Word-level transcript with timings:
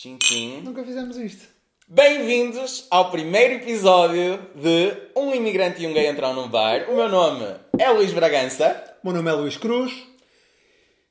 Tchim, 0.00 0.16
tchim. 0.16 0.62
Nunca 0.62 0.82
fizemos 0.82 1.18
isto. 1.18 1.46
Bem-vindos 1.86 2.86
ao 2.90 3.10
primeiro 3.10 3.56
episódio 3.56 4.38
de 4.54 4.96
Um 5.14 5.34
Imigrante 5.34 5.82
e 5.82 5.86
um 5.86 5.92
Gay 5.92 6.08
Entram 6.08 6.32
num 6.32 6.48
Bar. 6.48 6.88
O 6.88 6.96
meu 6.96 7.06
nome 7.06 7.44
é 7.78 7.90
Luís 7.90 8.10
Bragança 8.10 8.96
O 9.04 9.08
meu 9.08 9.16
nome 9.16 9.28
é 9.28 9.34
Luís 9.34 9.58
Cruz. 9.58 9.92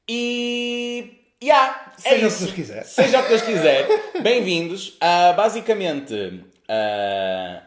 e. 0.09 1.21
Yeah, 1.39 1.93
é 2.04 2.09
Seja 2.09 2.15
o 2.15 2.19
que 2.19 2.25
isso. 2.25 2.39
Deus 2.45 2.51
quiser. 2.55 2.83
Seja 2.83 3.19
o 3.19 3.21
que 3.25 3.29
Deus 3.29 3.41
quiser. 3.43 3.87
Bem-vindos. 4.23 4.97
a 5.00 5.33
basicamente, 5.33 6.43
ah, 6.67 7.61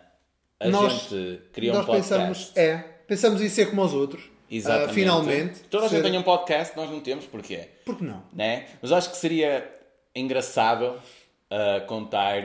a 0.58 0.68
Nós- 0.70 0.92
gente 1.08 1.40
criou 1.52 1.76
um 1.76 1.84
podcast. 1.84 2.08
pensamos, 2.18 2.52
é, 2.56 2.78
pensamos 3.06 3.40
em 3.40 3.48
ser 3.48 3.66
como 3.70 3.84
os 3.84 3.94
outros. 3.94 4.24
Exatamente. 4.50 4.90
Ah, 4.90 4.92
finalmente. 4.92 5.60
Toda 5.70 5.86
a 5.86 5.88
Ser- 5.88 5.98
gente 6.02 6.10
tem 6.10 6.18
um 6.18 6.22
podcast, 6.24 6.76
nós 6.76 6.90
não 6.90 6.98
temos, 6.98 7.26
porquê? 7.26 7.68
Por 7.84 7.96
que 7.96 8.02
não? 8.02 8.24
né? 8.32 8.66
Mas 8.82 8.90
acho 8.90 9.08
que 9.12 9.16
seria 9.16 9.70
engraçado 10.14 10.94
ah, 11.50 11.80
contar, 11.86 12.42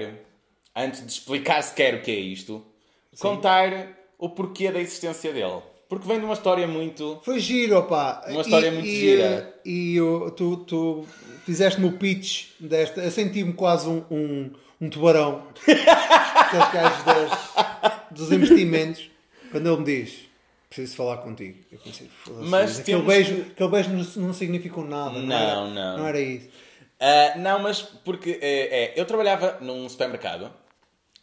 antes 0.75 1.05
de 1.05 1.11
explicar 1.11 1.61
sequer 1.61 1.95
o 1.95 2.01
que 2.01 2.11
é 2.11 2.15
isto, 2.19 2.63
contar 3.19 3.89
o 4.17 4.29
porquê 4.29 4.71
da 4.71 4.79
existência 4.79 5.31
dele. 5.33 5.61
Porque 5.89 6.05
vem 6.07 6.19
de 6.19 6.25
uma 6.25 6.33
história 6.33 6.67
muito. 6.67 7.19
Foi 7.23 7.39
giro, 7.39 7.77
opá. 7.77 8.21
Uma 8.27 8.41
história 8.41 8.69
muito 8.71 8.85
e, 8.85 8.95
gira. 8.99 9.55
E 9.63 9.95
eu- 9.95 10.29
tu, 10.31 10.57
tu 10.57 11.07
fizeste-me 11.45 11.87
o 11.87 11.93
pitch 11.93 12.47
desta. 12.59 12.99
Eu 13.01 13.09
senti-me 13.09 13.53
quase 13.53 13.87
um, 13.87 14.03
um, 14.11 14.51
um 14.81 14.89
tubarão. 14.89 15.47
Aqueles 15.65 16.73
gajos 16.73 17.03
das- 17.05 18.01
dos 18.11 18.31
investimentos. 18.33 19.09
Quando 19.49 19.67
ele 19.69 19.77
me 19.77 19.85
diz: 19.85 20.19
Preciso 20.69 20.97
falar 20.97 21.17
contigo. 21.17 21.57
Eu 21.71 21.79
pensei: 21.79 22.09
foda-se, 22.25 22.49
Mas 22.49 22.79
aquele, 22.81 23.01
beijo, 23.03 23.41
aquele 23.51 23.69
beijo 23.69 23.89
não, 23.91 24.27
não 24.27 24.33
significou 24.33 24.83
nada. 24.83 25.11
Não, 25.19 25.25
Não, 25.25 25.35
era, 25.37 25.67
não. 25.67 25.97
Não 25.99 26.07
era 26.07 26.19
isso. 26.19 26.49
Ah, 26.99 27.37
não, 27.37 27.59
mas 27.59 27.81
porque 27.81 28.39
é, 28.41 28.83
é, 28.83 28.93
eu 28.95 29.05
trabalhava 29.05 29.57
num 29.61 29.87
supermercado 29.87 30.51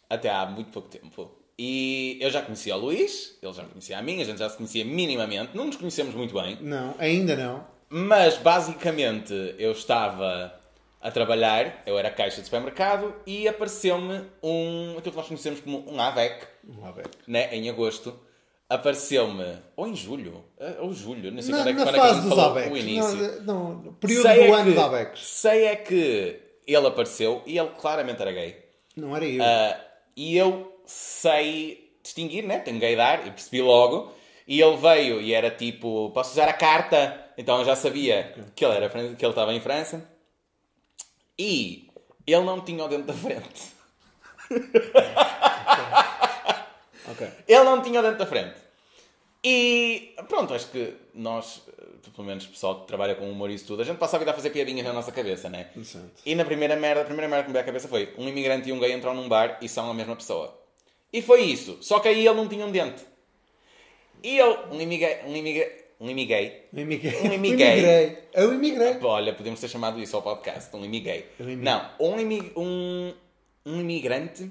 até 0.09 0.29
há 0.29 0.45
muito 0.45 0.71
pouco 0.71 0.87
tempo. 0.87 1.31
E 1.57 2.17
eu 2.19 2.29
já 2.29 2.41
conhecia 2.41 2.75
o 2.75 2.79
Luís, 2.79 3.37
ele 3.41 3.53
já 3.53 3.63
me 3.63 3.69
conhecia 3.69 3.97
a 3.97 4.01
mim, 4.01 4.21
a 4.21 4.25
gente 4.25 4.39
já 4.39 4.49
se 4.49 4.57
conhecia 4.57 4.83
minimamente, 4.83 5.55
não 5.55 5.65
nos 5.65 5.77
conhecemos 5.77 6.13
muito 6.13 6.33
bem. 6.33 6.57
Não, 6.61 6.93
ainda 6.97 7.35
não. 7.35 7.65
Mas 7.87 8.37
basicamente 8.37 9.33
eu 9.57 9.71
estava 9.71 10.53
a 11.01 11.11
trabalhar, 11.11 11.83
eu 11.85 11.97
era 11.97 12.09
caixa 12.09 12.41
de 12.41 12.45
supermercado 12.45 13.13
e 13.25 13.47
apareceu-me 13.47 14.23
um, 14.43 14.95
aquilo 14.97 15.11
que 15.11 15.17
nós 15.17 15.27
conhecemos 15.27 15.61
como 15.61 15.89
um 15.89 16.01
AVEC, 16.01 16.45
lá 16.79 16.91
ver. 16.91 17.07
né, 17.27 17.55
em 17.55 17.69
agosto. 17.69 18.19
Apareceu-me, 18.67 19.59
ou 19.75 19.87
em 19.87 19.95
julho, 19.95 20.43
eh, 20.57 20.77
ou 20.79 20.91
julho, 20.91 21.31
não 21.31 21.39
sei 21.41 21.51
Na, 21.51 21.57
quando 21.59 21.67
é 21.67 21.73
que, 21.73 21.77
na 21.79 21.85
quando 21.85 21.95
é 21.95 21.99
que 21.99 22.07
fase 22.07 22.21
dos 22.21 22.29
falou 22.35 22.55
o 22.71 22.77
início. 22.77 23.41
Não, 23.43 23.73
não, 23.75 23.93
período 23.93 24.21
Sei 24.23 24.35
do 24.35 24.41
é 24.41 24.51
ano 24.59 24.73
que- 24.73 24.79
ABECs. 24.79 25.27
Sei 25.27 25.65
é 25.65 25.75
que 25.75 26.39
ele 26.65 26.87
apareceu 26.87 27.43
e 27.45 27.59
ele 27.59 27.69
claramente 27.79 28.21
era 28.21 28.31
gay. 28.31 28.65
Não 28.95 29.15
era 29.15 29.23
eu. 29.25 29.43
Ah, 29.43 29.79
e 30.17 30.35
eu 30.35 30.81
sei 30.83 31.93
distinguir, 32.01 32.43
né? 32.43 32.57
Tenho 32.57 32.79
gaydar 32.79 33.27
e 33.27 33.31
percebi 33.31 33.61
logo. 33.61 34.11
E 34.47 34.59
ele 34.59 34.77
veio 34.77 35.21
e 35.21 35.31
era 35.33 35.51
tipo, 35.51 36.09
posso 36.11 36.31
usar 36.31 36.47
a 36.49 36.53
carta? 36.53 37.23
Então 37.37 37.59
eu 37.59 37.65
já 37.65 37.75
sabia 37.75 38.33
que 38.55 38.65
ele, 38.65 38.73
era, 38.75 38.89
que 38.89 38.97
ele 39.25 39.31
estava 39.31 39.53
em 39.53 39.59
França. 39.59 40.09
E 41.37 41.87
ele 42.25 42.43
não 42.43 42.61
tinha 42.61 42.83
o 42.83 42.87
dente 42.87 43.03
da 43.03 43.13
frente. 43.13 43.73
ok. 47.11 47.27
Ele 47.47 47.63
não 47.63 47.81
tinha 47.81 47.99
o 47.99 48.03
dente 48.03 48.17
da 48.17 48.25
frente. 48.25 48.55
E 49.43 50.15
pronto, 50.27 50.53
acho 50.55 50.69
que 50.71 50.93
nós, 51.13 51.61
eh, 51.77 52.09
pelo 52.15 52.27
menos 52.27 52.45
o 52.45 52.49
pessoal 52.49 52.81
que 52.81 52.87
trabalha 52.87 53.13
com 53.13 53.29
humor 53.29 53.49
e 53.51 53.53
isso 53.53 53.67
tudo, 53.67 53.83
a 53.83 53.85
gente 53.85 53.97
passa 53.97 54.15
a 54.15 54.19
vida 54.19 54.31
a 54.31 54.33
fazer 54.33 54.49
piadinhas 54.49 54.85
na 54.85 54.91
nossa 54.93 55.11
cabeça, 55.11 55.49
né? 55.49 55.67
Exato. 55.77 56.09
E 56.25 56.33
na 56.33 56.43
primeira 56.43 56.75
merda, 56.75 57.01
a 57.01 57.05
primeira 57.05 57.27
merda 57.27 57.43
que 57.43 57.49
me 57.49 57.53
veio 57.53 57.63
à 57.63 57.65
cabeça 57.65 57.87
foi 57.87 58.11
um 58.17 58.27
imigrante 58.27 58.69
e 58.69 58.73
um 58.73 58.79
gay 58.79 58.91
entram 58.91 59.13
num 59.13 59.29
bar 59.29 59.59
e 59.61 59.69
são 59.69 59.89
a 59.89 59.93
mesma 59.93 60.15
pessoa. 60.15 60.57
E 61.13 61.21
foi 61.21 61.41
isso. 61.43 61.77
Só 61.81 61.99
que 61.99 62.07
aí 62.07 62.25
ele 62.25 62.35
não 62.35 62.47
tinha 62.47 62.65
um 62.65 62.71
dente. 62.71 63.03
E 64.23 64.39
ele, 64.39 64.57
um 64.71 64.81
imigrante, 64.81 65.25
um 65.27 65.35
imigrante, 65.35 65.75
um 66.01 66.09
imigrante, 66.09 66.53
Eu 66.73 66.81
imigrei. 66.81 67.13
Um 67.21 67.33
imigrei. 67.33 68.17
Eu 68.33 68.53
imigrei. 68.53 68.97
Olha, 69.03 69.31
podemos 69.33 69.59
ter 69.59 69.67
chamado 69.67 69.99
isso 70.01 70.15
ao 70.15 70.23
podcast, 70.23 70.75
um 70.75 70.83
imigay. 70.83 71.27
Um 71.39 71.49
imi- 71.49 71.63
Não, 71.63 71.89
um, 71.99 72.19
imi- 72.19 72.51
um, 72.57 73.13
um 73.63 73.79
imigrante 73.79 74.49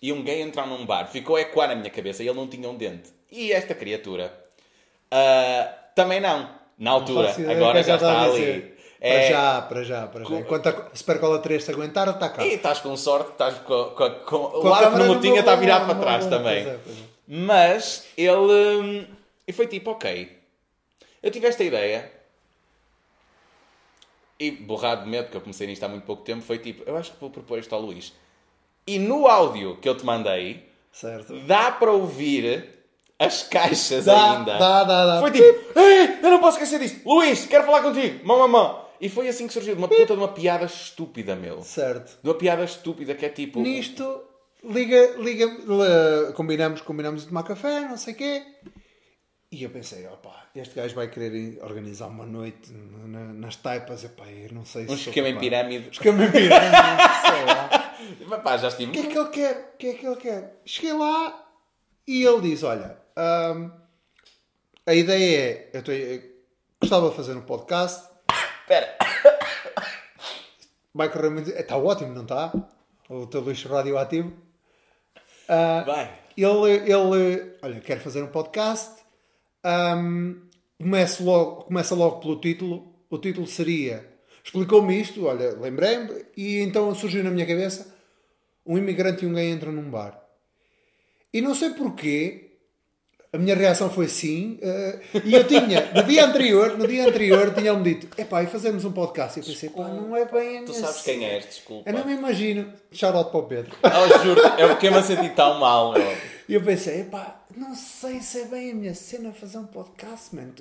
e 0.00 0.12
um 0.12 0.22
gay 0.22 0.40
entrar 0.42 0.66
num 0.66 0.84
bar. 0.86 1.06
Ficou 1.08 1.38
ecoar 1.38 1.68
na 1.68 1.74
minha 1.74 1.90
cabeça 1.90 2.22
e 2.22 2.28
ele 2.28 2.36
não 2.36 2.46
tinha 2.46 2.68
um 2.68 2.76
dente. 2.76 3.10
E 3.30 3.52
esta 3.52 3.74
criatura 3.74 4.32
ah, 5.10 5.72
também 5.94 6.20
não. 6.20 6.56
Na 6.78 6.92
altura, 6.92 7.30
ideia 7.32 7.50
agora 7.56 7.82
já 7.82 7.92
é 7.92 7.96
ele 7.96 8.04
está 8.04 8.22
ali. 8.22 8.32
dizer. 8.38 8.74
Para 9.00 9.08
É- 9.08 9.30
já, 9.30 9.62
para 9.62 9.82
já, 9.84 10.06
para 10.08 10.24
já. 10.24 10.34
Enquanto 10.40 10.66
a 10.68 10.90
Supercola 10.94 11.38
3 11.40 11.62
se 11.64 11.70
aguentar, 11.70 12.08
está 12.08 12.28
cá. 12.28 12.44
E 12.44 12.54
estás 12.54 12.80
com 12.80 12.96
sorte, 12.96 13.30
estás 13.32 13.54
com, 13.58 13.84
com, 13.90 14.10
com, 14.10 14.36
o 14.36 14.60
Com 14.60 14.68
a 14.68 14.70
lado 14.70 14.78
que 14.78 14.84
câmara 14.90 15.04
não 15.06 15.14
no 15.14 15.20
tinha 15.20 15.32
meu 15.34 15.40
está 15.40 15.54
virado 15.56 15.86
para 15.86 15.94
trás 16.00 16.24
lado. 16.24 16.36
também. 16.36 16.64
Pois 16.64 16.74
é, 16.74 16.78
pois 16.84 16.96
é. 16.98 17.00
Mas 17.26 18.06
ele. 18.16 18.36
hum, 18.80 19.06
E 19.46 19.52
foi 19.52 19.66
tipo, 19.66 19.90
ok. 19.90 20.36
Eu 21.22 21.30
tive 21.30 21.46
esta 21.46 21.62
ideia. 21.64 22.10
E 24.40 24.50
borrado 24.52 25.02
de 25.04 25.10
medo, 25.10 25.30
que 25.30 25.36
eu 25.36 25.40
comecei 25.40 25.66
nisto 25.66 25.82
há 25.82 25.88
muito 25.88 26.04
pouco 26.04 26.22
tempo, 26.22 26.42
foi 26.42 26.58
tipo, 26.58 26.82
eu 26.88 26.96
acho 26.96 27.12
que 27.12 27.20
vou 27.20 27.28
propor 27.30 27.58
isto 27.58 27.74
ao 27.74 27.80
Luís. 27.80 28.12
E 28.88 28.98
no 28.98 29.26
áudio 29.26 29.76
que 29.80 29.88
eu 29.88 29.94
te 29.96 30.04
mandei, 30.04 30.66
Certo. 30.92 31.38
dá 31.40 31.70
para 31.72 31.92
ouvir 31.92 32.68
as 33.18 33.42
caixas 33.42 34.04
Dá, 34.06 34.38
ainda. 34.38 34.56
dá, 34.58 34.84
dá, 34.84 35.06
dá. 35.06 35.20
Foi 35.20 35.30
tipo, 35.30 35.78
"Ei, 35.78 36.18
eu 36.22 36.30
não 36.30 36.40
posso 36.40 36.56
esquecer 36.58 36.78
disto. 36.80 37.06
Luís, 37.08 37.44
quero 37.46 37.64
falar 37.64 37.82
contigo. 37.82 38.24
Mão 38.26 38.42
a 38.42 38.48
mão. 38.48 38.84
E 39.00 39.08
foi 39.08 39.28
assim 39.28 39.46
que 39.46 39.52
surgiu, 39.52 39.74
de 39.74 39.78
uma 39.78 39.88
puta 39.88 40.06
de 40.06 40.12
uma 40.20 40.28
piada 40.28 40.64
estúpida, 40.64 41.36
meu. 41.36 41.60
Certo. 41.62 42.18
De 42.22 42.28
uma 42.28 42.34
piada 42.34 42.64
estúpida 42.64 43.14
que 43.14 43.26
é 43.26 43.28
tipo. 43.28 43.60
Nisto, 43.60 44.22
liga, 44.64 45.14
liga, 45.18 45.46
combinamos, 46.34 46.80
combinamos 46.80 47.22
de 47.22 47.28
tomar 47.28 47.42
café, 47.44 47.80
não 47.82 47.96
sei 47.96 48.14
o 48.14 48.16
quê. 48.16 48.42
E 49.50 49.62
eu 49.62 49.70
pensei, 49.70 50.06
opá, 50.08 50.46
este 50.54 50.74
gajo 50.74 50.94
vai 50.94 51.08
querer 51.08 51.58
organizar 51.62 52.06
uma 52.08 52.26
noite 52.26 52.70
na- 52.72 53.32
nas 53.32 53.56
taipas, 53.56 54.04
epá, 54.04 54.24
eu 54.26 54.52
não 54.52 54.64
sei 54.64 54.84
se 54.84 54.90
Um 54.92 54.94
esquema 54.94 55.28
em 55.28 55.38
pirâmide. 55.38 55.88
Esquema 55.90 56.24
em 56.24 56.30
pirâmide, 56.30 56.58
sei 57.22 57.44
lá. 57.46 57.87
Mas 58.26 58.42
pá, 58.42 58.56
já 58.56 58.68
estive. 58.68 58.90
O 58.90 58.92
que 58.92 59.00
é 59.00 59.10
que 59.10 59.18
ele 59.18 59.28
quer? 59.28 59.72
O 59.74 59.76
que 59.78 59.86
é 59.88 59.94
que 59.94 60.06
ele 60.06 60.16
quer? 60.16 60.60
Cheguei 60.64 60.92
lá 60.92 61.46
e 62.06 62.24
ele 62.24 62.40
diz: 62.42 62.62
Olha, 62.62 62.96
hum, 63.16 63.70
a 64.86 64.94
ideia 64.94 65.40
é. 65.40 65.70
Eu, 65.72 65.82
tô- 65.82 65.92
eu 65.92 66.22
gostava 66.80 67.10
de 67.10 67.16
fazer 67.16 67.34
um 67.34 67.42
podcast, 67.42 68.08
Espera. 68.62 68.96
vai 70.94 71.08
correr 71.10 71.30
muito. 71.30 71.50
Está 71.50 71.76
ótimo, 71.76 72.14
não 72.14 72.22
está? 72.22 72.52
O 73.08 73.26
teu 73.26 73.40
lixo 73.42 73.68
radioativo. 73.68 74.32
Ah, 75.48 75.82
Vai. 75.86 76.18
ele, 76.36 76.72
ele, 76.92 77.56
olha, 77.62 77.80
quer 77.80 77.98
fazer 78.00 78.22
um 78.22 78.26
podcast. 78.28 79.00
hum, 79.64 80.42
começa, 80.78 81.22
logo, 81.22 81.62
começa 81.64 81.94
logo 81.94 82.20
pelo 82.20 82.40
título. 82.40 82.94
O 83.10 83.18
título 83.18 83.46
seria. 83.46 84.06
Explicou-me 84.44 84.98
isto, 85.00 85.26
olha, 85.26 85.50
lembrei-me, 85.58 86.24
e 86.36 86.60
então 86.60 86.94
surgiu 86.94 87.22
na 87.24 87.30
minha 87.30 87.46
cabeça: 87.46 87.94
um 88.68 88.78
imigrante 88.78 89.24
e 89.24 89.26
um 89.28 89.32
gay 89.34 89.50
entram 89.50 89.72
num 89.72 89.90
bar. 89.90 90.16
E 91.32 91.40
não 91.40 91.54
sei 91.54 91.70
porquê, 91.70 92.50
a 93.32 93.38
minha 93.38 93.54
reação 93.54 93.90
foi 93.90 94.08
sim. 94.08 94.58
eh, 94.62 95.00
e 95.24 95.34
eu 95.34 95.46
tinha, 95.46 95.90
no 95.94 96.02
dia 96.04 96.24
anterior, 96.24 96.78
no 96.78 96.86
dia 96.86 97.06
anterior, 97.08 97.52
tinham-me 97.54 97.82
dito: 97.94 98.20
epá, 98.20 98.42
e 98.42 98.46
fazemos 98.46 98.84
um 98.84 98.92
podcast. 98.92 99.38
E 99.38 99.42
eu 99.42 99.46
pensei: 99.46 99.68
pá, 99.70 99.88
não 99.88 100.16
é 100.16 100.24
bem 100.24 100.58
a 100.58 100.62
Tu 100.64 100.74
sabes 100.74 101.02
quem 101.02 101.20
cena. 101.20 101.32
és, 101.32 101.46
desculpa. 101.46 101.88
Eu 101.90 101.94
não 101.94 102.04
me 102.06 102.12
imagino. 102.14 102.72
Shout-out 102.92 103.30
para 103.30 103.40
o 103.40 103.42
Pedro. 103.44 103.76
Oh, 103.82 104.24
juro, 104.24 104.40
eu 104.58 104.68
fiquei-me 104.74 104.96
a 104.96 105.02
sentir 105.02 105.34
tão 105.34 105.58
mal, 105.58 105.92
meu. 105.92 106.16
E 106.48 106.54
eu 106.54 106.62
pensei, 106.62 107.00
epá, 107.02 107.44
não 107.56 107.74
sei 107.74 108.20
se 108.20 108.40
é 108.40 108.44
bem 108.46 108.70
a 108.70 108.74
minha 108.74 108.94
cena 108.94 109.32
fazer 109.32 109.58
um 109.58 109.66
podcast, 109.66 110.34
man. 110.34 110.52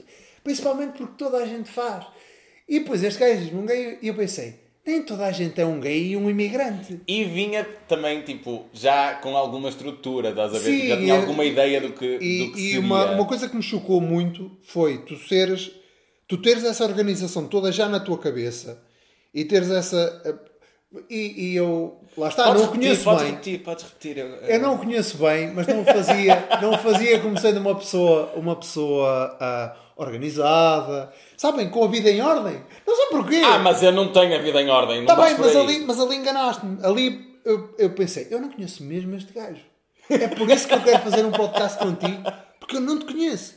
Principalmente 0.43 0.97
porque 0.97 1.13
toda 1.17 1.37
a 1.37 1.45
gente 1.45 1.69
faz. 1.69 2.05
E 2.67 2.79
depois 2.79 3.01
este 3.01 3.19
gajo 3.19 3.39
diz-me 3.41 3.59
um 3.59 3.65
gay 3.65 3.97
e 4.01 4.07
eu 4.09 4.13
pensei, 4.13 4.55
nem 4.87 5.03
toda 5.03 5.25
a 5.25 5.31
gente 5.31 5.59
é 5.61 5.65
um 5.65 5.79
gay 5.79 6.07
e 6.13 6.17
um 6.17 6.29
imigrante. 6.29 6.99
E 7.07 7.23
vinha 7.25 7.63
também, 7.87 8.21
tipo, 8.21 8.65
já 8.73 9.15
com 9.15 9.35
alguma 9.37 9.69
estrutura, 9.69 10.29
estás 10.29 10.55
a 10.55 10.59
ver? 10.59 10.63
Sim, 10.71 10.75
Tipo, 10.77 10.87
já 10.87 10.97
tinha 10.97 11.13
alguma 11.15 11.45
ideia 11.45 11.81
do 11.81 11.91
que, 11.91 12.17
E, 12.21 12.45
do 12.47 12.51
que 12.53 12.59
e 12.59 12.63
seria. 12.71 12.79
uma, 12.79 13.11
uma 13.11 13.25
coisa 13.25 13.47
que 13.49 13.55
me 13.55 13.61
chocou 13.61 13.99
muito 14.01 14.49
foi 14.63 14.99
tu 14.99 15.15
seres, 15.17 15.71
tu 16.27 16.37
teres 16.37 16.63
essa 16.63 16.83
organização 16.85 17.45
toda 17.47 17.71
já 17.71 17.87
na 17.89 17.99
tua 17.99 18.17
cabeça 18.17 18.81
e 19.33 19.43
teres 19.45 19.69
essa. 19.69 20.21
eh, 20.25 20.33
E, 21.09 21.51
e 21.51 21.55
eu, 21.55 21.99
lá 22.17 22.29
está, 22.29 22.45
Podes 22.45 22.61
não 22.61 22.69
o 22.69 22.71
repetir, 22.71 22.87
conheço 22.87 23.03
podes 23.03 23.23
bem. 23.23 23.31
repetir, 23.31 23.59
podes 23.59 23.83
repetir. 23.83 24.17
Eu, 24.17 24.27
Eu 24.27 24.59
não 24.61 24.75
o 24.75 24.77
conheço 24.77 25.17
bem, 25.17 25.51
mas 25.53 25.67
não 25.67 25.81
o 25.81 25.85
fazia, 25.85 26.47
não 26.61 26.71
o 26.73 26.77
fazia 26.77 27.19
como 27.19 27.37
sendo 27.37 27.59
uma 27.59 27.75
pessoa, 27.75 28.31
uma 28.37 28.55
pessoa 28.55 29.37
ah, 29.39 29.75
organizada, 29.97 31.11
sabem, 31.35 31.69
com 31.69 31.83
a 31.83 31.87
vida 31.87 32.09
em 32.09 32.21
ordem. 32.21 32.61
Não 32.85 32.95
sei 32.95 33.05
porquê. 33.07 33.41
Ah, 33.43 33.59
mas 33.59 33.81
eu 33.83 33.91
não 33.91 34.11
tenho 34.11 34.35
a 34.35 34.39
vida 34.41 34.61
em 34.61 34.69
ordem, 34.69 35.01
Está 35.01 35.15
bem, 35.15 35.35
mas 35.37 35.55
ali, 35.55 35.79
mas 35.85 35.99
ali 35.99 36.15
enganaste-me. 36.17 36.77
Ali 36.85 37.39
eu, 37.45 37.73
eu 37.77 37.89
pensei, 37.91 38.27
eu 38.29 38.39
não 38.41 38.49
conheço 38.51 38.83
mesmo 38.83 39.15
este 39.15 39.33
gajo. 39.33 39.61
É 40.09 40.27
por 40.27 40.49
isso 40.49 40.67
que 40.67 40.73
eu 40.73 40.81
quero 40.83 41.03
fazer 41.03 41.25
um 41.25 41.31
podcast 41.31 41.77
contigo, 41.79 42.23
porque 42.59 42.77
eu 42.77 42.81
não 42.81 42.97
te 42.99 43.05
conheço. 43.05 43.55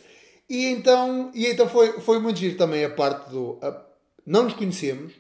E 0.49 0.67
então, 0.67 1.31
e 1.35 1.47
então 1.47 1.69
foi, 1.69 2.01
foi 2.01 2.19
muito 2.19 2.39
giro 2.39 2.57
também 2.57 2.85
a 2.85 2.91
parte 2.91 3.31
do. 3.31 3.59
a- 3.63 3.87
não 4.27 4.43
nos 4.45 4.53
conhecemos 4.55 5.13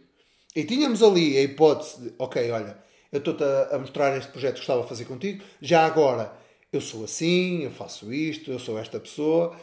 e 0.55 0.65
tínhamos 0.65 1.03
ali 1.03 1.37
a 1.39 1.43
hipótese 1.43 2.01
de, 2.03 2.15
ok, 2.19 2.51
olha, 2.51 2.77
eu 3.13 3.19
estou-te 3.19 3.43
a, 3.45 3.69
a 3.73 3.79
mostrar 3.79 4.17
este 4.17 4.31
projeto 4.31 4.55
que 4.55 4.59
gostava 4.61 4.83
de 4.83 4.89
fazer 4.89 5.05
contigo, 5.05 5.43
já 5.61 5.87
agora 5.87 6.33
eu 6.73 6.81
sou 6.81 7.05
assim, 7.05 7.63
eu 7.65 7.71
faço 7.71 8.13
isto, 8.13 8.51
eu 8.51 8.59
sou 8.59 8.79
esta 8.79 8.99
pessoa, 9.01 9.57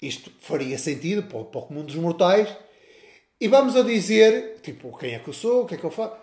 isto 0.00 0.30
faria 0.40 0.78
sentido 0.78 1.22
para, 1.24 1.38
o- 1.38 1.44
para 1.44 1.60
o 1.60 1.62
comum 1.66 1.84
dos 1.84 1.94
mortais, 1.96 2.48
e 3.40 3.46
vamos 3.48 3.76
a 3.76 3.82
dizer, 3.82 4.56
tipo, 4.62 4.96
quem 4.98 5.14
é 5.14 5.18
que 5.18 5.28
eu 5.28 5.34
sou, 5.34 5.62
o 5.62 5.66
que 5.66 5.74
é 5.74 5.78
que 5.78 5.84
eu 5.84 5.90
faço. 5.90 6.14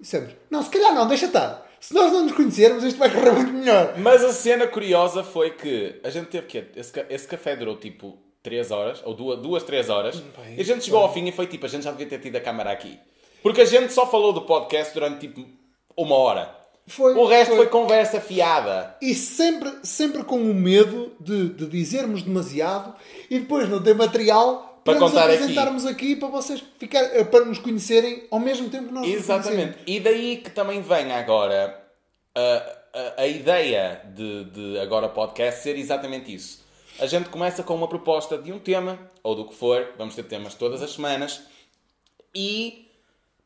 Dissemos, 0.00 0.32
não, 0.50 0.62
se 0.62 0.70
calhar 0.70 0.92
não, 0.94 1.06
deixa 1.06 1.26
estar. 1.26 1.64
Se 1.80 1.94
nós 1.94 2.10
não 2.12 2.24
nos 2.24 2.32
conhecermos, 2.32 2.82
isto 2.82 2.98
vai 2.98 3.10
correr 3.12 3.30
muito 3.32 3.52
melhor. 3.52 3.96
Mas 3.98 4.24
a 4.24 4.32
cena 4.32 4.66
curiosa 4.66 5.22
foi 5.22 5.50
que 5.50 6.00
a 6.02 6.10
gente 6.10 6.26
teve 6.28 6.46
que 6.46 6.64
esse, 6.76 6.92
esse 7.10 7.28
café 7.28 7.54
durou 7.54 7.76
tipo 7.76 8.18
3 8.42 8.70
horas, 8.70 9.02
ou 9.04 9.14
2, 9.14 9.38
duas 9.40 9.62
3 9.62 9.88
horas, 9.90 10.16
bem, 10.18 10.56
e 10.56 10.60
a 10.60 10.64
gente 10.64 10.84
chegou 10.84 11.00
ao 11.00 11.12
fim 11.12 11.24
e 11.26 11.32
foi 11.32 11.46
tipo, 11.46 11.64
a 11.64 11.68
gente 11.68 11.84
já 11.84 11.90
devia 11.92 12.06
ter 12.06 12.18
tido 12.20 12.36
a 12.36 12.40
câmara 12.40 12.70
aqui. 12.72 12.98
Porque 13.42 13.60
a 13.60 13.64
gente 13.66 13.92
só 13.92 14.06
falou 14.10 14.32
do 14.32 14.42
podcast 14.42 14.92
durante 14.94 15.28
tipo 15.28 15.46
uma 15.96 16.16
hora. 16.16 16.54
Foi, 16.86 17.14
o 17.14 17.24
resto 17.24 17.56
foi, 17.56 17.66
conversa 17.68 18.20
fiada. 18.20 18.94
E 19.00 19.14
sempre, 19.14 19.72
sempre 19.82 20.22
com 20.22 20.36
o 20.36 20.54
medo 20.54 21.12
de, 21.18 21.48
de 21.48 21.66
dizermos 21.66 22.22
demasiado 22.22 22.94
e 23.30 23.38
depois 23.38 23.68
não 23.68 23.82
ter 23.82 23.94
material 23.94 24.80
Para 24.84 24.94
para, 24.94 25.00
nos 25.00 25.10
contar 25.10 25.24
aqui. 25.24 25.34
apresentarmos 25.34 25.86
aqui. 25.86 26.16
para 26.16 26.28
vocês 26.28 26.62
ficar, 26.78 27.02
eh, 27.02 27.24
para 27.24 27.46
nos 27.46 27.58
conhecerem 27.58 28.24
ao 28.30 28.38
mesmo 28.38 28.68
tempo 28.68 28.88
que 28.88 28.94
nós 28.94 29.08
Exatamente. 29.08 29.78
E 29.86 29.98
daí 29.98 30.36
que 30.36 30.50
também 30.50 30.82
vem 30.82 31.10
agora 31.12 31.82
a, 32.34 32.40
a, 32.92 33.22
a 33.22 33.26
ideia 33.26 34.02
de, 34.14 34.44
de 34.44 34.78
agora 34.78 35.08
podcast 35.08 35.62
ser 35.62 35.78
exatamente 35.78 36.34
isso. 36.34 36.62
A 36.98 37.06
gente 37.06 37.30
começa 37.30 37.62
com 37.62 37.74
uma 37.74 37.88
proposta 37.88 38.36
de 38.36 38.52
um 38.52 38.58
tema, 38.58 38.98
ou 39.22 39.34
do 39.34 39.46
que 39.48 39.54
for, 39.54 39.88
vamos 39.96 40.14
ter 40.14 40.24
temas 40.24 40.54
todas 40.54 40.82
as 40.82 40.92
semanas, 40.92 41.40
e 42.34 42.88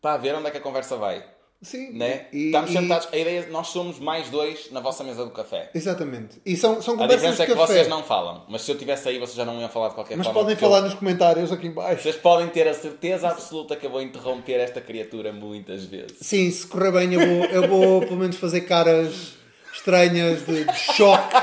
para 0.03 0.17
ver 0.17 0.35
onde 0.35 0.49
é 0.49 0.51
que 0.51 0.59
a 0.59 0.61
conversa 0.61 0.97
vai. 0.97 1.25
Sim, 1.61 1.91
Né? 1.93 2.27
e- 2.33 2.47
Estamos 2.47 2.71
e- 2.71 2.73
sentados, 2.73 3.09
a 3.13 3.17
ideia 3.17 3.41
é 3.41 3.47
nós 3.51 3.67
somos 3.69 3.99
mais 3.99 4.31
dois 4.31 4.71
na 4.71 4.79
vossa 4.79 5.03
mesa 5.03 5.25
do 5.25 5.31
café. 5.33 5.71
Exatamente. 5.75 6.41
E 6.47 6.57
são, 6.57 6.81
são 6.81 6.95
A 6.95 6.99
conversas 6.99 7.17
diferença 7.21 7.43
é 7.43 7.47
que 7.47 7.53
café. 7.53 7.67
vocês 7.67 7.89
não 7.89 8.05
falam, 8.05 8.45
mas 8.49 8.63
se 8.63 8.71
eu 8.71 8.75
estivesse 8.77 9.09
aí 9.09 9.19
vocês 9.19 9.37
já 9.37 9.45
não 9.45 9.61
iam 9.61 9.69
falar 9.69 9.89
de 9.89 9.95
qualquer 9.97 10.17
Mas 10.17 10.27
forma. 10.29 10.41
podem 10.41 10.55
porque 10.55 10.65
eu- 10.65 10.71
falar 10.71 10.83
nos 10.83 10.95
comentários 10.95 11.51
aqui 11.51 11.67
em 11.67 11.73
baixo. 11.73 12.01
Vocês 12.03 12.15
podem 12.15 12.47
ter 12.49 12.69
a 12.69 12.75
certeza 12.75 13.29
absoluta 13.29 13.75
que 13.75 13.85
eu 13.85 13.91
vou 13.91 14.01
interromper 14.01 14.61
esta 14.61 14.81
criatura 14.81 15.33
muitas 15.33 15.85
vezes. 15.85 16.17
Sim, 16.21 16.49
se 16.49 16.65
correr 16.65 16.93
bem, 16.93 17.13
eu 17.15 17.21
vou, 17.27 17.45
eu 17.47 17.69
vou 17.69 18.01
pelo 18.03 18.17
menos 18.19 18.37
fazer 18.37 18.61
caras 18.61 19.33
estranhas 19.75 20.47
de, 20.47 20.63
de 20.65 20.79
choque 20.79 21.35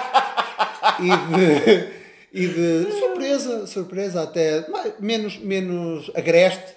e 1.01 1.35
de, 1.35 1.89
e 2.31 2.47
de 2.47 2.91
surpresa, 2.99 3.67
surpresa 3.67 4.23
até 4.23 4.65
menos, 4.99 5.37
menos 5.39 6.09
agreste, 6.15 6.73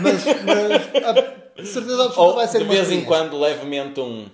mas, 0.00 0.24
mas 0.44 1.04
a 1.04 1.47
certeza 1.64 2.04
absoluta 2.04 2.20
Ou 2.20 2.34
vai 2.34 2.46
ser 2.48 2.58
de 2.58 2.64
vez 2.64 2.90
em 2.92 3.04
quando 3.04 3.38
levemente 3.38 4.00
um 4.00 4.28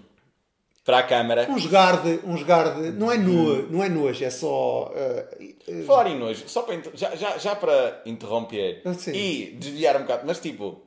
para 0.84 0.98
a 0.98 1.02
câmara. 1.02 1.46
Um 1.50 1.58
jogar 1.58 2.02
de, 2.02 2.20
um 2.24 2.36
jogar 2.36 2.74
de, 2.74 2.90
não 2.92 3.10
é 3.10 3.16
nu, 3.16 3.70
não 3.70 3.82
é 3.82 3.88
nojo, 3.88 4.22
é 4.22 4.28
só 4.28 4.92
eh, 4.94 5.54
eh, 5.66 5.82
Falar 5.84 6.08
em 6.08 6.18
nojo, 6.18 6.46
só 6.46 6.62
para, 6.62 6.78
já, 6.92 7.16
já, 7.16 7.38
já 7.38 7.56
para 7.56 8.02
interromper 8.04 8.82
Sim. 8.98 9.12
e 9.12 9.50
desviar 9.52 9.96
um 9.96 10.02
bocado, 10.02 10.24
mas 10.26 10.38
tipo, 10.40 10.82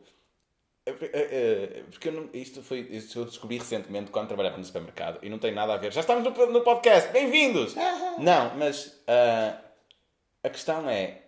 eh, 0.86 1.81
porque 1.89 2.12
não- 2.12 2.30
isto 2.31 2.62
foi 2.62 2.81
isto 2.92 3.19
eu 3.19 3.25
descobri 3.25 3.57
recentemente 3.57 4.12
quando 4.12 4.28
trabalhava 4.28 4.57
no 4.57 4.63
supermercado 4.63 5.18
e 5.24 5.30
não 5.30 5.39
tem 5.39 5.51
nada 5.51 5.74
a 5.74 5.78
ver. 5.78 5.92
Já 5.92 6.01
estamos 6.01 6.24
no, 6.24 6.45
no 6.48 6.62
podcast, 6.62 7.12
bem-vindos! 7.12 7.74
Não, 8.19 8.56
mas 8.56 9.00
ah, 9.07 9.57
a 10.44 10.50
questão 10.50 10.88
é, 10.89 11.24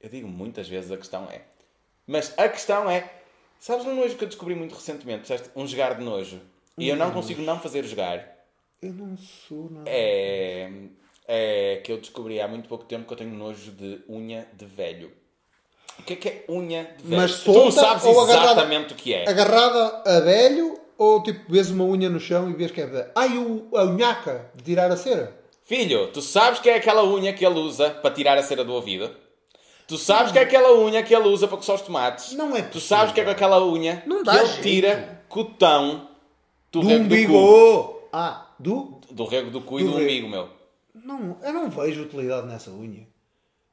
eu 0.00 0.08
digo 0.10 0.26
muitas 0.28 0.68
vezes 0.68 0.90
a 0.90 0.96
questão 0.96 1.28
é, 1.30 1.42
mas 2.06 2.36
a 2.36 2.48
questão 2.48 2.90
é, 2.90 3.08
sabes 3.62 3.86
um 3.86 3.94
nojo 3.94 4.16
que 4.16 4.24
eu 4.24 4.28
descobri 4.28 4.56
muito 4.56 4.74
recentemente? 4.74 5.32
Um 5.54 5.66
jogar 5.66 5.94
de 5.94 6.04
nojo. 6.04 6.40
E 6.76 6.88
eu 6.88 6.96
não 6.96 7.12
consigo 7.12 7.40
não 7.42 7.60
fazer 7.60 7.84
jogar. 7.84 8.44
eu 8.82 8.92
não 8.92 9.16
sou 9.16 9.70
nada. 9.70 9.88
É, 9.88 10.68
é 11.28 11.76
que 11.84 11.92
eu 11.92 11.98
descobri 11.98 12.40
há 12.40 12.48
muito 12.48 12.68
pouco 12.68 12.84
tempo 12.84 13.06
que 13.06 13.12
eu 13.12 13.16
tenho 13.16 13.32
nojo 13.32 13.70
de 13.70 14.00
unha 14.08 14.48
de 14.52 14.66
velho. 14.66 15.12
O 15.98 16.02
que 16.02 16.14
é 16.14 16.16
que 16.16 16.28
é 16.28 16.44
unha 16.48 16.92
de 16.98 17.04
velho? 17.04 17.22
Mas 17.22 17.40
tu 17.44 17.52
solta 17.52 17.80
sabes 17.80 18.04
ou 18.04 18.20
agarrada? 18.20 18.52
exatamente 18.52 18.94
o 18.94 18.96
que 18.96 19.14
é. 19.14 19.28
Agarrada 19.28 20.02
a 20.04 20.20
velho 20.20 20.80
ou 20.98 21.22
tipo 21.22 21.52
vês 21.52 21.70
uma 21.70 21.84
unha 21.84 22.08
no 22.08 22.18
chão 22.18 22.50
e 22.50 22.54
vês 22.54 22.72
que 22.72 22.80
é 22.80 22.86
de... 22.86 23.06
Ai, 23.14 23.38
o, 23.38 23.68
a 23.76 23.84
unhaca 23.84 24.50
de 24.56 24.64
tirar 24.64 24.90
a 24.90 24.96
cera. 24.96 25.38
Filho, 25.62 26.08
tu 26.08 26.20
sabes 26.20 26.58
que 26.58 26.68
é 26.68 26.76
aquela 26.76 27.04
unha 27.04 27.32
que 27.32 27.46
ele 27.46 27.60
usa 27.60 27.90
para 27.90 28.12
tirar 28.12 28.36
a 28.36 28.42
cera 28.42 28.64
do 28.64 28.72
ouvido? 28.72 29.14
Tu 29.92 29.98
sabes 29.98 30.32
que 30.32 30.38
é 30.38 30.42
aquela 30.42 30.72
unha 30.78 31.02
que 31.02 31.14
ele 31.14 31.28
usa 31.28 31.46
para 31.46 31.56
coçar 31.58 31.76
os 31.76 31.82
tomates? 31.82 32.32
Não 32.32 32.56
é 32.56 32.62
Tu 32.62 32.80
sabes 32.80 33.12
que 33.12 33.20
é 33.20 33.24
com 33.24 33.30
aquela 33.30 33.62
unha 33.64 34.02
Não 34.06 34.18
que 34.18 34.24
dá 34.24 34.36
ele 34.38 34.46
jeito. 34.46 34.62
tira 34.62 35.24
cotão 35.28 36.08
do, 36.70 36.80
Do 36.80 36.86
rego 36.86 36.98
do 37.00 37.04
umbigo. 37.14 37.32
cu. 37.34 38.08
Ah, 38.12 38.46
do? 38.58 39.00
Do 39.10 39.24
rego 39.26 39.50
do 39.50 39.60
cu 39.60 39.80
e 39.80 39.84
Do 39.84 39.90
do 39.90 39.96
rego. 39.98 40.04
umbigo, 40.06 40.28
meu. 40.28 40.48
Não, 40.94 41.36
eu 41.42 41.52
não 41.52 41.68
vejo 41.68 42.02
utilidade 42.02 42.46
nessa 42.46 42.70
unha. 42.70 43.06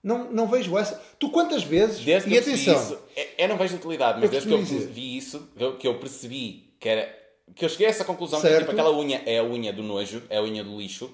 Não, 0.04 0.32
não 0.32 0.48
vejo 0.48 0.78
essa. 0.78 1.02
Tu 1.18 1.30
quantas 1.30 1.64
vezes? 1.64 2.04
Desde 2.04 2.28
que 2.30 2.34
e 2.36 2.38
eu 2.38 2.44
percebi 2.44 2.70
atenção. 2.72 2.94
isso, 2.96 3.04
é- 3.16 3.44
eu 3.46 3.48
não 3.50 3.58
vejo 3.58 3.76
utilidade, 3.76 4.14
mas 4.16 4.24
Eu 4.26 4.30
desde 4.30 4.48
que 4.50 4.54
eu 4.54 4.60
costumo 4.60 4.80
dizer. 4.80 4.92
vi 4.94 5.18
isso, 5.18 5.50
eu- 5.58 5.78
que 5.78 5.88
eu 5.88 5.96
percebi 6.00 6.74
que 6.80 6.90
era. 6.90 7.18
que 7.56 7.64
eu 7.66 7.70
cheguei 7.70 7.88
a 7.88 7.90
essa 7.90 8.06
conclusão 8.06 8.40
que 8.42 8.48
Certo. 8.48 8.60
tipo, 8.60 8.72
aquela 8.72 8.92
unha 8.96 9.22
é 9.26 9.40
a 9.40 9.44
unha 9.44 9.72
do 9.74 9.82
nojo, 9.84 10.22
é 10.30 10.38
a 10.38 10.42
unha 10.44 10.64
do 10.64 10.78
lixo. 10.78 11.10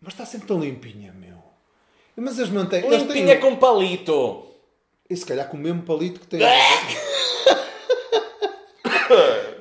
Mas 0.00 0.12
está 0.12 0.24
sempre 0.24 0.46
tão 0.48 0.60
limpinha, 0.60 1.12
meu. 1.12 1.37
Mas 2.20 2.38
eles 2.38 2.50
mantêm. 2.50 2.80
eles 2.84 3.02
têm- 3.04 3.08
Limpinha 3.08 3.38
com 3.40 3.56
palito. 3.56 4.44
E 5.08 5.16
se 5.16 5.24
calhar 5.24 5.48
com 5.48 5.56
o 5.56 5.60
mesmo 5.60 5.82
palito 5.82 6.20
que 6.20 6.26
tem. 6.26 6.40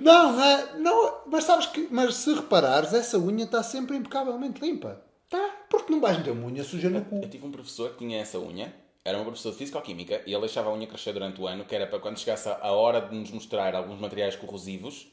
não, 0.01 0.33
não, 0.33 0.44
é- 0.44 0.65
não, 0.77 1.13
mas 1.27 1.44
sabes 1.44 1.65
que. 1.68 1.88
Mas 1.92 2.15
se 2.15 2.33
reparares, 2.33 2.94
essa 2.94 3.18
unha 3.18 3.45
está 3.45 3.63
sempre 3.63 3.95
impecavelmente 3.95 4.62
limpa. 4.62 5.01
Tá? 5.30 5.50
Porque 5.69 5.92
não 5.92 6.00
vais 6.00 6.18
meter 6.18 6.31
uma 6.31 6.48
unha 6.48 6.63
suja 6.63 6.89
no 6.89 7.04
cu. 7.04 7.19
Eu 7.21 7.30
tive 7.30 7.45
um 7.45 7.51
professor 7.51 7.92
que 7.92 7.98
tinha 8.00 8.21
essa 8.21 8.39
unha, 8.39 8.74
era 9.04 9.18
um 9.18 9.24
professor 9.25 9.51
de 9.51 9.57
Físico-Química, 9.57 10.21
e 10.25 10.31
ele 10.31 10.42
deixava 10.42 10.69
a 10.69 10.74
unha 10.74 10.88
crescer 10.88 11.13
durante 11.13 11.42
o 11.42 11.48
ano, 11.48 11.65
que 11.65 11.75
era 11.75 11.86
para 11.88 12.00
quando 12.00 12.18
chegasse 12.19 12.48
a 12.50 12.71
hora 12.71 13.01
de 13.01 13.15
nos 13.15 13.31
mostrar 13.31 13.75
alguns 13.75 14.00
materiais 14.00 14.36
corrosivos. 14.36 15.07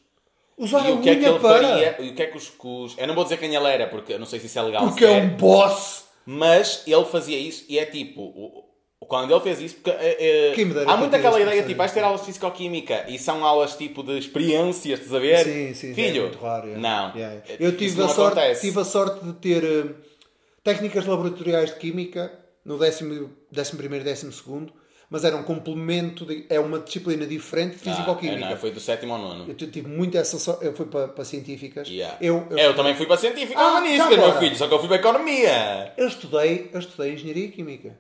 Usar 0.57 0.89
e 0.89 0.93
a 0.93 0.95
o 0.95 1.03
que 1.03 1.11
é 1.11 1.17
que 1.17 1.25
ele 1.25 1.39
para. 1.41 1.69
faria, 1.69 1.97
e 2.01 2.11
o 2.11 2.15
que 2.15 2.23
é 2.23 2.27
que 2.29 2.37
os, 2.37 2.97
Eu 2.97 3.09
não 3.09 3.15
vou 3.17 3.25
dizer 3.25 3.39
quem 3.39 3.53
ele 3.53 3.67
era, 3.69 3.89
porque 3.89 4.13
eu 4.13 4.19
não 4.21 4.27
sei 4.27 4.39
se 4.39 4.47
isso 4.47 4.57
é 4.59 4.63
legal. 4.63 4.87
Porque 4.87 5.05
é 5.05 5.09
sequer. 5.09 5.25
um 5.33 5.37
boss. 5.37 6.04
Mas 6.27 6.83
ele 6.87 7.05
fazia 7.05 7.39
isso 7.39 7.65
e 7.69 7.79
é 7.79 7.85
tipo, 7.85 8.65
quando 9.01 9.33
ele 9.33 9.41
fez 9.41 9.61
isso, 9.61 9.75
porque 9.77 9.91
eh, 9.91 10.53
eh, 10.57 10.85
há 10.87 10.97
muito 10.97 11.15
aquela 11.15 11.39
ideia, 11.41 11.63
tipo, 11.63 11.77
vais 11.77 11.93
ter 11.93 12.01
aulas 12.03 12.21
de 12.21 12.27
fisicoquímica 12.27 13.05
e 13.09 13.19
são 13.19 13.45
aulas 13.45 13.77
tipo 13.77 14.03
de 14.03 14.19
experiências, 14.19 15.01
estás 15.01 15.15
a 15.15 15.19
ver? 15.19 15.45
Sim, 15.45 15.75
sim, 15.75 15.95
Filho, 15.95 16.19
é 16.19 16.21
muito 16.23 16.39
raro. 16.39 16.71
é. 16.71 16.77
não. 16.77 17.15
Yeah. 17.15 17.43
Eh, 17.49 17.57
Eu 17.61 17.77
tive 17.77 17.99
não 17.99 18.07
a, 18.07 18.09
sorte, 18.09 18.39
acontece. 18.39 18.61
tive 18.63 18.81
a 18.81 18.85
sorte 18.85 19.25
de 19.25 19.33
ter 19.35 19.95
técnicas 20.63 21.05
laboratoriais 21.07 21.71
de 21.71 21.77
química 21.77 22.33
no 22.65 22.79
décimo, 22.79 23.31
décimo 23.53 23.79
primeiro 23.79 24.05
e 24.05 24.09
décimo 24.09 24.33
segundo, 24.33 24.73
mas 25.11 25.25
era 25.25 25.37
um 25.37 25.43
complemento, 25.43 26.25
de, 26.25 26.47
é 26.49 26.59
uma 26.59 26.79
disciplina 26.79 27.27
diferente 27.27 27.77
de 27.77 27.89
Ah, 27.89 27.93
fisicoquímica. 27.95 28.51
não, 28.51 28.57
foi 28.57 28.71
do 28.71 28.81
sétimo 28.81 29.15
ao 29.15 29.21
nono. 29.21 29.47
Eu 29.49 29.55
tive 29.55 29.89
muito 29.89 30.17
essa 30.17 30.39
sorte. 30.39 30.65
Eu 30.65 30.75
fui 30.75 30.87
para, 30.87 31.09
para 31.09 31.25
científicas. 31.25 31.89
Yeah. 31.89 32.17
Eu, 32.21 32.47
eu, 32.51 32.59
Eu 32.59 32.75
também 32.77 32.95
fui 32.95 33.07
para 33.07 33.17
científica 33.17 33.61
Ah, 33.61 33.71
humanística, 33.71 34.11
já 34.15 34.17
meu 34.17 34.39
filho, 34.39 34.57
só 34.57 34.67
que 34.67 34.75
eu 34.75 34.79
fui 34.79 34.89
para 34.89 34.97
economia. 34.97 35.93
eu 35.97 36.09
estudei, 36.09 36.71
eu 36.73 36.81
estudei 36.81 37.13
engenharia 37.15 37.49
química. 37.51 37.97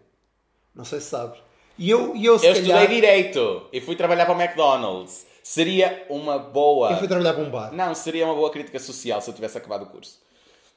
Não 0.75 0.84
sei 0.84 1.00
se 1.00 1.06
sabes. 1.11 1.38
E 1.78 1.90
eu, 1.90 2.14
e 2.16 2.25
eu, 2.25 2.34
Eu 2.34 2.40
calhar, 2.40 2.56
estudei 2.56 2.87
direito 2.87 3.66
e 3.73 3.80
fui 3.80 3.96
trabalhar 3.96 4.26
para 4.26 4.34
o 4.37 4.40
McDonald's. 4.40 5.26
Seria 5.42 6.06
uma 6.08 6.38
boa. 6.38 6.90
eu 6.92 6.96
fui 6.99 7.06
trabalhar 7.08 7.34
para 7.34 7.42
um 7.44 7.50
bar. 7.50 7.73
Não, 7.73 7.94
seria 7.94 8.25
uma 8.25 8.34
boa 8.34 8.50
crítica 8.50 8.78
social 8.78 9.20
se 9.20 9.28
eu 9.28 9.34
tivesse 9.34 9.58
acabado 9.58 9.82
o 9.82 9.87
curso. 9.87 10.18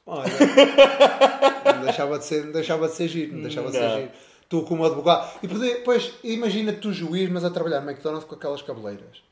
Olha, 0.06 0.30
não 1.76 1.84
deixava 1.84 2.18
de 2.18 2.24
ser, 2.24 2.44
não 2.44 2.52
deixava 2.52 2.88
de 2.88 2.94
ser 2.94 3.08
giro, 3.08 3.34
não 3.34 3.42
deixava 3.42 3.70
de 3.70 3.76
ser 3.76 3.90
giro. 3.90 4.10
Tu 4.48 4.62
como 4.62 4.84
advogado. 4.84 5.30
E 5.42 5.46
depois, 5.46 6.12
imagina 6.24 6.72
tu 6.72 6.92
juiz, 6.92 7.28
mas 7.30 7.44
a 7.44 7.50
trabalhar 7.50 7.80
no 7.80 7.90
McDonald's 7.90 8.26
com 8.26 8.34
aquelas 8.34 8.62
cabeleiras. 8.62 9.22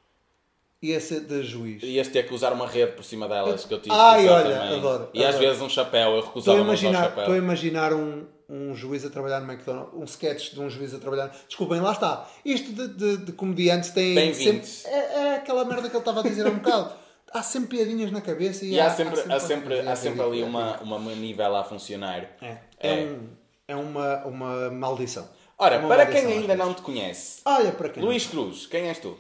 Ia 0.83 1.01
ser 1.01 1.21
de 1.21 1.43
juiz. 1.43 1.83
Ias 1.83 2.09
ter 2.09 2.27
que 2.27 2.35
usar 2.35 2.53
uma 2.53 2.67
rede 2.69 2.93
por 2.93 3.03
cima 3.05 3.27
delas 3.27 3.65
que 3.65 3.73
eu 3.73 3.81
tive 3.81 3.95
Ai, 3.95 4.21
que 4.21 4.27
usar 4.27 4.35
olha, 4.45 4.59
também. 4.59 4.79
adoro, 4.79 5.09
E 5.15 5.25
às 5.25 5.35
adoro. 5.35 5.47
vezes 5.49 5.63
um 5.63 5.69
chapéu, 5.71 6.11
eu 6.11 6.17
Estou 6.19 6.27
recusava 6.29 6.59
a 6.59 6.61
imaginar, 6.61 7.03
chapéu. 7.05 7.21
estou 7.23 7.35
a 7.35 7.39
imaginar 7.39 7.93
um, 7.95 8.27
um 8.49 8.75
juiz 8.75 9.03
a 9.07 9.09
trabalhar 9.11 9.41
no 9.41 9.51
McDonald's, 9.51 9.95
um 9.95 10.05
sketch 10.05 10.53
de 10.53 10.61
um 10.61 10.69
juiz 10.69 10.93
a 10.93 10.99
trabalhar. 10.99 11.35
Desculpem, 11.49 11.81
lá 11.81 11.93
está. 11.93 12.29
Isto 12.45 12.73
de, 12.73 12.89
de, 12.89 13.17
de 13.25 13.33
comediantes 13.33 13.91
tem 13.91 14.15
Bem-vindos. 14.15 14.69
sempre. 14.69 14.99
É, 14.99 15.15
é 15.15 15.37
aquela 15.37 15.65
merda 15.65 15.89
que 15.89 15.97
ele 15.97 15.99
estava 15.99 16.21
a 16.21 16.23
dizer 16.23 16.47
há 16.47 16.51
um 16.51 16.59
bocado. 16.59 16.93
Há 17.33 17.43
sempre 17.43 17.77
piadinhas 17.77 18.13
na 18.13 18.21
cabeça 18.21 18.65
e, 18.65 18.71
E 18.75 18.81
há 18.81 18.89
sempre, 18.89 19.21
há 19.31 19.41
sempre, 19.41 19.75
coisa 19.75 19.91
há 19.91 19.97
sempre 19.97 20.23
ali 20.23 20.43
uma, 20.45 20.79
uma 20.81 20.97
manivela 20.99 21.61
a 21.61 21.65
funcionar. 21.65 22.31
É, 22.41 22.59
é, 22.79 22.93
um- 23.05 23.29
é 23.69 23.75
uma, 23.75 24.25
uma 24.25 24.71
maldição. 24.71 25.29
Ora, 25.59 25.77
É 25.77 25.79
uma 25.79 25.89
para 25.89 26.05
maldição 26.05 26.29
quem 26.29 26.39
ainda 26.39 26.55
não 26.55 26.75
te 26.75 26.83
conhece, 26.83 27.41
Olha 27.45 27.73
para 27.73 27.89
quem. 27.89 28.03
Luís 28.03 28.27
Cruz, 28.27 28.67
quem 28.67 28.89
és 28.89 28.99
tu? 28.99 29.17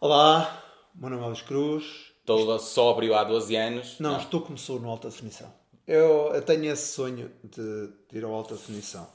Olá, 0.00 0.62
meu 0.94 1.10
nome 1.10 1.22
é 1.22 1.26
Luís 1.26 1.42
Cruz. 1.42 1.84
Estou 2.20 2.58
sóbrio 2.58 3.14
há 3.14 3.24
12 3.24 3.56
anos. 3.56 3.96
Não, 3.98 4.18
estou 4.18 4.40
como 4.40 4.56
sou 4.56 4.78
no 4.78 4.88
Alta 4.88 5.08
Definição. 5.08 5.52
Eu, 5.86 6.32
eu 6.34 6.42
tenho 6.42 6.64
esse 6.72 6.92
sonho 6.94 7.30
de, 7.42 7.88
de 8.10 8.18
ir 8.18 8.24
ao 8.24 8.32
Alta 8.32 8.54
Definição. 8.54 9.06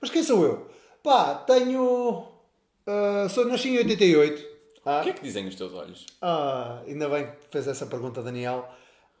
Mas 0.00 0.10
quem 0.10 0.22
sou 0.22 0.44
eu? 0.44 0.70
Pá, 1.02 1.34
tenho. 1.34 2.28
ah, 2.86 3.26
sou, 3.28 3.46
nasci 3.46 3.70
em 3.70 3.78
88. 3.78 4.54
Ah. 4.84 5.00
O 5.00 5.02
que 5.02 5.10
é 5.10 5.12
que 5.14 5.22
dizem 5.22 5.46
os 5.48 5.54
teus 5.54 5.72
olhos? 5.72 6.06
Ah, 6.20 6.82
ainda 6.86 7.08
bem 7.08 7.26
que 7.26 7.48
fez 7.50 7.66
essa 7.66 7.86
pergunta, 7.86 8.22
Daniel, 8.22 8.68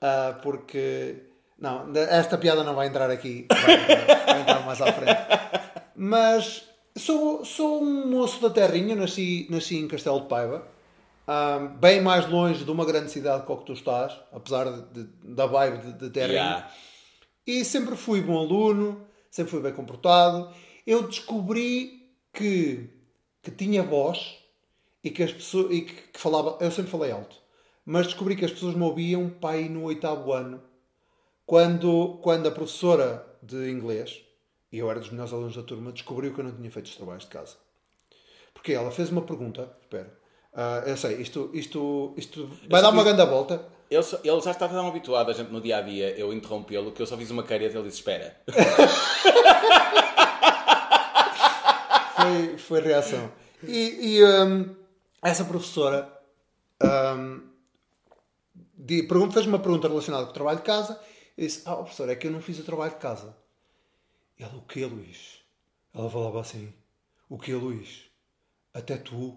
ah, 0.00 0.38
porque 0.42 1.22
não, 1.58 1.92
esta 1.96 2.36
piada 2.38 2.62
não 2.64 2.74
vai 2.74 2.88
entrar 2.88 3.10
aqui, 3.10 3.46
vai 3.50 3.74
entrar, 3.82 4.24
vai 4.26 4.40
entrar 4.40 4.66
mais 4.66 4.80
à 4.80 4.92
frente. 4.92 5.20
Mas 5.96 6.64
sou, 6.96 7.44
sou 7.44 7.82
um 7.82 8.08
moço 8.10 8.40
da 8.40 8.50
terrinha, 8.50 8.94
nasci, 8.96 9.46
nasci 9.50 9.76
em 9.78 9.88
Castelo 9.88 10.20
de 10.22 10.26
Paiva, 10.28 10.66
ah, 11.26 11.58
bem 11.80 12.00
mais 12.00 12.28
longe 12.28 12.64
de 12.64 12.70
uma 12.70 12.84
grande 12.84 13.10
cidade 13.10 13.46
com 13.46 13.56
que 13.56 13.64
tu 13.66 13.72
estás, 13.72 14.12
apesar 14.32 14.64
de- 14.70 15.04
de- 15.04 15.34
da 15.34 15.46
vibe 15.46 15.78
de, 15.78 15.92
de 15.94 16.10
terrinha. 16.10 16.34
Yeah. 16.38 16.70
E 17.46 17.64
sempre 17.64 17.96
fui 17.96 18.20
bom 18.20 18.38
aluno, 18.38 19.06
sempre 19.30 19.50
fui 19.50 19.60
bem 19.60 19.72
comportado. 19.72 20.50
Eu 20.86 21.02
descobri 21.06 22.02
que, 22.32 22.90
que 23.42 23.50
tinha 23.50 23.82
voz 23.82 24.36
e 25.02 25.10
que 25.10 25.22
as 25.22 25.32
pessoas 25.32 25.72
e 25.72 25.82
que, 25.82 25.94
que 26.12 26.20
falava. 26.20 26.58
Eu 26.60 26.70
sempre 26.70 26.90
falei 26.90 27.10
alto, 27.12 27.36
mas 27.86 28.06
descobri 28.06 28.34
que 28.36 28.44
as 28.44 28.50
pessoas 28.50 28.74
me 28.74 28.82
ouviam 28.82 29.28
pai 29.30 29.68
no 29.68 29.84
oitavo 29.84 30.32
ano, 30.32 30.62
quando, 31.46 32.18
quando 32.22 32.46
a 32.48 32.50
professora 32.50 33.26
de 33.42 33.70
inglês, 33.70 34.20
e 34.72 34.78
eu 34.78 34.90
era 34.90 34.98
dos 35.00 35.10
melhores 35.10 35.32
alunos 35.32 35.54
da 35.56 35.62
turma, 35.62 35.92
descobriu 35.92 36.32
que 36.34 36.40
eu 36.40 36.44
não 36.44 36.52
tinha 36.52 36.70
feito 36.70 36.86
os 36.86 36.96
trabalhos 36.96 37.24
de 37.24 37.30
casa. 37.30 37.56
Porque 38.52 38.72
ela 38.72 38.90
fez 38.90 39.10
uma 39.10 39.22
pergunta. 39.22 39.70
Espera. 39.82 40.12
ah, 40.54 40.82
eu 40.86 40.96
sei, 40.96 41.16
isto, 41.20 41.50
isto, 41.52 42.14
isto 42.16 42.48
vai 42.70 42.80
dar 42.80 42.90
uma 42.90 43.04
grande 43.04 43.24
volta. 43.26 43.66
Ele, 43.90 44.02
só- 44.02 44.18
ele 44.24 44.40
já 44.40 44.50
está 44.52 44.66
tão 44.68 44.88
habituado 44.88 45.30
a 45.30 45.34
gente 45.34 45.50
no 45.52 45.60
dia 45.60 45.76
a 45.76 45.82
dia 45.82 46.10
eu 46.18 46.32
interrompê-lo 46.32 46.90
que 46.92 47.02
eu 47.02 47.06
só 47.06 47.16
fiz 47.18 47.30
uma 47.30 47.42
careta 47.42 47.74
e 47.74 47.78
ele 47.78 47.88
disse: 47.88 47.98
Espera. 48.00 48.40
foi, 52.16 52.58
foi 52.58 52.80
reação. 52.80 53.30
E, 53.62 54.18
e, 54.18 54.24
hum, 54.24 54.74
essa 55.22 55.44
professora 55.44 56.10
hum, 56.82 57.42
de- 58.76 59.02
pergun- 59.04 59.30
fez 59.30 59.46
uma 59.46 59.58
pergunta 59.58 59.88
relacionada 59.88 60.24
com 60.24 60.30
o 60.30 60.34
trabalho 60.34 60.58
de 60.58 60.64
casa 60.64 60.98
e 61.36 61.46
disse: 61.46 61.62
Ah, 61.66 61.76
professor, 61.76 62.08
é 62.08 62.14
que 62.14 62.26
eu 62.26 62.30
não 62.30 62.40
fiz 62.40 62.58
o 62.58 62.64
trabalho 62.64 62.92
de 62.92 62.98
casa. 62.98 63.36
Ela, 64.38 64.54
o 64.56 64.62
que, 64.62 64.84
Luís? 64.84 65.38
Ela 65.94 66.10
falava 66.10 66.40
assim: 66.40 66.72
O 67.28 67.38
que, 67.38 67.52
Luís? 67.54 68.02
Até 68.72 68.96
tu. 68.96 69.36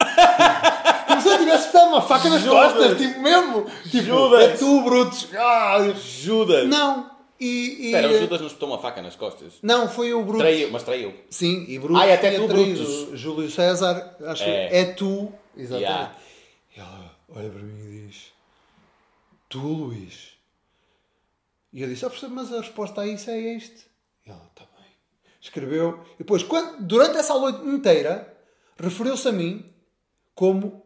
Como 1.08 1.20
se 1.22 1.28
eu 1.28 1.38
tivesse 1.38 1.72
dado 1.72 1.88
uma 1.88 2.02
faca 2.02 2.28
nas 2.28 2.42
Judas! 2.42 2.72
costas, 2.72 2.98
tipo 2.98 3.20
mesmo. 3.20 3.64
Tipo, 3.90 4.04
Judas! 4.04 4.40
é 4.42 4.56
tu, 4.56 4.82
Brutos. 4.82 5.28
Ah, 5.34 5.78
Judas! 5.94 6.68
não. 6.68 7.18
E, 7.40 7.46
e, 7.46 7.86
Espera, 7.86 8.08
o 8.08 8.18
Judas 8.18 8.40
nos 8.40 8.52
botou 8.52 8.68
uma 8.70 8.78
faca 8.80 9.00
nas 9.00 9.14
costas. 9.14 9.54
Não, 9.62 9.88
foi 9.88 10.12
o 10.12 10.22
Brutus. 10.22 10.40
Traiu, 10.40 10.70
mas 10.72 10.82
traiu. 10.82 11.14
Sim, 11.30 11.64
e 11.68 11.78
Brutus. 11.78 12.02
Ai, 12.02 12.12
até 12.12 12.32
tu, 12.32 12.48
Brutus. 12.48 13.18
Júlio 13.18 13.48
César, 13.50 14.16
acho 14.26 14.42
que 14.42 14.50
É. 14.50 14.80
é 14.80 14.84
tu. 14.86 15.32
Exatamente. 15.56 15.88
Yeah. 15.90 16.14
E 16.76 16.80
ela 16.80 17.16
olha 17.28 17.48
para 17.50 17.62
mim 17.62 17.78
e 17.80 18.06
diz: 18.08 18.32
Tu, 19.48 19.58
Luís. 19.60 20.37
E 21.78 21.82
eu 21.82 21.88
disse: 21.88 22.04
Ah, 22.04 22.08
professor, 22.10 22.28
mas 22.34 22.52
a 22.52 22.60
resposta 22.60 23.02
a 23.02 23.06
isso 23.06 23.30
é 23.30 23.38
este. 23.38 23.86
E 24.26 24.30
ela: 24.30 24.42
Está 24.50 24.64
bem. 24.76 24.86
Escreveu. 25.40 26.00
E 26.16 26.18
depois, 26.18 26.42
quando, 26.42 26.82
durante 26.82 27.16
essa 27.16 27.32
aula 27.32 27.62
inteira, 27.66 28.36
referiu-se 28.76 29.28
a 29.28 29.32
mim 29.32 29.64
como 30.34 30.84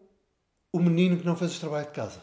o 0.71 0.79
menino 0.79 1.17
que 1.17 1.25
não 1.25 1.35
fez 1.35 1.57
o 1.57 1.61
trabalho 1.61 1.87
de 1.87 1.93
casa. 1.93 2.21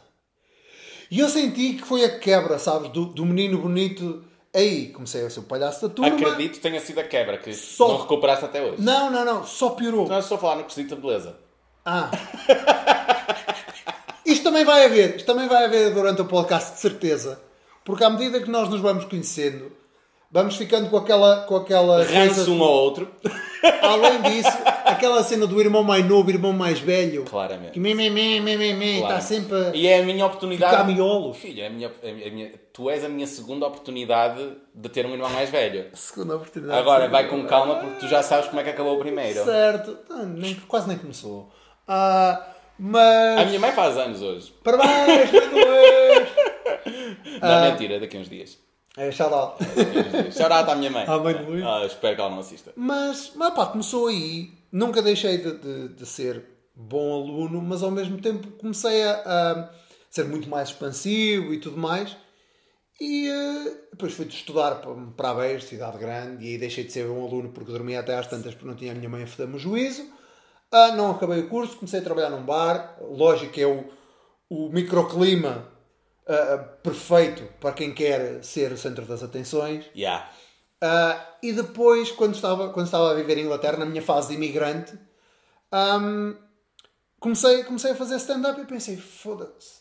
E 1.09 1.19
eu 1.19 1.27
senti 1.29 1.73
que 1.73 1.81
foi 1.81 2.05
a 2.05 2.19
quebra, 2.19 2.59
sabes, 2.59 2.91
do, 2.91 3.05
do 3.05 3.25
menino 3.25 3.57
bonito. 3.59 4.23
Aí 4.53 4.89
comecei 4.89 5.25
a 5.25 5.29
ser 5.31 5.39
o 5.39 5.43
palhaço 5.43 5.88
da 5.88 5.93
turma. 5.93 6.15
Acredito 6.15 6.53
que 6.53 6.59
tenha 6.59 6.79
sido 6.79 6.99
a 6.99 7.03
quebra 7.03 7.39
que 7.39 7.51
Só- 7.53 7.88
não 7.88 8.01
recuperaste 8.01 8.45
até 8.45 8.61
hoje. 8.61 8.79
Não, 8.83 9.09
não, 9.09 9.25
não. 9.25 9.43
Só 9.47 9.71
piorou. 9.71 10.07
Não, 10.07 10.19
estou 10.19 10.38
a 10.38 10.39
falar 10.39 10.57
no 10.57 10.65
quesito 10.65 10.95
da 10.95 11.01
beleza. 11.01 11.39
Ah. 11.83 12.11
Isto 14.23 14.43
também 14.43 14.63
vai 14.63 14.85
haver, 14.85 15.15
isto 15.15 15.25
também 15.25 15.47
vai 15.47 15.65
haver 15.65 15.91
durante 15.91 16.21
o 16.21 16.25
podcast, 16.25 16.75
de 16.75 16.79
certeza. 16.79 17.41
Porque 17.89 18.03
à 18.03 18.10
medida 18.10 18.39
que 18.39 18.50
nós 18.50 18.69
nos 18.69 18.79
vamos 18.79 19.05
conhecendo, 19.05 19.72
vamos 20.31 20.55
ficando 20.55 20.89
com 20.89 20.98
aquela. 20.98 21.41
Com 21.43 21.55
aquela 21.55 22.03
Ranço 22.03 22.53
um 22.53 22.63
ao 22.63 22.69
outro. 22.72 23.10
Além 23.81 24.22
disso, 24.22 24.58
aquela 24.86 25.22
cena 25.24 25.46
do 25.46 25.60
irmão 25.60 25.84
mais 25.84 26.05
novo, 26.05 26.29
irmão 26.29 26.53
mais 26.53 26.79
velho. 26.79 27.24
Claramente. 27.25 27.72
Que 27.74 27.79
me, 27.79 27.93
me, 27.93 28.10
me, 28.10 28.39
me, 28.39 29.00
Claro. 29.00 29.15
está 29.15 29.19
sempre. 29.22 29.55
a- 29.58 29.72
E 29.74 29.88
é 29.88 30.00
a 30.00 30.03
minha 30.03 30.25
oportunidade. 30.25 30.72
Picar 30.72 30.88
miolos. 30.88 31.36
Filho, 31.38 31.62
é 31.63 31.67
a 31.67 31.69
minha, 31.69 31.91
é 32.03 32.10
a 32.10 32.31
minha- 32.31 32.51
tu 32.72 32.89
és 32.89 33.03
a 33.03 33.10
minha 33.10 33.27
segunda 33.27 33.65
oportunidade 33.67 34.41
de 34.74 34.89
ter 34.89 35.05
um 35.05 35.12
irmão 35.12 35.29
mais 35.31 35.50
velho. 35.50 35.88
Segunda 35.93 36.36
oportunidade. 36.38 36.79
Agora 36.79 37.10
vai 37.10 37.27
com 37.27 37.43
calma 37.46 37.75
porque 37.75 38.00
tu 38.00 38.08
já 38.08 38.22
sabes 38.24 38.48
como 38.48 38.62
é 38.62 38.63
que 38.63 38.69
acabou 38.69 38.96
o 38.96 39.00
primeiro. 39.00 39.43
Certo. 39.43 39.98
Ah, 40.10 40.24
nem- 40.24 40.55
quase 40.67 40.88
nem 40.88 40.98
começou. 40.98 41.50
Ah, 41.88 42.41
mas. 42.77 43.39
A 43.39 43.46
minha 43.46 43.60
mãe 43.60 43.72
faz 43.74 43.98
anos 43.98 44.22
hoje. 44.22 44.53
Parabéns, 44.63 45.31
Luís! 45.51 46.29
Não, 47.41 47.50
Ah. 47.50 47.71
mentira, 47.71 48.00
daqui 48.00 48.17
a 48.17 48.19
uns 48.19 48.29
dias. 48.29 48.57
É, 48.98 49.12
shout 49.12 49.33
out. 49.33 49.55
À 50.71 50.75
minha 50.75 50.89
mãe. 50.91 51.05
À 51.07 51.17
mãe 51.17 51.33
de 51.36 51.43
Luís. 51.43 51.63
Ah, 51.63 51.86
espero 51.86 52.15
que 52.15 52.21
ela 52.21 52.29
não 52.31 52.39
assista. 52.39 52.74
Mas, 52.75 53.31
mas 53.36 53.53
pá, 53.53 53.67
começou 53.67 54.07
aí. 54.07 54.51
Nunca 54.71 55.01
deixei 55.01 55.38
de, 55.38 55.53
de, 55.57 55.88
de 55.89 56.05
ser 56.05 56.43
bom 56.75 57.13
aluno, 57.13 57.62
mas 57.62 57.81
ao 57.83 57.91
mesmo 57.91 58.19
tempo 58.19 58.48
comecei 58.57 59.03
a, 59.03 59.13
a 59.25 59.69
ser 60.09 60.25
muito 60.25 60.50
mais 60.50 60.69
expansivo 60.69 61.53
e 61.53 61.59
tudo 61.59 61.77
mais. 61.77 62.15
E 63.00 63.27
eh, 63.29 63.74
depois 63.91 64.13
fui 64.13 64.25
de 64.25 64.33
estudar 64.36 64.75
para, 64.75 64.93
para 65.15 65.29
Aveiro, 65.29 65.62
cidade 65.62 65.98
grande, 65.98 66.43
e 66.45 66.50
aí 66.50 66.57
deixei 66.57 66.83
de 66.83 66.91
ser 66.91 67.07
bom 67.07 67.25
aluno 67.25 67.50
porque 67.50 67.71
dormia 67.71 68.01
até 68.01 68.15
às 68.17 68.27
tantas 68.27 68.53
porque 68.53 68.67
não 68.67 68.75
tinha 68.75 68.91
a 68.91 68.95
minha 68.95 69.07
mãe 69.09 69.24
a 69.24 69.27
foder-me 69.27 69.55
o 69.55 69.59
juízo. 69.59 70.05
Ah, 70.71 70.91
não 70.91 71.12
acabei 71.12 71.39
o 71.39 71.48
curso, 71.48 71.77
comecei 71.77 72.00
a 72.00 72.03
trabalhar 72.03 72.29
num 72.29 72.43
bar. 72.43 72.98
Lógico 73.01 73.53
que 73.53 73.62
é 73.62 73.67
o, 73.67 73.86
o 74.50 74.69
microclima 74.69 75.67
ah, 76.29 76.57
perfeito 76.83 77.43
para 77.59 77.74
quem 77.74 77.91
quer 77.91 78.43
ser 78.43 78.71
o 78.71 78.77
centro 78.77 79.03
das 79.05 79.24
atenções. 79.24 79.86
Yeah. 79.95 80.29
Ah, 80.79 81.19
e 81.41 81.51
depois, 81.51 82.12
quando 82.12 82.36
estava, 82.36 82.69
quando 82.69 82.86
estava 82.86 83.12
a 83.12 83.15
viver 83.15 83.38
em 83.39 83.45
Inglaterra, 83.45 83.77
na 83.77 83.86
minha 83.86 84.01
fase 84.01 84.29
de 84.29 84.36
imigrante, 84.36 84.93
ahm, 85.71 86.36
comecei, 87.19 87.63
comecei 87.63 87.91
a 87.91 87.95
fazer 87.95 88.17
stand-up 88.17 88.62
e 88.62 88.65
pensei: 88.65 88.95
foda-se. 88.95 89.79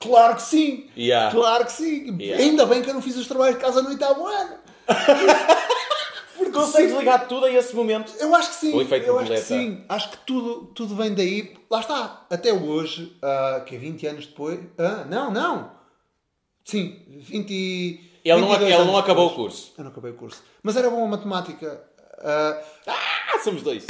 Claro 0.00 0.34
que 0.34 0.42
sim! 0.42 0.90
Yeah. 0.96 1.30
Claro 1.30 1.64
que 1.64 1.72
sim! 1.72 2.16
Yeah. 2.20 2.42
Ainda 2.42 2.66
bem 2.66 2.82
que 2.82 2.90
eu 2.90 2.94
não 2.94 3.00
fiz 3.00 3.16
os 3.16 3.26
trabalhos 3.26 3.56
de 3.56 3.62
casa 3.62 3.80
no 3.80 3.88
oitavo 3.88 4.26
ano! 4.26 4.58
Consegues 6.52 6.96
ligar 6.96 7.28
tudo 7.28 7.46
a 7.46 7.50
esse 7.50 7.74
momento? 7.74 8.12
Eu 8.18 8.34
acho 8.34 8.50
que 8.50 8.56
sim! 8.56 8.74
O 8.74 8.82
efeito 8.82 9.06
eu 9.06 9.18
acho 9.18 9.30
que 9.30 9.38
sim! 9.38 9.84
Acho 9.88 10.10
que 10.10 10.18
tudo, 10.18 10.66
tudo 10.74 10.94
vem 10.96 11.14
daí. 11.14 11.56
Lá 11.70 11.80
está! 11.80 12.26
Até 12.28 12.52
hoje, 12.52 13.16
ah, 13.22 13.62
que 13.64 13.74
é 13.74 13.78
20 13.78 14.06
anos 14.06 14.26
depois. 14.26 14.60
Ah, 14.78 15.06
não, 15.08 15.30
não! 15.30 15.75
Sim, 16.66 17.00
20 17.08 17.50
e. 17.50 18.00
Ele 18.24 18.40
não, 18.40 18.48
22 18.48 18.74
ele 18.74 18.84
não 18.84 18.96
acabou 18.98 19.26
o 19.26 19.28
depois. 19.30 19.52
curso. 19.52 19.72
Eu 19.78 19.84
não 19.84 19.90
acabei 19.92 20.10
o 20.10 20.14
curso. 20.14 20.42
Mas 20.64 20.76
era 20.76 20.90
bom 20.90 21.04
a 21.04 21.08
matemática. 21.08 21.80
Ah, 22.18 22.60
Ah, 22.86 23.38
somos 23.38 23.62
dois. 23.62 23.86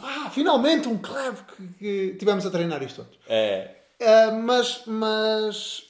Ah, 0.00 0.30
finalmente 0.30 0.86
um 0.88 0.98
clave 0.98 1.42
que, 1.56 1.66
que 2.12 2.16
tivemos 2.18 2.46
a 2.46 2.50
treinar 2.50 2.80
isto 2.84 3.02
antes. 3.02 3.18
É. 3.28 3.74
Ah, 4.00 4.30
mas, 4.30 4.82
mas... 4.86 5.82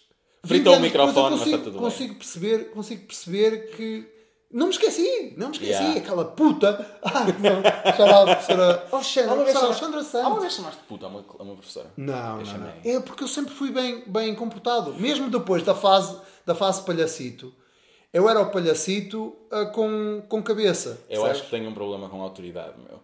Fritou 0.44 0.73
20 0.75 0.80
o 0.80 0.82
microfone, 0.87 1.16
eu 1.16 1.30
mas 1.32 1.32
está 1.32 1.44
consigo, 1.50 1.58
tudo 1.64 1.73
bem. 1.73 1.80
consigo 1.82 2.14
perceber, 2.14 2.70
consigo 2.70 3.06
perceber 3.06 3.70
que... 3.76 4.15
Não 4.56 4.68
me 4.68 4.72
esqueci, 4.72 5.34
não 5.36 5.48
me 5.48 5.52
esqueci. 5.52 5.72
Yeah. 5.72 5.98
Aquela 5.98 6.25
puta... 6.25 6.98
Ah, 7.02 7.25
não. 7.38 7.94
Chamava 7.94 8.32
a 8.32 8.36
professora 8.36 8.88
Alexandra, 8.90 9.30
Alguma 9.30 9.44
vez 9.44 9.56
Alexandra 9.56 9.98
Alguma 9.98 10.04
Santos. 10.04 10.40
vez 10.40 10.52
chamaste 10.54 10.80
de 10.80 10.86
puta 10.86 11.04
a 11.04 11.08
uma, 11.10 11.25
a 11.38 11.42
uma 11.42 11.54
professora? 11.56 11.92
Não, 11.94 12.40
Eu 12.40 12.46
não, 12.46 12.58
não. 12.58 12.72
É 12.82 13.00
porque 13.00 13.22
eu 13.22 13.28
sempre 13.28 13.52
fui 13.52 13.70
bem, 13.70 14.02
bem 14.06 14.34
comportado. 14.34 14.94
Mesmo 14.94 15.28
depois 15.28 15.62
da 15.62 15.75
fase, 15.75 16.18
da 16.46 16.54
fase 16.54 16.82
palhacito, 16.86 17.54
eu 18.14 18.30
era 18.30 18.40
o 18.40 18.50
palhacito 18.50 19.36
ah, 19.50 19.66
com, 19.66 20.22
com 20.26 20.42
cabeça. 20.42 21.00
Eu 21.10 21.20
percebes? 21.20 21.30
acho 21.32 21.42
que 21.44 21.50
tenho 21.50 21.68
um 21.68 21.75
problema 21.75 22.08
com 22.08 22.18
a 22.22 22.25
autoridade, 22.25 22.76
meu. 22.78 22.98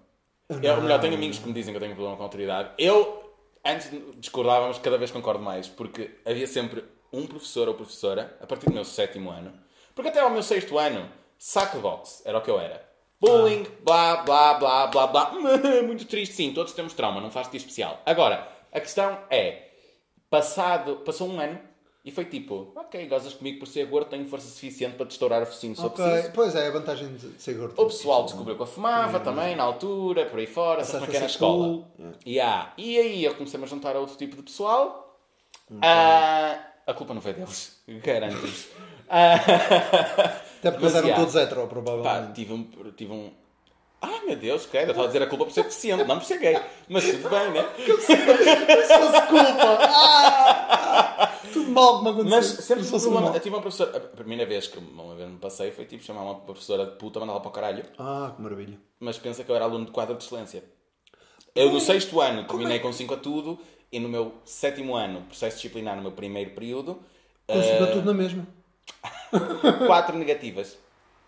não. 0.48 0.58
Eu, 0.62 0.76
ou 0.76 0.80
melhor, 0.80 1.00
tenho 1.02 1.14
amigos 1.14 1.38
que 1.38 1.46
me 1.46 1.52
dizem 1.52 1.74
que 1.74 1.76
eu 1.76 1.80
tenho 1.82 1.92
um 1.92 1.96
problema 1.96 2.16
com 2.16 2.22
a 2.22 2.26
autoridade. 2.26 2.70
Eu, 2.78 3.30
antes 3.62 3.90
discordávamos, 4.16 4.78
cada 4.78 4.96
vez 4.96 5.10
concordo 5.10 5.42
mais, 5.42 5.68
porque 5.68 6.18
havia 6.24 6.46
sempre 6.46 6.82
um 7.12 7.26
professor 7.26 7.68
ou 7.68 7.74
professora, 7.74 8.38
a 8.40 8.46
partir 8.46 8.64
do 8.66 8.72
meu 8.72 8.86
sétimo 8.86 9.30
ano, 9.30 9.52
porque 9.94 10.08
até 10.08 10.20
ao 10.20 10.30
meu 10.30 10.42
sexto 10.42 10.78
ano, 10.78 11.06
saco 11.42 11.78
de 11.78 11.82
boxe, 11.82 12.22
era 12.24 12.38
o 12.38 12.40
que 12.40 12.48
eu 12.48 12.60
era. 12.60 12.80
Bullying, 13.20 13.66
blá, 13.84 14.18
blá, 14.18 14.54
blá, 14.54 14.86
blá, 14.86 15.06
blá. 15.08 15.32
Muito 15.84 16.04
triste, 16.04 16.36
sim, 16.36 16.52
todos 16.52 16.72
temos 16.72 16.92
trauma, 16.92 17.20
não 17.20 17.32
faz 17.32 17.50
de 17.50 17.56
especial. 17.56 18.00
Agora, 18.06 18.48
a 18.70 18.78
questão 18.80 19.18
é, 19.28 19.70
passado, 20.30 20.98
passou 21.04 21.28
um 21.28 21.40
ano, 21.40 21.58
e 22.04 22.12
foi 22.12 22.26
tipo, 22.26 22.72
ok, 22.76 23.06
gozas 23.08 23.34
comigo 23.34 23.58
por 23.58 23.66
ser 23.66 23.86
gordo, 23.86 24.08
tenho 24.08 24.24
força 24.26 24.46
suficiente 24.46 24.94
para 24.96 25.04
te 25.06 25.10
estourar 25.12 25.42
o 25.42 25.46
focinho 25.46 25.74
se 25.74 25.82
eu 25.82 25.86
Ok, 25.88 26.04
preciso. 26.04 26.32
Pois 26.32 26.54
é, 26.54 26.68
a 26.68 26.70
vantagem 26.70 27.12
de 27.12 27.42
ser 27.42 27.54
gordo. 27.54 27.74
O 27.76 27.86
pessoal 27.86 28.24
descobriu 28.24 28.54
que 28.54 28.62
eu 28.62 28.66
fumava 28.66 29.18
também, 29.18 29.56
na 29.56 29.64
altura, 29.64 30.26
por 30.26 30.38
aí 30.38 30.46
fora, 30.46 30.84
sabes 30.84 31.00
como 31.00 31.06
é 31.06 31.10
que 31.10 31.16
é 31.16 31.20
na 31.20 31.26
escola. 31.26 31.66
cool. 31.66 31.88
Yeah. 32.24 32.72
E 32.78 32.98
aí 32.98 33.24
eu 33.24 33.34
comecei-me 33.34 33.64
a 33.64 33.68
juntar 33.68 33.96
a 33.96 33.98
outro 33.98 34.16
tipo 34.16 34.36
de 34.36 34.42
pessoal. 34.42 35.18
Ah, 35.80 36.56
a 36.86 36.94
culpa 36.94 37.14
não 37.14 37.20
foi 37.20 37.32
deles, 37.32 37.82
garanto-vos. 38.02 38.68
Ah, 39.08 40.40
Até 40.62 40.70
porque 40.70 40.84
Mas, 40.84 40.94
eles 40.94 41.04
eram 41.04 41.08
yeah. 41.08 41.24
todos 41.24 41.34
hetero, 41.34 41.60
pá, 41.62 41.66
provavelmente. 41.66 42.34
tive 42.34 42.52
um, 42.52 42.62
tive 42.92 43.12
um... 43.12 43.32
Ai 44.00 44.24
meu 44.24 44.36
Deus, 44.36 44.64
credo, 44.64 44.84
eu 44.84 44.90
estava 44.90 45.04
a 45.04 45.06
dizer 45.08 45.22
a 45.22 45.26
culpa 45.26 45.44
por 45.44 45.52
ser 45.52 45.64
deficiente, 45.64 46.04
não 46.04 46.18
por 46.18 46.24
ser 46.24 46.38
gay. 46.38 46.56
Mas 46.88 47.04
tudo 47.04 47.28
bem, 47.28 47.50
né? 47.50 47.64
Se 47.82 48.98
fosse 48.98 49.26
culpa. 49.26 49.78
Ah, 49.80 51.32
tudo 51.52 51.70
mal 51.72 51.98
que 51.98 52.04
me 52.04 52.10
aconteceu. 52.10 52.36
Mas 52.36 52.46
sempre 52.46 52.84
Se 52.84 52.90
problema. 52.90 53.20
mal. 53.22 53.34
Eu 53.34 53.40
tive 53.40 53.54
uma 53.56 53.60
professora. 53.60 53.96
A 53.96 54.00
primeira 54.00 54.46
vez 54.46 54.68
que 54.68 54.78
uma 54.78 55.16
vez 55.16 55.28
me 55.28 55.38
passei 55.38 55.72
foi 55.72 55.84
tipo 55.84 56.02
chamar 56.04 56.22
uma 56.22 56.36
professora 56.36 56.86
de 56.86 56.92
puta, 56.92 57.18
mandá-la 57.18 57.40
para 57.40 57.48
o 57.48 57.52
caralho. 57.52 57.84
Ah, 57.98 58.32
que 58.34 58.40
maravilha. 58.42 58.78
Mas 59.00 59.18
pensa 59.18 59.42
que 59.42 59.50
eu 59.50 59.56
era 59.56 59.64
aluno 59.64 59.84
de 59.86 59.90
quadro 59.90 60.16
de 60.16 60.22
excelência. 60.24 60.62
Eu 61.54 61.72
no 61.72 61.80
sexto 61.80 62.20
ano 62.20 62.44
terminei 62.44 62.78
com 62.78 62.92
5 62.92 63.14
a 63.14 63.16
tudo 63.16 63.58
e 63.90 63.98
no 63.98 64.08
meu 64.08 64.32
sétimo 64.44 64.96
ano, 64.96 65.22
processo 65.22 65.56
disciplinar 65.56 65.96
no 65.96 66.02
meu 66.02 66.12
primeiro 66.12 66.50
período, 66.52 67.00
Consigo 67.46 67.84
eh, 67.84 67.86
tudo 67.86 68.06
na 68.06 68.14
mesma. 68.14 68.46
quatro 69.86 70.16
negativas. 70.16 70.76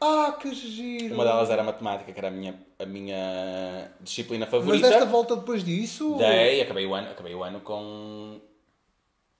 Ah, 0.00 0.37
que 0.38 0.54
giro. 0.54 1.14
Uma 1.14 1.25
delas 1.25 1.49
era 1.50 1.62
a 1.62 1.64
matemática, 1.64 2.12
que 2.12 2.18
era 2.18 2.28
a 2.28 2.30
minha, 2.30 2.54
a 2.78 2.84
minha 2.84 3.90
disciplina 4.00 4.44
Mas 4.44 4.50
favorita. 4.50 4.88
desta 4.88 5.06
volta 5.06 5.37
depois 5.37 5.64
disso. 5.64 6.16
Dei, 6.18 6.61
acabei 6.61 6.84
o 6.87 6.94
ano, 6.94 7.11
acabei 7.11 7.34
o 7.34 7.42
ano 7.42 7.61
com 7.61 8.38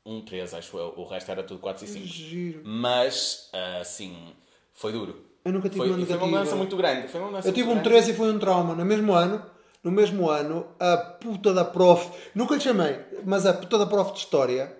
um 0.07 0.21
3, 0.23 0.55
acho 0.55 0.79
eu. 0.79 0.95
O 0.97 1.05
resto 1.05 1.31
era 1.31 1.43
tudo 1.43 1.61
4 1.61 1.85
e 1.85 1.87
Que 1.87 1.93
5. 1.95 2.07
giro. 2.07 2.63
Mas, 2.65 3.51
assim, 3.81 4.33
foi 4.73 4.93
duro. 4.93 5.23
Eu 5.45 5.53
nunca 5.53 5.69
tive 5.69 5.79
Foi, 5.85 5.91
uma 5.91 5.99
e 6.01 6.07
foi 6.07 6.17
uma 6.17 6.17
negativa. 6.17 6.39
mudança 6.39 6.57
muito 6.57 6.77
grande. 6.77 7.09
Foi 7.09 7.21
uma 7.21 7.29
mudança 7.31 7.49
Eu 7.49 7.53
tive 7.53 7.69
um 7.69 7.73
grande. 7.75 7.89
13 7.91 8.11
e 8.13 8.15
foi 8.15 8.33
um 8.33 8.39
trauma. 8.39 8.75
No 8.75 8.85
mesmo 8.87 9.13
ano, 9.13 9.45
no 9.83 9.91
mesmo 9.91 10.31
ano, 10.31 10.67
a 10.81 10.97
puta 10.97 11.53
da 11.53 11.65
prof. 11.67 12.11
Nunca 12.35 12.55
lhe 12.55 12.61
chamei, 12.63 12.97
mas 13.27 13.45
a 13.45 13.53
puta 13.53 13.77
da 13.77 13.85
prof 13.87 14.13
de 14.13 14.21
história. 14.21 14.75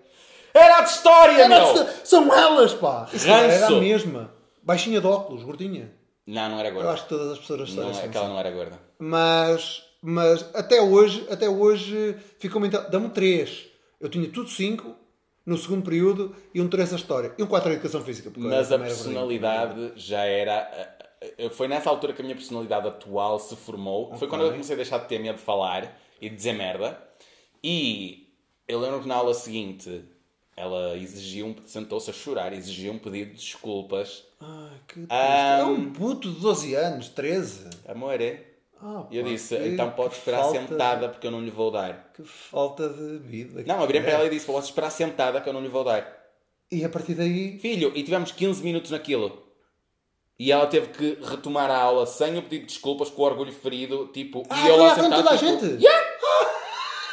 Era 0.55 0.83
de 0.83 0.91
história, 0.91 1.43
Era 1.43 1.49
meu! 1.49 1.85
de- 1.85 2.09
São 2.09 2.33
elas, 2.33 2.73
pá! 2.75 3.09
Isso 3.13 3.27
Ranço. 3.29 3.45
era 3.51 3.67
a 3.67 3.71
mesma. 3.81 4.31
Baixinha 4.63 5.01
de 5.01 5.07
óculos, 5.07 5.43
gordinha. 5.43 5.93
Não, 6.27 6.49
não 6.51 6.59
era 6.61 6.69
Eu 6.69 6.75
gorda. 6.75 6.91
acho 6.93 7.03
que 7.03 7.09
todas 7.09 7.33
as 7.33 7.39
pessoas 7.39 7.75
Não, 7.75 7.93
são 7.93 8.05
aquela 8.05 8.25
assim. 8.25 8.33
não 8.35 8.41
era 8.41 8.51
gorda. 8.51 8.81
Mas, 8.99 9.83
mas 10.01 10.43
até 10.55 10.81
hoje, 10.81 11.27
até 11.31 11.49
hoje 11.49 12.17
ficou 12.39 12.61
muito. 12.61 12.79
Dá-me 12.89 13.11
3. 13.11 13.67
Eu 14.01 14.09
tinha 14.09 14.29
tudo 14.31 14.49
5 14.49 14.95
no 15.45 15.59
segundo 15.59 15.83
período 15.85 16.35
e 16.55 16.61
um 16.63 16.69
3 16.69 16.93
a 16.93 16.97
história. 16.97 17.35
E 17.37 17.43
um 17.43 17.47
4 17.47 17.69
a 17.69 17.73
educação 17.75 18.01
física. 18.03 18.31
porque 18.31 18.47
Mas 18.49 18.69
a 18.73 18.77
também 18.77 18.87
era 18.87 18.97
personalidade 18.97 19.93
já 19.97 20.25
era. 20.25 20.97
eh, 21.37 21.49
Foi 21.51 21.69
nessa 21.69 21.91
altura 21.91 22.13
que 22.15 22.23
a 22.23 22.25
minha 22.25 22.37
personalidade 22.37 22.87
atual 22.89 23.39
se 23.39 23.55
formou. 23.57 24.15
Foi 24.15 24.29
quando 24.29 24.43
eu 24.45 24.51
comecei 24.53 24.75
a 24.75 24.77
deixar 24.77 24.99
de 24.99 25.09
ter 25.09 25.19
medo 25.19 25.37
de 25.37 25.43
falar 25.43 25.99
e 26.21 26.31
de 26.31 26.37
dizer 26.37 26.53
merda. 26.55 26.99
E 27.63 28.29
eu 28.67 28.79
lembro 28.81 29.01
que 29.01 29.09
na 29.09 29.17
aula 29.17 29.35
seguinte 29.35 30.05
ela 30.57 30.97
exigiu, 30.97 31.47
um- 31.47 31.57
sentou-se 31.67 32.09
a 32.11 32.13
chorar, 32.13 32.53
exigiu 32.53 32.93
um 32.93 32.99
pedido 32.99 33.31
de 33.31 33.37
desculpas. 33.37 34.25
Ai, 34.41 34.71
que. 34.87 35.07
Ah, 35.09 35.59
É 35.61 35.65
um 35.65 35.93
puto 35.93 36.31
de 36.31 36.41
12 36.41 36.75
anos, 36.75 37.09
13. 37.09 37.69
Amor, 37.89 38.21
é? 38.21 38.41
E 39.11 39.17
eu 39.17 39.25
pá, 39.25 39.31
disse, 39.31 39.57
que- 39.57 39.69
então 39.69 39.91
pode 39.91 40.15
esperar 40.15 40.43
falta- 40.43 40.59
sentada 40.61 41.09
porque 41.09 41.27
eu 41.27 41.31
não 41.31 41.41
lhe 41.41 41.51
vou 41.51 41.71
dar. 41.71 42.11
Que 42.15 42.23
falta 42.23 42.89
de 42.89 43.19
vida. 43.19 43.65
Não, 43.67 43.81
eu 43.81 43.87
virei 43.87 44.03
para 44.03 44.13
ela 44.13 44.27
e 44.27 44.31
disse, 44.31 44.45
pode 44.47 44.67
esperar 44.67 44.91
sentada 44.91 45.41
que 45.41 45.49
eu 45.49 45.53
não 45.55 45.63
lhe 45.63 45.69
vou 45.69 45.83
dar. 45.85 46.07
E 46.71 46.85
a 46.85 46.89
partir 46.89 47.15
daí. 47.15 47.59
Filho, 47.61 47.93
e 47.95 48.03
tivemos 48.03 48.31
15 48.33 48.63
minutos 48.63 48.91
naquilo. 48.91 49.43
E 50.39 50.51
ela 50.51 50.67
teve 50.67 50.89
que 50.89 51.19
retomar 51.25 51.71
a 51.71 51.79
aula 51.79 52.05
sem 52.07 52.37
o 52.37 52.43
pedido 52.43 52.63
de 52.63 52.67
desculpas, 52.73 53.09
com 53.09 53.23
o 53.23 53.25
orgulho 53.25 53.53
ferido, 53.53 54.09
tipo, 54.13 54.43
Ah, 54.51 54.67
e 54.67 54.69
eu 54.69 54.77
lá 54.77 54.95
sentado, 54.97 55.15
toda 55.23 55.31
a 55.31 55.39
tipo, 55.39 55.51
gente? 55.51 55.83
"Yeah!" 55.83 56.14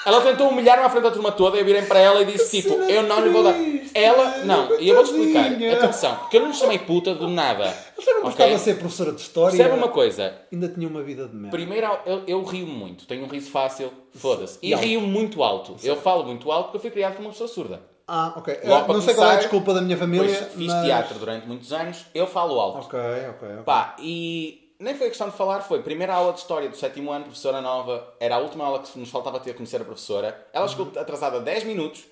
Ela 0.05 0.21
tentou 0.21 0.49
humilhar-me 0.49 0.83
à 0.83 0.89
frente 0.89 1.03
da 1.03 1.11
turma 1.11 1.31
toda 1.31 1.57
e 1.57 1.59
eu 1.59 1.65
virei 1.65 1.83
para 1.83 1.99
ela 1.99 2.21
e 2.21 2.25
disse, 2.25 2.61
tipo, 2.61 2.73
eu 2.73 3.03
não 3.03 3.21
lhe 3.23 3.29
vou 3.29 3.43
dar. 3.43 3.55
Ela, 3.93 4.37
não, 4.45 4.79
e 4.79 4.89
eu 4.89 4.95
vou-te 4.95 5.11
explicar. 5.11 5.51
Atenção, 5.77 6.15
porque 6.15 6.37
eu 6.37 6.41
não 6.41 6.47
lhe 6.49 6.55
chamei 6.55 6.79
puta 6.79 7.13
de 7.13 7.27
nada. 7.27 7.73
Você 7.95 8.11
não 8.13 8.21
gostava 8.23 8.55
de 8.55 8.59
ser 8.59 8.77
professora 8.79 9.11
de 9.11 9.21
história? 9.21 9.55
Percebe 9.55 9.77
uma 9.77 9.89
coisa? 9.89 10.33
Ainda 10.51 10.69
tinha 10.69 10.87
uma 10.87 11.03
vida 11.03 11.27
de 11.27 11.35
merda. 11.35 11.51
Primeiro, 11.51 11.87
eu, 12.05 12.23
eu 12.25 12.43
rio 12.43 12.65
muito, 12.65 13.05
tenho 13.05 13.23
um 13.23 13.27
riso 13.27 13.51
fácil, 13.51 13.91
foda-se. 14.15 14.57
E 14.61 14.73
rio 14.73 15.01
muito 15.01 15.43
alto. 15.43 15.75
Eu 15.83 15.95
falo 15.95 16.23
muito 16.23 16.51
alto 16.51 16.65
porque 16.65 16.77
eu 16.77 16.81
fui 16.81 16.91
criado 16.91 17.15
por 17.15 17.21
uma 17.21 17.31
pessoa 17.31 17.47
surda. 17.47 17.81
Ah, 18.07 18.33
ok. 18.35 18.59
Logo 18.65 18.81
Eu 18.81 18.85
para 18.85 18.93
não 18.95 19.01
sei 19.01 19.13
qual 19.13 19.27
é 19.27 19.29
a 19.29 19.31
começar, 19.33 19.41
desculpa 19.49 19.73
da 19.73 19.81
minha 19.81 19.97
família. 19.97 20.27
Fiz 20.27 20.67
mas- 20.67 20.85
teatro 20.85 21.19
durante 21.19 21.47
muitos 21.47 21.71
anos, 21.71 22.05
eu 22.13 22.27
falo 22.27 22.59
alto. 22.59 22.87
Ok, 22.87 22.99
ok, 22.99 23.49
ok. 23.49 23.63
Pá, 23.63 23.95
e 23.99 24.60
nem 24.81 24.95
foi 24.95 25.07
questão 25.09 25.29
de 25.29 25.35
falar, 25.37 25.61
foi 25.61 25.81
primeira 25.81 26.13
aula 26.13 26.33
de 26.33 26.39
história 26.39 26.67
do 26.67 26.75
sétimo 26.75 27.11
ano, 27.11 27.25
professora 27.25 27.61
nova, 27.61 28.13
era 28.19 28.35
a 28.35 28.39
última 28.39 28.65
aula 28.65 28.79
que 28.79 28.97
nos 28.99 29.09
faltava 29.09 29.39
ter 29.39 29.51
a 29.51 29.53
conhecer 29.53 29.79
a 29.81 29.85
professora. 29.85 30.47
Ela 30.51 30.67
chegou 30.67 30.87
Uhum. 30.87 30.99
atrasada 30.99 31.39
10 31.39 31.63
minutos 31.65 32.03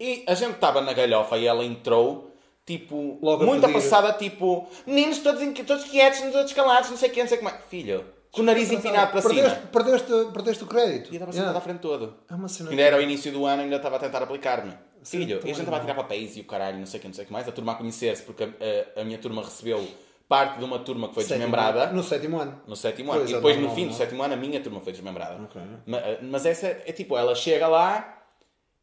e 0.00 0.24
a 0.26 0.34
gente 0.34 0.54
estava 0.54 0.80
na 0.80 0.92
galhofa 0.92 1.36
e 1.36 1.46
ela 1.46 1.64
entrou, 1.64 2.30
tipo, 2.64 3.18
Logo 3.22 3.42
a 3.42 3.46
muito 3.46 3.60
pedir. 3.62 3.74
apressada, 3.76 4.12
tipo, 4.12 4.66
meninos 4.86 5.18
todos, 5.18 5.42
todos 5.66 5.84
quietos, 5.84 6.20
todos 6.32 6.52
calados, 6.52 6.90
não 6.90 6.96
sei 6.96 7.10
o 7.10 7.12
que, 7.12 7.20
não 7.20 7.28
sei 7.28 7.36
o 7.36 7.40
que 7.40 7.44
mais. 7.44 7.56
Filho, 7.68 8.04
com 8.30 8.40
o 8.40 8.44
nariz 8.44 8.70
empinado 8.70 9.12
para 9.12 9.22
perdeste, 9.22 9.50
cima. 9.50 9.66
Perdeste, 9.72 10.12
perdeste 10.32 10.64
o 10.64 10.66
crédito. 10.66 11.06
E 11.12 11.16
eu 11.16 11.22
estava 11.22 11.30
Yeah. 11.32 11.32
sentado 11.32 11.56
à 11.56 11.60
frente 11.60 11.80
todo. 11.80 12.14
É 12.30 12.34
uma 12.34 12.48
cena. 12.48 12.70
Ainda 12.70 12.82
era 12.82 12.96
o 12.96 13.00
início 13.00 13.30
do 13.32 13.44
ano, 13.46 13.62
ainda 13.62 13.76
estava 13.76 13.96
a 13.96 13.98
tentar 13.98 14.22
aplicar-me. 14.22 14.72
Filho, 15.04 15.36
e 15.36 15.38
a 15.38 15.46
gente 15.48 15.58
estava 15.58 15.76
a 15.76 15.80
tirar 15.80 15.94
papéis 15.94 16.34
e 16.36 16.40
o 16.40 16.44
caralho, 16.44 16.78
não 16.78 16.86
sei 16.86 16.98
o 16.98 17.00
que, 17.02 17.06
não 17.08 17.14
sei 17.14 17.24
o 17.24 17.26
que 17.26 17.32
mais. 17.32 17.46
A 17.46 17.52
turma 17.52 17.72
a 17.72 17.74
conhecer-se, 17.74 18.22
porque 18.22 18.44
a, 18.44 19.00
a 19.00 19.04
minha 19.04 19.18
turma 19.18 19.42
recebeu 19.42 19.86
parte 20.28 20.58
de 20.58 20.64
uma 20.64 20.78
turma 20.78 21.08
que 21.08 21.14
foi 21.14 21.22
Sétimo- 21.24 21.38
desmembrada. 21.40 21.92
No 21.92 22.02
sétimo 22.02 22.38
ano. 22.40 22.60
No 22.66 22.74
sétimo 22.76 23.10
ano. 23.12 23.20
Pois, 23.20 23.30
e 23.30 23.34
é 23.34 23.36
depois, 23.36 23.56
no 23.58 23.70
fim 23.74 23.82
do 23.82 23.86
não 23.88 23.94
é? 23.94 23.98
sétimo 23.98 24.22
ano, 24.22 24.34
a 24.34 24.36
minha 24.36 24.60
turma 24.60 24.80
foi 24.80 24.92
desmembrada. 24.92 25.42
Ok. 25.44 25.60
Ma- 25.86 26.00
Mas, 26.22 26.46
essa 26.46 26.66
é 26.68 26.92
tipo, 26.92 27.16
ela 27.16 27.34
chega 27.34 27.66
lá 27.68 28.22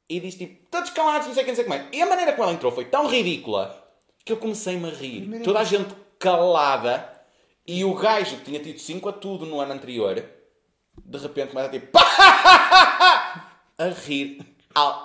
e 0.09 0.19
diz 0.19 0.35
tipo, 0.35 0.65
todos 0.69 0.89
calados, 0.91 1.27
não 1.27 1.33
sei 1.33 1.43
o 1.43 1.45
que, 1.45 1.51
não 1.51 1.55
sei 1.55 1.63
o 1.63 1.67
que 1.67 1.69
mais. 1.77 1.85
E 1.91 2.01
a 2.01 2.05
maneira 2.05 2.31
como 2.33 2.43
ela 2.43 2.53
entrou 2.53 2.71
foi 2.71 2.85
tão 2.85 3.07
ridícula 3.07 3.77
que 4.23 4.31
eu 4.31 4.37
comecei-me 4.37 4.87
a 4.89 4.93
rir. 4.93 5.21
Primeira 5.21 5.43
Toda 5.45 5.59
a 5.59 5.63
gente 5.63 5.93
calada 6.19 7.09
e 7.67 7.83
o 7.83 7.93
gajo 7.95 8.37
que 8.37 8.43
tinha 8.45 8.59
tido 8.59 8.77
5 8.79 9.09
a 9.09 9.13
tudo 9.13 9.45
no 9.45 9.59
ano 9.59 9.73
anterior, 9.73 10.23
de 11.03 11.17
repente 11.17 11.49
começa 11.49 11.67
a 11.69 11.71
tipo, 11.71 11.97
a 13.77 13.87
rir. 14.05 14.45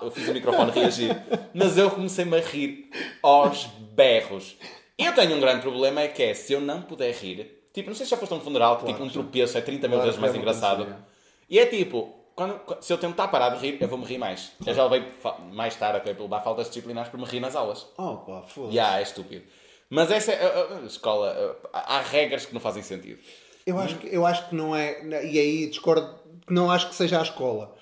Eu 0.02 0.10
fiz 0.10 0.28
o 0.28 0.32
microfone 0.32 0.70
reagir. 0.70 1.16
Mas 1.54 1.76
eu 1.76 1.90
comecei-me 1.90 2.36
a 2.36 2.40
rir 2.40 2.88
aos 3.22 3.64
berros. 3.64 4.56
Eu 4.98 5.14
tenho 5.14 5.36
um 5.36 5.40
grande 5.40 5.60
problema, 5.62 6.00
é 6.00 6.08
que 6.08 6.22
é, 6.22 6.34
se 6.34 6.52
eu 6.52 6.60
não 6.60 6.82
puder 6.82 7.12
rir... 7.14 7.64
Tipo, 7.72 7.90
não 7.90 7.94
sei 7.96 8.06
se 8.06 8.10
já 8.10 8.16
foste 8.16 8.32
a 8.32 8.36
um 8.36 8.40
funeral, 8.40 8.78
que 8.78 8.86
tipo 8.86 9.02
um 9.02 9.08
tropeço 9.10 9.58
é 9.58 9.60
30 9.60 9.86
mil 9.88 9.98
Claro, 9.98 10.04
vezes 10.06 10.18
mais 10.18 10.32
já 10.32 10.38
me 10.38 10.42
engraçado. 10.42 10.82
aconteceu. 10.84 11.04
E 11.50 11.58
é 11.58 11.66
tipo, 11.66 12.14
quando, 12.34 12.58
se 12.80 12.90
eu 12.90 12.96
tentar 12.96 13.28
parar 13.28 13.50
de 13.50 13.58
rir, 13.60 13.76
eu 13.78 13.86
vou-me 13.86 14.06
rir 14.06 14.16
mais. 14.16 14.52
Eu 14.66 14.72
já 14.72 14.82
levei 14.86 15.06
mais 15.52 15.76
tarde, 15.76 16.00
por 16.14 16.22
levar 16.22 16.40
faltas 16.40 16.68
disciplinares 16.68 17.10
por 17.10 17.20
me 17.20 17.26
rir 17.26 17.40
nas 17.40 17.54
aulas. 17.54 17.86
Oh, 17.98 18.16
pá, 18.16 18.42
foda-se. 18.48 18.74
Já, 18.76 18.98
é 18.98 19.02
estúpido. 19.02 19.44
Mas 19.90 20.10
essa 20.10 20.32
é 20.32 20.42
a, 20.42 20.48
a- 20.48 20.78
a 20.78 20.86
escola. 20.86 21.58
a- 21.74 21.96
há 21.98 22.00
regras 22.00 22.46
que 22.46 22.54
não 22.54 22.60
fazem 22.60 22.82
sentido. 22.82 23.18
Eu 23.66 23.78
acho, 23.78 23.96
que, 23.98 24.06
eu 24.06 24.24
acho 24.24 24.48
que 24.48 24.54
não 24.54 24.74
é. 24.74 25.02
E 25.26 25.38
aí 25.38 25.66
discordo. 25.66 26.14
que 26.46 26.54
Não 26.54 26.70
acho 26.70 26.88
que 26.88 26.94
seja 26.94 27.18
a 27.18 27.22
escola. 27.22 27.76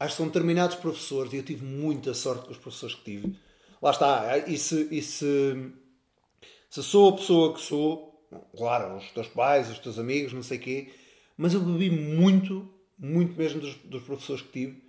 Acho 0.00 0.12
que 0.12 0.16
são 0.16 0.26
determinados 0.28 0.76
professores 0.76 1.30
e 1.34 1.36
eu 1.36 1.42
tive 1.42 1.62
muita 1.64 2.14
sorte 2.14 2.46
com 2.46 2.52
os 2.52 2.58
professores 2.58 2.94
que 2.94 3.04
tive. 3.04 3.38
Lá 3.82 3.90
está. 3.90 4.38
E 4.46 4.56
se, 4.56 4.88
e 4.90 5.02
se, 5.02 5.72
se 6.70 6.82
sou 6.82 7.10
a 7.10 7.12
pessoa 7.12 7.54
que 7.54 7.60
sou, 7.60 8.26
claro, 8.56 8.96
os 8.96 9.10
teus 9.10 9.28
pais, 9.28 9.70
os 9.70 9.78
teus 9.78 9.98
amigos, 9.98 10.32
não 10.32 10.42
sei 10.42 10.58
quê, 10.58 10.88
mas 11.36 11.54
eu 11.54 11.60
bebi 11.60 11.90
muito, 11.90 12.68
muito 12.98 13.36
mesmo 13.36 13.60
dos, 13.60 13.74
dos 13.76 14.02
professores 14.02 14.42
que 14.42 14.48
tive 14.48 14.86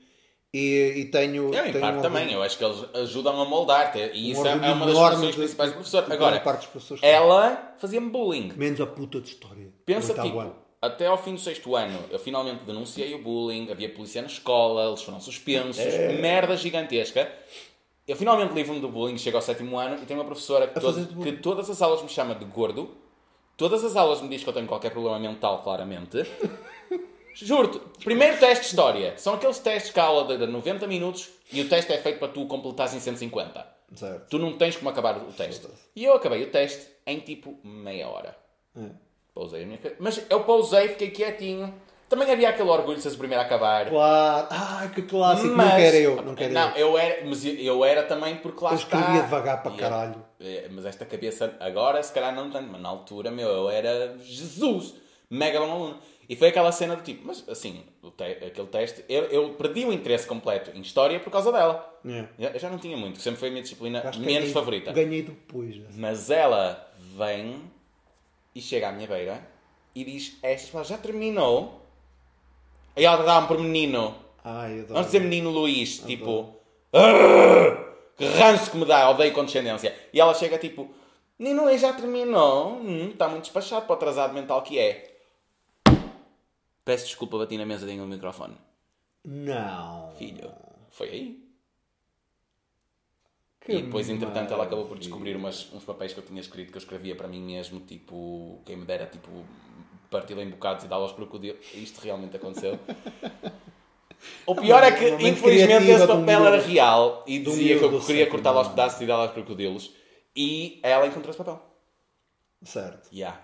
e, 0.53 0.93
e 0.97 1.05
tenho. 1.05 1.53
Eu, 1.53 1.65
em 1.65 1.71
tenho 1.71 1.79
parte 1.79 1.99
um 1.99 2.01
também, 2.01 2.31
eu 2.31 2.41
acho 2.41 2.57
que 2.57 2.63
eles 2.63 2.83
ajudam 2.95 3.39
a 3.39 3.45
moldar-te. 3.45 3.99
E 4.13 4.31
isso 4.31 4.45
é, 4.45 4.51
é 4.51 4.71
uma 4.71 4.85
das 4.85 5.15
funções 5.15 5.35
principais 5.35 5.71
do 5.71 5.75
professor. 5.75 6.03
Agora, 6.03 6.31
grande 6.31 6.43
parte 6.43 6.59
dos 6.61 6.67
professores 6.67 7.01
que 7.01 7.05
ela 7.07 7.75
fazia-me 7.77 8.09
bullying. 8.09 8.53
Menos 8.55 8.81
a 8.81 8.87
puta 8.87 9.19
de 9.19 9.27
história. 9.27 9.71
Pensa, 9.85 10.13
tipo, 10.13 10.39
ano. 10.39 10.55
até 10.81 11.07
ao 11.07 11.17
fim 11.17 11.33
do 11.33 11.39
sexto 11.39 11.75
ano, 11.75 11.99
eu 12.09 12.17
finalmente 12.17 12.63
denunciei 12.63 13.13
o 13.13 13.21
bullying, 13.21 13.69
havia 13.69 13.89
polícia 13.89 14.21
na 14.21 14.27
escola, 14.27 14.87
eles 14.87 15.01
foram 15.01 15.19
suspensos, 15.19 15.79
É. 15.79 16.13
merda 16.13 16.55
gigantesca. 16.55 17.31
Eu 18.07 18.15
finalmente 18.15 18.53
livro-me 18.53 18.79
do 18.79 18.87
bullying, 18.87 19.17
chego 19.17 19.37
ao 19.37 19.41
sétimo 19.41 19.77
ano 19.77 20.01
e 20.01 20.05
tenho 20.05 20.19
uma 20.19 20.25
professora 20.25 20.67
que, 20.67 20.79
todo- 20.79 21.23
que 21.23 21.31
todas 21.33 21.69
as 21.69 21.81
aulas 21.81 22.01
me 22.01 22.07
chama 22.09 22.33
de 22.35 22.45
gordo, 22.45 22.89
todas 23.57 23.83
as 23.83 23.95
aulas 23.95 24.21
me 24.21 24.29
diz 24.29 24.43
que 24.43 24.49
eu 24.49 24.53
tenho 24.53 24.65
qualquer 24.67 24.91
problema 24.91 25.19
mental, 25.19 25.61
claramente. 25.61 26.23
Juro-te, 27.35 27.79
primeiro 28.03 28.37
teste 28.39 28.63
de 28.63 28.69
história. 28.69 29.13
São 29.17 29.35
aqueles 29.35 29.59
testes 29.59 29.91
que 29.91 29.99
a 29.99 30.05
aula 30.05 30.23
dura 30.23 30.47
90 30.47 30.87
minutos 30.87 31.29
e 31.51 31.61
o 31.61 31.69
teste 31.69 31.91
é 31.93 31.97
feito 31.97 32.17
para 32.17 32.29
tu 32.29 32.45
completares 32.47 32.93
em 32.95 32.99
150. 32.99 33.67
Certo. 33.93 34.29
Tu 34.29 34.39
não 34.39 34.57
tens 34.57 34.75
como 34.75 34.89
acabar 34.89 35.17
o 35.17 35.31
teste. 35.31 35.67
E 35.95 36.03
eu 36.03 36.13
acabei 36.13 36.43
o 36.43 36.49
teste 36.49 36.87
em 37.05 37.19
tipo 37.19 37.57
meia 37.63 38.07
hora. 38.07 38.35
É. 38.75 38.89
Pausei 39.35 39.63
a 39.63 39.65
minha 39.67 39.79
Mas 39.99 40.19
eu 40.29 40.43
pausei, 40.45 40.87
fiquei 40.89 41.11
quietinho. 41.11 41.73
Também 42.09 42.31
havia 42.31 42.49
aquele 42.49 42.69
orgulho 42.69 42.95
de 42.95 43.01
seres 43.01 43.15
o 43.15 43.19
primeiro 43.19 43.43
a 43.43 43.45
acabar. 43.45 43.89
Claro. 43.89 44.47
Ai, 44.49 44.89
que 44.91 45.01
clássico. 45.01 45.53
Mas- 45.55 45.67
Não 45.69 45.75
quero 45.77 45.95
eu. 45.97 46.15
Não 46.23 46.35
quero 46.35 46.53
não, 46.53 46.69
eu. 46.71 46.87
eu 46.91 46.97
era, 46.97 47.25
mas 47.25 47.45
eu- 47.45 47.55
eu 47.55 47.83
era 47.85 48.03
também 48.03 48.37
porque 48.37 48.63
lá 48.63 48.71
Eu 48.71 48.75
está. 48.77 48.97
escrevia 48.99 49.21
devagar 49.23 49.61
para 49.61 49.71
eu- 49.73 49.77
caralho. 49.77 50.25
é, 50.39 50.67
Mas 50.71 50.85
esta 50.85 51.05
cabeça, 51.05 51.55
agora 51.59 52.01
se 52.01 52.13
calhar 52.13 52.33
não 52.33 52.49
tanto, 52.49 52.69
mas 52.71 52.79
na 52.81 52.87
altura, 52.89 53.29
meu, 53.29 53.47
eu 53.49 53.69
era 53.69 54.17
Jesus, 54.19 54.93
mega 55.29 55.59
bom 55.59 55.69
aluno. 55.71 55.99
E 56.29 56.35
foi 56.35 56.49
aquela 56.49 56.71
cena 56.73 56.95
do 56.95 57.03
tipo, 57.03 57.25
mas 57.25 57.43
assim, 57.47 57.83
te- 58.17 58.23
aquele 58.45 58.67
teste, 58.67 59.03
eu, 59.07 59.23
eu 59.25 59.49
perdi 59.53 59.85
o 59.85 59.93
interesse 59.93 60.27
completo 60.27 60.71
em 60.75 60.81
história 60.81 61.19
por 61.21 61.29
causa 61.31 61.51
dela. 61.53 61.99
É. 62.05 62.25
Eu 62.37 62.49
eu 62.51 62.59
já 62.59 62.69
não 62.69 62.77
tinha 62.77 62.97
muito, 62.97 63.19
sempre 63.21 63.39
foi 63.39 63.47
a 63.47 63.51
minha 63.51 63.63
disciplina 63.63 63.99
Acho 63.99 64.19
menos 64.19 64.33
ganhei- 64.35 64.51
favorita. 64.53 64.91
Ganhei 64.91 65.21
depois. 65.23 65.75
né? 65.77 65.85
Mas 65.95 66.29
ela 66.29 66.89
vem 67.17 67.61
e 68.53 68.61
chega 68.61 68.89
à 68.89 68.91
minha 68.91 69.07
beira 69.07 69.41
e 69.95 70.03
diz 70.03 70.37
palavras, 70.41 70.87
já 70.87 70.97
terminou? 70.97 71.81
Aí 72.97 73.05
ela 73.05 73.23
dá-me 73.23 73.47
por 73.47 73.59
menino. 73.59 74.15
Ai, 74.43 74.73
adoro. 74.79 74.93
Vamos 74.93 75.05
dizer 75.07 75.19
menino 75.21 75.49
Luís, 75.51 75.99
tipo... 75.99 76.53
"Ah, 76.91 77.85
Que 78.17 78.25
ranço 78.25 78.71
que 78.71 78.77
me 78.77 78.85
dá, 78.85 79.09
odeio 79.09 79.31
condescendência. 79.33 79.95
E 80.11 80.19
ela 80.19 80.33
chega 80.33 80.57
tipo... 80.57 80.89
Menino 81.37 81.63
Luís 81.65 81.79
já 81.79 81.93
terminou? 81.93 82.77
Hum, 82.77 83.09
está 83.11 83.27
muito 83.27 83.43
despachado 83.43 83.85
para 83.85 83.93
o 83.93 83.95
atrasado 83.95 84.33
mental 84.33 84.63
que 84.63 84.79
é. 84.79 85.15
Peço 86.83 87.05
desculpa, 87.05 87.37
bati 87.37 87.57
na 87.57 87.65
mesa 87.65 87.85
dentro 87.85 88.03
do 88.05 88.07
microfone. 88.09 88.55
Não. 89.23 90.11
Filho, 90.17 90.51
foi 90.89 91.09
aí. 91.09 91.47
Que 93.61 93.73
e 93.73 93.81
depois, 93.83 94.09
entretanto, 94.09 94.53
ela 94.53 94.63
acabou 94.63 94.85
por 94.85 94.91
maravilha. 94.91 95.09
descobrir 95.09 95.35
umas, 95.35 95.71
uns 95.73 95.83
papéis 95.83 96.13
que 96.13 96.19
eu 96.19 96.23
tinha 96.25 96.39
escrito 96.39 96.71
que 96.71 96.77
eu 96.77 96.81
escrevia 96.81 97.15
para 97.15 97.27
mim 97.27 97.41
mesmo, 97.41 97.81
tipo, 97.81 98.61
quem 98.65 98.77
me 98.77 98.85
dera, 98.85 99.05
tipo, 99.05 99.29
parti-lo 100.09 100.41
em 100.41 100.49
bocados 100.49 100.83
e 100.83 100.87
dá-lo 100.87 101.03
aos 101.03 101.13
crocodilos. 101.13 101.59
Isto 101.73 102.01
realmente 102.01 102.35
aconteceu. 102.35 102.79
O 104.47 104.55
pior 104.55 104.83
é 104.83 104.91
que, 104.91 105.09
infelizmente, 105.27 105.91
esse 105.91 106.07
papel 106.07 106.45
era 106.47 106.59
real 106.59 107.23
e 107.27 107.39
De 107.39 107.49
um 107.49 107.51
dizia 107.51 107.77
que 107.77 107.83
eu 107.83 108.01
queria 108.01 108.27
cortá-lo 108.27 108.57
aos 108.57 108.69
pedaços 108.69 108.99
e 108.99 109.05
dá-lo 109.05 109.21
aos 109.23 109.31
crocodilos. 109.31 109.93
E 110.35 110.79
ela 110.81 111.05
encontrou 111.05 111.29
esse 111.29 111.37
papel. 111.37 111.61
Certo. 112.63 113.09
Yeah. 113.13 113.39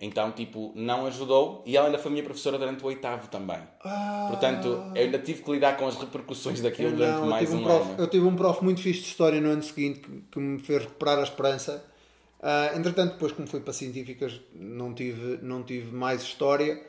Então, 0.00 0.32
tipo, 0.32 0.72
não 0.74 1.06
ajudou 1.06 1.62
e 1.64 1.76
ela 1.76 1.86
ainda 1.86 1.98
foi 1.98 2.10
minha 2.10 2.24
professora 2.24 2.58
durante 2.58 2.82
o 2.82 2.86
oitavo 2.86 3.28
também. 3.28 3.60
Ah, 3.84 4.26
Portanto, 4.30 4.68
eu 4.96 5.02
ainda 5.04 5.18
tive 5.18 5.42
que 5.42 5.52
lidar 5.52 5.76
com 5.76 5.86
as 5.86 5.96
repercussões 5.96 6.60
daquilo 6.60 6.90
durante 6.96 7.12
não, 7.12 7.24
eu 7.24 7.30
mais 7.30 7.52
um, 7.52 7.58
um 7.58 7.62
prof, 7.62 7.90
ano. 7.90 8.00
Eu 8.00 8.06
tive 8.08 8.26
um 8.26 8.34
prof 8.34 8.64
muito 8.64 8.80
fixe 8.80 9.00
de 9.00 9.06
história 9.06 9.40
no 9.40 9.50
ano 9.50 9.62
seguinte 9.62 10.00
que, 10.00 10.20
que 10.32 10.40
me 10.40 10.58
fez 10.58 10.82
recuperar 10.82 11.18
a 11.18 11.22
esperança. 11.22 11.84
Ah, 12.42 12.72
entretanto, 12.74 13.12
depois, 13.12 13.32
como 13.32 13.46
fui 13.46 13.60
para 13.60 13.72
científicas, 13.72 14.40
não 14.52 14.92
tive, 14.92 15.38
não 15.42 15.62
tive 15.62 15.92
mais 15.94 16.22
história, 16.22 16.82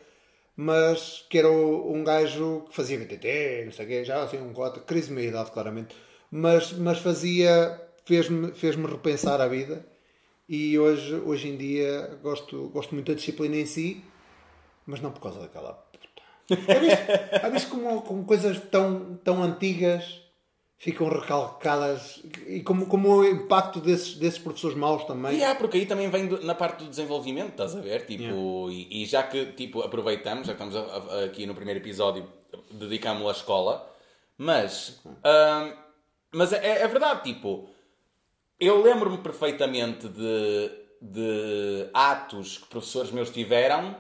mas 0.56 1.24
que 1.30 1.38
era 1.38 1.50
um 1.50 2.04
gajo 2.04 2.66
que 2.70 2.76
fazia 2.76 2.98
BTT, 2.98 3.64
não 3.66 3.72
sei 3.72 3.86
o 3.86 3.88
quê, 3.88 4.04
já 4.04 4.24
assim, 4.24 4.40
um 4.42 4.52
cota, 4.52 4.80
crise 4.80 5.10
de 5.10 5.14
meia 5.14 5.30
idade, 5.30 5.52
claramente, 5.52 5.96
mas, 6.32 6.74
mas 6.74 6.98
fazia, 7.00 7.80
fez-me 8.04 8.52
fez 8.54 8.76
repensar 8.76 9.40
a 9.42 9.48
vida 9.48 9.86
e 10.50 10.78
hoje, 10.80 11.16
hoje 11.16 11.50
em 11.50 11.58
dia 11.58 12.18
gosto, 12.24 12.70
gosto 12.70 12.96
muito 12.96 13.12
da 13.12 13.16
disciplina 13.16 13.56
em 13.56 13.66
si, 13.68 14.04
mas 14.88 15.02
não 15.02 15.12
por 15.12 15.22
causa 15.22 15.40
daquela 15.40 15.74
puta. 15.74 16.04
Já 16.50 16.80
viste, 16.80 17.42
já 17.42 17.50
viste 17.50 17.70
como, 17.70 18.02
como 18.02 18.26
coisas 18.26 18.60
tão, 18.70 19.18
tão 19.24 19.42
antigas 19.42 20.23
ficam 20.84 21.08
recalcadas 21.08 22.22
e 22.46 22.62
como, 22.62 22.86
como 22.88 23.10
o 23.10 23.26
impacto 23.26 23.80
desses, 23.80 24.16
desses 24.16 24.38
professores 24.40 24.76
maus 24.76 25.06
também. 25.06 25.38
E 25.38 25.44
há, 25.44 25.56
porque 25.56 25.78
aí 25.78 25.86
também 25.86 26.10
vem 26.10 26.28
do- 26.28 26.44
na 26.46 26.54
parte 26.54 26.84
do 26.84 26.90
desenvolvimento, 26.90 27.52
estás 27.52 27.74
a 27.76 27.80
ver? 27.80 28.06
Tipo, 28.06 28.70
e, 28.70 29.04
e 29.04 29.06
já 29.06 29.24
que 29.24 29.46
tipo, 29.54 29.82
aproveitamos, 29.82 30.46
já 30.48 30.54
que 30.54 30.62
estamos 30.64 30.76
a- 30.76 30.98
a- 31.22 31.24
aqui 31.26 31.46
no 31.46 31.56
primeiro 31.56 31.80
episódio, 31.80 32.28
dedicámos-lo 32.72 33.30
à 33.30 33.32
escola, 33.32 33.90
mas, 34.38 35.00
mas 36.34 36.52
é, 36.54 36.82
é 36.82 36.88
verdade, 36.88 37.24
tipo, 37.24 37.70
eu 38.60 38.82
lembro-me 38.82 39.18
perfeitamente 39.20 40.08
de, 40.10 40.72
de 41.02 41.90
atos 41.94 42.58
que 42.58 42.68
professores 42.68 43.12
meus 43.12 43.30
tiveram 43.30 43.96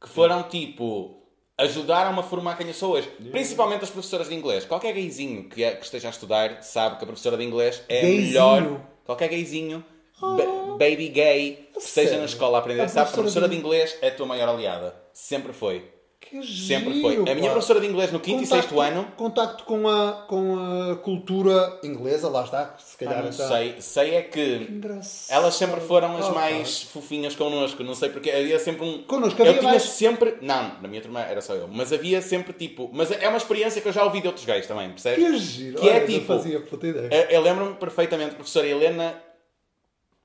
que 0.00 0.08
foram 0.08 0.42
tipo. 0.44 1.21
Ajudaram-me 1.62 2.18
a 2.20 2.22
formar 2.22 2.56
quem 2.56 2.66
eu 2.66 2.74
sou 2.74 2.92
hoje. 2.92 3.08
Principalmente 3.30 3.84
as 3.84 3.90
professoras 3.90 4.28
de 4.28 4.34
inglês. 4.34 4.64
Qualquer 4.64 4.92
gayzinho 4.92 5.48
que, 5.48 5.62
é- 5.62 5.74
que 5.76 5.84
esteja 5.84 6.08
a 6.08 6.10
estudar 6.10 6.62
sabe 6.62 6.96
que 6.96 7.04
a 7.04 7.06
professora 7.06 7.36
de 7.36 7.44
inglês 7.44 7.82
é 7.88 8.00
Gayzinho? 8.02 8.22
melhor. 8.26 8.80
Qualquer 9.04 9.28
gayzinho, 9.28 9.84
ba- 10.20 10.76
baby 10.78 11.08
gay, 11.08 11.68
que 11.72 11.78
esteja 11.78 12.18
na 12.18 12.24
escola 12.24 12.58
a 12.58 12.60
aprender, 12.60 12.82
A 12.82 12.88
sabe 12.88 13.06
que 13.06 13.12
a 13.12 13.12
professora 13.14 13.46
professora 13.46 13.48
de- 13.48 13.54
de 13.56 13.60
inglês 13.60 13.96
é 14.02 14.08
a 14.08 14.14
tua 14.14 14.26
maior 14.26 14.48
aliada. 14.48 14.94
Sempre 15.12 15.52
foi. 15.52 15.88
Que 16.30 16.42
Sempre 16.46 16.94
giro, 16.94 17.02
foi. 17.02 17.16
A 17.30 17.34
minha 17.34 17.48
pá. 17.48 17.52
professora 17.52 17.78
de 17.80 17.86
inglês 17.86 18.10
no 18.10 18.18
quinto 18.18 18.42
e 18.42 18.46
sexto 18.46 18.80
ano. 18.80 19.04
Contacto 19.16 19.64
com 19.64 19.86
a, 19.86 20.24
com 20.26 20.56
a 20.90 20.96
cultura 20.96 21.78
inglesa, 21.82 22.28
lá 22.28 22.44
está, 22.44 22.74
se 22.78 22.94
Ah, 22.94 22.98
calhar. 23.04 23.22
não 23.24 23.30
então. 23.30 23.48
sei. 23.48 23.74
Sei 23.80 24.14
é 24.14 24.22
que 24.22 24.66
Engraçado. 24.70 25.36
elas 25.36 25.54
sempre 25.54 25.80
foram 25.82 26.16
as 26.16 26.26
Ah, 26.26 26.32
mais 26.32 26.82
fofinhas 26.84 27.34
connosco. 27.36 27.82
Não 27.84 27.94
sei 27.94 28.08
porque 28.08 28.30
havia 28.30 28.58
sempre 28.58 28.84
um. 28.86 29.02
Connosco 29.02 29.38
eu 29.42 29.46
havia 29.46 29.58
tinha 29.58 29.70
mais- 29.72 29.82
sempre. 29.82 30.38
Não, 30.40 30.80
na 30.80 30.88
minha 30.88 31.02
turma 31.02 31.20
era 31.20 31.42
só 31.42 31.54
eu. 31.54 31.68
Mas 31.68 31.92
havia 31.92 32.22
sempre 32.22 32.54
tipo. 32.54 32.88
Mas 32.94 33.10
é 33.10 33.28
uma 33.28 33.36
experiência 33.36 33.82
que 33.82 33.88
eu 33.88 33.92
já 33.92 34.02
ouvi 34.04 34.20
de 34.22 34.28
outros 34.28 34.46
gays 34.46 34.66
também, 34.66 34.88
percebes? 34.88 35.22
Que 35.24 35.38
giro. 35.38 35.80
Que 35.80 35.88
é 35.88 35.92
Olha, 35.96 36.06
tipo- 36.06 36.32
Não 36.32 36.38
fazia 36.38 36.60
puta 36.60 36.86
ideia. 36.86 37.08
Eu, 37.12 37.22
eu 37.30 37.40
lembro-me 37.42 37.74
perfeitamente, 37.74 38.30
a 38.30 38.34
professora 38.36 38.66
Helena 38.66 39.14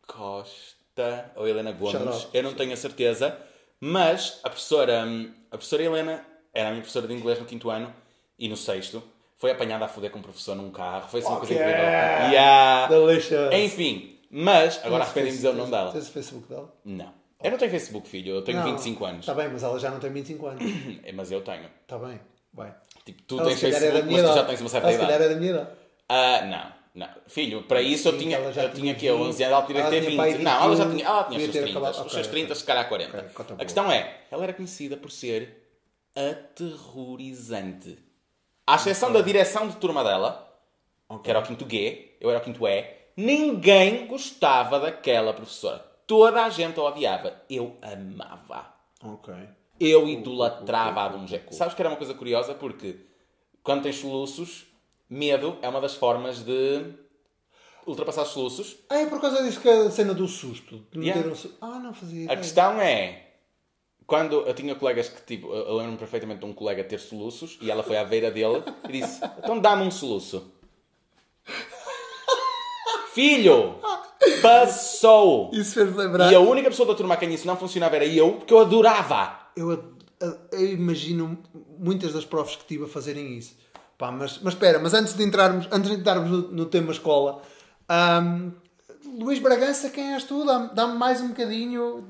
Costa 0.06 1.32
ou 1.36 1.48
Helena 1.48 1.72
Gomes, 1.72 2.28
eu 2.34 2.44
não 2.44 2.54
tenho 2.54 2.74
a 2.74 2.78
certeza, 2.78 3.38
mas 3.80 4.40
a 4.44 4.50
professora, 4.50 5.06
hum, 5.06 5.32
a 5.52 5.58
professora 5.58 5.84
Helena 5.84 6.26
era 6.54 6.70
a 6.70 6.72
minha 6.72 6.82
professora 6.82 7.08
de 7.08 7.14
inglês 7.14 7.40
no 7.40 7.46
quinto 7.46 7.70
ano 7.70 7.94
e 8.38 8.48
no 8.48 8.58
sexto 8.58 9.04
foi 9.38 9.52
apanhada 9.52 9.86
a 9.86 9.88
foder 9.88 10.10
com 10.10 10.20
o 10.20 10.24
professor 10.24 10.56
num 10.56 10.72
carro, 10.72 11.08
foi 11.10 11.20
assim 11.20 11.30
uma 11.30 11.38
coisa 11.38 11.54
yeah. 11.54 12.18
incrível. 12.18 12.34
Yeah. 12.34 12.88
Delicious. 12.88 13.54
Enfim, 13.54 14.20
mas 14.32 14.84
agora 14.84 15.04
arrependi-me 15.04 15.32
de 15.32 15.38
dizer 15.38 15.50
o 15.50 15.54
nome 15.54 15.72
dela. 15.72 15.92
Tens 15.92 16.10
o 16.10 16.12
Facebook 16.12 16.50
dela? 16.50 16.74
Não. 16.84 17.14
Eu 17.44 17.52
não 17.52 17.58
tenho 17.58 17.70
Facebook, 17.70 18.10
filho, 18.10 18.36
eu 18.36 18.42
tenho 18.42 18.64
25 18.64 19.06
anos. 19.06 19.20
Está 19.20 19.36
bem, 19.36 19.48
mas 19.48 19.62
ela 19.62 19.80
já 19.80 19.92
não 19.92 20.00
tem 20.00 20.12
25 20.12 20.48
anos. 20.48 20.64
É, 21.04 21.12
Mas 21.14 21.32
eu 21.32 21.42
tenho. 21.42 21.70
Está 21.84 22.00
bem, 22.00 22.20
vai. 22.52 22.74
Tipo, 23.06 23.22
tu 23.24 23.40
Ela 23.40 23.50
tens 23.50 23.60
se 23.60 23.72
Facebook, 23.72 24.12
mas 24.12 24.22
tu 24.24 24.34
já 24.34 24.44
tens 24.44 24.62
uma 24.62 24.70
certa 24.70 24.88
Ela 24.88 24.98
se 24.98 25.04
idade. 25.04 25.14
calhar 25.14 25.32
é 25.32 25.34
da 25.34 25.40
minha 25.40 25.52
idade. 25.52 25.70
Ah, 26.10 26.42
não, 26.46 26.72
não. 26.98 27.08
Filho, 27.28 27.64
para 27.64 27.82
isso 27.82 28.08
eu 28.10 28.18
tinha, 28.18 28.38
eu 28.40 28.74
tinha 28.74 28.92
aqui 28.94 29.10
11 29.10 29.22
anos, 29.22 29.40
ela 29.42 29.66
tinha 29.66 29.84
que 29.84 29.90
ter 29.90 30.00
tinha 30.00 30.10
20. 30.12 30.18
pai 30.18 30.38
Não, 30.40 30.64
ela 30.64 30.76
já 30.76 30.84
21, 30.86 30.96
tinha, 30.98 31.08
ela 31.08 31.24
tinha 31.24 31.38
os 31.38 31.44
seus 31.44 31.54
ter 31.54 31.62
30, 31.64 31.70
acabado- 31.80 31.92
os 32.06 32.12
seus 32.12 32.28
ok, 32.28 32.32
30, 32.32 32.46
ok. 32.48 32.56
se 32.56 32.64
calhar 32.66 32.90
40. 32.90 33.18
Ok, 33.18 33.30
conta 33.34 33.54
a 33.54 33.56
boa. 33.56 33.66
questão 33.66 33.92
é, 33.92 34.22
ela 34.32 34.44
era 34.44 34.54
conhecida 34.54 34.98
por 34.98 35.12
ser 35.12 35.64
aterrorizante. 36.16 37.98
À 38.66 38.76
exceção 38.76 39.12
da 39.14 39.22
direção 39.22 39.68
de 39.68 39.76
turma 39.78 40.04
dela, 40.04 40.52
que 41.24 41.30
era 41.30 41.40
o 41.40 41.44
quinto 41.44 41.66
G, 41.70 42.18
eu 42.20 42.30
era 42.30 42.40
o 42.40 42.42
quinto 42.42 42.68
E, 42.68 42.84
ninguém 43.16 44.08
gostava 44.08 44.80
daquela 44.80 45.34
professora. 45.34 45.80
Toda 46.06 46.44
a 46.44 46.50
gente 46.50 46.80
a 46.80 46.84
odiava. 46.84 47.34
Eu 47.50 47.78
amava. 47.82 48.74
Ok. 49.04 49.34
Eu 49.80 50.08
idolatrava-a 50.08 51.10
de 51.10 51.18
um 51.18 51.28
jeito. 51.28 51.54
Sabes 51.54 51.74
que 51.74 51.82
era 51.82 51.90
uma 51.90 51.98
coisa 51.98 52.14
curiosa? 52.14 52.54
Porque 52.56 52.96
quando 53.62 53.84
tens 53.84 53.98
soluços, 53.98 54.66
medo 55.10 55.58
é 55.62 55.70
uma 55.70 55.80
das 55.82 55.96
formas 55.96 56.40
de 56.44 56.84
ultrapassar 57.86 58.24
os 58.24 58.30
soluços. 58.30 58.76
Ah, 58.90 59.00
é 59.00 59.06
por 59.06 59.20
causa 59.22 59.42
disso 59.44 59.62
que 59.62 59.70
a 59.70 59.90
cena 59.90 60.14
do 60.14 60.28
susto. 60.28 60.84
De 60.92 61.00
Yeah. 61.08 61.30
um 61.32 61.36
su- 61.36 61.54
Ah, 61.62 61.80
não 61.80 61.94
fazia 61.94 62.22
A 62.22 62.24
ideia. 62.26 62.38
questão 62.40 62.82
é. 62.82 63.24
Quando 64.06 64.42
eu 64.48 64.54
tinha 64.54 64.74
colegas 64.76 65.10
que, 65.10 65.22
tipo, 65.22 65.54
eu 65.54 65.76
lembro-me 65.76 65.98
perfeitamente 65.98 66.40
de 66.40 66.46
um 66.46 66.54
colega 66.54 66.84
ter 66.84 66.98
soluços 67.00 67.58
e 67.62 67.70
ela 67.70 67.84
foi 67.84 67.98
à 67.98 68.06
beira 68.06 68.32
dele 68.32 68.64
e 68.88 68.92
disse: 69.02 69.20
Então 69.38 69.60
dá-me 69.60 69.84
um 69.84 69.92
soluço. 69.92 70.50
Filho! 73.14 73.76
Passou! 74.42 75.50
Isso 75.54 75.74
fez 75.74 75.96
lembrar. 75.96 76.32
E 76.32 76.36
a 76.36 76.40
única 76.40 76.70
pessoa 76.70 76.88
da 76.88 76.96
turma 76.96 77.14
a 77.16 77.18
quem 77.18 77.34
isso 77.34 77.48
não 77.48 77.58
funcionava 77.58 77.96
era 77.96 78.06
eu, 78.06 78.34
porque 78.34 78.54
eu 78.54 78.60
adorava. 78.60 79.38
Eu, 79.56 79.94
eu 80.52 80.66
imagino 80.72 81.38
muitas 81.80 82.14
das 82.14 82.26
profs 82.26 82.56
que 82.56 82.66
tive 82.66 82.86
a 82.86 82.88
fazerem 82.88 83.38
isso. 83.38 83.56
Pá, 83.98 84.12
mas, 84.12 84.40
mas 84.40 84.54
espera, 84.54 84.78
mas 84.80 84.94
antes 84.94 85.16
de 85.16 85.24
entrarmos, 85.24 85.68
antes 85.72 85.90
de 85.90 85.98
entrarmos 85.98 86.30
no, 86.30 86.52
no 86.52 86.66
tema 86.68 86.92
escola, 86.92 87.42
ahm, 87.90 88.52
Luís 89.18 89.40
Bragança, 89.40 89.90
quem 89.90 90.14
és 90.14 90.24
tu? 90.24 90.46
Dá-me 90.46 90.70
dá 90.74 90.86
mais 90.88 91.20
um 91.22 91.30
bocadinho 91.30 92.08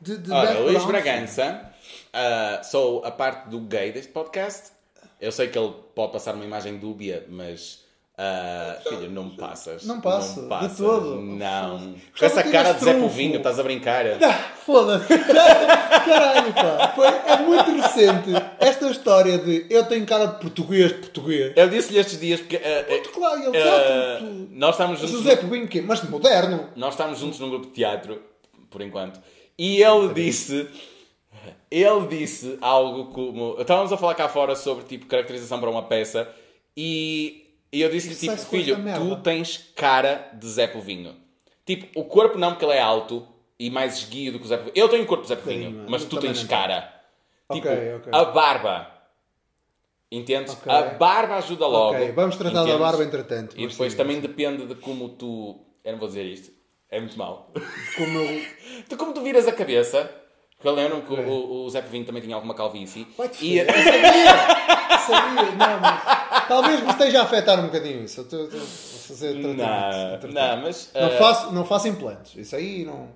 de, 0.00 0.16
de 0.16 0.32
Ora. 0.32 0.58
Luís 0.60 0.84
Bragança, 0.84 1.70
ah, 2.12 2.62
sou 2.64 3.04
a 3.04 3.10
parte 3.10 3.48
do 3.50 3.60
gay 3.60 3.92
deste 3.92 4.12
podcast. 4.12 4.72
Eu 5.20 5.30
sei 5.30 5.48
que 5.48 5.58
ele 5.58 5.74
pode 5.94 6.12
passar 6.12 6.34
uma 6.34 6.44
imagem 6.44 6.78
dúbia, 6.78 7.26
mas. 7.28 7.84
Ah, 8.18 8.78
filho, 8.88 9.10
não 9.10 9.24
me 9.24 9.36
passas. 9.36 9.84
Não 9.84 10.00
passo, 10.00 10.40
de 10.40 10.48
passas, 10.48 10.78
todo. 10.78 11.20
Não. 11.20 11.94
Com 12.18 12.24
essa 12.24 12.42
cara 12.44 12.72
de 12.72 12.82
Zé. 12.82 12.94
Povinho, 12.94 13.36
estás 13.36 13.58
a 13.60 13.62
brincar? 13.62 14.06
Ah, 14.22 14.32
Foda-se! 14.64 15.06
Caralho, 16.06 16.52
pá! 16.54 16.92
Foi, 16.96 17.06
é 17.06 17.36
muito 17.42 17.70
recente 17.70 18.30
esta 18.58 18.88
história 18.90 19.38
de 19.38 19.66
eu 19.68 19.84
tenho 19.84 20.04
cara 20.06 20.26
de 20.26 20.40
português, 20.40 20.88
de 20.92 20.98
português. 20.98 21.52
Eu 21.54 21.68
disse-lhe 21.68 21.98
estes 21.98 22.18
dias 22.18 22.40
porque. 22.40 22.56
ah, 22.56 22.86
Muito 22.88 23.10
claro, 23.10 23.42
ele 23.42 23.58
ah, 23.58 23.64
já 23.64 24.18
tu, 24.18 24.24
tu, 24.24 24.48
nós 24.52 24.70
estamos 24.74 24.98
juntos. 24.98 25.14
José 25.14 25.36
Pobinho, 25.36 25.68
quê? 25.68 25.82
Mas 25.82 26.02
moderno. 26.08 26.70
Nós 26.74 26.94
estamos 26.94 27.18
juntos 27.18 27.38
num 27.38 27.50
grupo 27.50 27.66
de 27.66 27.72
teatro, 27.72 28.20
por 28.70 28.80
enquanto, 28.80 29.20
e 29.58 29.82
ele 29.82 30.14
disse. 30.14 30.66
Ele 31.70 32.06
disse 32.08 32.56
algo 32.62 33.12
como. 33.12 33.56
Estávamos 33.60 33.92
a 33.92 33.96
falar 33.96 34.14
cá 34.14 34.28
fora 34.28 34.56
sobre 34.56 34.84
tipo 34.84 35.06
caracterização 35.06 35.60
para 35.60 35.70
uma 35.70 35.82
peça 35.82 36.28
e, 36.76 37.45
e 37.76 37.82
eu 37.82 37.90
disse-lhe 37.90 38.14
tipo: 38.14 38.36
Filho, 38.36 38.78
merda." 38.78 39.04
tu 39.04 39.16
tens 39.22 39.58
cara 39.74 40.30
de 40.34 40.46
Zé 40.48 40.66
Povinho. 40.66 41.14
Tipo, 41.64 42.00
o 42.00 42.04
corpo 42.04 42.38
não, 42.38 42.50
porque 42.52 42.64
ele 42.64 42.74
é 42.74 42.80
alto 42.80 43.26
e 43.58 43.70
mais 43.70 43.98
esguio 43.98 44.32
do 44.32 44.38
que 44.38 44.44
o 44.44 44.48
Zé 44.48 44.56
Povinho. 44.56 44.72
Eu 44.76 44.88
tenho 44.88 45.02
o 45.02 45.06
corpo 45.06 45.22
do 45.24 45.28
Zé 45.28 45.36
Povinho, 45.36 45.84
mas 45.88 46.04
tu 46.04 46.18
tens 46.18 46.42
cara. 46.44 46.92
Tipo, 47.52 47.68
Ok, 47.68 47.94
ok. 47.96 48.12
a 48.12 48.24
barba. 48.24 48.90
Entendes? 50.10 50.52
Ok. 50.52 50.72
A 50.72 50.82
barba 50.94 51.36
ajuda 51.36 51.66
logo. 51.66 51.94
Ok, 51.96 52.12
vamos 52.12 52.36
tratar 52.36 52.54
da 52.54 52.62
entendes? 52.62 52.80
barba 52.80 53.04
entretanto. 53.04 53.56
E 53.58 53.66
depois 53.66 53.92
sim, 53.92 53.98
também 53.98 54.20
depende 54.20 54.66
de 54.66 54.74
como 54.76 55.08
tu. 55.10 55.60
Eu 55.84 55.92
não 55.92 55.98
vou 55.98 56.08
dizer 56.08 56.24
isto. 56.24 56.52
É 56.88 57.00
muito 57.00 57.18
mau. 57.18 57.52
Como 57.96 58.18
eu... 58.18 58.42
De 58.88 58.96
como 58.96 59.12
tu 59.12 59.20
viras 59.22 59.46
a 59.48 59.52
cabeça. 59.52 60.08
Porque 60.56 60.68
eu 60.68 60.74
lembro 60.74 61.02
que 61.02 61.12
o, 61.12 61.64
o 61.64 61.70
Zé 61.70 61.82
Povinho 61.82 62.04
também 62.04 62.22
tinha 62.22 62.34
alguma 62.34 62.54
calvície. 62.54 63.06
Vai-te 63.18 63.44
E. 63.44 63.58
Eu 63.58 63.66
sabia! 63.66 64.98
sabia! 65.06 65.50
Não, 65.52 65.80
mas 65.80 66.15
talvez 66.48 66.80
me 66.82 66.90
esteja 66.90 67.20
a 67.20 67.22
afetar 67.24 67.58
um 67.60 67.66
bocadinho 67.66 68.04
isso. 68.04 68.20
Eu 68.20 68.24
estou 68.24 68.44
estou 68.44 68.60
a 68.60 68.64
fazer 68.64 69.32
tratamento. 69.40 69.56
não, 69.58 70.18
tratamento. 70.18 70.34
não, 70.34 70.62
mas. 70.62 70.90
Não, 70.94 71.00
eh, 71.02 71.10
faço, 71.18 71.52
não 71.52 71.64
faço 71.64 71.88
implantes. 71.88 72.36
Isso 72.36 72.56
aí 72.56 72.84
não. 72.84 73.08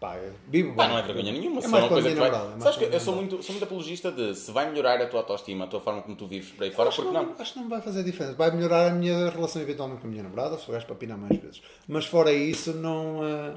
Pá, 0.00 0.16
vivo 0.48 0.74
Pá, 0.74 0.84
bem. 0.84 0.92
não 0.92 0.98
é 0.98 1.02
vergonha 1.02 1.30
nenhuma, 1.30 1.60
É 1.60 1.68
mais 1.68 1.84
uma 1.84 1.88
coisa 1.90 2.08
que 2.08 2.14
vai... 2.14 2.30
namorada, 2.30 2.56
é 2.56 2.60
Sabes 2.62 2.78
que 2.78 2.84
eu 2.86 3.00
sou 3.00 3.14
muito, 3.14 3.42
sou 3.42 3.52
muito 3.52 3.64
apologista 3.64 4.10
de 4.10 4.34
se 4.34 4.50
vai 4.50 4.70
melhorar 4.70 4.98
a 4.98 5.06
tua 5.06 5.20
autoestima, 5.20 5.66
a 5.66 5.68
tua 5.68 5.78
forma 5.78 6.00
como 6.00 6.16
tu 6.16 6.26
vives 6.26 6.52
por 6.52 6.64
aí 6.64 6.70
fora, 6.70 6.88
porque 6.88 7.02
que 7.06 7.12
não? 7.12 7.34
Acho 7.38 7.52
que 7.52 7.58
não 7.58 7.68
vai 7.68 7.82
fazer 7.82 8.02
diferença. 8.02 8.34
Vai 8.34 8.50
melhorar 8.50 8.86
a 8.86 8.90
minha 8.94 9.28
relação 9.28 9.60
eventualmente 9.60 10.00
com 10.00 10.06
a 10.06 10.10
minha 10.10 10.22
namorada, 10.22 10.56
se 10.56 10.66
o 10.70 10.72
gajo 10.72 10.86
para 10.86 10.94
pinar 10.96 11.18
mais 11.18 11.38
vezes. 11.38 11.60
Mas 11.86 12.06
fora 12.06 12.32
isso, 12.32 12.72
não. 12.72 13.20
eh, 13.28 13.52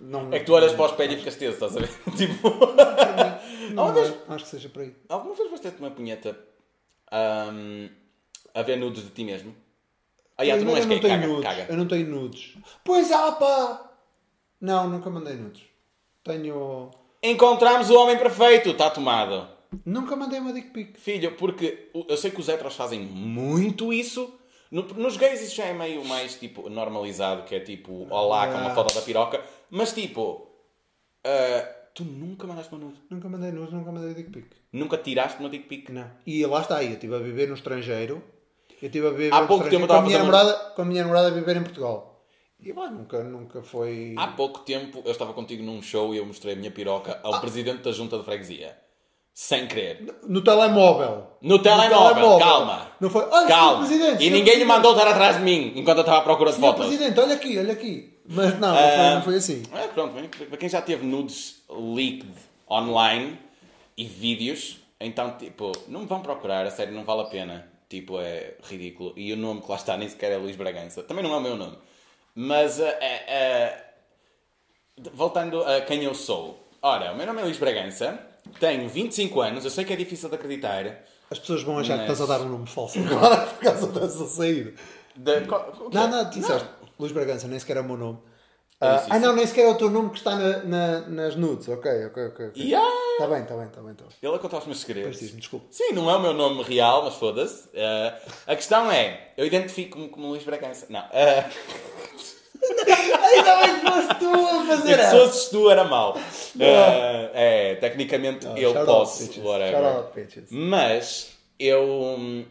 não 0.00 0.32
É 0.32 0.38
que 0.38 0.44
tu 0.46 0.52
olhas 0.54 0.72
para 0.74 0.82
o 0.84 0.86
espelho 0.86 1.14
e 1.14 1.16
ficas 1.16 1.34
teso, 1.34 1.54
estás 1.54 1.76
a 1.76 1.80
ver? 1.80 1.88
tipo... 2.16 2.50
Não, 3.74 3.82
Uma 3.90 3.92
vez- 3.94 4.14
Acho 4.28 4.44
que 4.44 4.50
seja 4.50 4.68
por 4.68 4.80
aí. 4.82 4.94
Alguma 5.08 5.34
vez 5.34 5.48
vais 5.48 5.60
ter 5.60 5.74
uma 5.80 5.90
punheta 5.90 6.38
ahm, 7.10 7.88
a 8.54 8.62
ver 8.62 8.76
nudes 8.76 9.02
de 9.02 9.10
ti 9.10 9.24
mesmo? 9.24 9.54
Ah, 10.36 10.44
já, 10.44 10.56
tu 10.58 10.64
não 10.64 10.76
és 10.76 10.86
não 10.86 10.98
tenho 10.98 11.14
caga, 11.14 11.26
nudes. 11.26 11.44
caga. 11.44 11.66
Eu 11.68 11.76
não 11.76 11.86
tenho 11.86 12.06
nudes. 12.08 12.54
Pois 12.84 13.12
ah, 13.12 13.32
pá! 13.32 13.90
Não, 14.60 14.88
nunca 14.88 15.10
mandei 15.10 15.34
nudes. 15.34 15.62
Tenho. 16.22 16.90
Encontramos 17.22 17.90
o 17.90 17.94
homem 17.98 18.16
perfeito, 18.18 18.70
está 18.70 18.90
tomado. 18.90 19.48
Nunca 19.84 20.14
mandei 20.16 20.38
uma 20.40 20.52
dick 20.52 20.70
pic. 20.70 20.96
Filho, 20.98 21.32
porque 21.32 21.90
eu 22.08 22.16
sei 22.16 22.30
que 22.30 22.40
os 22.40 22.48
heteros 22.48 22.74
fazem 22.76 23.00
muito 23.00 23.92
isso. 23.92 24.32
No- 24.70 24.82
nos 24.82 25.16
gays 25.16 25.40
isso 25.40 25.54
já 25.56 25.64
é 25.66 25.72
meio 25.72 26.04
mais 26.04 26.34
tipo 26.38 26.68
normalizado, 26.68 27.42
que 27.44 27.54
é 27.54 27.60
tipo, 27.60 28.06
olá, 28.10 28.48
com 28.48 28.58
uma 28.58 28.70
foto 28.70 28.94
da 28.94 29.02
piroca. 29.02 29.40
Mas 29.70 29.92
tipo, 29.92 30.48
ah, 31.24 31.68
tu 31.94 32.04
nunca 32.04 32.46
mandaste 32.46 32.72
uma 32.74 32.84
nude. 32.86 33.00
Nunca 33.10 33.28
mandei 33.28 33.52
nudes, 33.52 33.72
nunca 33.72 33.92
mandei 33.92 34.14
dick 34.14 34.30
pic. 34.30 34.46
Nunca 34.72 34.96
tiraste 34.98 35.38
uma 35.40 35.48
dick 35.48 35.66
pic. 35.68 35.90
Não. 35.90 36.10
E 36.26 36.44
lá 36.46 36.60
está 36.60 36.78
aí, 36.78 36.88
eu 36.88 36.94
estive 36.94 37.14
a 37.14 37.18
viver 37.18 37.48
no 37.48 37.54
estrangeiro. 37.54 38.22
Eu 38.82 38.86
estive 38.86 39.06
a 39.06 39.10
viver 39.10 39.32
Há 39.32 39.40
no 39.42 39.46
pouco 39.46 39.68
tempo 39.70 39.86
com 39.86 39.92
a, 39.92 40.02
minha 40.02 40.18
namorada, 40.18 40.52
com 40.74 40.82
a 40.82 40.84
minha 40.84 41.02
namorada 41.02 41.28
a 41.28 41.30
viver 41.30 41.56
em 41.56 41.62
Portugal. 41.62 42.24
E 42.60 42.72
pá, 42.72 42.88
nunca, 42.88 43.22
nunca 43.22 43.62
foi. 43.62 44.14
Há 44.16 44.28
pouco 44.28 44.60
tempo 44.60 45.02
eu 45.04 45.12
estava 45.12 45.32
contigo 45.32 45.62
num 45.62 45.82
show 45.82 46.14
e 46.14 46.18
eu 46.18 46.26
mostrei 46.26 46.54
a 46.54 46.56
minha 46.56 46.70
piroca 46.70 47.20
Ah. 47.22 47.28
ao 47.28 47.40
presidente 47.40 47.82
da 47.82 47.92
junta 47.92 48.18
de 48.18 48.24
freguesia. 48.24 48.76
Sem 49.34 49.66
querer. 49.66 50.14
No 50.28 50.42
telemóvel. 50.42 51.26
No 51.42 51.58
telemóvel, 51.58 52.38
calma. 52.38 52.88
Não 53.00 53.10
foi. 53.10 53.24
Olha, 53.28 53.48
Calma. 53.48 53.84
senhor 53.84 54.20
E 54.22 54.30
ninguém 54.30 54.56
lhe 54.58 54.64
mandou 54.64 54.92
estar 54.92 55.08
atrás 55.08 55.38
de 55.38 55.42
mim 55.42 55.72
enquanto 55.74 55.98
eu 55.98 56.02
estava 56.02 56.18
à 56.18 56.22
procura 56.22 56.52
de 56.52 56.58
fotos. 56.60 56.86
Presidente, 56.86 57.18
olha 57.18 57.34
aqui, 57.34 57.58
olha 57.58 57.72
aqui. 57.72 58.20
Mas 58.28 58.58
não, 58.60 58.68
não, 58.68 58.78
Ah, 58.78 58.88
foi, 58.96 59.14
não 59.16 59.22
foi 59.22 59.34
assim. 59.36 59.62
É, 59.74 59.88
pronto, 59.88 60.14
para 60.48 60.56
quem 60.56 60.68
já 60.68 60.80
teve 60.80 61.04
nudes 61.04 61.62
leaked 61.68 62.32
online 62.70 63.38
e 63.96 64.04
vídeos, 64.04 64.78
então, 65.00 65.32
tipo, 65.36 65.72
não 65.88 66.00
me 66.00 66.06
vão 66.06 66.20
procurar, 66.20 66.64
a 66.64 66.70
sério, 66.70 66.94
não 66.94 67.04
vale 67.04 67.22
a 67.22 67.24
pena. 67.24 67.68
Tipo, 68.00 68.20
é 68.20 68.54
ridículo. 68.64 69.12
E 69.16 69.32
o 69.32 69.36
nome 69.36 69.60
que 69.62 69.70
lá 69.70 69.76
está 69.76 69.96
nem 69.96 70.08
sequer 70.08 70.32
é 70.32 70.36
Luís 70.36 70.56
Bragança. 70.56 71.02
Também 71.04 71.22
não 71.22 71.32
é 71.32 71.36
o 71.36 71.40
meu 71.40 71.56
nome. 71.56 71.78
Mas, 72.34 72.80
ah, 72.80 72.90
voltando 75.12 75.62
a 75.62 75.80
quem 75.82 76.02
eu 76.02 76.12
sou. 76.14 76.68
Ora, 76.82 77.12
o 77.12 77.16
meu 77.16 77.24
nome 77.26 77.40
é 77.40 77.44
Luís 77.44 77.56
Bragança, 77.56 78.18
tenho 78.58 78.88
25 78.88 79.40
anos, 79.40 79.64
eu 79.64 79.70
sei 79.70 79.84
que 79.84 79.92
é 79.92 79.96
difícil 79.96 80.28
de 80.28 80.34
acreditar. 80.34 81.04
As 81.30 81.38
pessoas 81.38 81.62
vão 81.62 81.78
achar 81.78 81.94
que 82.00 82.08
Mas- 82.08 82.12
estás 82.20 82.30
a 82.30 82.36
dar 82.38 82.44
um 82.44 82.48
nome 82.48 82.66
falso 82.66 82.98
agora 82.98 83.46
por 83.46 83.58
causa 83.60 83.86
dessa 83.92 84.26
saída. 84.26 84.72
De-? 85.16 85.40
Não, 85.92 86.08
não, 86.08 86.24
tu 86.30 86.40
disseste. 86.40 86.68
Luís 86.98 87.12
Bragança, 87.12 87.46
nem 87.48 87.58
sequer 87.58 87.76
é 87.76 87.80
o 87.80 87.84
meu 87.84 87.96
nome. 87.96 88.18
Eu 88.84 88.90
Ah, 88.90 89.06
ah, 89.10 89.16
isso. 89.16 89.26
não, 89.26 89.34
nem 89.36 89.46
sequer 89.46 89.66
é 89.66 89.70
o 89.70 89.74
teu 89.76 89.90
nome 89.90 90.10
que 90.10 90.18
está 90.18 90.34
na- 90.36 90.58
na- 90.64 91.00
nas 91.08 91.36
nudes. 91.36 91.68
Ok, 91.68 91.90
ok, 92.06 92.26
ok. 92.26 92.46
ok. 92.48 92.62
Yeah! 92.62 92.88
Está 93.12 93.26
bem, 93.26 93.42
está 93.42 93.56
bem, 93.56 93.66
está 93.66 93.80
bem. 93.80 93.94
Tá 93.94 94.04
bem. 94.04 94.12
Ele 94.22 94.34
a 94.34 94.38
contar 94.38 94.58
os 94.58 94.66
meus 94.66 94.80
segredos. 94.80 95.18
Diz-me, 95.18 95.40
desculpa. 95.40 95.66
Sim, 95.70 95.92
não 95.92 96.10
é 96.10 96.16
o 96.16 96.20
meu 96.20 96.32
nome 96.34 96.62
real, 96.62 97.04
mas 97.04 97.14
foda-se. 97.14 97.68
Eh, 97.72 98.14
a 98.46 98.56
questão 98.56 98.90
é, 98.90 99.28
eu 99.36 99.46
identifico-me 99.46 100.08
como 100.08 100.28
Luís 100.28 100.42
Bragança. 100.44 100.86
Não. 100.90 101.04
eh, 101.12 101.44
Ainda 102.64 103.56
bem 103.60 103.80
que 103.80 103.90
foste 103.90 104.14
tu 104.20 104.34
a 104.34 104.64
fazer 104.66 104.94
se 104.94 105.00
essa. 105.00 105.18
fosses 105.18 105.48
tu 105.50 105.70
era 105.70 105.84
mau. 105.84 106.16
Eh, 106.58 107.30
é, 107.34 107.74
tecnicamente 107.76 108.46
eu 108.56 108.72
shout 108.72 108.78
out, 108.78 108.86
posso, 108.86 109.22
bitches. 109.24 109.44
whatever. 109.44 109.84
Out. 109.84 110.46
Mas 110.50 111.32
eu 111.58 112.44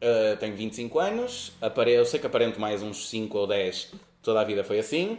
eh, 0.00 0.36
tenho 0.38 0.54
25 0.56 0.98
anos, 1.00 1.52
apare- 1.60 1.92
eu 1.92 2.04
sei 2.04 2.20
que 2.20 2.26
aparento 2.26 2.60
mais 2.60 2.82
uns 2.82 3.08
5 3.08 3.36
ou 3.38 3.46
10, 3.46 3.92
toda 4.22 4.40
a 4.40 4.44
vida 4.44 4.62
foi 4.62 4.78
assim. 4.78 5.18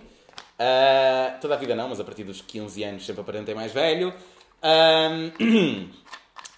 Eh, 0.59 1.33
toda 1.39 1.53
a 1.55 1.57
vida 1.57 1.73
não, 1.73 1.87
mas 1.89 1.99
a 1.99 2.03
partir 2.03 2.23
dos 2.25 2.41
15 2.41 2.83
anos 2.83 3.05
sempre 3.05 3.21
aparentei 3.21 3.55
mais 3.55 3.71
velho. 3.71 4.13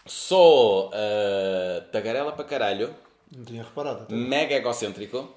Sou 0.08 0.90
eh, 0.94 1.84
tagarela 1.92 2.32
para 2.32 2.44
caralho, 2.46 2.94
Não 3.36 3.46
tinha 3.46 3.64
reparado. 3.64 4.04
até. 4.04 4.16
mega 4.16 4.56
egocêntrico. 4.56 5.30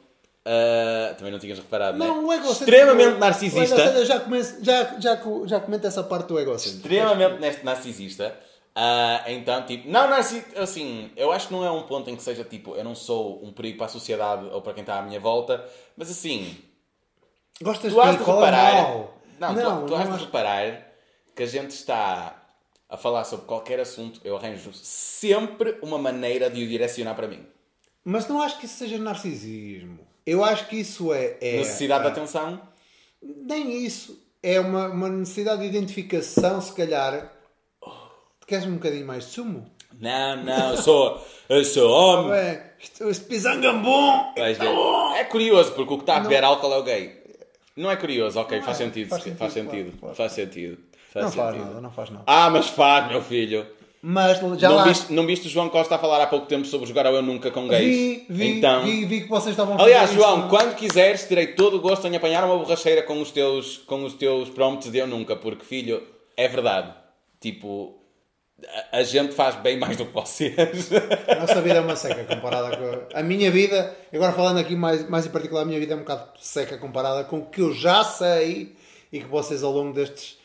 eh, 0.47 1.15
também 1.17 1.31
não 1.33 1.39
tinhas 1.39 1.59
reparado, 1.59 1.99
né? 1.99 2.07
Não, 2.07 2.27
o 2.27 2.33
egocêntrico. 2.33 2.71
Extremamente 2.71 3.19
narcisista. 3.19 4.05
Já, 4.07 4.21
começo, 4.21 4.65
já, 4.65 4.99
já, 4.99 5.21
já 5.47 5.61
comenta 5.61 5.87
essa 5.87 6.03
parte 6.03 6.29
do 6.29 6.39
egocêntrico. 6.41 6.87
extremamente 6.89 7.63
narcisista. 7.65 8.35
Ah, 8.75 9.23
então, 9.29 9.63
tipo, 9.67 9.89
não, 9.89 10.09
narci 10.11 10.45
assim, 10.57 11.09
eu 11.17 11.31
acho 11.31 11.47
que 11.49 11.53
não 11.55 11.65
é 11.65 11.71
um 11.71 11.83
ponto 11.83 12.11
em 12.11 12.17
que 12.17 12.23
seja 12.23 12.43
tipo, 12.43 12.75
eu 12.75 12.83
não 12.83 12.95
sou 12.95 13.41
um 13.45 13.53
perigo 13.53 13.77
para 13.79 13.87
a 13.87 13.91
sociedade 13.91 14.47
ou 14.51 14.61
para 14.61 14.73
quem 14.75 14.81
está 14.81 14.99
à 14.99 15.03
minha 15.03 15.21
volta, 15.21 15.65
mas 15.97 16.11
assim, 16.11 16.57
Gostas 17.63 17.93
tu 17.93 18.01
has 18.01 18.19
de 18.19 18.25
de 18.25 18.31
é 18.31 18.35
reparar, 18.35 18.75
mal? 18.75 19.15
não, 19.39 19.81
tu, 19.81 19.87
tu 19.87 19.91
não 19.93 19.99
has 19.99 20.19
de 20.19 20.25
reparar 20.25 20.87
que 21.35 21.43
a 21.43 21.47
gente 21.47 21.71
está 21.71 22.45
a 22.89 22.97
falar 22.97 23.25
sobre 23.25 23.47
qualquer 23.47 23.81
assunto, 23.81 24.21
eu 24.25 24.37
arranjo 24.37 24.73
sempre 24.73 25.79
uma 25.83 25.99
maneira 25.99 26.51
de 26.51 26.63
o 26.63 26.69
direcionar 26.69 27.15
para 27.15 27.27
mim. 27.27 27.45
Mas 28.05 28.29
não 28.29 28.41
acho 28.43 28.59
que 28.59 28.67
isso 28.67 28.77
seja 28.77 28.99
narcisismo. 28.99 30.01
Eu 30.27 30.45
acho 30.45 30.69
que 30.69 30.77
isso 30.77 31.13
é. 31.13 31.37
é 31.41 31.57
Necessidade 31.59 32.03
de 32.03 32.09
ah, 32.09 32.13
atenção. 32.13 32.61
Nem 33.23 33.85
isso. 33.85 34.23
É 34.43 34.61
uma, 34.61 34.89
uma 34.89 35.09
necessidade 35.09 35.63
de 35.63 35.69
identificação, 35.69 36.61
se 36.61 36.73
calhar. 36.75 37.33
Queres 38.47 38.67
um 38.67 38.75
bocadinho 38.75 39.07
mais 39.07 39.25
de 39.25 39.31
sumo? 39.31 39.71
Não, 39.99 40.37
não, 40.45 40.71
eu 40.73 40.77
sou, 40.77 41.27
eu 41.49 41.65
sou 41.65 41.91
homem. 41.91 42.31
Ué, 42.33 42.73
este 42.79 43.25
pisangambom! 43.25 44.35
Vais 44.37 44.59
ver. 44.59 44.69
É 45.17 45.25
curioso, 45.25 45.73
porque 45.73 45.95
o 45.95 45.97
que 45.97 46.03
está 46.03 46.17
a 46.17 46.21
beber 46.21 46.45
álcool 46.45 46.73
é 46.73 46.79
o 46.79 46.83
gay. 46.83 47.24
Não 47.77 47.91
é 47.91 47.97
curioso, 47.97 48.39
ok, 48.41 48.61
faz 48.63 48.81
é, 48.81 48.85
sentido. 48.85 49.09
faz 49.09 49.23
Faz 49.23 49.53
sentido, 49.53 49.71
sentido, 49.71 49.85
claro, 49.85 49.99
claro. 50.01 50.15
faz 50.15 50.33
sentido. 50.33 50.79
Faz 51.13 51.25
Não 51.27 51.33
faz 51.33 51.51
sentido. 51.53 51.67
nada, 51.69 51.81
não 51.81 51.91
faz 51.91 52.11
nada. 52.11 52.25
Ah, 52.27 52.51
mas 52.51 52.69
faz, 52.69 53.09
meu 53.09 53.21
filho. 53.23 53.67
Mas 54.07 54.39
já 54.61 54.69
não, 54.69 54.77
lá. 54.77 54.85
viste, 54.85 55.13
não 55.13 55.25
viste 55.27 55.47
o 55.47 55.51
João 55.51 55.71
Costa 55.71 55.95
a 55.95 55.99
falar 55.99 56.23
há 56.23 56.27
pouco 56.27 56.47
tempo 56.47 56.67
sobre 56.67 56.87
jogar 56.87 57.07
ao 57.07 57.15
Eu 57.15 57.23
Nunca 57.23 57.51
com 57.51 57.67
gays? 57.67 57.97
Vi, 57.97 58.27
vi, 58.29 58.59
então, 58.59 58.85
vi, 58.85 59.05
vi 59.07 59.21
que 59.23 59.29
vocês 59.29 59.53
estavam 59.53 59.79
a 59.79 59.83
Aliás, 59.83 60.11
fazer 60.11 60.21
isso. 60.21 60.23
João, 60.23 60.49
quando 60.49 60.75
quiseres, 60.77 61.25
terei 61.25 61.49
todo 61.49 61.79
o 61.79 61.81
gosto 61.81 62.07
em 62.07 62.15
apanhar 62.15 62.45
uma 62.45 62.59
borracheira 62.59 63.03
com 63.03 63.19
os 63.21 63.31
teus, 63.31 63.79
com 63.79 64.05
os 64.05 64.13
teus 64.13 64.51
prompts 64.51 64.91
de 64.93 64.99
Eu 64.99 65.07
Nunca, 65.07 65.35
porque, 65.35 65.65
filho, 65.65 66.03
é 66.37 66.47
verdade. 66.47 66.93
Tipo, 67.41 67.99
a, 68.93 69.03
gente 69.03 69.35
faz 69.35 69.57
bem 69.57 69.79
mais 69.79 69.97
do 69.97 70.07
que 70.07 70.13
vocês. 70.13 70.91
A 71.29 71.35
nossa 71.37 71.61
vida 71.61 71.77
é 71.77 71.81
uma 71.81 71.97
seca 71.97 72.25
comparada 72.25 72.77
com 72.77 73.19
a... 73.19 73.23
minha 73.23 73.51
vida. 73.51 73.95
Agora 74.13 74.33
falando 74.33 74.59
aqui 74.59 74.77
mais, 74.77 75.09
mais 75.09 75.27
em 75.27 75.31
particular, 75.31 75.63
a 75.63 75.65
minha 75.65 75.79
vida 75.81 75.95
é 75.95 75.97
um 75.97 76.01
bocado 76.01 76.29
seca 76.41 76.79
comparada 76.79 77.25
com 77.25 77.39
o 77.39 77.47
que 77.47 77.61
eu 77.61 77.73
já 77.73 78.05
sei 78.05 78.75
e 79.13 79.21
que 79.21 79.27
vocês 79.27 79.63
ao 79.63 79.73
longo 79.73 79.93
destes, 79.93 80.39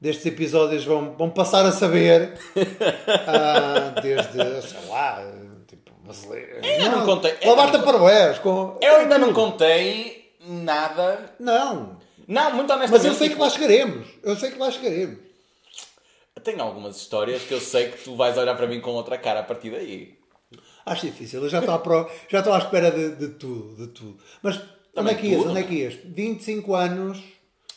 destes 0.00 0.26
episódios 0.26 0.84
vão, 0.84 1.14
vão 1.16 1.30
passar 1.30 1.64
a 1.64 1.72
saber. 1.72 2.34
Ah, 3.26 4.00
desde, 4.00 4.62
sei 4.62 4.88
lá, 4.88 5.24
tipo, 5.66 5.92
brasileiro. 6.02 6.60
ainda 6.62 6.88
não 6.90 7.04
contei- 7.04 7.36
Lavar 7.44 7.70
Tupperwares 7.72 8.38
com. 8.38 8.78
Eu 8.80 8.96
ainda 8.96 9.18
não 9.18 9.32
contei 9.32 10.32
nada. 10.46 11.32
Não. 11.38 11.98
Não, 12.26 12.54
muito 12.54 12.72
honestamente. 12.72 12.90
Mas 12.90 13.04
eu 13.04 13.14
sei 13.14 13.28
que 13.28 13.40
lá 13.40 13.50
chegaremos. 13.50 14.06
Eu 14.22 14.36
sei 14.36 14.50
que 14.50 14.58
lá 14.58 14.70
chegaremos. 14.70 15.18
Tenho 16.42 16.62
algumas 16.62 16.96
histórias 16.96 17.42
que 17.42 17.54
eu 17.54 17.60
sei 17.60 17.90
que 17.90 18.04
tu 18.04 18.16
vais 18.16 18.36
olhar 18.36 18.54
para 18.56 18.66
mim 18.66 18.80
com 18.80 18.90
outra 18.90 19.16
cara 19.16 19.40
a 19.40 19.42
partir 19.42 19.70
daí. 19.70 20.18
Acho 20.84 21.06
difícil. 21.06 21.42
Eu 21.42 21.48
já 21.48 21.60
estou 21.60 21.74
à, 21.74 21.78
pro... 21.78 22.10
já 22.28 22.40
estou 22.40 22.52
à 22.52 22.58
espera 22.58 22.90
de, 22.90 23.16
de 23.16 23.28
tudo, 23.34 23.86
de 23.86 23.92
tudo. 23.92 24.18
Mas 24.42 24.56
onde 24.56 24.66
Também 24.94 25.14
é 25.14 25.18
que 25.18 25.26
ias? 25.28 25.46
Onde 25.46 25.58
é 25.58 25.62
é? 25.62 25.66
que 25.66 25.74
ias? 25.74 25.94
25 26.04 26.74
anos. 26.74 27.22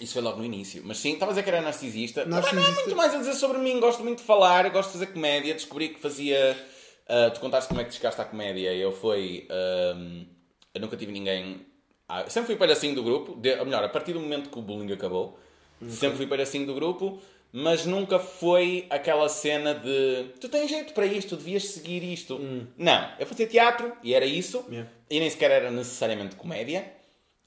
Isso 0.01 0.13
foi 0.13 0.21
logo 0.21 0.37
no 0.39 0.45
início. 0.45 0.81
Mas 0.85 0.97
sim, 0.97 1.13
estava 1.13 1.31
a 1.31 1.33
dizer 1.33 1.43
que 1.43 1.49
era 1.49 1.61
narcisista. 1.61 2.21
Também 2.23 2.39
não 2.39 2.47
há 2.47 2.51
Narcisista. 2.53 2.81
muito 2.83 2.95
mais 2.97 3.13
a 3.13 3.17
dizer 3.19 3.33
sobre 3.35 3.57
mim. 3.59 3.79
Gosto 3.79 4.03
muito 4.03 4.19
de 4.19 4.25
falar, 4.25 4.69
gosto 4.69 4.87
de 4.91 4.93
fazer 4.99 5.07
comédia. 5.13 5.53
Descobri 5.53 5.89
que 5.89 5.99
fazia. 5.99 6.57
ah, 7.07 7.29
tu 7.31 7.39
contaste 7.39 7.69
como 7.69 7.79
é 7.79 7.83
que 7.83 7.91
te 7.91 7.95
chegaste 7.97 8.19
à 8.19 8.25
comédia. 8.25 8.73
Eu 8.75 8.91
fui. 8.91 9.47
ahm, 9.49 10.25
eu 10.73 10.81
nunca 10.81 10.97
tive 10.97 11.11
ninguém. 11.11 11.65
Ah, 12.09 12.29
sempre 12.29 12.47
fui 12.47 12.55
palhacinho 12.57 12.95
do 12.95 13.03
grupo. 13.03 13.35
De, 13.39 13.55
ou 13.59 13.65
melhor, 13.65 13.83
a 13.83 13.89
partir 13.89 14.13
do 14.13 14.19
momento 14.19 14.49
que 14.49 14.59
o 14.59 14.61
bullying 14.61 14.91
acabou, 14.91 15.39
sempre 15.89 16.17
fui 16.17 16.27
palhacinho 16.27 16.65
do 16.65 16.73
grupo. 16.75 17.19
Mas 17.51 17.85
nunca 17.85 18.19
foi 18.19 18.85
aquela 18.89 19.29
cena 19.29 19.73
de 19.73 20.25
tu 20.39 20.49
tens 20.49 20.69
jeito 20.69 20.93
para 20.93 21.05
isto, 21.05 21.29
tu 21.29 21.37
devias 21.37 21.63
seguir 21.63 22.03
isto. 22.03 22.39
Não, 22.77 23.09
eu 23.17 23.25
fazia 23.25 23.47
teatro 23.47 23.93
e 24.03 24.13
era 24.13 24.25
isso. 24.25 24.65
Yeah. 24.69 24.89
E 25.09 25.19
nem 25.19 25.29
sequer 25.29 25.51
era 25.51 25.71
necessariamente 25.71 26.35
comédia. 26.35 26.91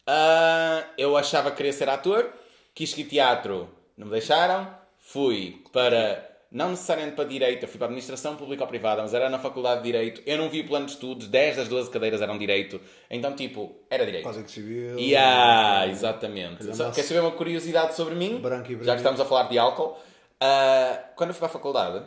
Ah, 0.06 0.84
eu 0.96 1.16
achava 1.16 1.50
que 1.50 1.58
queria 1.58 1.72
ser 1.72 1.88
ator, 1.88 2.32
quis 2.74 2.90
seguir 2.90 3.04
teatro, 3.04 3.68
não 3.96 4.06
me 4.06 4.12
deixaram. 4.12 4.74
fui 4.98 5.62
para. 5.72 6.29
Não 6.50 6.70
necessariamente 6.70 7.14
para 7.14 7.24
Direito, 7.28 7.62
eu 7.62 7.68
fui 7.68 7.78
para 7.78 7.86
Administração 7.86 8.34
Pública 8.34 8.64
ou 8.64 8.68
Privada, 8.68 9.00
mas 9.02 9.14
era 9.14 9.30
na 9.30 9.38
Faculdade 9.38 9.82
de 9.82 9.86
Direito. 9.86 10.20
Eu 10.26 10.36
não 10.36 10.48
vi 10.50 10.62
o 10.62 10.66
plano 10.66 10.84
de 10.86 10.92
estudos, 10.92 11.28
10 11.28 11.56
das 11.58 11.68
12 11.68 11.88
cadeiras 11.90 12.20
eram 12.20 12.36
Direito. 12.36 12.80
Então, 13.08 13.36
tipo, 13.36 13.76
era 13.88 14.04
Direito. 14.04 14.24
Código 14.24 14.48
Civil. 14.48 14.98
Yeah, 14.98 15.86
exatamente. 15.86 16.64
Olha, 16.64 16.74
Só- 16.74 16.82
nossa. 16.84 16.94
Queres 16.96 17.08
saber 17.08 17.20
uma 17.20 17.30
curiosidade 17.30 17.94
sobre 17.94 18.16
mim? 18.16 18.38
Branco 18.40 18.66
e 18.66 18.74
Já 18.74 18.78
branco. 18.78 18.90
que 18.92 18.96
estamos 18.96 19.20
a 19.20 19.24
falar 19.24 19.44
de 19.48 19.58
álcool. 19.60 19.96
Ah, 20.40 20.98
quando 21.14 21.30
eu 21.30 21.34
fui 21.34 21.38
para 21.40 21.48
a 21.48 21.52
faculdade, 21.52 22.04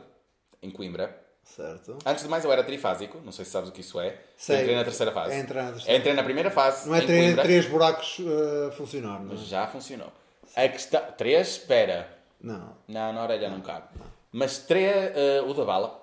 em 0.62 0.70
Coimbra, 0.70 1.18
Certo. 1.46 1.98
antes 2.06 2.24
de 2.24 2.30
mais 2.30 2.44
eu 2.44 2.52
era 2.52 2.64
trifásico, 2.66 3.22
não 3.24 3.32
sei 3.32 3.46
se 3.46 3.52
sabes 3.52 3.70
o 3.70 3.72
que 3.72 3.80
isso 3.80 3.98
é. 3.98 4.18
Sei. 4.36 4.60
Entrei 4.60 4.76
na 4.76 4.84
terceira 4.84 5.12
fase. 5.14 5.36
Entrar 5.40 5.64
na 5.64 5.72
terceira. 5.72 5.98
Entrei 6.00 6.14
na 6.14 6.24
primeira 6.24 6.52
fase. 6.52 6.90
Não 6.90 6.96
é 6.96 7.00
em 7.00 7.06
três, 7.06 7.26
Coimbra. 7.28 7.44
três 7.44 7.66
buracos 7.68 8.20
uh, 8.20 8.72
funcionar, 8.74 9.22
não 9.24 9.36
é? 9.36 9.38
Já 9.38 9.68
funcionou. 9.68 10.12
A 10.54 10.68
questão... 10.68 11.02
Três, 11.18 11.48
espera. 11.52 12.10
Não. 12.42 12.76
Não, 12.90 13.14
na 13.14 13.24
orelha 13.24 13.50
não 13.50 13.62
cabe. 13.62 13.88
Mas 14.34 14.58
três, 14.58 15.12
ah, 15.16 15.44
o 15.48 15.54
da 15.54 15.64
bala. 15.64 16.02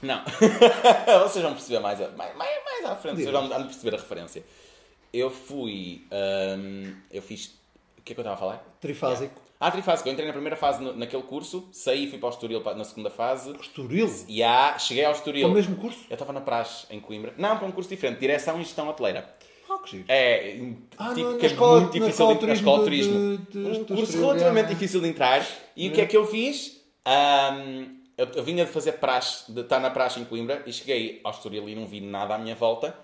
Não. 0.00 0.22
Vocês 1.24 1.42
vão 1.44 1.52
perceber 1.52 1.80
mais, 1.80 2.00
a- 2.00 2.08
mais, 2.10 2.34
mais, 2.36 2.84
à 2.86 2.94
frente. 2.96 3.16
Vocês 3.16 3.30
vão, 3.30 3.48
vão 3.48 3.64
perceber 3.64 3.96
a 3.96 3.98
referência. 3.98 4.44
Eu 5.12 5.30
fui. 5.30 6.06
ahm, 6.10 6.92
eu 7.10 7.20
fiz. 7.20 7.46
O 7.98 8.02
que 8.04 8.12
é 8.12 8.14
que 8.14 8.20
eu 8.20 8.22
estava 8.22 8.36
a 8.36 8.38
falar? 8.38 8.76
Trifásico. 8.80 9.40
Ah, 9.58 9.70
trifásico. 9.70 10.08
Eu 10.08 10.12
entrei 10.12 10.26
na 10.26 10.32
primeira 10.32 10.56
fase 10.56 10.82
no- 10.82 10.94
naquele 10.94 11.22
curso, 11.22 11.68
saí 11.72 12.04
e 12.04 12.10
fui 12.10 12.18
para 12.18 12.28
o 12.28 12.30
Estoril 12.30 12.62
na 12.76 12.84
segunda 12.84 13.10
fase. 13.10 13.52
Estoril? 13.60 14.12
E 14.28 14.42
ah, 14.42 14.78
cheguei 14.78 15.04
ao 15.04 15.12
Estoril. 15.12 15.46
É 15.46 15.50
o 15.50 15.52
mesmo 15.52 15.76
curso? 15.76 16.00
Eu 16.10 16.14
estava 16.14 16.32
na 16.32 16.40
praxe 16.40 16.86
em 16.90 17.00
Coimbra. 17.00 17.32
Não, 17.38 17.56
para 17.58 17.66
um 17.66 17.72
curso 17.72 17.88
diferente. 17.90 18.18
Direção 18.20 18.60
e 18.60 18.64
Gestão 18.64 18.88
Hoteleira. 18.88 19.28
Ah, 19.70 19.78
que 19.82 19.90
giro. 19.92 20.04
É, 20.08 20.58
Ah, 20.98 21.14
tipo, 21.14 21.36
que 21.38 21.46
é 21.46 21.48
escola- 21.48 21.80
muito 21.80 21.92
difícil 21.92 22.26
de, 22.28 22.34
de 22.38 22.46
na 22.46 22.52
escola 22.52 22.78
de 22.78 22.84
turismo 22.84 23.38
de- 23.38 23.46
de- 23.52 23.58
um 23.80 23.84
curso 23.84 24.18
relativamente 24.20 24.66
é. 24.66 24.68
difícil 24.74 25.00
de 25.00 25.08
entrar. 25.08 25.46
E 25.74 25.88
o 25.88 25.92
que 25.92 26.00
é 26.00 26.06
que 26.06 26.16
eu 26.16 26.26
fiz? 26.26 26.83
Ahm, 27.04 28.00
eu, 28.16 28.26
eu 28.34 28.42
vinha 28.44 28.64
de 28.64 28.70
fazer 28.70 28.92
praxe, 28.92 29.50
de 29.52 29.60
estar 29.60 29.78
na 29.80 29.90
praxe 29.90 30.20
em 30.20 30.24
Coimbra, 30.24 30.62
e 30.66 30.72
cheguei 30.72 31.20
ao 31.24 31.32
Estoril 31.32 31.68
e 31.68 31.74
não 31.74 31.86
vi 31.86 32.00
nada 32.00 32.34
à 32.34 32.38
minha 32.38 32.54
volta. 32.54 32.96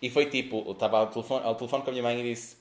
E 0.00 0.08
foi 0.10 0.26
tipo, 0.26 0.62
eu 0.66 0.72
estava 0.72 0.98
ao 0.98 1.06
telefone, 1.08 1.44
ao 1.44 1.54
telefone 1.54 1.82
com 1.82 1.90
a 1.90 1.92
minha 1.92 2.02
mãe 2.02 2.20
e 2.20 2.22
disse: 2.22 2.56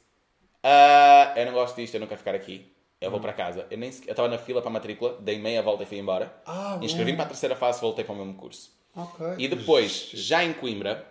"Ah, 0.63 1.33
Eu 1.35 1.45
não 1.45 1.53
gosto 1.53 1.75
disto, 1.75 1.93
eu 1.95 1.99
não 1.99 2.07
quero 2.07 2.17
ficar 2.19 2.35
aqui. 2.35 2.71
Eu 2.99 3.07
Hum. 3.07 3.11
vou 3.11 3.19
para 3.21 3.31
casa. 3.31 3.65
Eu 3.71 3.77
nem 3.77 3.89
eu 3.89 4.11
estava 4.11 4.27
na 4.27 4.37
fila 4.37 4.61
para 4.61 4.69
a 4.69 4.73
matrícula, 4.73 5.17
dei 5.21 5.39
meia 5.39 5.61
volta 5.61 5.83
e 5.83 5.85
fui 5.85 5.97
embora. 5.97 6.33
Ah. 6.45 6.77
Inscrevi-me 6.81 7.15
para 7.15 7.25
a 7.25 7.29
terceira 7.29 7.55
fase, 7.55 7.79
voltei 7.79 8.03
para 8.03 8.13
o 8.13 8.17
mesmo 8.17 8.33
curso. 8.33 8.71
Ok. 8.95 9.25
E 9.37 9.47
depois, 9.47 10.09
já 10.13 10.43
em 10.43 10.51
Coimbra, 10.51 11.05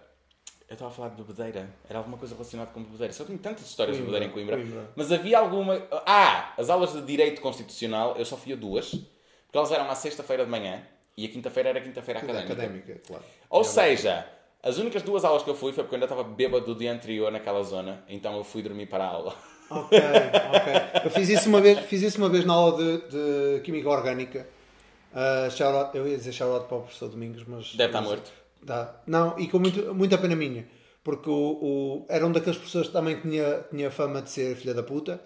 eu 0.69 0.75
estava 0.75 0.91
a 0.91 0.95
falar 0.95 1.09
de 1.09 1.17
bebedeira. 1.23 1.67
Era 1.89 1.99
alguma 2.01 2.19
coisa 2.19 2.35
relacionada 2.35 2.71
com 2.73 2.83
bebedeira. 2.83 3.11
Só 3.15 3.25
tenho 3.25 3.39
tantas 3.39 3.65
histórias 3.65 3.97
de 3.97 4.03
Coimbra, 4.03 4.21
bebedeira 4.21 4.45
em 4.45 4.63
Coimbra. 4.63 4.71
Coimbra. 4.79 4.93
Mas 4.95 5.11
havia 5.11 5.39
alguma. 5.39 5.83
Ah! 6.05 6.53
As 6.59 6.69
aulas 6.69 6.93
de 6.93 7.01
Direito 7.03 7.41
Constitucional, 7.41 8.17
eu 8.19 8.25
só 8.27 8.37
fui 8.37 8.53
a 8.53 8.57
duas. 8.57 8.95
Porque 9.49 9.59
elas 9.59 9.73
eram 9.73 9.91
à 9.91 9.95
sexta-feira 9.95 10.45
de 10.45 10.51
manhã 10.51 10.83
e 11.17 11.25
a 11.27 11.29
quinta-feira 11.29 11.71
era 11.71 11.81
quinta-feira 11.81 12.21
académica. 12.21 12.53
Académica, 12.53 13.01
claro. 13.07 13.25
Ou 13.51 13.65
seja, 13.65 14.25
as 14.63 14.79
únicas 14.79 15.03
duas 15.03 15.25
aulas 15.25 15.43
que 15.43 15.51
eu 15.51 15.55
fui 15.57 15.73
foi 15.73 15.83
porque 15.83 15.97
eu 15.97 15.97
ainda 15.97 16.07
estava 16.07 16.23
bêbado 16.23 16.67
do 16.67 16.79
dia 16.79 16.93
anterior 16.93 17.33
naquela 17.33 17.63
zona. 17.63 18.05
Então 18.09 18.37
eu 18.37 18.45
fui 18.45 18.63
dormir 18.63 18.87
para 18.87 19.05
a 19.05 19.09
aula. 19.09 19.35
Ok, 19.71 19.99
ok. 19.99 21.03
Eu 21.05 21.11
fiz 21.11 21.29
isso 21.29 21.49
uma 21.49 21.61
vez, 21.61 21.79
fiz 21.81 22.03
isso 22.03 22.19
uma 22.19 22.29
vez 22.29 22.45
na 22.45 22.55
aula 22.55 22.77
de, 22.79 22.99
de 23.57 23.61
Química 23.63 23.89
Orgânica. 23.89 24.47
Uh, 25.13 25.65
out- 25.77 25.97
eu 25.97 26.07
ia 26.07 26.17
dizer 26.17 26.33
shout 26.33 26.53
out 26.53 26.67
para 26.69 26.77
o 26.77 26.81
professor 26.83 27.09
Domingos, 27.09 27.45
mas. 27.47 27.75
Deve 27.75 27.89
estar 27.91 28.03
morto. 28.03 28.31
Tá. 28.67 29.01
Não, 29.07 29.39
e 29.39 29.49
com 29.49 29.59
muito, 29.59 29.95
muita 29.95 30.19
pena 30.19 30.37
minha. 30.37 30.67
Porque 31.03 31.31
o, 31.31 31.33
o, 31.33 32.07
era 32.09 32.27
um 32.27 32.33
daqueles 32.33 32.59
professores 32.59 32.89
que 32.89 32.93
também 32.93 33.19
tinha, 33.21 33.65
tinha 33.71 33.91
fama 33.91 34.21
de 34.21 34.31
ser 34.31 34.55
filha 34.57 34.75
da 34.75 34.83
puta. 34.83 35.21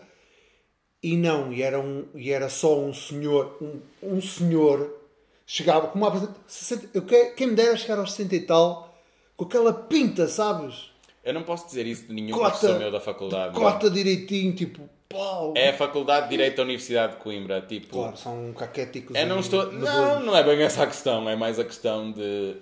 E 1.02 1.16
não, 1.16 1.52
e 1.52 1.62
era, 1.62 1.80
um, 1.80 2.04
e 2.14 2.30
era 2.30 2.48
só 2.48 2.78
um 2.78 2.94
senhor. 2.94 3.56
Um, 3.60 3.80
um 4.02 4.20
senhor. 4.20 4.98
Chegava 5.46 5.88
com 5.88 5.98
uma 5.98 6.08
apresentação. 6.08 6.40
60 6.46 6.88
eu 6.94 7.02
que- 7.02 7.30
Quem 7.32 7.48
me 7.48 7.54
dera 7.54 7.76
chegar 7.76 7.98
aos 7.98 8.12
60 8.12 8.36
e 8.36 8.40
tal. 8.40 8.94
Com 9.36 9.44
aquela 9.44 9.72
pinta, 9.72 10.28
sabes? 10.28 10.90
Eu 11.24 11.34
não 11.34 11.42
posso 11.42 11.66
dizer 11.66 11.86
isso 11.86 12.06
de 12.06 12.12
nenhum 12.14 12.36
Cota- 12.36 12.50
professor 12.50 12.78
meu 12.78 12.90
da 12.92 13.00
faculdade. 13.00 13.54
Cota 13.54 13.90
direitinho, 13.90 14.54
tipo. 14.54 14.88
Pau. 15.08 15.52
É 15.54 15.68
a 15.68 15.72
Faculdade 15.74 16.24
de 16.24 16.30
Direito 16.30 16.56
da 16.56 16.62
Universidade 16.62 17.12
de 17.16 17.18
Coimbra. 17.18 17.60
Tipo, 17.60 17.88
Claro, 17.88 18.16
são 18.16 18.50
caquéticos. 18.54 19.14
Eu 19.14 19.26
não 19.26 19.40
estou. 19.40 19.70
Não, 19.70 20.20
não 20.20 20.34
é 20.34 20.42
bem 20.42 20.62
essa 20.62 20.84
a 20.84 20.86
questão. 20.86 21.28
É 21.28 21.36
mais 21.36 21.58
a 21.58 21.64
questão 21.64 22.10
de. 22.12 22.54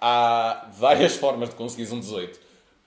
Há 0.00 0.66
várias 0.76 1.14
formas 1.14 1.50
de 1.50 1.54
conseguir 1.54 1.92
um 1.92 2.00
18. 2.00 2.40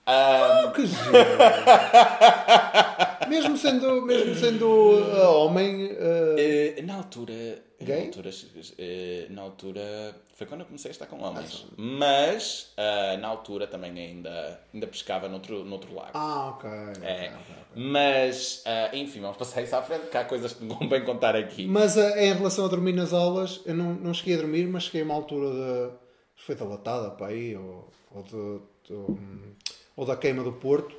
Ah, 0.06 0.66
Ah, 0.68 0.72
que 0.72 0.86
giro. 0.86 1.02
mesmo 3.28 3.58
sendo, 3.58 4.02
mesmo 4.04 4.36
sendo 4.36 4.68
uh, 4.68 5.32
homem. 5.46 5.86
uh, 5.86 6.36
eh, 6.38 6.82
na 6.84 6.98
altura. 6.98 7.64
Gay? 7.82 8.00
Na 8.02 8.06
altura, 8.06 8.30
eh, 8.78 9.26
na 9.30 9.42
altura. 9.42 10.16
Foi 10.36 10.46
quando 10.48 10.62
eu 10.62 10.66
comecei 10.68 10.90
a 10.90 10.94
estar 10.94 11.06
com 11.08 11.22
homens. 11.22 11.66
Mas 11.78 12.74
ah, 12.78 13.18
na 13.18 13.28
altura 13.28 13.68
também 13.68 13.92
ainda, 13.98 14.60
ainda 14.74 14.88
pescava 14.88 15.28
noutro, 15.30 15.64
noutro 15.66 15.94
lago. 15.94 16.12
Ah, 16.14 16.50
ok. 16.56 16.70
É. 16.70 17.28
ok, 17.28 17.30
ok. 17.30 17.56
Mas, 17.76 18.64
enfim, 18.94 19.20
vamos 19.22 19.38
passar 19.38 19.62
isso 19.62 19.76
à 19.76 19.82
frente, 19.82 20.08
que 20.08 20.18
há 20.18 20.24
coisas 20.26 20.54
que 20.54 20.64
não 20.66 20.76
convém 20.76 21.04
contar 21.06 21.36
aqui. 21.36 21.66
Mas 21.68 21.96
uh, 21.98 22.18
em 22.18 22.34
relação 22.34 22.66
a 22.66 22.68
dormir 22.68 22.94
nas 22.94 23.14
aulas, 23.14 23.62
eu 23.66 23.76
não, 23.76 23.94
não 23.94 24.14
cheguei 24.14 24.36
a 24.36 24.38
dormir, 24.38 24.68
mas 24.68 24.84
cheguei 24.84 25.02
a 25.02 25.06
uma 25.06 25.14
altura 25.16 25.50
de. 25.52 25.92
Foi 26.38 26.54
da 26.56 26.66
latada 26.66 27.12
para 27.12 27.28
aí, 27.28 27.56
ou, 27.56 27.90
ou, 28.14 28.24
de- 28.24 28.62
do- 28.90 29.12
hum, 29.12 29.54
ou 29.96 30.06
da 30.06 30.16
queima 30.16 30.44
do 30.44 30.54
Porto. 30.54 30.96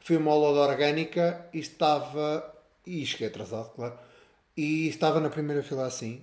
Fui 0.00 0.16
uma 0.16 0.30
aula 0.32 0.52
de 0.52 0.70
orgânica 0.72 1.46
e 1.52 1.58
estava. 1.58 2.54
E 2.86 3.04
cheguei 3.04 3.28
atrasado, 3.28 3.70
claro. 3.74 3.98
E 4.56 4.88
estava 4.88 5.20
na 5.20 5.28
primeira 5.30 5.62
fila 5.62 5.86
assim. 5.86 6.22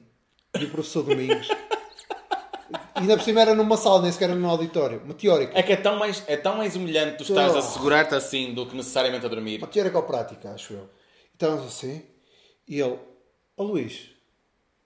E 0.60 0.66
o 0.66 0.70
professor 0.70 1.04
Domingos. 1.04 1.48
e 1.50 3.00
ainda 3.00 3.16
por 3.18 3.24
cima 3.24 3.42
era 3.42 3.54
numa 3.54 3.78
sala, 3.78 4.02
nem 4.02 4.12
sequer 4.12 4.26
era 4.30 4.36
num 4.36 4.50
auditório. 4.50 5.02
Uma 5.06 5.14
teórica. 5.14 5.58
É 5.58 5.62
que 5.64 5.74
é 5.74 5.78
tão 5.78 5.98
mais, 5.98 6.24
é 6.28 6.36
tão 6.36 6.58
mais 6.58 6.76
humilhante 6.76 7.18
tu 7.18 7.24
estás 7.24 7.56
a 7.56 7.60
Oh. 7.60 7.62
segurar-te 7.62 8.16
assim 8.16 8.54
do 8.54 8.66
que 8.66 8.76
necessariamente 8.76 9.26
a 9.26 9.30
dormir. 9.30 9.60
Uma 9.60 9.68
teórica 9.68 9.98
ou 9.98 10.04
prática, 10.04 10.52
acho 10.52 10.74
eu. 10.74 10.90
Estávamos 11.34 11.68
assim, 11.68 12.02
e 12.68 12.80
ele, 12.82 12.98
ó 13.56 13.64
Luís, 13.64 14.10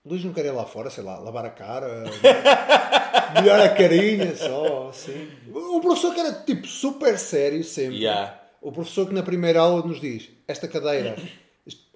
Luís 0.04 0.22
não 0.22 0.34
quer 0.34 0.44
ir 0.44 0.50
lá 0.50 0.66
fora, 0.66 0.90
sei 0.90 1.02
lá, 1.02 1.18
lavar 1.18 1.46
a 1.46 1.50
cara, 1.50 2.04
melhor 3.40 3.60
a 3.60 3.68
carinha, 3.68 4.34
só, 4.36 4.88
assim. 4.88 5.28
O 5.52 5.80
professor 5.80 6.14
que 6.14 6.20
era 6.20 6.32
tipo 6.32 6.66
super 6.66 7.18
sério 7.18 7.62
sempre. 7.64 7.98
Yeah. 7.98 8.40
O 8.60 8.70
professor 8.70 9.06
que 9.06 9.14
na 9.14 9.22
primeira 9.22 9.60
aula 9.60 9.86
nos 9.86 10.00
diz, 10.00 10.30
esta 10.46 10.68
cadeira, 10.68 11.16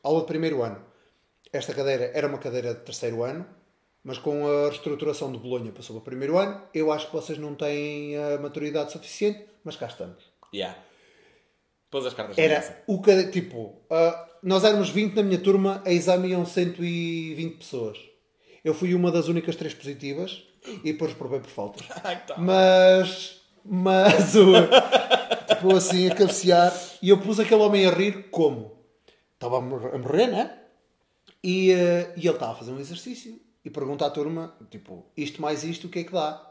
aula 0.02 0.20
de 0.20 0.26
primeiro 0.26 0.62
ano, 0.62 0.84
esta 1.52 1.72
cadeira 1.72 2.10
era 2.14 2.26
uma 2.26 2.38
cadeira 2.38 2.74
de 2.74 2.80
terceiro 2.80 3.22
ano, 3.22 3.46
mas 4.02 4.18
com 4.18 4.46
a 4.46 4.68
reestruturação 4.68 5.32
de 5.32 5.38
Bolonha 5.38 5.72
passou 5.72 5.96
para 5.96 6.02
o 6.02 6.04
primeiro 6.04 6.38
ano. 6.38 6.62
Eu 6.72 6.92
acho 6.92 7.06
que 7.06 7.12
vocês 7.12 7.38
não 7.38 7.54
têm 7.54 8.16
a 8.16 8.38
maturidade 8.38 8.92
suficiente, 8.92 9.44
mas 9.64 9.76
cá 9.76 9.86
estamos. 9.86 10.22
Yeah. 10.54 10.78
Pôs 11.90 12.06
as 12.06 12.14
cartas 12.14 12.36
Era 12.38 12.82
o 12.86 13.00
que, 13.00 13.24
tipo, 13.28 13.80
ah, 13.90 14.28
nós 14.42 14.64
éramos 14.64 14.90
20 14.90 15.14
na 15.14 15.22
minha 15.22 15.38
turma, 15.38 15.82
a 15.84 15.92
exame 15.92 16.28
iam 16.28 16.44
120 16.44 17.56
pessoas. 17.56 17.98
Eu 18.64 18.74
fui 18.74 18.94
uma 18.94 19.10
das 19.10 19.28
únicas 19.28 19.56
três 19.56 19.74
positivas 19.74 20.45
e 20.66 20.92
depois 20.92 21.12
provei 21.14 21.40
por 21.40 21.50
faltas. 21.50 21.86
Tá. 22.26 22.36
Mas, 22.38 23.40
mas, 23.64 24.34
o, 24.36 24.52
tipo 25.48 25.76
assim, 25.76 26.08
a 26.10 26.14
cabecear, 26.14 26.72
e 27.02 27.08
eu 27.10 27.18
pus 27.18 27.38
aquele 27.40 27.60
homem 27.62 27.86
a 27.86 27.90
rir 27.90 28.28
como? 28.30 28.76
Estava 29.34 29.58
a 29.58 29.60
mor- 29.60 29.94
a 29.94 29.98
morrer, 29.98 30.26
né? 30.28 30.58
E, 31.42 31.70
eh, 31.72 32.12
e 32.16 32.20
ele 32.26 32.30
estava 32.30 32.52
a 32.52 32.54
fazer 32.54 32.72
um 32.72 32.80
exercício 32.80 33.38
e 33.64 33.70
pergunta 33.70 34.06
à 34.06 34.10
turma, 34.10 34.54
tipo, 34.70 35.06
isto 35.16 35.40
mais 35.42 35.62
isto, 35.64 35.86
o 35.86 35.90
que 35.90 36.00
é 36.00 36.04
que 36.04 36.12
dá? 36.12 36.42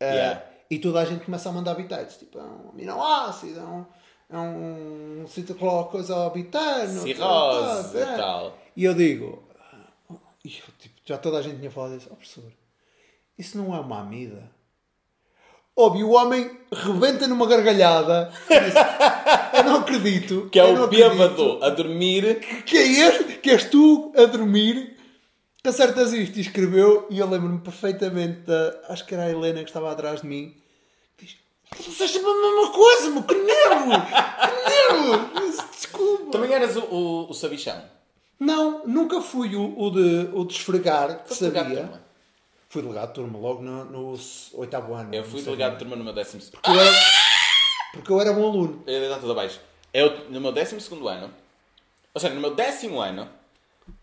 Eh, 0.00 0.14
Yeah. 0.14 0.42
E 0.70 0.78
toda 0.78 1.00
a 1.00 1.04
gente 1.04 1.24
começa 1.24 1.48
a 1.48 1.52
mandar 1.52 1.72
habitats, 1.72 2.16
tipo, 2.16 2.38
é 2.38 2.42
um 2.42 2.70
aminoácido, 2.70 3.58
é 3.58 3.62
um, 3.64 3.86
é 4.30 4.38
um 4.38 5.26
citocló 5.26 5.84
coisa 5.84 6.26
habitano, 6.26 7.02
Cirrose 7.02 7.98
é. 7.98 8.02
e 8.02 8.16
tal. 8.16 8.56
E 8.76 8.84
eu 8.84 8.94
digo, 8.94 9.42
ah, 9.58 10.14
e 10.44 10.48
eu, 10.58 10.64
tipo, 10.78 10.94
já 11.04 11.18
toda 11.18 11.38
a 11.38 11.42
gente 11.42 11.58
tinha 11.58 11.70
falado 11.72 11.96
isso, 11.96 12.08
ó 12.10 12.14
professor, 12.14 12.44
isso 13.40 13.56
não 13.56 13.74
é 13.74 13.80
uma 13.80 14.00
amida? 14.00 14.50
Óbvio, 15.74 16.08
o 16.08 16.12
homem 16.12 16.50
rebenta 16.70 17.26
numa 17.26 17.46
gargalhada. 17.46 18.30
diz, 18.48 18.74
Eu 19.54 19.64
não 19.64 19.76
acredito. 19.76 20.48
Que 20.52 20.58
é 20.58 20.64
o 20.64 20.86
bêbado 20.86 21.64
a 21.64 21.70
dormir. 21.70 22.40
Que 22.66 22.76
é 22.76 22.86
este, 22.86 23.38
que 23.38 23.50
és 23.50 23.64
tu 23.64 24.12
a 24.14 24.26
dormir, 24.26 24.94
que 25.62 25.68
acertas 25.68 26.12
isto. 26.12 26.36
E 26.36 26.42
escreveu, 26.42 27.06
e 27.08 27.18
eu 27.18 27.28
lembro-me 27.28 27.60
perfeitamente 27.60 28.40
da. 28.40 28.78
Acho 28.88 29.06
que 29.06 29.14
era 29.14 29.24
a 29.24 29.30
Helena 29.30 29.60
que 29.60 29.70
estava 29.70 29.90
atrás 29.90 30.20
de 30.20 30.26
mim. 30.26 30.54
Diz: 31.18 31.36
Você 31.78 32.06
sempre 32.06 32.28
a 32.28 32.34
mesma 32.34 32.72
coisa, 32.72 33.10
meu, 33.10 33.22
que 33.22 33.34
nervo! 33.34 33.90
Que 33.90 34.70
nervo! 34.70 35.70
Desculpa. 35.72 36.32
Também 36.32 36.52
eras 36.52 36.76
o, 36.76 36.80
o, 36.80 37.30
o 37.30 37.32
sabichão. 37.32 37.82
Não, 38.38 38.86
nunca 38.86 39.22
fui 39.22 39.56
o, 39.56 39.78
o 39.78 39.90
de, 39.90 40.28
o 40.34 40.44
de 40.44 40.54
esfregar, 40.54 41.22
que 41.22 41.28
Foste 41.28 41.50
sabia. 41.50 42.09
Fui 42.70 42.82
delegado 42.82 43.08
de 43.08 43.14
turma 43.14 43.36
logo 43.36 43.60
no, 43.60 43.84
no 43.84 44.20
oitavo 44.52 44.94
ano. 44.94 45.12
Eu 45.12 45.24
fui 45.24 45.42
delegado 45.42 45.72
de 45.72 45.80
turma 45.80 45.96
no 45.96 46.04
meu 46.04 46.12
décimo. 46.12 46.40
Porque 46.40 46.70
eu 46.70 46.80
era, 46.80 46.98
porque 47.92 48.12
eu 48.12 48.20
era 48.20 48.32
bom 48.32 48.48
aluno. 48.48 48.84
Eu 48.86 49.08
dar 49.08 49.18
tudo 49.18 49.32
abaixo. 49.32 49.60
Eu, 49.92 50.30
no 50.30 50.40
meu 50.40 50.52
décimo 50.52 50.80
segundo 50.80 51.08
ano, 51.08 51.34
ou 52.14 52.20
seja, 52.20 52.32
no 52.32 52.40
meu 52.40 52.54
décimo 52.54 53.00
ano, 53.00 53.28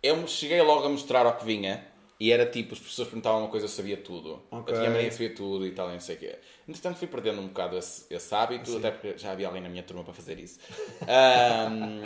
eu 0.03 0.27
cheguei 0.27 0.61
logo 0.61 0.85
a 0.85 0.89
mostrar 0.89 1.25
ao 1.25 1.37
que 1.37 1.45
vinha 1.45 1.87
e 2.19 2.29
era 2.29 2.45
tipo, 2.45 2.73
as 2.73 2.79
pessoas 2.79 3.07
perguntavam 3.07 3.39
uma 3.39 3.49
coisa, 3.49 3.67
eu 3.67 3.69
sabia 3.69 3.95
tudo. 3.95 4.43
Ok. 4.51 4.73
Eu 4.73 4.79
tinha 4.79 4.91
mania 4.91 5.11
sabia 5.13 5.33
tudo 5.33 5.65
e 5.65 5.71
tal, 5.71 5.89
e 5.89 5.93
não 5.93 5.99
sei 6.01 6.17
o 6.17 6.19
quê. 6.19 6.35
Entretanto, 6.67 6.97
fui 6.97 7.07
perdendo 7.07 7.39
um 7.39 7.47
bocado 7.47 7.77
esse, 7.77 8.05
esse 8.13 8.35
hábito, 8.35 8.75
até 8.75 8.91
porque 8.91 9.17
já 9.17 9.31
havia 9.31 9.47
alguém 9.47 9.61
na 9.61 9.69
minha 9.69 9.83
turma 9.83 10.03
para 10.03 10.13
fazer 10.13 10.37
isso. 10.39 10.59
um, 11.07 12.03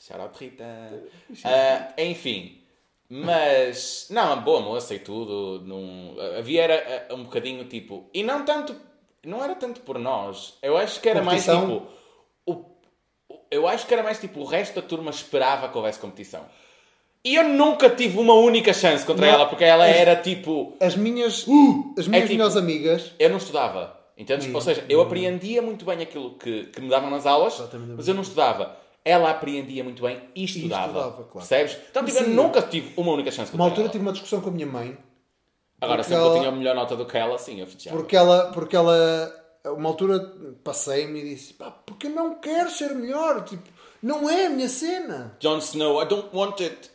shout 0.00 0.20
out 0.20 0.36
Rita. 0.36 0.64
Ah, 1.44 1.94
enfim. 1.96 2.61
Mas, 3.14 4.06
não, 4.08 4.40
boa 4.40 4.60
moça 4.62 4.94
e 4.94 4.98
tudo. 4.98 5.62
Não, 5.66 6.16
havia 6.38 6.62
era 6.62 7.08
ah, 7.10 7.14
um 7.14 7.24
bocadinho 7.24 7.64
tipo. 7.66 8.08
E 8.14 8.22
não 8.22 8.42
tanto. 8.42 8.74
Não 9.22 9.44
era 9.44 9.54
tanto 9.54 9.82
por 9.82 9.98
nós. 9.98 10.54
Eu 10.62 10.78
acho 10.78 10.98
que 10.98 11.10
era 11.10 11.22
mais 11.22 11.44
Competição? 11.44 11.78
tipo. 11.78 11.86
O, 12.46 12.64
eu 13.50 13.68
acho 13.68 13.86
que 13.86 13.92
era 13.92 14.02
mais 14.02 14.18
tipo. 14.18 14.40
O 14.40 14.44
resto 14.46 14.80
da 14.80 14.86
turma 14.86 15.10
esperava 15.10 15.68
que 15.68 15.76
houvesse 15.76 15.98
competição. 15.98 16.46
E 17.22 17.34
eu 17.34 17.44
nunca 17.44 17.90
tive 17.90 18.18
uma 18.18 18.32
única 18.32 18.72
chance 18.72 19.04
contra 19.04 19.26
Não. 19.26 19.34
ela, 19.34 19.46
porque 19.46 19.64
ela 19.64 19.86
era 19.86 20.16
tipo. 20.16 20.74
As 20.80 20.96
minhas, 20.96 21.46
as 21.98 22.08
minhas 22.08 22.24
tipo- 22.24 22.32
melhores 22.32 22.56
amigas. 22.56 23.12
Eu 23.18 23.28
não 23.28 23.36
estudava. 23.36 24.00
Entendes? 24.16 24.52
Ou 24.54 24.60
seja, 24.62 24.86
eu 24.88 25.02
apreendia 25.02 25.60
muito 25.60 25.84
bem 25.84 26.00
aquilo 26.00 26.34
que, 26.38 26.64
que 26.64 26.80
me 26.80 26.88
davam 26.88 27.10
nas 27.10 27.26
aulas, 27.26 27.60
mas 27.94 28.08
eu 28.08 28.14
não 28.14 28.22
estudava. 28.22 28.76
Ela 29.04 29.30
apreendia 29.30 29.82
muito 29.82 30.02
bem 30.02 30.20
e 30.34 30.44
estudava. 30.44 30.86
estudava, 30.86 31.10
claro. 31.24 31.32
Percebes? 31.48 31.76
Então, 31.90 32.04
tipo, 32.04 32.22
nunca 32.30 32.62
tive 32.62 32.92
uma 32.96 33.12
única 33.12 33.30
chance 33.32 33.50
contra 33.50 33.56
Uma 33.56 33.64
altura 33.70 33.86
ela. 33.86 33.92
tive 33.92 34.04
uma 34.04 34.12
discussão 34.12 34.40
com 34.40 34.48
a 34.48 34.52
minha 34.52 34.66
mãe. 34.66 34.96
Agora, 35.80 36.04
sempre 36.04 36.18
ela- 36.22 36.34
eu 36.34 36.38
tinha 36.38 36.48
a 36.48 36.52
melhor 36.52 36.76
nota 36.76 36.94
do 36.94 37.04
que 37.04 37.18
ela, 37.18 37.36
sim, 37.38 37.60
eu 37.60 37.66
fechava. 37.66 37.96
Porque 37.96 38.14
ela, 38.16 38.52
porque 38.52 38.76
ela, 38.76 39.34
uma 39.66 39.88
altura 39.88 40.20
passei-me 40.62 41.20
e 41.20 41.30
disse: 41.34 41.54
pá, 41.54 41.72
porque 41.72 42.06
eu 42.06 42.10
não 42.12 42.36
quero 42.36 42.70
ser 42.70 42.94
melhor. 42.94 43.42
Tipo, 43.44 43.68
não 44.00 44.30
é 44.30 44.46
a 44.46 44.50
minha 44.50 44.68
cena. 44.68 45.36
Jon 45.40 45.58
Snow, 45.58 46.00
I 46.00 46.06
don't 46.06 46.28
want 46.32 46.60
it. 46.60 46.91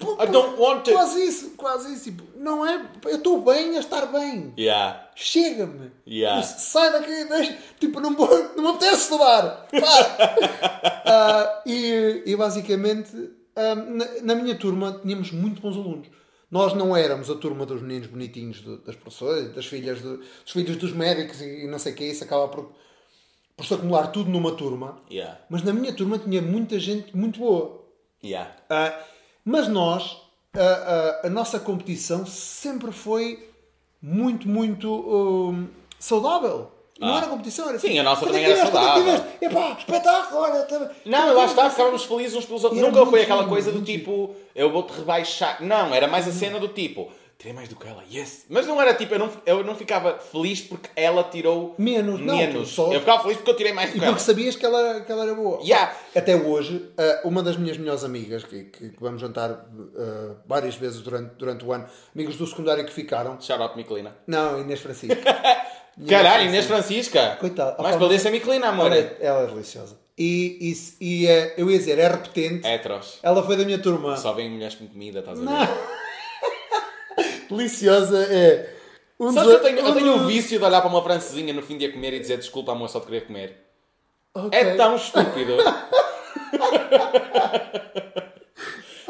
Pô, 0.00 0.14
I 0.22 0.26
don't 0.28 0.58
want 0.58 0.78
it. 0.88 0.92
Quase 0.92 1.22
isso, 1.26 1.50
quase 1.56 1.92
isso. 1.92 2.04
Tipo, 2.04 2.24
não 2.38 2.64
é. 2.66 2.88
Eu 3.04 3.16
estou 3.16 3.42
bem 3.42 3.76
a 3.76 3.80
estar 3.80 4.06
bem. 4.06 4.54
Yeah. 4.58 5.10
Chega-me. 5.14 5.90
Yeah. 6.06 6.42
Sai 6.42 6.90
daqui, 6.90 7.24
deixa. 7.24 7.58
Tipo, 7.78 8.00
não, 8.00 8.14
vou, 8.16 8.28
não 8.56 8.62
me 8.62 8.68
apetece 8.70 9.02
estudar. 9.02 9.68
Para. 9.70 10.88
Ah, 11.10 11.62
e, 11.64 12.22
e 12.26 12.36
basicamente, 12.36 13.10
ah, 13.56 13.74
na, 13.74 14.06
na 14.22 14.34
minha 14.34 14.54
turma, 14.54 15.00
tínhamos 15.02 15.32
muito 15.32 15.60
bons 15.62 15.74
alunos. 15.76 16.06
Nós 16.50 16.74
não 16.74 16.94
éramos 16.94 17.30
a 17.30 17.34
turma 17.34 17.64
dos 17.64 17.80
meninos 17.80 18.08
bonitinhos 18.08 18.60
do- 18.60 18.76
das 18.78 18.94
professoras, 18.94 19.54
das 19.54 19.64
filhas, 19.64 20.02
do- 20.02 20.18
dos 20.18 20.52
filhos 20.52 20.76
dos 20.76 20.92
médicos 20.92 21.40
e, 21.40 21.64
e 21.64 21.66
não 21.66 21.78
sei 21.78 21.92
o 21.92 21.96
que. 21.96 22.04
Isso 22.04 22.24
acaba 22.24 22.48
por, 22.48 22.72
por 23.56 23.64
se 23.64 23.72
acumular 23.72 24.08
tudo 24.08 24.30
numa 24.30 24.52
turma. 24.52 24.96
Yeah. 25.10 25.40
Mas 25.48 25.62
na 25.62 25.72
minha 25.72 25.92
turma 25.94 26.18
tinha 26.18 26.42
muita 26.42 26.78
gente 26.78 27.16
muito 27.16 27.38
boa. 27.40 27.82
Yeah. 28.22 28.54
Ah, 28.68 28.98
mas 29.50 29.68
nós, 29.68 30.16
a, 30.54 30.60
a- 31.24 31.26
a 31.26 31.30
nossa 31.30 31.58
competição 31.58 32.26
sempre 32.26 32.92
foi 32.92 33.48
muito, 34.02 34.48
muito 34.48 34.88
hum, 34.92 35.66
saudável. 35.98 36.70
Não 37.00 37.14
Ah. 37.14 37.18
era 37.18 37.26
competição, 37.28 37.68
era 37.68 37.78
Sim, 37.78 37.88
tipo, 37.88 38.00
a 38.00 38.02
nossa 38.02 38.20
"Quanto 38.26 38.34
é 38.36 38.40
também 38.40 38.52
era 38.58 38.70
saudável." 38.72 39.24
Epá, 39.40 39.76
espetáculo, 39.78 40.40
olha. 40.40 40.62
tá- 40.64 40.90
Não, 41.06 41.34
lá 41.34 41.44
está, 41.44 41.70
ficávamos 41.70 42.04
felizes 42.04 42.36
uns 42.36 42.44
pelos 42.44 42.64
outros. 42.64 42.82
Era 42.82 42.90
Nunca 42.90 43.06
foi 43.08 43.22
aquela 43.22 43.46
coisa 43.46 43.70
do 43.70 43.82
tipo, 43.82 44.34
eu 44.54 44.70
vou-te 44.72 44.92
rebaixar. 44.98 45.62
Não, 45.62 45.94
era 45.94 46.08
mais 46.08 46.26
a 46.26 46.32
cena 46.32 46.58
do 46.58 46.66
tipo, 46.68 47.08
tirei 47.38 47.52
mais 47.52 47.68
do 47.68 47.76
que 47.76 47.86
ela, 47.86 48.02
yes. 48.12 48.46
Mas 48.48 48.66
não 48.66 48.82
era 48.82 48.92
tipo, 48.94 49.14
eu 49.14 49.18
não, 49.20 49.30
eu 49.46 49.62
não 49.62 49.76
ficava 49.76 50.18
feliz 50.18 50.60
porque 50.60 50.88
ela 50.96 51.22
tirou 51.22 51.72
Menos, 51.78 52.18
não, 52.20 52.36
menos. 52.36 52.68
só- 52.70 52.92
Eu 52.92 52.98
ficava 52.98 53.22
feliz 53.22 53.36
porque 53.36 53.50
eu 53.52 53.56
tirei 53.56 53.72
mais 53.72 53.90
do 53.90 53.96
E 53.96 54.00
que 54.00 54.04
ela. 54.04 54.12
porque 54.14 54.26
sabias 54.26 54.56
que 54.56 54.66
ela, 54.66 55.00
que 55.02 55.12
ela 55.12 55.22
era 55.22 55.34
boa. 55.34 55.60
Yeah. 55.62 55.94
Até 56.16 56.34
hoje, 56.34 56.90
ah, 56.98 57.20
uma 57.24 57.40
das 57.42 57.56
minhas 57.56 57.76
melhores 57.78 58.02
amigas, 58.02 58.42
que, 58.42 58.64
que- 58.64 58.92
vamos 59.00 59.20
jantar 59.20 59.50
ah, 59.52 60.34
várias 60.46 60.74
vezes 60.74 61.00
durante, 61.00 61.34
durante 61.36 61.64
o 61.64 61.72
ano, 61.72 61.86
amigos 62.12 62.36
do 62.36 62.44
secundário 62.46 62.84
que 62.84 62.92
ficaram. 62.92 63.40
Shout 63.40 63.62
out 63.62 63.76
Miquelina. 63.76 64.16
Não, 64.26 64.60
Inês 64.60 64.80
Francisco. 64.80 65.16
Caralho, 66.08 66.48
Inês 66.48 66.64
Francisca. 66.66 67.36
Coitada. 67.40 67.80
Mais 67.82 67.96
para 67.96 68.04
poder 68.06 68.18
ser 68.18 68.30
Miquelina, 68.30 68.68
amor. 68.68 68.86
Ela 68.86 68.96
é, 68.96 69.16
ela 69.20 69.42
é 69.42 69.46
deliciosa. 69.46 69.96
E, 70.16 70.74
e, 71.00 71.22
e, 71.22 71.26
eh, 71.28 71.54
eu 71.56 71.70
ia 71.70 71.78
dizer, 71.78 71.98
é 72.00 72.08
repetente. 72.08 72.66
É 72.66 72.74
atroz. 72.74 73.18
Ela 73.22 73.40
foi 73.44 73.56
da 73.56 73.64
minha 73.64 73.78
turma. 73.78 74.16
Só 74.16 74.32
vem 74.32 74.50
mulheres 74.50 74.74
com 74.74 74.86
comida, 74.88 75.20
estás 75.20 75.38
a 75.38 75.40
ver? 75.40 75.46
Não. 75.48 75.98
Deliciosa 77.48 78.22
é. 78.24 78.74
Um 79.20 79.32
Só 79.32 79.42
dos- 79.42 79.50
que 79.50 79.56
eu 79.56 79.62
tenho, 79.62 79.78
eu 79.78 79.86
um 79.86 79.94
tenho 79.94 80.14
o 80.16 80.26
vício 80.26 80.58
de 80.58 80.64
olhar 80.64 80.80
para 80.80 80.90
uma 80.90 81.02
francesinha 81.02 81.52
no 81.52 81.62
fim 81.62 81.76
de 81.76 81.86
a 81.86 81.92
comer 81.92 82.14
e 82.14 82.20
dizer 82.20 82.36
desculpa, 82.38 82.72
amor, 82.72 82.88
só 82.88 83.00
te 83.00 83.06
queria 83.06 83.22
comer. 83.22 83.56
Ok. 84.34 84.58
É 84.58 84.76
tão 84.76 84.94
estúpido. 84.96 85.56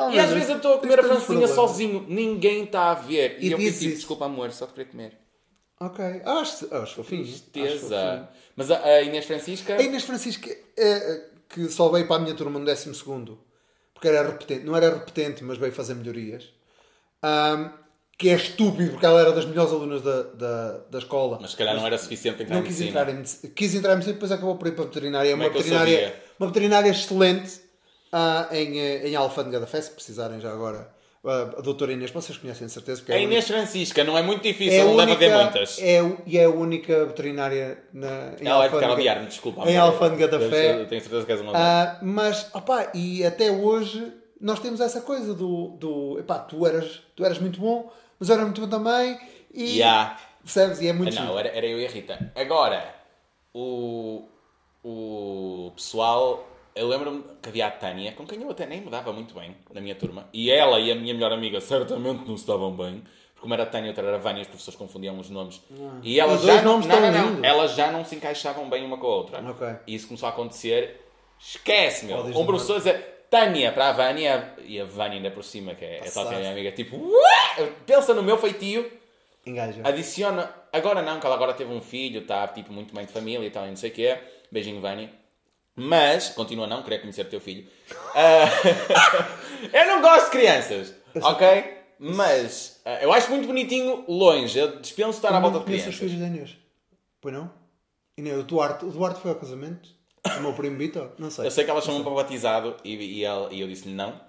Oh, 0.00 0.10
E 0.10 0.18
às 0.20 0.30
vezes 0.30 0.48
eu 0.48 0.56
estou 0.58 0.74
a 0.74 0.78
comer 0.78 1.00
a 1.00 1.02
francesinha 1.02 1.48
sozinho, 1.48 2.06
ninguém 2.08 2.62
está 2.64 2.92
a 2.92 2.94
ver. 2.94 3.36
E, 3.40 3.48
E 3.48 3.52
eu 3.52 3.58
dizes 3.58 3.80
tipo, 3.80 3.94
desculpa 3.96 4.26
amor, 4.26 4.52
só 4.52 4.64
te 4.66 4.72
queria 4.74 4.86
comer. 4.92 5.18
Ok. 5.80 6.04
Ah, 6.24 6.38
Acho, 6.40 6.72
acho 6.72 6.94
fofinho. 6.94 7.24
Tristeza. 7.24 8.28
Mas 8.54 8.70
a, 8.70 8.80
a 8.84 9.02
Inês 9.02 9.24
Francisca. 9.26 9.74
A 9.74 9.82
Inês 9.82 10.04
Francisco, 10.04 10.48
eh, 10.76 11.24
que 11.48 11.68
só 11.68 11.88
veio 11.88 12.06
para 12.06 12.14
a 12.16 12.18
minha 12.20 12.34
turma 12.34 12.60
no 12.60 12.64
12 12.64 12.92
porque 13.92 14.06
era 14.06 14.22
repetente, 14.28 14.64
não 14.64 14.76
era 14.76 14.90
repetente, 14.94 15.42
mas 15.42 15.58
veio 15.58 15.72
fazer 15.72 15.94
melhorias. 15.94 16.48
Ahm, 17.20 17.72
que 18.18 18.28
é 18.30 18.34
estúpido, 18.34 18.90
porque 18.90 19.06
ela 19.06 19.20
era 19.20 19.32
das 19.32 19.44
melhores 19.46 19.72
alunas 19.72 20.02
da, 20.02 20.22
da, 20.24 20.78
da 20.90 20.98
escola. 20.98 21.38
Mas 21.40 21.52
se 21.52 21.56
calhar 21.56 21.76
não 21.76 21.86
era 21.86 21.96
suficiente 21.96 22.34
para 22.34 22.44
entrar 22.44 22.56
não 22.56 22.62
em 22.64 22.66
quis 22.66 22.80
medicina. 22.80 23.00
entrar 23.02 23.14
em. 23.46 23.50
Quis 23.50 23.74
entrar 23.76 23.92
em 23.92 23.94
medicina, 23.94 24.14
depois 24.14 24.32
acabou 24.32 24.56
por 24.56 24.66
ir 24.66 24.72
para 24.72 24.82
a 24.84 24.86
veterinária. 24.88 25.28
É 25.28 25.30
Como 25.30 25.42
uma 25.44 25.48
é 25.48 25.52
veterinária, 25.52 26.14
uma 26.38 26.46
veterinária 26.48 26.90
excelente 26.90 27.60
ah, 28.12 28.48
em, 28.50 28.78
eh, 28.80 29.08
em 29.08 29.14
Alfândega 29.14 29.60
da 29.60 29.66
Fé, 29.68 29.80
se 29.80 29.90
precisarem 29.92 30.40
já 30.40 30.50
agora. 30.52 30.90
Ah, 31.24 31.50
a 31.58 31.60
doutora 31.60 31.92
Inês, 31.92 32.10
vocês 32.10 32.36
conhecem 32.38 32.66
de 32.66 32.72
certeza. 32.72 33.00
porque 33.00 33.12
A 33.12 33.16
é 33.18 33.22
Inês 33.22 33.46
Francisca, 33.46 34.02
não 34.02 34.16
é 34.18 34.22
muito 34.22 34.42
difícil, 34.42 34.78
é 34.78 34.82
a 34.82 34.84
não 34.84 34.96
deve 34.96 35.12
haver 35.12 35.30
única, 35.30 35.42
muitas. 35.44 35.78
é, 35.80 36.16
e 36.26 36.38
é 36.38 36.44
a 36.44 36.50
única 36.50 37.04
veterinária 37.06 37.78
na, 37.92 38.32
em 38.40 38.46
Ela 38.46 38.58
vai 38.58 38.68
ficar 38.68 38.86
a 38.86 38.88
Alfândega- 38.88 38.92
odiar-me, 38.94 39.26
desculpa. 39.26 39.68
Em. 39.70 39.76
Alfândega 39.76 40.26
da 40.28 40.40
Fé. 40.40 40.84
Tenho 40.86 41.00
certeza 41.00 41.24
que 41.24 41.32
és 41.32 41.40
uma 41.40 41.52
Ah, 41.54 41.98
mas, 42.02 42.48
opá, 42.52 42.90
e 42.94 43.24
até 43.24 43.50
hoje 43.50 44.12
nós 44.40 44.58
temos 44.60 44.80
essa 44.80 45.00
coisa 45.02 45.34
do, 45.34 45.68
do 45.78 46.18
epá, 46.18 46.38
tu 46.38 46.64
eras, 46.66 47.00
tu 47.14 47.24
eras 47.24 47.38
muito 47.38 47.60
bom, 47.60 47.92
mas 48.18 48.30
era 48.30 48.42
muito 48.42 48.60
bom 48.60 48.68
também. 48.68 49.18
E, 49.52 49.76
Yeah. 49.78 50.18
Percebes? 50.42 50.80
E 50.80 50.88
é 50.88 50.92
muito 50.92 51.14
Não, 51.14 51.22
giro. 51.26 51.38
era, 51.38 51.48
era 51.48 51.66
eu 51.66 51.78
e 51.80 51.86
a 51.86 51.90
Rita. 51.90 52.32
Agora, 52.34 52.94
o, 53.52 54.24
o 54.84 55.72
pessoal. 55.74 56.46
Eu 56.74 56.86
lembro-me 56.86 57.24
que 57.42 57.48
havia 57.48 57.66
a 57.66 57.70
Tânia, 57.72 58.12
com 58.12 58.24
quem 58.24 58.40
eu 58.40 58.50
até 58.50 58.64
nem 58.64 58.80
me 58.80 58.88
dava 58.88 59.12
muito 59.12 59.34
bem 59.34 59.56
na 59.74 59.80
minha 59.80 59.96
turma. 59.96 60.28
E 60.32 60.48
ela 60.50 60.78
e 60.78 60.92
a 60.92 60.94
minha 60.94 61.12
melhor 61.12 61.32
amiga 61.32 61.60
certamente 61.60 62.24
não 62.28 62.36
se 62.36 62.46
davam 62.46 62.70
bem. 62.72 63.00
Porque 63.00 63.40
como 63.40 63.52
era 63.54 63.64
a 63.64 63.66
Tânia 63.66 63.86
e 63.86 63.90
outra 63.90 64.06
era 64.06 64.16
a 64.16 64.20
Vânia, 64.20 64.42
as 64.42 64.48
pessoas 64.48 64.76
confundiam 64.76 65.18
os 65.18 65.28
nomes. 65.28 65.60
E 66.02 66.20
elas 66.20 66.42
já, 66.42 66.62
não, 66.62 66.78
não, 66.78 67.00
não, 67.00 67.30
não. 67.32 67.44
elas 67.44 67.74
já 67.74 67.90
não 67.90 68.04
se 68.04 68.14
encaixavam 68.14 68.70
bem 68.70 68.84
uma 68.84 68.96
com 68.96 69.06
a 69.06 69.10
outra. 69.10 69.50
Ok. 69.50 69.66
E 69.88 69.94
isso 69.96 70.06
começou 70.06 70.28
a 70.28 70.30
acontecer. 70.30 71.04
Esquece, 71.38 72.06
meu. 72.06 72.18
Podes 72.18 72.36
Um 72.36 72.38
não- 72.40 72.46
professor 72.46 72.78
dizer 72.78 73.17
Tânia 73.30 73.72
para 73.72 73.88
a 73.88 73.92
Vânia 73.92 74.54
e 74.64 74.80
a 74.80 74.84
Vânia 74.84 75.16
ainda 75.16 75.30
por 75.30 75.44
cima, 75.44 75.74
que 75.74 75.84
é, 75.84 75.98
é 75.98 76.10
tal 76.10 76.26
que 76.28 76.34
a 76.34 76.38
minha 76.38 76.50
amiga, 76.50 76.72
tipo, 76.72 76.96
"Ué?" 76.96 77.72
pensa 77.86 78.14
no 78.14 78.22
meu 78.22 78.38
feitio. 78.38 78.90
Engaja. 79.46 79.80
Adiciona. 79.84 80.50
Agora 80.72 81.02
não, 81.02 81.18
que 81.18 81.26
ela 81.26 81.34
agora 81.34 81.54
teve 81.54 81.72
um 81.72 81.80
filho, 81.80 82.20
está 82.20 82.46
tipo 82.48 82.72
muito 82.72 82.94
bem 82.94 83.06
de 83.06 83.12
família 83.12 83.46
e 83.46 83.50
tal, 83.50 83.64
e 83.66 83.68
não 83.68 83.76
sei 83.76 83.90
o 83.90 83.92
que 83.92 84.06
é. 84.06 84.22
Beijinho, 84.50 84.80
Vânia. 84.80 85.10
Mas, 85.74 86.30
continua 86.30 86.64
a 86.64 86.68
não 86.68 86.82
querer 86.82 86.98
conhecer 86.98 87.22
o 87.22 87.30
teu 87.30 87.40
filho. 87.40 87.66
Ah, 88.14 88.48
eu 89.72 89.86
não 89.86 90.02
gosto 90.02 90.24
de 90.24 90.30
crianças, 90.32 90.94
ok? 91.14 91.78
Mas 92.00 92.80
ah, 92.84 93.00
eu 93.00 93.12
acho 93.12 93.30
muito 93.30 93.46
bonitinho 93.46 94.04
longe. 94.08 94.58
Eu 94.58 94.80
dispenso 94.80 95.10
estar 95.18 95.32
à 95.32 95.40
volta 95.40 95.58
não 95.58 95.64
de 95.64 95.70
conheço 95.70 95.88
os 95.88 95.96
crianças. 95.96 96.16
filhos 96.16 96.30
da 96.30 96.36
Inês. 96.36 96.56
Pois 97.20 97.34
não? 97.34 97.50
Inês, 98.16 98.38
o 98.38 98.42
Duarte, 98.42 98.84
o 98.84 98.90
Duarte 98.90 99.20
foi 99.20 99.30
ao 99.30 99.36
casamento? 99.36 99.88
O 100.36 100.40
meu 100.40 100.52
primo 100.52 100.76
Vitor? 100.76 101.10
Não 101.18 101.30
sei. 101.30 101.46
Eu 101.46 101.50
sei 101.50 101.64
que 101.64 101.70
elas 101.70 101.84
chamam 101.84 102.02
para 102.02 102.12
batizado 102.12 102.76
e, 102.84 102.94
e, 103.20 103.24
ela- 103.24 103.48
e 103.52 103.60
eu 103.60 103.68
disse-lhe 103.68 103.94
não. 103.94 104.20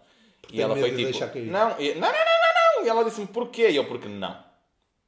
e 0.48 0.54
tem 0.54 0.62
ela 0.62 0.76
foi 0.76 0.90
tipo. 0.96 1.40
Não, 1.52 1.76
e- 1.80 1.94
não, 1.96 2.02
não, 2.02 2.12
não, 2.12 2.12
não, 2.12 2.78
não. 2.78 2.86
E 2.86 2.90
ela 2.90 3.04
disse-me 3.04 3.28
porquê? 3.28 3.70
E 3.70 3.76
eu, 3.76 3.86
porque 3.86 4.08
não. 4.08 4.32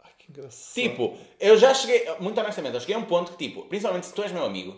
Ai, 0.03 0.11
que 0.17 0.29
engraçado. 0.29 0.73
Tipo, 0.73 1.17
eu 1.39 1.57
já 1.57 1.73
cheguei, 1.73 2.05
muito 2.19 2.39
honestamente, 2.39 2.73
eu 2.75 2.79
cheguei 2.81 2.95
a 2.95 2.99
um 2.99 3.05
ponto 3.05 3.31
que, 3.33 3.47
tipo, 3.47 3.63
principalmente 3.65 4.05
se 4.07 4.13
tu 4.13 4.21
és 4.23 4.31
meu 4.31 4.43
amigo, 4.45 4.75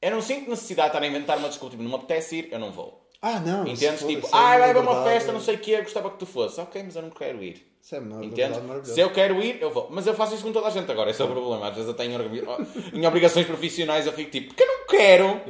eu 0.00 0.10
não 0.10 0.20
sinto 0.22 0.48
necessidade 0.50 0.90
de 0.90 0.96
estar 0.96 1.04
a 1.04 1.08
inventar 1.08 1.38
uma 1.38 1.48
desculpa, 1.48 1.70
tipo, 1.72 1.82
não 1.82 1.90
me 1.90 1.96
apetece 1.96 2.36
ir, 2.36 2.48
eu 2.52 2.58
não 2.58 2.70
vou. 2.70 3.08
Ah, 3.20 3.40
não. 3.40 3.66
Entendes? 3.66 4.04
Tipo, 4.06 4.26
é 4.26 4.30
ah, 4.32 4.58
vai 4.58 4.70
haver 4.70 4.82
uma 4.82 5.02
festa, 5.04 5.32
não 5.32 5.40
sei 5.40 5.56
o 5.56 5.58
quê, 5.58 5.80
gostava 5.82 6.10
que 6.10 6.18
tu 6.18 6.26
fosse. 6.26 6.60
Ok, 6.60 6.80
mas 6.84 6.94
eu 6.94 7.02
não 7.02 7.10
quero 7.10 7.42
ir. 7.42 7.67
Isso 7.88 7.96
é 7.96 8.00
uma 8.00 8.20
liberdade 8.20 8.66
maravilhosa. 8.66 8.92
Se 8.92 9.00
eu 9.00 9.10
quero 9.10 9.42
ir, 9.42 9.62
eu 9.62 9.70
vou. 9.70 9.88
Mas 9.90 10.06
eu 10.06 10.12
faço 10.12 10.34
isso 10.34 10.44
com 10.44 10.52
toda 10.52 10.66
a 10.66 10.70
gente 10.70 10.92
agora, 10.92 11.10
esse 11.10 11.22
é 11.22 11.24
o 11.24 11.28
problema. 11.28 11.68
Às 11.68 11.74
vezes 11.74 11.88
eu 11.88 11.94
tenho 11.94 12.20
em 12.92 13.06
obrigações 13.06 13.46
profissionais, 13.46 14.04
eu 14.04 14.12
fico 14.12 14.30
tipo, 14.30 14.48
porque 14.48 14.62
eu 14.62 14.66
não 14.66 14.86
quero. 14.86 15.40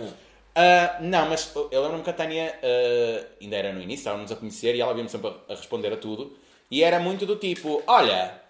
Ah, 0.55 0.99
não, 1.01 1.28
mas 1.28 1.53
eu 1.72 1.82
lembro-me 1.82 2.05
que 2.05 2.11
a 2.11 2.12
Tânia 2.12 2.57
ah, 2.62 3.26
ainda 3.43 3.57
era 3.57 3.72
no 3.72 3.82
início, 3.82 4.03
estávamos 4.03 4.30
a 4.30 4.36
conhecer 4.36 4.76
e 4.76 4.80
ela 4.80 4.93
vinha-me 4.93 5.11
sempre 5.11 5.34
a, 5.49 5.53
responder 5.53 5.93
a 5.93 5.97
tudo. 5.97 6.36
E 6.70 6.84
era 6.84 7.01
muito 7.01 7.26
do 7.26 7.34
tipo: 7.34 7.82
olha, 7.89 8.41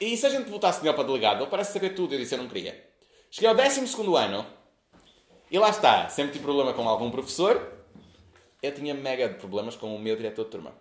e 0.00 0.16
se 0.16 0.26
a 0.26 0.28
gente 0.28 0.50
voltasse 0.50 0.82
nele 0.82 0.96
para 0.96 1.04
delegado? 1.04 1.42
Ele 1.42 1.50
parece 1.50 1.72
saber 1.72 1.90
tudo. 1.90 2.16
Eu 2.16 2.18
disse: 2.18 2.34
eu 2.34 2.38
não 2.38 2.48
queria. 2.48 2.84
Cheguei 3.30 3.48
ao 3.48 3.54
12 3.54 3.80
ano 4.16 4.44
e 5.52 5.56
lá 5.56 5.70
está, 5.70 6.08
sempre 6.08 6.32
tive 6.32 6.42
problema 6.42 6.72
com 6.72 6.88
algum 6.88 7.12
professor. 7.12 7.74
Eu 8.60 8.74
tinha 8.74 8.92
mega 8.92 9.28
problemas 9.28 9.76
com 9.76 9.94
o 9.94 10.00
meu 10.00 10.16
diretor 10.16 10.46
de 10.46 10.50
turma. 10.50 10.74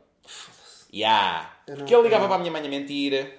Ya. 0.92 1.55
Não- 1.68 1.78
Porque 1.78 1.94
ele 1.94 2.04
ligava 2.04 2.24
não- 2.24 2.28
para 2.30 2.36
a 2.38 2.40
minha 2.40 2.52
mãe 2.52 2.66
a 2.66 2.70
mentir, 2.70 3.34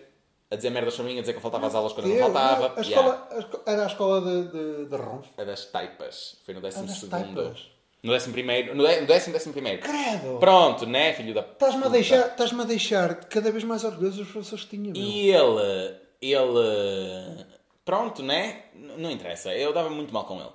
a 0.50 0.56
dizer 0.56 0.70
merdas 0.70 0.94
sobre 0.94 1.12
mim, 1.12 1.18
a 1.18 1.20
dizer 1.20 1.32
que 1.32 1.38
eu 1.38 1.42
faltava 1.42 1.66
às 1.66 1.74
aulas 1.74 1.92
quando 1.92 2.08
eu 2.08 2.14
não 2.14 2.32
faltava. 2.32 2.74
a 2.76 2.80
escola, 2.80 3.28
a 3.30 3.38
esco- 3.38 3.60
era 3.66 3.82
a 3.84 3.86
escola 3.86 4.20
de, 4.20 4.48
de, 4.52 4.86
de 4.86 4.96
Ronf. 4.96 5.26
A 5.36 5.44
das 5.44 5.64
taipas. 5.66 6.36
Foi 6.44 6.54
no 6.54 6.60
décimo 6.60 6.86
das 6.86 6.96
segundo. 6.98 7.10
taipas? 7.34 7.68
No 8.02 8.12
décimo 8.12 8.32
primeiro. 8.34 8.74
No 8.74 8.84
dé- 8.84 9.00
no 9.00 9.06
décimo, 9.06 9.32
décimo 9.32 9.52
primeiro. 9.52 9.82
Credo! 9.82 10.38
Pronto, 10.38 10.86
né, 10.86 11.12
filho 11.14 11.34
da 11.34 11.40
Estás-me 11.40 11.80
a 11.80 11.82
puta. 11.84 11.90
deixar, 11.90 12.26
estás-me 12.28 12.62
a 12.62 12.64
deixar 12.64 13.14
cada 13.26 13.50
vez 13.50 13.64
mais 13.64 13.82
orgulhoso 13.84 14.18
dos 14.22 14.30
professores 14.30 14.64
que 14.64 14.70
tinha, 14.76 14.92
meu. 14.92 15.02
E 15.02 15.30
ele, 15.30 15.96
ele, 16.20 17.46
pronto, 17.84 18.22
né? 18.22 18.64
Não 18.74 19.10
interessa, 19.10 19.54
eu 19.54 19.72
dava 19.72 19.90
muito 19.90 20.12
mal 20.12 20.24
com 20.24 20.38
ele. 20.40 20.50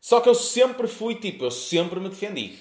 Só 0.00 0.20
que 0.20 0.28
eu 0.28 0.34
sempre 0.34 0.86
fui 0.88 1.16
tipo, 1.16 1.44
eu 1.44 1.50
sempre 1.50 1.98
me 2.00 2.08
defendi. 2.08 2.58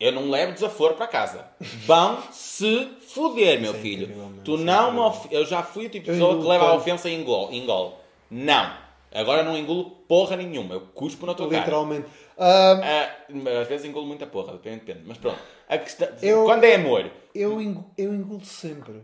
Eu 0.00 0.12
não 0.12 0.30
levo 0.30 0.52
desaforo 0.52 0.94
para 0.94 1.06
casa. 1.08 1.44
Vão 1.84 2.22
se 2.30 2.88
foder, 3.08 3.60
meu 3.60 3.72
é 3.74 3.78
filho. 3.78 4.42
tu 4.44 4.56
não 4.56 4.92
me 4.92 5.00
of... 5.00 5.26
Eu 5.30 5.44
já 5.44 5.62
fui 5.62 5.86
o 5.86 5.90
tipo 5.90 6.04
de 6.06 6.12
pessoa 6.12 6.30
que 6.30 6.34
engulo 6.36 6.48
leva 6.50 6.64
a 6.70 6.74
ofensa 6.74 7.08
e 7.10 7.14
engole. 7.14 7.56
engole. 7.56 7.94
Não. 8.30 8.72
Agora 9.12 9.42
não 9.42 9.56
engulo 9.58 9.90
porra 10.06 10.36
nenhuma. 10.36 10.74
Eu 10.74 10.80
cuspo 10.94 11.26
na 11.26 11.34
tua 11.34 11.48
cara. 11.48 11.60
Literalmente. 11.60 12.06
Ah, 12.38 13.10
às 13.60 13.66
vezes 13.68 13.86
engulo 13.86 14.06
muita 14.06 14.24
porra, 14.26 14.52
depende, 14.52 14.84
depende. 14.84 15.00
Mas 15.06 15.18
pronto. 15.18 15.38
A 15.68 15.76
questão... 15.78 16.06
Eu- 16.22 16.44
Quando 16.44 16.62
é 16.64 16.76
amor, 16.76 17.10
eu, 17.34 17.60
engu- 17.60 17.90
eu 17.98 18.14
engulo 18.14 18.44
sempre. 18.44 19.02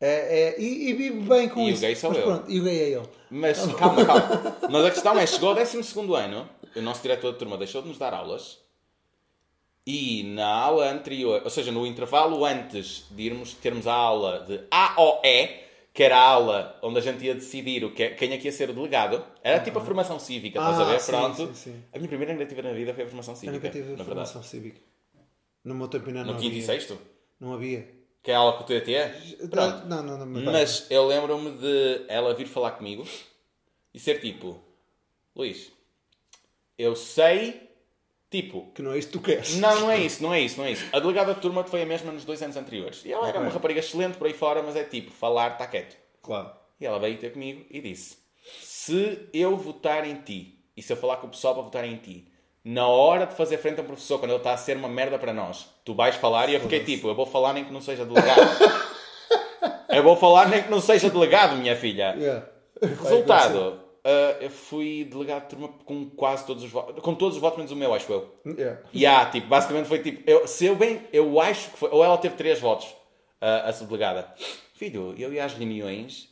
É, 0.00 0.50
é, 0.50 0.60
e, 0.60 0.90
e 0.90 0.92
vivo 0.94 1.22
bem 1.22 1.48
com 1.48 1.60
E 1.60 1.64
o 1.64 1.68
isso. 1.70 1.80
gay 1.80 1.94
sou 1.96 2.10
Mas 2.10 2.18
eu. 2.20 2.24
pronto, 2.26 2.50
e 2.50 2.60
o 2.60 2.64
gay 2.64 2.78
é 2.80 2.88
ele. 2.90 3.08
Mas 3.30 3.64
calma, 3.74 4.04
calma. 4.04 4.56
Mas 4.70 4.84
a 4.84 4.90
questão 4.90 5.18
é, 5.18 5.26
chegou 5.26 5.48
ao 5.50 5.54
12 5.54 5.78
ano, 6.16 6.48
o 6.76 6.80
nosso 6.80 7.02
diretor 7.02 7.32
de 7.32 7.38
turma 7.38 7.56
deixou 7.56 7.82
de 7.82 7.88
nos 7.88 7.98
dar 7.98 8.12
aulas 8.14 8.58
e 9.86 10.22
na 10.24 10.46
aula 10.46 10.90
anterior, 10.90 11.40
ou 11.44 11.50
seja, 11.50 11.72
no 11.72 11.86
intervalo 11.86 12.44
antes 12.44 13.04
de 13.10 13.22
irmos 13.24 13.54
termos 13.54 13.86
a 13.86 13.92
aula 13.94 14.40
de 14.46 14.60
AOE, 14.70 15.60
que 15.92 16.02
era 16.02 16.16
a 16.16 16.22
aula 16.22 16.78
onde 16.82 16.98
a 16.98 17.02
gente 17.02 17.24
ia 17.24 17.34
decidir 17.34 17.84
o 17.84 17.92
que, 17.92 18.10
quem 18.10 18.32
é 18.32 18.38
que 18.38 18.46
ia 18.46 18.52
ser 18.52 18.70
o 18.70 18.72
delegado, 18.72 19.24
era 19.42 19.60
tipo 19.60 19.78
a 19.78 19.84
formação 19.84 20.18
cívica, 20.18 20.58
estás 20.58 20.78
a 20.78 20.82
Ah, 20.82 20.84
ver? 20.92 21.00
sim, 21.00 21.12
Pronto. 21.12 21.36
sim, 21.48 21.54
sim. 21.54 21.84
A 21.92 21.98
minha 21.98 22.08
primeira 22.08 22.32
negativa 22.32 22.62
na 22.62 22.72
vida 22.72 22.94
foi 22.94 23.04
a 23.04 23.06
formação 23.06 23.34
cívica. 23.36 23.52
nunca 23.58 23.70
tive 23.70 23.96
na 23.96 24.04
formação 24.04 24.40
verdade. 24.40 24.48
cívica. 24.50 24.80
No 25.64 25.74
meu 25.74 25.88
tempo 25.88 26.06
ainda 26.08 26.24
No 26.24 26.32
não 26.32 26.38
quinto 26.40 26.46
havia. 26.52 26.60
e 26.62 26.66
sexto, 26.66 26.98
Não 27.38 27.52
havia. 27.54 27.86
que 28.22 28.30
é 28.30 28.34
a 28.34 28.38
aula 28.38 28.56
que 28.58 28.64
tu 28.64 28.72
ia 28.72 28.80
ter. 28.80 29.48
Pronto. 29.50 29.86
Não, 29.86 30.02
não, 30.02 30.18
não. 30.18 30.26
Mas, 30.26 30.44
Mas 30.44 30.90
eu 30.90 31.06
lembro-me 31.06 31.50
de 31.58 32.04
ela 32.08 32.32
vir 32.34 32.46
falar 32.46 32.70
comigo 32.72 33.06
e 33.92 33.98
ser 34.00 34.20
tipo: 34.20 34.58
Luís, 35.36 35.70
eu 36.78 36.96
sei, 36.96 37.68
tipo, 38.32 38.72
Que 38.74 38.82
não 38.82 38.92
é 38.92 38.98
isso 38.98 39.08
que 39.08 39.12
tu 39.12 39.20
queres. 39.20 39.56
não, 39.58 39.80
não 39.82 39.90
é 39.90 39.98
isso, 39.98 40.22
não 40.22 40.32
é 40.34 40.40
isso, 40.40 40.58
não 40.58 40.64
é 40.66 40.72
isso. 40.72 40.84
A 40.92 40.98
delegada 40.98 41.34
de 41.34 41.40
turma 41.40 41.62
foi 41.64 41.82
a 41.82 41.86
mesma 41.86 42.10
nos 42.10 42.24
dois 42.24 42.42
anos 42.42 42.56
anteriores. 42.56 43.04
E 43.04 43.12
ela 43.12 43.28
era 43.28 43.38
uma 43.38 43.46
Ok. 43.46 43.54
rapariga 43.56 43.80
excelente 43.80 44.16
por 44.18 44.26
aí 44.26 44.32
fora, 44.34 44.62
mas 44.62 44.74
é 44.74 44.82
tipo, 44.84 45.10
falar, 45.12 45.52
está 45.52 45.66
quieto. 45.66 45.96
Claro. 46.22 46.50
E 46.80 46.86
ela 46.86 46.98
veio 46.98 47.16
ter 47.18 47.32
comigo 47.32 47.64
e 47.70 47.80
disse: 47.80 48.16
Se 48.60 49.28
eu 49.32 49.56
votar 49.56 50.04
em 50.06 50.16
ti, 50.16 50.58
e 50.76 50.82
se 50.82 50.92
eu 50.92 50.96
falar 50.96 51.18
com 51.18 51.26
o 51.28 51.30
pessoal 51.30 51.54
para 51.54 51.62
votar 51.62 51.84
em 51.84 51.96
ti, 51.96 52.26
na 52.64 52.86
hora 52.88 53.26
de 53.26 53.34
fazer 53.34 53.58
frente 53.58 53.78
a 53.80 53.82
um 53.82 53.86
professor, 53.86 54.18
quando 54.18 54.30
ele 54.30 54.38
está 54.38 54.52
a 54.52 54.56
ser 54.56 54.76
uma 54.76 54.88
merda 54.88 55.18
para 55.18 55.32
nós, 55.32 55.68
tu 55.84 55.94
vais 55.94 56.16
falar 56.16 56.48
e 56.48 56.54
eu 56.54 56.60
fiquei 56.60 56.82
tipo, 56.82 57.08
eu 57.08 57.14
vou 57.14 57.26
falar 57.26 57.52
nem 57.52 57.64
que 57.64 57.72
não 57.72 57.80
seja 57.80 58.04
delegado. 58.04 58.40
eu 59.90 60.02
vou 60.02 60.16
falar 60.16 60.48
nem 60.48 60.62
que 60.62 60.70
não 60.70 60.80
seja 60.80 61.10
delegado, 61.10 61.56
minha 61.56 61.76
filha. 61.76 62.14
Yeah. 62.16 62.46
Resultado, 63.02 63.80
ah, 64.04 64.36
eu 64.40 64.50
fui 64.50 65.04
delegado 65.04 65.42
de 65.44 65.48
turma 65.50 65.68
com 65.84 66.08
quase 66.10 66.44
todos 66.46 66.62
os 66.64 66.70
votos, 66.70 67.02
com 67.02 67.14
todos 67.14 67.36
os 67.36 67.40
votos 67.40 67.56
menos 67.58 67.72
o 67.72 67.76
meu, 67.76 67.94
acho 67.94 68.12
eu. 68.12 68.34
Yeah. 68.46 68.80
E 68.92 69.06
há, 69.06 69.26
tipo, 69.26 69.46
basicamente 69.46 69.86
foi 69.86 69.98
tipo, 70.00 70.22
eu, 70.28 70.46
se 70.46 70.66
eu 70.66 70.74
bem, 70.76 71.02
eu 71.12 71.40
acho 71.40 71.70
que 71.70 71.78
foi, 71.78 71.90
ou 71.90 72.04
ela 72.04 72.18
teve 72.18 72.34
três 72.36 72.58
votos, 72.60 72.88
ah, 73.40 73.68
a 73.68 73.72
subdelegada. 73.72 74.32
Filho, 74.74 75.14
eu 75.16 75.32
ia 75.32 75.44
às 75.44 75.52
reuniões 75.54 76.28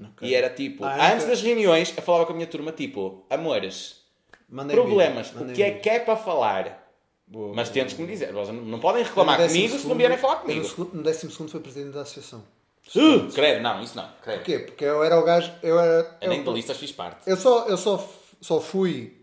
Ok. 0.00 0.28
e 0.28 0.34
era 0.34 0.50
tipo, 0.50 0.84
Ah, 0.84 1.06
antes 1.12 1.24
ok. 1.24 1.28
das 1.28 1.42
reuniões, 1.42 1.94
eu 1.96 2.02
falava 2.02 2.26
com 2.26 2.32
a 2.32 2.34
minha 2.36 2.46
turma, 2.46 2.72
tipo, 2.72 3.24
amores, 3.30 4.02
Mandem 4.48 4.76
problemas, 4.76 5.32
mandem 5.32 5.52
o 5.52 5.54
que 5.56 5.62
é 5.62 5.66
vídeo. 5.68 5.80
que 5.82 5.88
é 5.88 5.98
para 6.00 6.16
falar? 6.16 6.80
Boa, 7.26 7.54
Mas 7.54 7.70
tentes 7.70 7.94
que 7.94 8.02
me 8.02 8.08
dizer, 8.08 8.30
não 8.32 8.78
podem 8.78 9.02
reclamar 9.02 9.36
comigo 9.38 9.54
se 9.68 9.72
não 9.74 9.78
segundo- 9.80 9.96
vierem 9.96 10.18
falar 10.18 10.36
comigo. 10.36 10.60
No, 10.60 10.68
segundo, 10.68 10.94
no 10.94 11.02
décimo 11.02 11.30
segundo 11.32 11.50
foi 11.50 11.60
presidente 11.60 11.94
da 11.94 12.02
associação. 12.02 12.44
Uh, 12.94 13.32
credo, 13.32 13.62
não, 13.62 13.80
isso 13.82 13.96
não, 13.96 14.08
credo. 14.22 14.38
Porquê? 14.38 14.58
Porque 14.58 14.84
eu 14.84 15.02
era 15.02 15.18
o 15.18 15.22
gajo. 15.24 15.52
Eu, 15.62 15.78
era, 15.78 16.16
Eu 16.20 16.28
nem 16.28 16.42
de 16.42 16.50
listas 16.50 16.76
fiz 16.76 16.92
parte. 16.92 17.22
eu 17.26 17.36
só, 17.36 17.66
eu 17.66 17.76
só, 17.76 18.06
só 18.40 18.60
fui. 18.60 19.18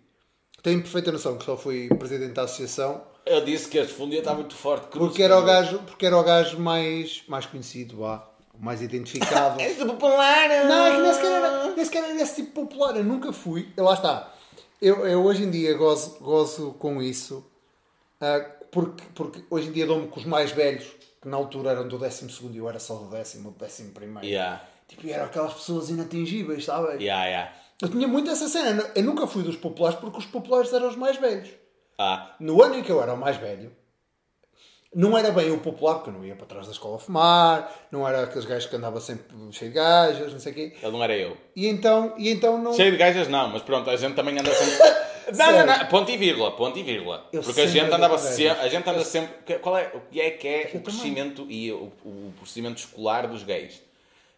Tenho 0.64 0.82
perfeita 0.82 1.12
noção 1.12 1.38
que 1.38 1.46
só 1.46 1.56
fui 1.56 1.88
presidente 1.88 2.34
da 2.34 2.44
associação 2.44 3.02
Eu 3.26 3.46
disse 3.46 3.70
que 3.70 3.78
este 3.78 3.94
fundo 3.94 4.14
ia 4.14 4.20
estar 4.20 4.34
muito 4.34 4.56
forte. 4.56 4.88
cruz, 4.88 5.08
porque 5.10 5.24
era 5.24 5.38
o 5.40 5.44
gajo, 5.44 5.80
porque 5.80 6.06
era 6.06 6.18
o 6.18 6.24
gajo 6.24 6.60
mais, 6.60 7.24
mais 7.28 7.46
conhecido, 7.46 8.02
o 8.04 8.20
mais 8.60 8.82
identificado. 8.82 9.58
Do 9.80 9.94
popular! 9.94 10.50
Não, 10.66 10.86
é 10.88 10.96
que 10.96 11.02
nem 11.02 11.14
sequer, 11.14 11.32
era, 11.32 11.76
nem 11.76 11.86
sequer 11.86 12.04
era 12.04 12.22
esse 12.22 12.36
tipo 12.36 12.66
popular. 12.66 12.96
Eu 12.98 13.04
nunca 13.04 13.32
fui. 13.32 13.70
Eu, 13.78 13.86
lá 13.86 13.94
está. 13.94 14.34
Eu, 14.82 15.06
eu 15.06 15.24
hoje 15.24 15.44
em 15.44 15.52
dia 15.52 15.74
gozo, 15.76 16.18
gozo 16.20 16.74
com 16.80 17.02
isso. 17.02 17.46
ah, 18.20 18.46
porque, 18.72 19.04
porque 19.16 19.44
hoje 19.50 19.68
em 19.68 19.72
dia 19.72 19.86
dou-me 19.86 20.08
com 20.08 20.20
os 20.20 20.26
mais 20.26 20.52
velhos, 20.52 20.86
que 21.22 21.28
na 21.28 21.38
altura 21.38 21.72
eram 21.72 21.88
do 21.88 21.98
12 21.98 22.28
e 22.52 22.58
eu 22.58 22.70
era 22.70 22.80
só 22.80 22.96
do 22.96 23.10
décimo, 23.10 23.52
do 23.52 23.58
décimo 23.60 23.92
primeiro. 23.92 24.26
Yeah, 24.26 24.62
Tipo, 24.88 25.06
e 25.06 25.12
eram 25.12 25.26
aquelas 25.26 25.54
pessoas 25.54 25.90
inatingíveis, 25.90 26.66
sabe? 26.66 27.04
yeah, 27.04 27.26
yeah. 27.26 27.54
Eu 27.82 27.88
tinha 27.90 28.08
muito 28.08 28.30
essa 28.30 28.48
cena. 28.48 28.84
Eu 28.96 29.04
nunca 29.04 29.26
fui 29.28 29.44
dos 29.44 29.56
populares 29.56 29.98
porque 30.00 30.18
os 30.18 30.26
populares 30.26 30.74
eram 30.74 30.88
os 30.90 30.96
mais 30.96 31.18
velhos. 31.18 31.50
Ah, 31.98 32.36
No 32.40 32.62
ano 32.64 32.76
em 32.76 32.84
que 32.84 32.92
eu 32.92 33.02
era 33.02 33.14
o 33.14 33.18
mais 33.18 33.38
velho, 33.38 33.72
não 34.94 35.16
era 35.18 35.32
bem 35.32 35.52
o 35.52 35.60
popular, 35.60 35.96
porque 35.96 36.10
eu 36.10 36.14
não 36.14 36.26
ia 36.26 36.36
para 36.36 36.48
trás 36.48 36.66
da 36.66 36.72
escola 36.72 36.96
a 36.96 37.00
fumar, 37.00 37.72
não 37.92 38.08
era 38.08 38.24
aqueles 38.24 38.46
gajos 38.46 38.68
que 38.70 38.76
andava 38.76 39.00
sempre 39.00 39.28
cheio 39.52 39.70
de 39.72 39.76
gajas, 39.76 40.32
não 40.34 40.40
sei 40.40 40.52
o 40.52 40.56
quê. 40.56 40.74
ele 40.82 40.92
não 40.92 41.04
era 41.04 41.16
eu. 41.16 41.38
E 41.56 41.68
então, 41.68 42.16
e 42.18 42.30
então 42.30 42.58
não. 42.58 42.74
Cheio 42.74 42.92
de 42.92 42.98
gajas 42.98 43.28
não, 43.28 43.50
mas 43.50 43.62
pronto, 43.62 43.90
a 43.90 43.96
gente 43.96 44.16
também 44.16 44.38
anda 44.40 44.54
sempre. 44.54 44.78
Não, 45.38 45.52
não, 45.52 45.66
não, 45.66 45.86
ponto 45.88 46.12
e 46.12 46.18
vírgula, 46.18 46.52
ponto 46.56 46.78
e 46.80 46.84
vírgula. 46.84 47.28
Eu 47.32 47.42
Porque 47.44 47.62
a 47.62 47.66
sempre 47.68 47.82
gente 47.82 47.94
andava 47.94 48.18
sempre, 48.18 48.62
a 48.62 48.68
gente 48.68 48.90
anda 48.90 49.04
sempre. 49.04 49.60
Qual 49.60 49.78
é, 49.78 49.92
o 49.94 50.02
que 50.12 50.20
é 50.22 50.30
que 50.32 50.48
é 50.48 50.54
Eu 50.54 50.60
o 50.60 50.64
também. 50.68 50.82
crescimento 50.84 51.46
e 51.50 51.72
o, 51.72 51.92
o 52.06 52.34
procedimento 52.38 52.78
escolar 52.80 53.28
dos 53.28 53.44
gays? 53.44 53.82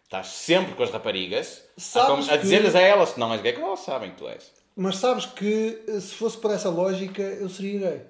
Estás 0.04 0.26
sempre 0.28 0.74
com 0.74 0.82
as 0.82 0.90
raparigas 0.90 1.62
a, 1.76 1.80
Sabes 1.80 2.28
a 2.28 2.32
que- 2.32 2.42
dizer-lhes 2.42 2.74
a 2.74 2.80
elas 2.80 3.12
que 3.12 3.20
não 3.20 3.32
és 3.32 3.40
gay, 3.40 3.52
como 3.54 3.66
elas 3.66 3.80
sabem 3.80 4.10
que 4.10 4.16
tu 4.18 4.28
és. 4.28 4.50
Mas 4.76 4.96
sabes 4.96 5.26
que 5.26 5.82
eh, 5.88 6.00
se 6.00 6.14
fosse 6.14 6.36
por 6.38 6.50
essa 6.50 6.68
lógica 6.68 7.22
eu 7.22 7.48
seria 7.48 7.78
gay. 7.90 8.00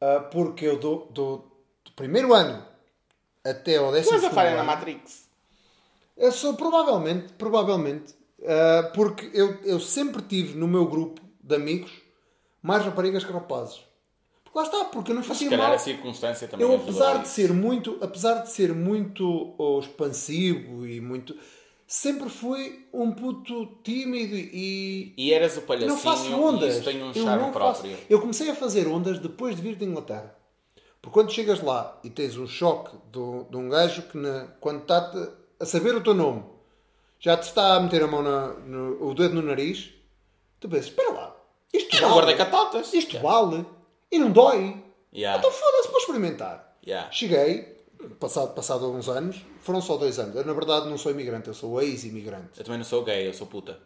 Ah, 0.00 0.20
porque 0.30 0.66
eu 0.66 0.78
do, 0.78 1.06
do, 1.10 1.44
do 1.84 1.92
primeiro 1.94 2.32
ano 2.34 2.64
até 3.44 3.76
ao 3.76 3.88
Tu 3.88 3.92
décimo 3.92 4.16
és 4.16 4.24
a 4.24 4.30
falha 4.30 4.56
na 4.56 4.64
Matrix. 4.64 5.24
Eu 6.16 6.30
sou 6.32 6.54
provavelmente, 6.54 7.32
provavelmente, 7.34 8.14
ah, 8.46 8.90
porque 8.94 9.30
eu, 9.32 9.58
eu 9.64 9.78
sempre 9.80 10.22
tive 10.22 10.56
no 10.56 10.66
meu 10.66 10.86
grupo 10.86 11.20
de 11.42 11.54
amigos 11.54 11.90
mais 12.64 12.82
raparigas 12.84 13.22
que 13.24 13.30
rapazes. 13.32 13.80
Porque 14.42 14.58
lá 14.58 14.64
está, 14.64 14.84
porque 14.86 15.10
eu 15.10 15.14
não 15.16 15.22
Se 15.22 15.28
fazia 15.28 15.50
calhar 15.50 15.66
mal. 15.66 15.74
a 15.76 15.78
circunstância 15.78 16.48
também 16.48 16.66
Eu 16.66 16.74
apesar 16.76 17.18
de 17.18 17.24
isso. 17.26 17.34
ser 17.34 17.52
muito, 17.52 17.98
apesar 18.00 18.42
de 18.42 18.50
ser 18.50 18.72
muito 18.72 19.54
oh, 19.58 19.80
expansivo 19.80 20.86
e 20.86 21.00
muito, 21.00 21.36
sempre 21.86 22.30
fui 22.30 22.86
um 22.92 23.12
puto 23.12 23.66
tímido 23.82 24.34
e 24.34 25.12
E 25.16 25.32
eras 25.32 25.56
o 25.56 25.62
palhacinho 25.62 25.92
não 25.92 25.98
faço 25.98 26.32
ondas. 26.32 26.76
isso 26.76 26.84
tem 26.84 27.02
um 27.02 27.08
eu 27.08 27.14
charme 27.14 27.52
próprio. 27.52 27.92
faço. 27.92 28.02
Eu 28.08 28.20
comecei 28.20 28.48
a 28.50 28.54
fazer 28.54 28.86
ondas 28.88 29.18
depois 29.18 29.54
de 29.56 29.62
vir 29.62 29.76
de 29.76 29.84
Inglaterra. 29.84 30.34
Porque 31.02 31.12
quando 31.14 31.32
chegas 31.32 31.60
lá 31.62 32.00
e 32.02 32.08
tens 32.08 32.36
um 32.38 32.46
choque 32.46 32.96
do- 33.12 33.44
de 33.50 33.56
um 33.58 33.68
gajo 33.68 34.02
que 34.04 34.16
na- 34.16 34.46
quando 34.60 34.80
está 34.82 35.12
a 35.60 35.66
saber 35.66 35.94
o 35.94 36.02
teu 36.02 36.14
nome 36.14 36.42
já 37.20 37.36
te 37.36 37.42
está 37.42 37.74
a 37.76 37.80
meter 37.80 38.02
a 38.02 38.06
mão 38.06 38.22
na- 38.22 38.54
no, 38.54 39.06
o 39.08 39.14
dedo 39.14 39.34
no 39.34 39.42
nariz, 39.42 39.90
tu 40.60 40.68
pensas, 40.68 40.86
espera 40.86 41.12
lá, 41.12 41.33
isto 41.74 42.00
não 42.00 42.12
guardei 42.12 42.36
catotas. 42.36 42.92
isto 42.94 43.18
vale 43.18 43.66
e 44.10 44.18
não 44.18 44.30
dói. 44.30 44.82
Yeah. 45.12 45.38
Então 45.38 45.50
foda-se 45.50 45.88
para 45.88 45.98
experimentar. 45.98 46.76
Yeah. 46.86 47.10
Cheguei, 47.10 47.62
passado, 48.18 48.54
passado 48.54 48.90
uns 48.90 49.08
anos, 49.08 49.36
foram 49.60 49.80
só 49.80 49.96
dois 49.96 50.18
anos. 50.18 50.36
Eu 50.36 50.44
na 50.44 50.52
verdade 50.52 50.88
não 50.88 50.96
sou 50.98 51.12
imigrante, 51.12 51.48
eu 51.48 51.54
sou 51.54 51.80
ex-imigrante. 51.82 52.58
Eu 52.58 52.64
também 52.64 52.78
não 52.78 52.84
sou 52.84 53.02
gay, 53.04 53.28
eu 53.28 53.34
sou 53.34 53.46
puta. 53.46 53.78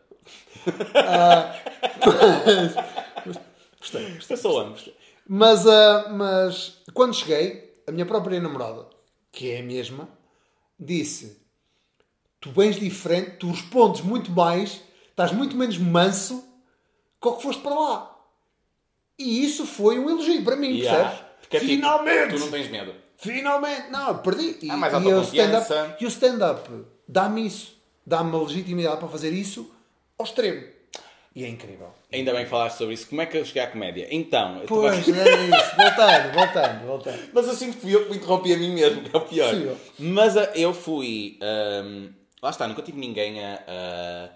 Gostei, 3.79 4.19
Eu 4.29 4.37
sou 4.37 4.59
ambos. 4.61 4.91
Mas, 5.27 5.67
ah, 5.67 6.09
mas 6.11 6.83
quando 6.93 7.15
cheguei, 7.15 7.83
a 7.87 7.93
minha 7.93 8.07
própria 8.07 8.41
namorada, 8.41 8.87
que 9.31 9.51
é 9.51 9.61
a 9.61 9.63
mesma, 9.63 10.09
disse: 10.79 11.41
Tu 12.41 12.51
vens 12.51 12.79
diferente, 12.79 13.37
tu 13.39 13.51
respondes 13.51 14.01
muito 14.01 14.31
mais, 14.31 14.83
estás 15.11 15.33
muito 15.33 15.57
menos 15.57 15.79
manso 15.79 16.48
que 17.21 17.29
o 17.29 17.33
que 17.33 17.43
foste 17.43 17.63
para 17.63 17.75
lá. 17.75 18.17
E 19.19 19.45
isso 19.45 19.67
foi 19.67 19.99
um 19.99 20.09
elogio 20.09 20.43
para 20.45 20.57
mim, 20.57 20.77
Yeah. 20.79 20.99
percebes? 21.11 21.27
Porque 21.41 21.57
é 21.57 21.61
tipo, 21.61 21.73
Finalmente! 21.73 22.35
tu 22.35 22.41
não 22.41 22.51
tens 22.51 22.69
medo. 22.71 22.95
Finalmente! 23.17 23.91
Não, 23.91 24.19
perdi. 24.19 24.59
E, 24.63 24.67
mais 24.67 24.93
e 24.93 24.97
o 24.97 25.23
stand-up 25.23 25.95
e 26.01 26.05
o 26.05 26.09
stand-up 26.09 26.71
dá-me 27.07 27.47
isso. 27.47 27.77
Dá-me 28.07 28.35
a 28.35 28.39
legitimidade 28.39 28.99
para 28.99 29.09
fazer 29.09 29.33
isso 29.33 29.71
ao 30.19 30.25
extremo. 30.25 30.63
E 31.35 31.45
é 31.45 31.49
incrível. 31.49 31.89
Ainda 32.13 32.33
bem 32.33 32.45
que 32.45 32.51
falaste 32.51 32.79
sobre 32.79 32.95
isso. 32.95 33.07
Como 33.09 33.21
é 33.21 33.27
que 33.27 33.37
eu 33.37 33.45
cheguei 33.45 33.63
à 33.63 33.67
comédia? 33.69 34.09
Então, 34.11 34.59
eu 34.61 34.67
Pois, 34.67 35.07
estava- 35.07 35.29
é 35.29 35.45
isso. 35.45 35.77
Voltando, 35.77 36.33
voltando, 36.35 36.87
voltando. 36.87 37.29
Mas 37.33 37.47
eu 37.47 37.55
sinto 37.55 37.75
que 37.77 37.81
fui 37.83 37.95
eu 37.95 38.05
que 38.05 38.11
me 38.11 38.17
interrompi 38.17 38.53
a 38.55 38.57
mim 38.57 38.73
mesmo, 38.75 39.03
que 39.03 39.15
é 39.15 39.19
o 39.19 39.23
pior. 39.23 39.55
Sim, 39.55 39.65
eu. 39.65 39.77
Mas 39.99 40.37
ah, 40.37 40.51
eu 40.55 40.73
fui. 40.75 41.39
ahm, 41.43 42.09
lá 42.43 42.51
está, 42.51 42.67
nunca 42.67 42.83
tive 42.83 42.99
ninguém 42.99 43.45
a, 43.45 43.55
a, 43.69 44.29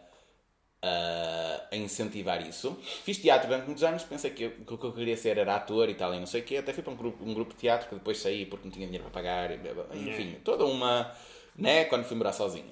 a- 0.83 1.61
a 1.71 1.77
incentivar 1.77 2.47
isso. 2.47 2.77
Fiz 3.05 3.17
teatro 3.19 3.49
durante 3.49 3.67
muitos 3.67 3.85
anos, 3.85 4.03
pensei 4.03 4.31
que, 4.31 4.47
o 4.47 4.77
que 4.77 4.85
eu 4.85 4.93
queria 4.93 5.17
ser 5.17 5.39
era 5.39 5.55
ator 5.57 5.89
e 5.89 5.95
tal, 5.95 6.13
e 6.15 6.19
não 6.19 6.27
sei 6.27 6.41
o 6.41 6.45
quê. 6.45 6.57
Até 6.57 6.73
fui 6.73 6.83
para 6.83 6.93
um 6.93 6.97
grupo, 6.97 7.25
um 7.25 7.33
grupo 7.35 7.55
de 7.55 7.61
teatro 7.61 7.89
que 7.89 7.95
depois 7.95 8.19
saí 8.19 8.45
porque 8.47 8.65
não 8.67 8.73
tinha 8.73 8.87
dinheiro 8.87 9.05
para 9.11 9.23
pagar, 9.23 9.51
enfim, 9.95 10.37
toda 10.45 10.65
uma. 10.67 11.11
né? 11.57 11.85
Quando 11.85 12.05
fui 12.05 12.17
morar 12.17 12.33
sozinho. 12.33 12.71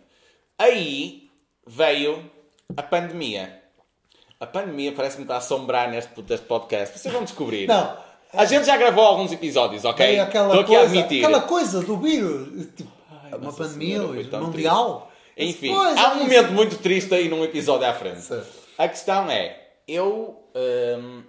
Aí 0.58 1.30
veio 1.66 2.30
a 2.76 2.82
pandemia. 2.82 3.62
A 4.38 4.46
pandemia 4.46 4.92
parece-me 4.92 5.22
estar 5.24 5.34
a 5.34 5.38
assombrar 5.38 5.90
neste, 5.90 6.10
neste 6.22 6.46
podcast. 6.46 6.98
Vocês 6.98 7.12
vão 7.12 7.24
descobrir. 7.24 7.66
Não. 7.66 7.96
A 8.32 8.44
gente 8.44 8.64
já 8.64 8.76
gravou 8.76 9.04
alguns 9.04 9.32
episódios, 9.32 9.84
ok? 9.84 10.06
Veio 10.06 10.22
aquela 10.22 10.46
Estou 10.48 10.60
aqui 10.62 10.74
a 10.76 10.78
coisa, 10.78 10.94
admitir. 10.94 11.24
aquela 11.24 11.42
coisa 11.42 11.80
do 11.82 11.96
vírus. 11.98 12.68
Tipo, 12.76 12.90
uma 13.28 13.38
Nossa 13.38 13.64
pandemia 13.64 13.98
Senhora, 13.98 14.40
mundial. 14.40 15.09
Enfim, 15.44 15.72
Pois, 15.74 15.96
há 15.96 16.02
é 16.02 16.08
um 16.08 16.10
isso. 16.14 16.22
momento 16.24 16.52
muito 16.52 16.78
triste 16.78 17.14
aí 17.14 17.28
num 17.28 17.42
episódio 17.44 17.86
à 17.86 17.92
frente. 17.94 18.20
Certo. 18.20 18.50
A 18.78 18.88
questão 18.88 19.30
é, 19.30 19.68
eu, 19.88 20.42
hum, 20.98 21.22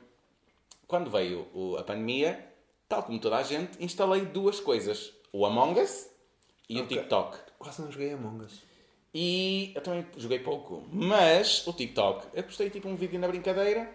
quando 0.87 1.09
veio 1.09 1.47
o- 1.53 1.77
a 1.77 1.83
pandemia, 1.83 2.47
tal 2.89 3.03
como 3.03 3.19
toda 3.19 3.37
a 3.37 3.43
gente, 3.43 3.81
instalei 3.83 4.21
duas 4.25 4.59
coisas. 4.59 5.11
O 5.33 5.45
Among 5.45 5.79
Us 5.79 6.07
e 6.69 6.79
o 6.79 6.83
Ok. 6.83 6.97
TikTok. 6.97 7.37
Quase 7.57 7.81
não 7.81 7.91
joguei 7.91 8.11
Among 8.13 8.45
Us. 8.45 8.61
E 9.13 9.71
eu 9.75 9.81
também 9.81 10.05
joguei 10.17 10.39
pouco. 10.39 10.83
Mas 10.91 11.65
o 11.67 11.73
TikTok, 11.73 12.27
eu 12.33 12.43
postei 12.43 12.69
tipo 12.69 12.87
um 12.87 12.95
vídeo 12.95 13.19
na 13.19 13.27
brincadeira, 13.27 13.89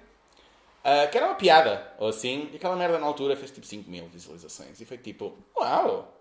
ah, 0.84 1.06
que 1.06 1.16
era 1.16 1.26
uma 1.26 1.34
piada, 1.34 1.90
ou 1.98 2.08
assim, 2.08 2.50
e 2.52 2.56
aquela 2.56 2.76
merda 2.76 2.98
na 2.98 3.06
altura 3.06 3.34
fez 3.36 3.50
tipo 3.50 3.66
5 3.66 3.90
mil 3.90 4.06
visualizações. 4.08 4.78
E 4.80 4.84
foi 4.84 4.98
tipo, 4.98 5.34
uau! 5.58 6.12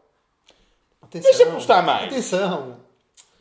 Atenção. 1.01 1.29
Deixa 1.29 1.43
eu 1.43 1.53
postar 1.53 1.83
mais. 1.83 2.07
Atenção. 2.07 2.79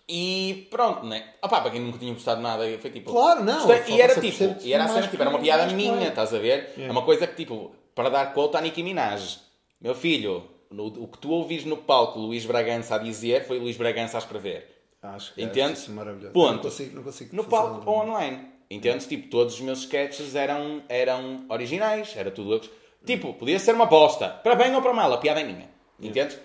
E 0.09 0.67
pronto, 0.71 1.07
né? 1.07 1.25
Opá, 1.43 1.61
para 1.63 1.71
quem 1.71 1.81
nunca 1.81 1.99
tinha 1.99 2.13
gostado 2.13 2.41
nada, 2.41 2.65
foi 2.79 2.91
tipo. 2.91 3.11
Claro, 3.11 3.43
não. 3.43 3.67
Gostei. 3.67 3.97
E 3.97 4.01
era 4.03 4.13
a 4.13 4.21
tipo, 4.21 4.57
e 4.63 4.73
era 4.73 4.85
a 4.85 4.89
cena, 4.89 5.09
tipo, 5.09 5.23
era 5.23 5.31
uma 5.31 5.39
piada 5.39 5.67
minha, 5.73 5.93
claro. 5.93 6.09
estás 6.09 6.35
a 6.35 6.39
ver? 6.39 6.75
É 6.79 6.91
uma 6.91 7.03
coisa 7.03 7.27
que, 7.27 7.35
tipo, 7.37 7.75
para 7.95 8.11
dar 8.11 8.35
conta 8.35 8.59
à 8.59 8.61
Nicki 8.61 8.83
Minaj. 8.83 9.39
Meu 9.81 9.95
filho, 9.95 10.45
no- 10.71 10.87
o 10.87 11.09
que 11.09 11.19
tu 11.19 11.31
ouvis 11.31 11.65
no 11.65 11.77
palco 11.79 12.19
Luís 12.19 12.45
Bragança 12.45 12.97
a 12.97 12.99
dizer 12.99 13.47
foi 13.47 13.59
Luís 13.59 13.77
Bragança 13.77 14.19
a 14.19 14.21
escrever. 14.21 14.71
Acho 15.03 15.35
que 15.35 15.43
Entendes? 15.43 15.73
acho 15.73 15.83
isso 15.83 15.93
maravilhoso. 15.93 16.33
Ponto. 16.33 16.53
Não 16.55 16.63
consigo, 16.63 16.97
não 16.97 17.03
consigo 17.03 17.37
No 17.37 17.45
palco 17.45 17.91
ou 17.91 17.99
online. 18.01 18.49
Entendes? 18.71 19.07
Tipo, 19.07 19.29
todos 19.29 19.55
os 19.55 19.61
meus 19.61 19.81
sketches 19.81 20.35
eram, 20.35 20.83
eram 20.89 21.45
originais, 21.49 22.15
era 22.17 22.31
tudo 22.31 22.61
Tipo, 23.05 23.35
podia 23.35 23.59
ser 23.59 23.75
uma 23.75 23.85
bosta. 23.85 24.29
Para 24.29 24.55
bem 24.55 24.75
ou 24.75 24.81
para 24.81 24.95
mal, 24.95 25.13
a 25.13 25.19
piada 25.19 25.41
é 25.41 25.45
minha. 25.45 25.69
Entendes? 26.01 26.39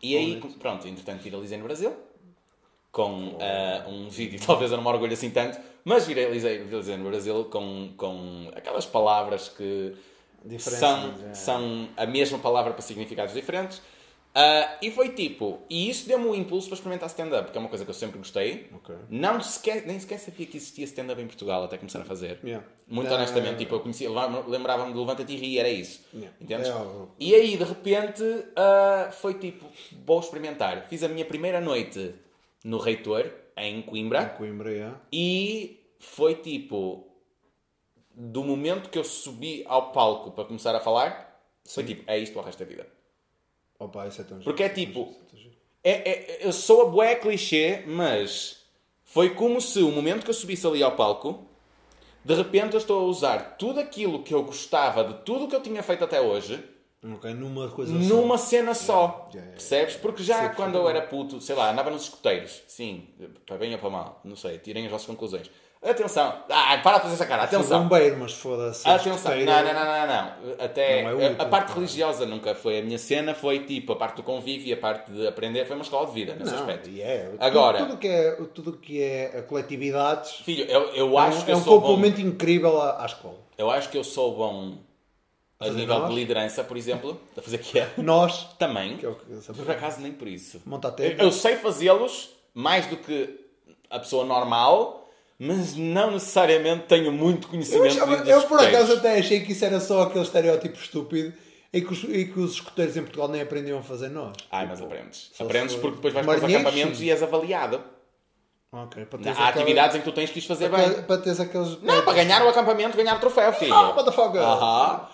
E 0.00 0.16
aí, 0.16 0.40
pronto, 0.60 0.86
entretanto, 0.86 1.22
viralizei 1.22 1.58
no 1.58 1.64
Brasil. 1.64 1.92
Com 2.96 3.36
ah, 3.38 3.86
um 3.90 4.08
vídeo, 4.08 4.40
talvez 4.46 4.70
eu 4.70 4.78
não 4.78 4.84
me 4.84 4.88
orgulho 4.88 5.12
assim 5.12 5.28
tanto, 5.28 5.60
mas 5.84 6.06
viralizei, 6.06 6.64
viralizei 6.64 6.96
no 6.96 7.04
Brasil 7.04 7.44
com, 7.44 7.92
com 7.94 8.50
aquelas 8.56 8.86
palavras 8.86 9.50
que 9.50 9.94
são, 10.58 11.14
é. 11.28 11.34
são 11.34 11.88
a 11.94 12.06
mesma 12.06 12.38
palavra 12.38 12.72
para 12.72 12.80
significados 12.80 13.34
diferentes. 13.34 13.82
Ah, 14.34 14.78
e 14.80 14.90
foi 14.90 15.10
tipo, 15.10 15.60
e 15.68 15.90
isso 15.90 16.08
deu-me 16.08 16.26
um 16.26 16.34
impulso 16.34 16.68
para 16.68 16.76
experimentar 16.76 17.08
stand-up, 17.08 17.44
porque 17.44 17.58
é 17.58 17.60
uma 17.60 17.68
coisa 17.68 17.84
que 17.84 17.90
eu 17.90 17.94
sempre 17.94 18.16
gostei. 18.16 18.70
Ok. 18.74 18.94
Não 19.10 19.42
sequer, 19.42 19.86
nem 19.86 20.00
sequer 20.00 20.18
sabia 20.18 20.46
que 20.46 20.56
existia 20.56 20.86
stand-up 20.86 21.20
em 21.20 21.26
Portugal 21.26 21.64
até 21.64 21.76
começar 21.76 22.00
a 22.00 22.04
fazer. 22.04 22.38
Yeah. 22.42 22.66
Muito 22.88 23.12
Ah. 23.12 23.16
honestamente, 23.16 23.58
tipo, 23.58 23.74
eu 23.74 23.80
conhecia, 23.80 24.08
lembrava-me 24.46 24.94
de 24.94 24.98
Levanta-te 24.98 25.34
e 25.34 25.36
Ri, 25.36 25.58
era 25.58 25.68
isso. 25.68 26.00
Yeah. 26.14 26.34
Entendes? 26.40 26.68
É 26.68 26.74
E 27.20 27.34
aí, 27.34 27.56
de 27.58 27.64
repente, 27.64 28.24
ah, 28.56 29.10
foi 29.12 29.34
tipo, 29.34 29.66
vou 30.06 30.20
experimentar. 30.20 30.86
Fiz 30.88 31.02
a 31.02 31.08
minha 31.08 31.26
primeira 31.26 31.60
noite 31.60 32.14
no 32.66 32.78
Reitor, 32.78 33.30
em 33.56 33.80
Coimbra, 33.80 34.26
Coimbra, 34.30 34.72
yeah. 34.72 35.00
e 35.12 35.88
foi 36.00 36.34
tipo, 36.34 37.06
do 38.12 38.42
momento 38.42 38.90
que 38.90 38.98
eu 38.98 39.04
subi 39.04 39.64
ao 39.68 39.92
palco 39.92 40.32
para 40.32 40.44
começar 40.44 40.74
a 40.74 40.80
falar, 40.80 41.40
foi 41.64 41.84
tipo, 41.84 42.02
é 42.10 42.18
isto 42.18 42.36
o 42.36 42.42
resto 42.42 42.58
da 42.58 42.64
vida. 42.64 42.88
Opa, 43.78 44.08
isso 44.08 44.20
é 44.20 44.24
tão 44.24 44.40
Porque 44.40 44.64
é 44.64 44.74
giro, 44.74 44.90
tipo- 44.90 45.14
é. 45.84 45.90
É, 45.90 46.08
é, 46.42 46.46
eu 46.46 46.52
sou 46.52 46.82
a 46.82 46.84
bué 46.86 47.14
clichê, 47.14 47.84
mas 47.86 48.64
foi 49.04 49.30
como 49.30 49.60
se 49.60 49.80
o 49.80 49.92
momento 49.92 50.24
que 50.24 50.30
eu 50.30 50.34
subisse 50.34 50.66
ali 50.66 50.82
ao 50.82 50.96
palco, 50.96 51.46
de 52.24 52.34
repente 52.34 52.74
eu 52.74 52.78
estou 52.78 52.98
a 53.00 53.04
usar 53.04 53.56
tudo 53.56 53.78
aquilo 53.78 54.24
que 54.24 54.34
eu 54.34 54.42
gostava 54.42 55.04
de 55.04 55.22
tudo 55.22 55.44
o 55.44 55.48
que 55.48 55.54
eu 55.54 55.62
tinha 55.62 55.84
feito 55.84 56.02
até 56.02 56.20
hoje, 56.20 56.60
Ok, 57.14 57.32
numa 57.34 57.68
coisa 57.68 57.92
numa 57.92 58.36
só. 58.38 58.44
cena 58.46 58.74
só. 58.74 58.94
Yeah, 58.94 59.12
yeah, 59.12 59.34
yeah. 59.34 59.50
Percebes? 59.52 59.96
Porque 59.96 60.22
já 60.22 60.38
Sei 60.40 60.48
quando 60.50 60.76
eu 60.76 60.88
era 60.88 61.02
puto, 61.02 61.40
sei 61.40 61.54
lá, 61.54 61.70
andava 61.70 61.90
nos 61.90 62.02
escuteiros, 62.04 62.62
sim, 62.66 63.08
para 63.46 63.56
bem 63.56 63.72
ou 63.72 63.78
para 63.78 63.90
mal, 63.90 64.20
não 64.24 64.34
sei, 64.36 64.58
tirem 64.58 64.84
as 64.86 64.90
vossas 64.90 65.06
conclusões. 65.06 65.50
Atenção, 65.82 66.34
ah, 66.50 66.78
para 66.82 66.96
de 66.96 67.02
fazer 67.02 67.14
essa 67.14 67.26
cara, 67.26 67.42
atenção. 67.44 67.82
bombeiro, 67.82 68.16
mas 68.18 68.32
foda-se. 68.32 68.88
Atenção, 68.88 69.36
não, 69.36 69.44
não, 69.44 69.74
não, 69.74 69.84
não, 69.84 70.06
não. 70.06 70.64
Até 70.64 71.02
Não 71.02 71.10
é 71.10 71.14
útil, 71.14 71.36
a, 71.38 71.42
a 71.42 71.46
parte 71.46 71.68
pá. 71.68 71.74
religiosa 71.74 72.26
nunca 72.26 72.54
foi. 72.56 72.80
A 72.80 72.82
minha 72.82 72.98
cena 72.98 73.34
foi 73.34 73.60
tipo 73.66 73.92
a 73.92 73.96
parte 73.96 74.16
do 74.16 74.22
convívio 74.24 74.66
e 74.68 74.72
a 74.72 74.76
parte 74.76 75.12
de 75.12 75.28
aprender. 75.28 75.64
Foi 75.66 75.76
uma 75.76 75.82
escola 75.84 76.06
de 76.06 76.12
vida 76.12 76.34
nesse 76.34 76.50
Não, 76.50 76.58
aspecto. 76.60 76.88
e 76.88 77.02
é. 77.02 77.30
Agora- 77.38 77.78
Tudo, 77.78 77.88
tudo 77.90 77.98
que 78.00 78.08
é, 78.08 78.30
tudo 78.52 78.72
que 78.78 79.02
é 79.02 79.38
a 79.38 79.42
coletividades 79.42 80.32
Filho, 80.40 80.64
eu, 80.64 80.82
eu 80.94 81.18
é 81.18 81.22
acho 81.22 81.42
um, 81.42 81.44
que 81.44 81.50
é 81.50 81.54
eu 81.54 81.58
um 81.58 81.62
sou 81.62 81.80
bom. 81.80 81.86
complemento 81.88 82.20
incrível 82.20 82.80
à, 82.80 83.02
à 83.02 83.06
escola. 83.06 83.36
Eu 83.56 83.70
acho 83.70 83.88
que 83.88 83.98
eu 83.98 84.02
sou 84.02 84.34
bom 84.34 84.78
a 85.60 85.70
nível 85.70 85.98
nós? 86.00 86.08
de 86.10 86.14
liderança, 86.14 86.62
por 86.64 86.76
exemplo, 86.76 87.20
a 87.36 87.40
fazer 87.40 87.58
que 87.58 87.78
é. 87.78 87.90
Nós, 87.98 88.44
Também. 88.58 88.96
que 88.98 89.06
é 89.06 89.10
que 89.12 89.32
eu 89.50 89.54
Por 89.54 89.70
acaso 89.70 90.00
nem 90.00 90.12
por 90.12 90.28
isso. 90.28 90.60
Monta 90.66 90.88
a 90.88 91.02
Eu, 91.02 91.16
eu 91.18 91.32
sei 91.32 91.56
fazê-los 91.56 92.30
mais 92.54 92.86
do 92.86 92.96
que 92.96 93.40
a 93.90 93.98
pessoa 93.98 94.24
normal, 94.24 95.08
mas 95.38 95.74
não 95.76 96.12
necessariamente 96.12 96.84
tenho 96.86 97.12
muito 97.12 97.46
Eu, 97.46 97.50
conhecimento 97.50 97.86
achava- 97.96 98.16
dos 98.18 98.28
eu, 98.28 98.42
por 98.42 98.60
acaso 98.60 98.92
até 98.94 99.18
achei 99.18 99.40
que 99.40 99.52
isso 99.52 99.64
era 99.64 99.80
só 99.80 100.02
aquele 100.02 100.24
estereótipo 100.24 100.76
estúpido 100.76 101.32
e 101.72 101.80
que 101.82 101.92
os, 101.92 102.04
e 102.04 102.24
que 102.26 102.38
os 102.40 102.52
escuteiros 102.54 102.96
em 102.96 103.02
Portugal 103.02 103.28
nem 103.28 103.40
aprendiam 103.42 103.78
a 103.78 103.82
fazer 103.82 104.08
nós. 104.08 104.32
Ai, 104.50 104.66
mas 104.66 104.78
Tipo, 104.78 104.92
aprendes. 104.92 105.30
só 105.34 105.44
Aprendes 105.44 105.72
se- 105.72 105.78
porque 105.78 105.96
depois 105.96 106.14
vais 106.14 106.26
para 106.26 106.38
os 106.38 106.44
acampamentos 106.44 106.98
sim. 106.98 107.04
e 107.04 107.10
és 107.10 107.22
avaliado. 107.22 107.82
Ok, 108.72 109.04
para 109.06 109.18
Há 109.18 109.32
aquela- 109.32 109.48
atividades 109.48 109.96
em 109.96 110.00
que 110.00 110.04
tu 110.04 110.12
tens 110.12 110.28
que 110.30 110.38
os 110.38 110.44
fazer 110.44 110.68
para, 110.68 110.88
bem. 110.88 111.02
para 111.04 111.18
teres 111.22 111.40
aqueles. 111.40 111.80
Não, 111.82 112.02
para 112.04 112.12
ganhar 112.12 112.44
o 112.44 112.48
acampamento, 112.48 112.96
ganhar 112.96 113.16
o 113.16 113.20
troféu, 113.20 113.52
filho. 113.54 113.72
Ah, 113.74 113.92
motherfucker! 113.94 114.40
Aham. 114.42 115.08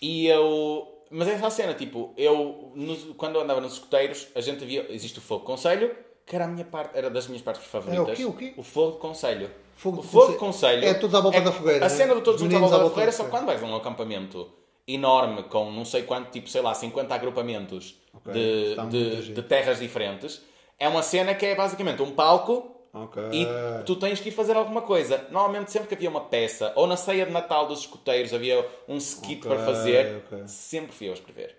E 0.00 0.26
eu. 0.26 0.86
Mas 1.10 1.26
é 1.28 1.32
essa 1.32 1.46
a 1.46 1.50
cena, 1.50 1.74
tipo, 1.74 2.12
eu, 2.16 2.70
nos- 2.74 3.14
quando 3.16 3.36
eu 3.36 3.40
andava 3.40 3.60
nos 3.60 3.72
escuteiros, 3.74 4.28
a 4.34 4.40
gente 4.40 4.64
via. 4.64 4.86
Existe 4.90 5.18
o 5.18 5.22
Fogo 5.22 5.44
Conselho, 5.44 5.94
que 6.26 6.36
era 6.36 6.44
a 6.44 6.48
minha 6.48 6.64
parte, 6.64 6.96
era 6.98 7.08
das 7.08 7.26
minhas 7.26 7.42
partes 7.42 7.64
favoritas. 7.64 8.08
É 8.08 8.12
o 8.12 8.16
quê, 8.16 8.24
o 8.26 8.32
quê? 8.34 8.54
O 8.56 8.62
Fogo 8.62 8.98
Conselho. 8.98 9.50
Fogo 9.74 9.98
o 9.98 10.02
de 10.02 10.08
Fogo 10.08 10.34
Conselho. 10.36 10.38
Conselho. 10.38 10.84
É 10.84 10.94
todos 10.94 11.14
à 11.14 11.20
volta 11.20 11.40
da 11.40 11.52
fogueira, 11.52 11.86
A 11.86 11.88
né? 11.88 11.94
cena 11.94 12.14
de 12.14 12.20
todos 12.22 12.42
Os 12.42 12.50
juntos 12.50 12.56
à 12.56 12.60
volta 12.60 12.84
da 12.84 12.90
fogueira, 12.90 13.10
da 13.10 13.16
só 13.16 13.24
quando 13.24 13.46
vais 13.46 13.62
a 13.62 13.66
um 13.66 13.76
acampamento 13.76 14.50
enorme, 14.86 15.42
com 15.44 15.70
não 15.70 15.84
sei 15.84 16.02
quanto, 16.02 16.30
tipo, 16.30 16.48
sei 16.48 16.60
lá, 16.62 16.74
50 16.74 17.14
agrupamentos 17.14 17.96
Ok, 18.14 18.32
de, 18.32 18.74
de, 18.90 19.32
de 19.34 19.42
terras 19.42 19.78
diferentes, 19.78 20.42
é 20.78 20.88
uma 20.88 21.02
cena 21.02 21.34
que 21.34 21.44
é 21.46 21.54
basicamente 21.54 22.02
um 22.02 22.10
palco 22.12 22.74
Ok. 23.04 23.22
e 23.32 23.46
tu 23.84 23.96
tens 23.96 24.20
que 24.20 24.28
ir 24.28 24.32
fazer 24.32 24.56
alguma 24.56 24.82
coisa. 24.82 25.18
Normalmente, 25.30 25.70
sempre 25.72 25.88
que 25.88 25.94
havia 25.94 26.10
uma 26.10 26.22
peça, 26.22 26.72
ou 26.76 26.86
na 26.86 26.96
ceia 26.96 27.24
de 27.26 27.32
Natal 27.32 27.66
dos 27.66 27.80
escuteiros 27.80 28.32
havia 28.34 28.66
um 28.88 28.96
skit 28.96 29.38
Ok, 29.46 29.50
para 29.50 29.64
fazer, 29.64 30.22
ok. 30.26 30.42
sempre 30.46 30.92
fui 30.94 31.08
eu 31.08 31.12
escrever. 31.14 31.56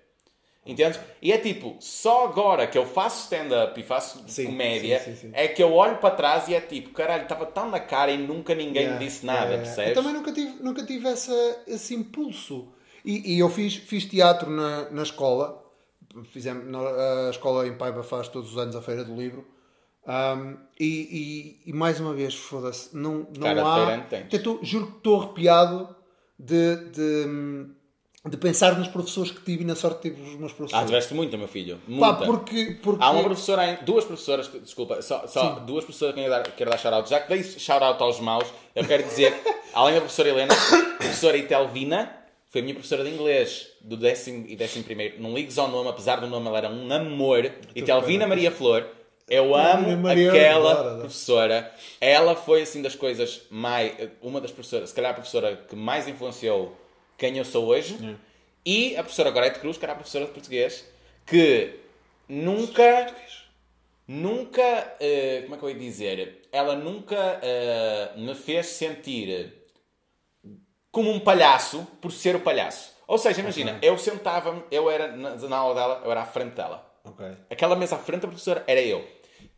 Entendes? 0.65 0.99
E 1.21 1.31
é 1.31 1.37
tipo, 1.37 1.77
só 1.79 2.25
agora 2.25 2.67
que 2.67 2.77
eu 2.77 2.85
faço 2.85 3.23
stand-up 3.23 3.79
e 3.79 3.83
faço 3.83 4.23
Sim, 4.27 4.47
comédia, 4.47 4.99
sim, 4.99 5.15
sim. 5.15 5.31
é 5.33 5.47
que 5.47 5.63
eu 5.63 5.73
olho 5.73 5.97
para 5.97 6.13
trás 6.13 6.47
e 6.47 6.53
é 6.53 6.61
tipo, 6.61 6.89
caralho, 6.91 7.23
estava 7.23 7.45
tão 7.45 7.69
na 7.71 7.79
cara 7.79 8.11
e 8.11 8.17
nunca 8.17 8.53
ninguém 8.53 8.83
Yeah, 8.83 8.99
me 8.99 9.05
disse 9.05 9.25
nada, 9.25 9.45
yeah. 9.45 9.63
percebes? 9.63 9.89
Eu 9.89 9.95
também 9.95 10.13
nunca 10.13 10.31
tive, 10.31 10.61
nunca 10.61 10.85
tive 10.85 11.07
essa, 11.07 11.63
esse 11.65 11.95
impulso. 11.95 12.67
E, 13.03 13.35
e 13.35 13.39
eu 13.39 13.49
fiz, 13.49 13.75
fiz 13.77 14.05
teatro 14.05 14.49
na, 14.51 14.89
na 14.91 15.01
escola. 15.01 15.63
Fizemos, 16.25 16.65
na- 16.67 17.27
a 17.27 17.29
escola 17.31 17.65
em 17.67 17.75
Paiva 17.75 18.03
faz 18.03 18.27
todos 18.27 18.51
os 18.51 18.57
anos 18.57 18.75
a 18.75 18.81
Feira 18.81 19.03
do 19.03 19.15
Livro. 19.15 19.47
Um, 20.09 20.57
e, 20.79 21.59
e- 21.65 21.69
e 21.69 21.73
mais 21.73 21.99
uma 21.99 22.15
vez, 22.15 22.33
foda-se, 22.33 22.95
não, 22.97 23.27
não 23.37 23.41
Cara 23.41 23.61
há. 23.61 24.39
tô- 24.39 24.59
juro 24.63 24.87
que 24.87 24.97
estou 24.97 25.21
arrepiado 25.21 25.95
de, 26.39 26.75
de, 26.87 27.65
de 28.27 28.37
pensar 28.37 28.75
nos 28.79 28.87
professores 28.87 29.29
que 29.31 29.41
tive 29.41 29.61
e 29.63 29.67
na 29.67 29.75
sorte 29.75 30.01
que 30.01 30.09
tive 30.09 30.29
os 30.31 30.35
meus 30.35 30.51
Ah, 30.51 30.55
professores. 30.55 30.85
tiveste 30.87 31.13
muita, 31.13 31.37
meu 31.37 31.47
filho. 31.47 31.77
Pá, 31.77 31.83
Muita. 31.87 32.25
porque, 32.25 32.79
porque 32.81 33.03
Há 33.03 33.11
uma 33.11 33.23
professora, 33.23 33.79
duas 33.85 34.03
professoras, 34.03 34.47
desculpa, 34.63 34.99
só, 35.03 35.27
só 35.27 35.59
duas 35.59 35.83
professoras 35.83 36.15
que 36.15 36.21
eu 36.21 36.23
quero 36.27 36.43
dar, 36.43 36.51
quero 36.53 36.71
dar 36.71 36.77
shout-out. 36.79 37.07
Já 37.07 37.19
que 37.19 37.29
dei 37.29 37.43
shout-out 37.43 38.01
aos 38.01 38.19
maus, 38.19 38.47
eu 38.75 38.85
quero 38.85 39.03
dizer, 39.03 39.31
além 39.75 39.93
da 39.93 39.99
professora 40.01 40.29
Helena, 40.29 40.53
a 40.55 40.95
professora 40.97 41.37
Itelvina 41.37 42.15
foi 42.47 42.61
a 42.61 42.63
minha 42.63 42.73
professora 42.73 43.03
de 43.03 43.11
inglês 43.11 43.67
do 43.81 43.95
décimo 43.95 44.43
e 44.47 44.55
décimo 44.55 44.83
primeiro. 44.83 45.21
Não 45.21 45.35
ligues 45.35 45.59
ao 45.59 45.67
nome, 45.67 45.87
apesar 45.89 46.15
do 46.19 46.25
nome, 46.25 46.47
ela 46.47 46.57
era 46.57 46.69
um 46.71 46.91
amor. 46.91 47.51
Itelvina 47.75 48.25
Maria 48.25 48.49
Flor. 48.49 48.87
Eu 49.29 49.55
amo 49.55 49.95
Maria 49.97 50.29
aquela 50.31 50.97
professora. 50.99 51.71
Ela 52.01 52.35
foi 52.35 52.61
assim 52.63 52.81
das 52.81 52.95
coisas 52.95 53.41
mais. 53.49 53.93
Uma 54.21 54.41
das 54.41 54.51
professoras, 54.51 54.89
se 54.89 54.95
calhar 54.95 55.11
a 55.11 55.13
professora 55.13 55.55
que 55.69 55.75
mais 55.75 56.07
influenciou 56.07 56.75
quem 57.17 57.37
eu 57.37 57.45
sou 57.45 57.65
hoje. 57.67 58.17
E 58.65 58.95
a 58.97 59.03
professora 59.03 59.31
Gorete 59.31 59.59
Cruz, 59.59 59.77
que 59.77 59.85
era 59.85 59.93
a 59.93 59.95
professora 59.95 60.25
de 60.25 60.31
português, 60.31 60.85
que 61.25 61.79
nunca. 62.27 63.13
Nunca. 64.07 64.95
eh, 64.99 65.41
como 65.43 65.55
é 65.55 65.57
que 65.59 65.63
eu 65.65 65.69
ia 65.69 65.75
dizer? 65.77 66.41
Ela 66.51 66.75
nunca 66.75 67.39
eh, 67.43 68.11
me 68.17 68.33
fez 68.33 68.65
sentir 68.65 69.53
como 70.91 71.11
um 71.11 71.19
palhaço 71.19 71.87
por 72.01 72.11
ser 72.11 72.35
o 72.35 72.39
palhaço. 72.39 72.97
Ou 73.07 73.17
seja, 73.17 73.41
imagina, 73.41 73.77
eu 73.81 73.97
sentava-me, 73.97 74.63
eu 74.71 74.89
era 74.89 75.15
na, 75.15 75.35
na 75.35 75.57
aula 75.57 75.75
dela, 75.75 76.01
eu 76.03 76.11
era 76.11 76.21
à 76.21 76.25
frente 76.25 76.53
dela. 76.55 76.87
Ok. 77.03 77.25
Aquela 77.49 77.75
mesa 77.75 77.95
à 77.95 77.99
frente 77.99 78.21
da 78.21 78.27
professora 78.27 78.63
era 78.67 78.81
eu. 78.81 79.07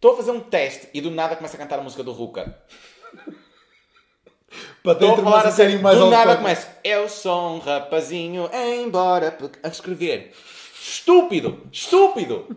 Estou 0.01 0.13
a 0.13 0.17
fazer 0.17 0.31
um 0.31 0.39
teste 0.39 0.87
e 0.95 0.99
do 0.99 1.11
nada 1.11 1.35
começa 1.35 1.55
a 1.55 1.59
cantar 1.59 1.77
a 1.77 1.83
música 1.83 2.01
do 2.01 2.11
Ruka. 2.11 2.55
Estou 4.83 5.13
a 5.13 5.17
falar 5.17 5.45
a 5.45 5.51
sério. 5.51 5.79
mais 5.79 5.95
Do 5.95 6.09
nada 6.09 6.37
começo. 6.37 6.65
Eu 6.83 7.07
sou 7.07 7.51
um 7.57 7.59
rapazinho, 7.59 8.49
embora 8.51 9.37
a 9.61 9.67
escrever. 9.67 10.33
Estúpido! 10.81 11.67
Estúpido! 11.71 12.47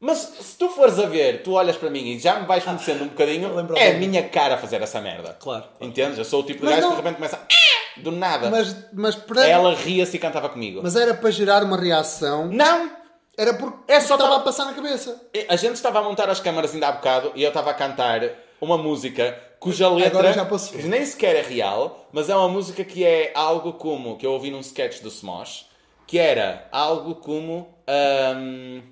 Mas 0.00 0.18
se 0.18 0.58
tu 0.58 0.68
fores 0.70 0.98
a 0.98 1.06
ver, 1.06 1.44
tu 1.44 1.52
olhas 1.52 1.76
para 1.76 1.88
mim 1.88 2.04
e 2.04 2.18
já 2.18 2.40
me 2.40 2.46
vais 2.48 2.64
conhecendo 2.64 3.04
um 3.04 3.08
bocadinho, 3.08 3.48
é 3.76 3.92
a 3.92 3.94
minha 3.94 4.28
cara 4.28 4.58
fazer 4.58 4.82
essa 4.82 5.00
merda. 5.00 5.36
Claro, 5.38 5.62
claro. 5.62 5.76
Entendes? 5.80 6.18
Eu 6.18 6.24
sou 6.24 6.40
o 6.40 6.42
tipo 6.42 6.58
de 6.58 6.64
Mas 6.66 6.74
gajo 6.74 6.82
não- 6.88 6.96
que 6.96 6.96
de 6.96 7.02
repente 7.02 7.16
começa. 7.18 7.36
"Ah!" 7.36 8.00
Do 8.00 8.10
nada. 8.10 8.50
Mas, 8.50 8.76
mas, 8.92 9.14
para... 9.14 9.46
Ela 9.46 9.72
ria-se 9.74 10.16
e 10.16 10.18
cantava 10.20 10.48
comigo. 10.48 10.80
mas 10.82 10.96
era 10.96 11.14
para 11.14 11.30
gerar 11.30 11.62
uma 11.62 11.76
reação. 11.76 12.46
Não! 12.48 12.97
Era 13.38 13.54
porque 13.54 13.90
É 13.90 14.00
só 14.00 14.14
estava 14.14 14.22
tava- 14.30 14.36
a 14.36 14.40
passar 14.40 14.64
na 14.64 14.74
cabeça. 14.74 15.28
A 15.48 15.54
gente 15.54 15.76
estava 15.76 16.00
a 16.00 16.02
montar 16.02 16.28
as 16.28 16.40
câmaras 16.40 16.74
ainda 16.74 16.88
há 16.88 16.92
bocado 16.92 17.30
e 17.36 17.42
eu 17.44 17.48
estava 17.48 17.70
a 17.70 17.74
cantar 17.74 18.20
uma 18.60 18.76
música 18.76 19.38
cuja 19.60 19.88
letra 19.88 20.34
nem 20.88 21.04
sequer 21.06 21.36
é 21.36 21.42
real, 21.42 22.08
mas 22.12 22.28
é 22.28 22.34
uma 22.34 22.48
música 22.48 22.84
que 22.84 23.04
é 23.04 23.30
algo 23.36 23.74
como, 23.74 24.18
que 24.18 24.26
eu 24.26 24.32
ouvi 24.32 24.50
num 24.50 24.58
sketch 24.60 25.00
do 25.02 25.08
Smosh, 25.08 25.66
que 26.04 26.18
era 26.18 26.66
algo 26.72 27.14
como 27.14 27.68
hum, 28.36 28.82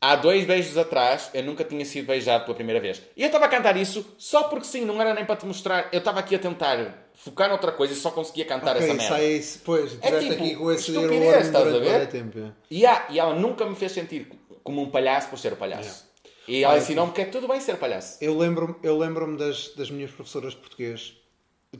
há 0.00 0.16
dois 0.16 0.44
beijos 0.46 0.76
atrás 0.76 1.30
eu 1.34 1.42
nunca 1.42 1.64
tinha 1.64 1.84
sido 1.84 2.06
beijado 2.06 2.44
pela 2.44 2.54
primeira 2.54 2.80
vez. 2.80 3.02
E 3.16 3.22
eu 3.22 3.26
estava 3.26 3.46
a 3.46 3.48
cantar 3.48 3.76
isso 3.76 4.14
só 4.18 4.44
porque 4.44 4.64
sim, 4.66 4.84
não 4.84 5.00
era 5.00 5.14
nem 5.14 5.24
para 5.24 5.36
te 5.36 5.46
mostrar. 5.46 5.88
Eu 5.92 5.98
estava 5.98 6.20
aqui 6.20 6.34
a 6.34 6.38
tentar 6.38 7.08
focar 7.14 7.48
noutra 7.48 7.72
coisa 7.72 7.92
e 7.92 7.96
só 7.96 8.10
conseguia 8.10 8.44
cantar 8.44 8.76
Ok, 8.76 8.84
essa 8.88 8.94
merda. 8.94 9.16
sai. 9.16 9.60
Pois, 9.64 9.92
estiveste 9.92 10.30
tipo, 10.30 10.42
aqui 10.44 10.56
com 10.56 10.72
esse 10.72 10.90
estupidez, 10.90 11.46
estás 11.46 11.74
a 11.74 11.78
ver? 11.78 12.06
tempo. 12.08 12.38
é. 12.38 12.52
E, 12.70 12.86
há- 12.86 13.06
e 13.10 13.18
ela 13.18 13.34
nunca 13.34 13.64
me 13.66 13.74
fez 13.74 13.92
sentir 13.92 14.30
como 14.62 14.82
um 14.82 14.90
palhaço 14.90 15.28
por 15.28 15.38
ser 15.38 15.52
o 15.52 15.56
palhaço. 15.56 16.06
E 16.46 16.62
ela 16.64 16.74
Olha, 16.74 16.82
ensinou-me 16.82 17.12
que 17.12 17.20
é 17.20 17.24
tudo 17.26 17.46
bem 17.48 17.60
ser 17.60 17.76
palhaço. 17.76 18.16
Eu 18.22 18.36
lembro-me 18.38 18.74
eu 18.82 18.96
lembro 18.96 19.36
das, 19.36 19.68
das 19.74 19.90
minhas 19.90 20.10
professoras 20.10 20.52
de 20.52 20.58
português. 20.60 21.14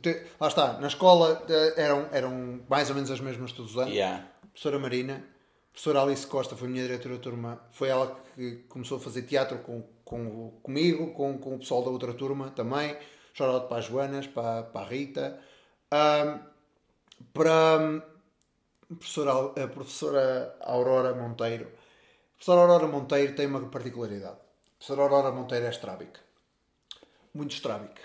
Te- 0.01 0.21
Lá 0.39 0.47
está, 0.47 0.73
na 0.73 0.87
escola 0.87 1.43
eh, 1.49 1.73
eram, 1.77 2.07
eram 2.11 2.59
mais 2.69 2.87
ou 2.89 2.95
menos 2.95 3.09
as 3.09 3.19
mesmas 3.19 3.51
todos 3.51 3.71
os 3.71 3.77
anos. 3.81 3.93
Yeah. 3.93 4.23
Professora 4.51 4.77
Marina, 4.77 5.23
professora 5.79 6.01
Alice 6.01 6.27
Costa 6.27 6.57
foi 6.57 6.67
minha 6.67 6.83
diretora 6.83 7.15
de 7.15 7.21
turma. 7.21 7.61
Foi 7.71 7.87
ela 7.87 8.21
que 8.35 8.65
começou 8.67 8.97
a 8.97 8.99
fazer 8.99 9.21
teatro 9.21 9.59
com, 9.59 9.81
com, 10.03 10.51
comigo, 10.61 11.13
com, 11.13 11.37
com 11.37 11.55
o 11.55 11.59
pessoal 11.59 11.81
da 11.81 11.89
outra 11.89 12.13
turma 12.13 12.49
também. 12.49 12.97
Chorote 13.33 13.69
para 13.69 13.77
as 13.77 13.85
Joanas, 13.85 14.27
para, 14.27 14.63
para 14.63 14.81
a 14.81 14.89
Rita. 14.89 15.39
Ahm, 15.89 16.39
para 17.33 17.77
hum, 17.79 18.01
a 18.91 18.95
professora, 18.95 19.63
a 19.63 19.67
professora 19.69 20.57
Aurora 20.59 21.15
Monteiro. 21.15 21.67
A 21.67 22.35
professora 22.35 22.59
Aurora 22.59 22.87
Monteiro 22.87 23.33
tem 23.33 23.45
uma 23.47 23.61
particularidade. 23.69 24.35
A 24.35 24.77
professora 24.77 25.01
Aurora 25.01 25.31
Monteiro 25.31 25.65
é 25.65 25.69
estrábica. 25.69 26.19
Muito 27.33 27.51
estrábica. 27.53 28.01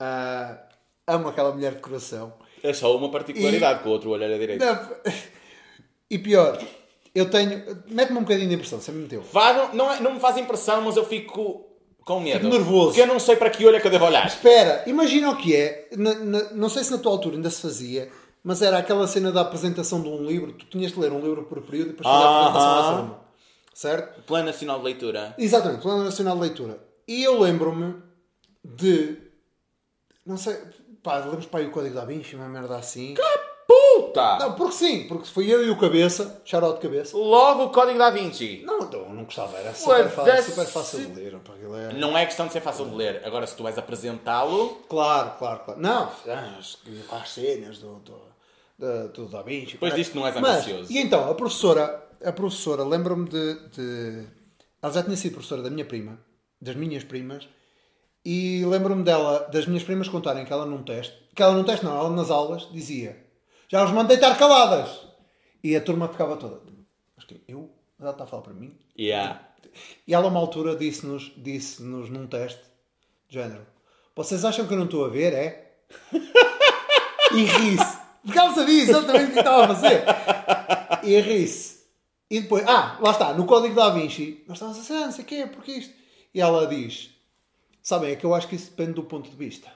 Ah, 0.00 0.62
amo 1.06 1.28
aquela 1.28 1.52
mulher 1.52 1.74
de 1.74 1.80
coração. 1.82 2.32
É 2.62 2.72
só 2.72 2.96
uma 2.96 3.10
particularidade, 3.10 3.82
que 3.82 3.88
o 3.88 3.92
outro 3.92 4.08
olho 4.10 4.24
era 4.24 4.38
direito. 4.38 4.64
Não, 4.64 4.96
E 6.08 6.18
pior, 6.18 6.56
eu 7.18 7.30
tenho. 7.30 7.62
Mete-me 7.88 8.18
um 8.18 8.22
bocadinho 8.22 8.48
de 8.48 8.54
impressão, 8.54 8.78
me 8.94 9.02
meteu. 9.02 9.22
Faz- 9.22 9.72
não, 9.74 9.92
é- 9.92 10.00
não 10.00 10.14
me 10.14 10.20
faz 10.20 10.36
impressão, 10.36 10.82
mas 10.82 10.96
eu 10.96 11.04
fico 11.04 11.66
com 12.04 12.20
medo. 12.20 12.40
Fico 12.40 12.52
nervoso. 12.52 12.86
Porque 12.88 13.00
eu 13.00 13.06
não 13.06 13.18
sei 13.18 13.36
para 13.36 13.50
que 13.50 13.64
olho 13.66 13.76
é 13.76 13.80
que 13.80 13.86
eu 13.86 13.90
devo 13.90 14.04
olhar. 14.04 14.26
Espera, 14.26 14.84
imagina 14.86 15.30
o 15.30 15.36
que 15.36 15.54
é. 15.56 15.88
na- 15.96 16.14
na- 16.14 16.50
não 16.52 16.68
sei 16.68 16.84
se 16.84 16.90
na 16.92 16.98
tua 16.98 17.10
altura 17.12 17.36
ainda 17.36 17.50
se 17.50 17.60
fazia, 17.62 18.10
mas 18.44 18.62
era 18.62 18.78
aquela 18.78 19.06
cena 19.08 19.32
da 19.32 19.40
apresentação 19.40 20.00
de 20.00 20.08
um 20.08 20.24
livro. 20.24 20.52
Tu 20.52 20.66
tinhas 20.66 20.92
de 20.92 21.00
ler 21.00 21.10
um 21.12 21.20
livro 21.20 21.42
por 21.44 21.60
período 21.62 21.88
e 21.88 21.92
depois 21.92 22.06
fazer 22.08 22.24
a 22.24 22.28
apresentação 22.40 22.68
à 22.70 22.78
Aham. 22.80 22.96
turma. 22.98 23.20
Certo? 23.74 24.22
Plano 24.22 24.46
Nacional 24.46 24.78
de 24.78 24.84
Leitura. 24.84 25.34
Exatamente, 25.38 25.82
Plano 25.82 26.04
Nacional 26.04 26.34
de 26.36 26.40
Leitura. 26.42 26.80
E 27.08 27.22
eu 27.24 27.40
lembro-me 27.40 27.94
de. 28.64 29.18
Não 30.24 30.36
sei. 30.36 30.56
Pá, 31.02 31.18
lembro 31.18 31.46
para 31.48 31.60
aí 31.60 31.66
o 31.66 31.70
Código 31.70 31.94
da 31.94 32.04
Vinci, 32.04 32.34
uma 32.36 32.48
merda 32.48 32.76
assim. 32.76 33.14
Puta! 33.66 34.38
Não, 34.38 34.52
porque 34.54 34.72
sim, 34.74 35.06
porque 35.08 35.26
foi 35.28 35.46
eu 35.52 35.66
e 35.66 35.70
o 35.70 35.78
Cabeça, 35.78 36.40
de 36.44 36.80
Cabeça. 36.80 37.16
Logo 37.16 37.64
o 37.64 37.70
Código 37.70 37.98
da 37.98 38.10
Vinci. 38.10 38.62
Não, 38.64 38.78
não, 38.78 39.08
não 39.12 39.24
gostava, 39.24 39.56
era 39.58 39.74
super, 39.74 40.08
fácil, 40.08 40.42
super 40.44 40.66
fácil 40.66 41.06
de 41.06 41.20
ler. 41.20 41.34
aquilo 41.34 41.76
é- 41.76 41.92
Não 41.94 42.16
é 42.16 42.24
questão 42.24 42.46
de 42.46 42.52
ser 42.52 42.60
fácil 42.60 42.86
de 42.88 42.94
ler. 42.94 43.22
Agora, 43.24 43.46
se 43.46 43.56
tu 43.56 43.62
vais 43.64 43.76
apresentá-lo... 43.76 44.76
Claro, 44.88 45.32
claro, 45.38 45.60
claro. 45.64 45.80
Não, 45.80 46.10
as, 46.58 46.78
as 47.10 47.28
cenas 47.30 47.78
do, 47.78 47.96
do, 47.96 48.20
do, 48.78 49.08
do 49.08 49.26
Da 49.28 49.42
Vinci. 49.42 49.72
Depois 49.72 49.94
disto 49.94 50.14
não 50.14 50.26
és 50.26 50.36
Mas, 50.36 50.56
ambicioso. 50.58 50.92
E 50.92 50.98
então, 50.98 51.28
a 51.28 51.34
professora, 51.34 52.08
a 52.24 52.32
professora, 52.32 52.84
lembro-me 52.84 53.28
de, 53.28 53.54
de. 53.70 54.26
Ela 54.80 54.92
já 54.92 55.02
tinha 55.02 55.16
sido 55.16 55.32
professora 55.32 55.62
da 55.62 55.70
minha 55.70 55.84
prima, 55.84 56.18
das 56.60 56.76
minhas 56.76 57.02
primas, 57.02 57.48
e 58.24 58.64
lembro-me 58.64 59.02
dela, 59.02 59.48
das 59.52 59.66
minhas 59.66 59.82
primas 59.82 60.08
contarem 60.08 60.44
que 60.44 60.52
ela 60.52 60.66
num 60.66 60.82
teste, 60.82 61.16
que 61.34 61.42
ela 61.42 61.54
num 61.54 61.64
teste 61.64 61.84
não, 61.84 61.96
ela 61.96 62.10
nas 62.10 62.30
aulas 62.30 62.68
dizia: 62.70 63.25
Já 63.68 63.84
os 63.84 63.90
mandei 63.90 64.16
estar 64.16 64.36
caladas! 64.38 65.06
E 65.62 65.74
a 65.74 65.80
turma 65.80 66.08
ficava 66.08 66.36
toda. 66.36 66.60
Mas 67.16 67.24
que 67.24 67.40
eu? 67.48 67.70
Ela 67.98 68.10
está 68.10 68.24
a 68.24 68.26
falar 68.26 68.42
para 68.42 68.54
mim? 68.54 68.76
Yeah. 68.98 69.40
E 70.06 70.14
ela, 70.14 70.28
uma 70.28 70.38
altura, 70.38 70.76
disse-nos 70.76 71.32
disse 71.36 71.82
num 71.82 72.26
teste, 72.26 72.62
de 73.28 73.34
género: 73.34 73.66
Vocês 74.14 74.44
acham 74.44 74.66
que 74.66 74.74
eu 74.74 74.78
não 74.78 74.84
estou 74.84 75.04
a 75.04 75.08
ver, 75.08 75.32
é? 75.32 75.72
e 77.34 77.44
ri-se. 77.44 77.98
Porque 78.24 78.38
ela 78.38 78.54
sabia 78.54 78.82
exatamente 78.82 79.30
o 79.30 79.32
que 79.32 79.38
estava 79.38 79.64
a 79.64 79.68
fazer. 79.68 80.04
E 81.04 81.20
ri-se. 81.20 81.76
E 82.28 82.40
depois, 82.40 82.66
ah, 82.66 82.98
lá 83.00 83.12
está, 83.12 83.32
no 83.32 83.46
código 83.46 83.74
da 83.74 83.90
Vinci, 83.90 84.42
nós 84.48 84.56
estávamos 84.56 84.78
a 84.78 84.82
dizer, 84.82 84.94
ah, 84.94 85.06
não 85.06 85.12
sei 85.12 85.24
o 85.24 85.26
quê, 85.26 85.46
porque 85.46 85.72
isto? 85.72 85.94
E 86.34 86.40
ela 86.40 86.66
diz: 86.66 87.10
Sabem, 87.82 88.10
é 88.10 88.16
que 88.16 88.26
eu 88.26 88.34
acho 88.34 88.48
que 88.48 88.56
isso 88.56 88.70
depende 88.70 88.94
do 88.94 89.04
ponto 89.04 89.30
de 89.30 89.36
vista. 89.36 89.72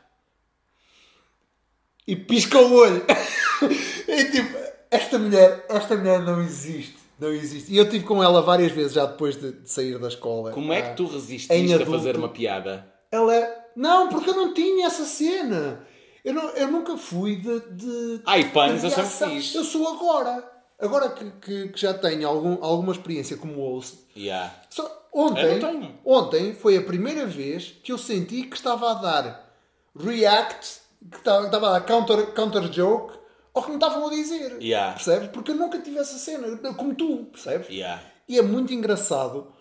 E 2.10 2.16
pisca 2.16 2.58
o 2.58 2.74
olho. 2.74 3.04
e 4.08 4.24
tipo, 4.32 4.58
esta 4.90 5.16
mulher, 5.16 5.64
esta 5.68 5.96
mulher 5.96 6.20
não 6.22 6.42
existe. 6.42 6.96
Não 7.20 7.28
existe. 7.28 7.72
E 7.72 7.76
eu 7.76 7.84
estive 7.84 8.04
com 8.04 8.20
ela 8.20 8.42
várias 8.42 8.72
vezes 8.72 8.94
já 8.94 9.06
depois 9.06 9.36
de, 9.36 9.52
de 9.52 9.70
sair 9.70 9.96
da 9.98 10.08
escola. 10.08 10.50
Como 10.50 10.72
é 10.72 10.78
Ah, 10.78 10.82
que 10.90 10.96
tu 10.96 11.04
em 11.04 11.12
resististe 11.12 11.74
a 11.74 11.86
fazer 11.86 12.16
uma 12.16 12.30
piada? 12.30 12.84
Ela 13.12 13.36
é. 13.36 13.64
Não, 13.76 14.08
porque 14.08 14.30
eu 14.30 14.34
não 14.34 14.52
tinha 14.52 14.86
essa 14.86 15.04
cena. 15.04 15.86
Eu, 16.24 16.34
não, 16.34 16.48
eu 16.50 16.68
nunca 16.68 16.96
fui 16.96 17.36
de. 17.36 17.60
de 17.60 18.20
Ai, 18.26 18.50
pães, 18.50 18.80
de 18.80 18.86
eu 18.86 18.90
sempre 18.90 19.34
fiz. 19.36 19.54
Eu 19.54 19.62
sou 19.62 19.86
agora. 19.86 20.42
Agora 20.80 21.10
que, 21.10 21.30
que, 21.42 21.68
que 21.68 21.80
já 21.80 21.94
tenho 21.94 22.26
algum, 22.26 22.58
alguma 22.64 22.92
experiência 22.92 23.36
como 23.36 23.60
host. 23.60 23.98
Yeah. 24.16 24.52
Só 24.70 25.08
ontem, 25.12 25.94
ontem 26.04 26.54
foi 26.54 26.76
a 26.76 26.82
primeira 26.82 27.26
vez 27.26 27.74
que 27.84 27.92
eu 27.92 27.98
senti 27.98 28.44
que 28.44 28.56
estava 28.56 28.90
a 28.90 28.94
dar 28.94 29.54
react, 29.94 30.80
que 31.08 31.16
estava, 31.18 31.46
a 31.46 31.78
dar 31.78 31.80
counter, 31.82 32.26
counter 32.32 32.62
joke 32.70 33.18
ao 33.54 33.62
que 33.62 33.70
me 33.70 33.76
estavam 33.76 34.06
a 34.06 34.10
dizer. 34.10 34.58
Yeah. 34.60 34.94
Percebes? 34.94 35.28
Porque 35.28 35.52
eu 35.52 35.56
nunca 35.56 35.78
tive 35.78 35.98
essa 35.98 36.18
cena, 36.18 36.56
como 36.74 36.94
tu, 36.94 37.26
percebes? 37.32 37.68
Yeah. 37.68 38.02
E 38.28 38.38
é 38.38 38.42
muito 38.42 38.72
engraçado. 38.72 39.52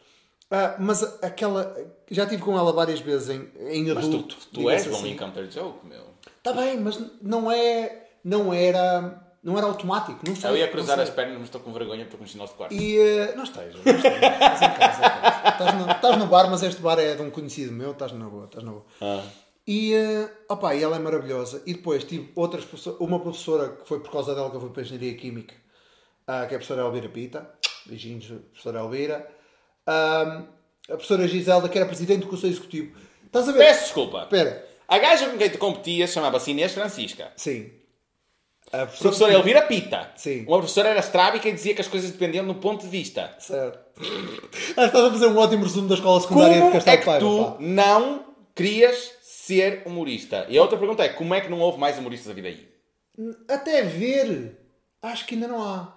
Ah, 0.52 0.76
mas 0.80 1.04
aquela. 1.24 1.76
Já 2.10 2.24
estive 2.24 2.42
com 2.42 2.58
ela 2.58 2.74
várias 2.74 3.00
vezes 3.00 3.30
em, 3.30 3.50
em 3.68 3.94
Mas 3.94 4.06
tu, 4.06 4.10
adulto. 4.10 4.36
tu 4.52 4.60
diga-se 4.60 4.76
és 4.76 4.88
bom 4.88 4.98
assim. 4.98 5.12
em 5.12 5.16
counter 5.16 5.50
joke, 5.50 5.86
meu. 5.86 6.04
Tá 6.42 6.54
bem, 6.54 6.80
mas 6.80 7.00
não 7.22 7.52
é. 7.52 8.08
Não 8.24 8.54
era. 8.54 9.26
Não 9.42 9.58
era 9.58 9.68
automático. 9.68 10.20
Não 10.28 10.36
sei, 10.36 10.50
Eu 10.50 10.58
ia 10.58 10.68
cruzar 10.68 11.00
as 11.00 11.10
pernas, 11.10 11.36
mas 11.38 11.46
estou 11.46 11.62
com 11.62 11.72
vergonha 11.72 12.06
porque 12.06 12.24
me 12.24 12.30
sinal 12.30 12.48
de 12.48 12.54
quarto. 12.54 12.74
E 12.74 12.98
eh, 12.98 13.34
não 13.38 13.44
esteja, 13.44 13.78
não 13.86 13.96
esteja. 13.96 14.16
Estás 14.16 14.62
em 14.62 14.70
casa, 14.74 15.02
casa. 15.10 15.50
Estás 15.50 15.76
no, 15.76 15.92
estás 15.92 16.18
no 16.18 16.26
bar, 16.28 16.50
mas 16.50 16.62
este 16.62 16.82
bar 16.82 17.00
é 17.00 17.16
de 17.16 17.22
um 17.22 17.30
conhecido 17.30 17.72
meu, 17.72 17.92
estás 17.92 18.12
na 18.12 18.26
boa, 18.26 18.46
estás 18.46 18.66
na 18.66 18.72
boa. 18.72 18.86
Ah. 19.00 19.24
E, 19.68 19.94
eh, 19.94 20.30
opa, 20.48 20.74
e 20.76 20.82
ela 20.82 20.96
é 20.96 21.00
maravilhosa. 21.00 21.62
E 21.66 21.74
depois 21.74 22.04
tive 22.04 22.32
outras 22.36 22.66
uma 23.00 23.20
professora 23.20 23.70
que 23.70 23.88
foi 23.88 24.00
por 24.00 24.12
causa 24.12 24.34
dela 24.34 24.50
que 24.50 24.56
eu 24.56 24.62
fui 24.62 24.70
para 24.70 24.82
a 24.82 24.86
Engenharia 24.86 25.16
Química, 25.16 25.54
ah, 26.26 26.46
que 26.48 26.54
é 26.54 26.58
a 26.58 26.60
professora 26.60 26.82
Elvira 26.82 27.10
Pita. 27.10 27.50
Beijinhos, 27.86 28.26
professora 28.26 28.80
Elvira. 28.80 29.30
Ah, 29.86 30.44
a 30.88 30.94
professora 30.94 31.28
Giselda, 31.28 31.70
que 31.70 31.78
era 31.78 31.88
presidente 31.88 32.22
do 32.22 32.28
Conselho 32.28 32.54
Executivo. 32.54 32.98
Estás 33.26 33.48
a 33.48 33.52
ver? 33.52 33.60
Peço 33.60 33.84
desculpa. 33.84 34.24
Espera. 34.24 34.68
A 34.88 34.98
gaja 34.98 35.30
com 35.30 35.38
quem 35.38 35.50
tu 35.52 35.60
competias 35.60 36.12
chamava-se 36.12 36.50
Inês 36.50 36.72
Francisca. 36.72 37.32
Sim. 37.36 37.70
A 38.72 38.84
O 38.84 38.88
professor 38.88 39.32
Elvira 39.32 39.62
Pita. 39.64 40.12
Sim. 40.16 40.46
Uma 40.48 40.58
professora 40.58 40.90
era 40.90 41.00
estrábica 41.00 41.48
e 41.48 41.52
dizia 41.54 41.76
que 41.76 41.82
as 41.82 41.88
coisas 41.88 42.10
dependiam 42.10 42.46
do 42.46 42.56
ponto 42.56 42.82
de 42.82 42.88
vista. 42.88 43.36
Certo. 43.40 43.80
Estás 44.70 44.96
a 44.96 45.12
fazer 45.12 45.28
um 45.28 45.38
ótimo 45.38 45.64
resumo 45.64 45.88
da 45.88 45.96
escola 45.96 46.20
secundária 46.22 46.56
de 46.56 46.60
Como 46.62 46.72
Castelo 46.74 46.96
é 46.96 47.00
que 47.00 47.06
Paiva, 47.06 47.20
tu 47.26 47.44
pá. 47.44 47.58
não 47.60 48.26
querias 48.56 49.12
ser 49.50 49.82
humorista? 49.86 50.46
E 50.48 50.58
a 50.58 50.62
outra 50.62 50.78
pergunta 50.78 51.04
é, 51.04 51.10
como 51.10 51.34
é 51.34 51.42
que 51.42 51.50
não 51.50 51.60
houve 51.60 51.80
mais 51.80 51.98
humoristas 51.98 52.30
a 52.30 52.34
vida 52.34 52.48
aí? 52.48 52.68
Até 53.48 53.82
ver, 53.82 54.58
acho 55.02 55.26
que 55.26 55.34
ainda 55.36 55.48
não 55.48 55.62
há. 55.62 55.96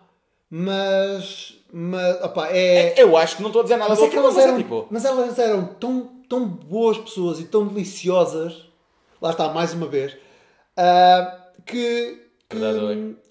Mas, 0.50 1.54
mas 1.72 2.22
opá, 2.22 2.48
é... 2.50 3.00
Eu 3.00 3.16
acho 3.16 3.36
que 3.36 3.42
não 3.42 3.48
estou 3.48 3.60
a 3.60 3.62
dizer 3.62 3.76
nada 3.76 3.90
Mas, 3.90 3.98
do 3.98 4.04
é 4.04 4.08
que 4.08 4.16
elas 4.16 4.34
mas 4.34 4.44
é 4.44 4.48
eram, 4.48 4.56
tipo... 4.58 4.86
mas 4.90 5.04
elas 5.04 5.38
eram 5.38 5.66
tão, 5.74 6.10
tão 6.28 6.46
boas 6.46 6.98
pessoas 6.98 7.40
e 7.40 7.44
tão 7.44 7.66
deliciosas, 7.66 8.66
lá 9.20 9.30
está, 9.30 9.48
mais 9.52 9.72
uma 9.72 9.86
vez, 9.86 10.16
ah, 10.76 11.48
que, 11.64 12.18
que, 12.48 12.58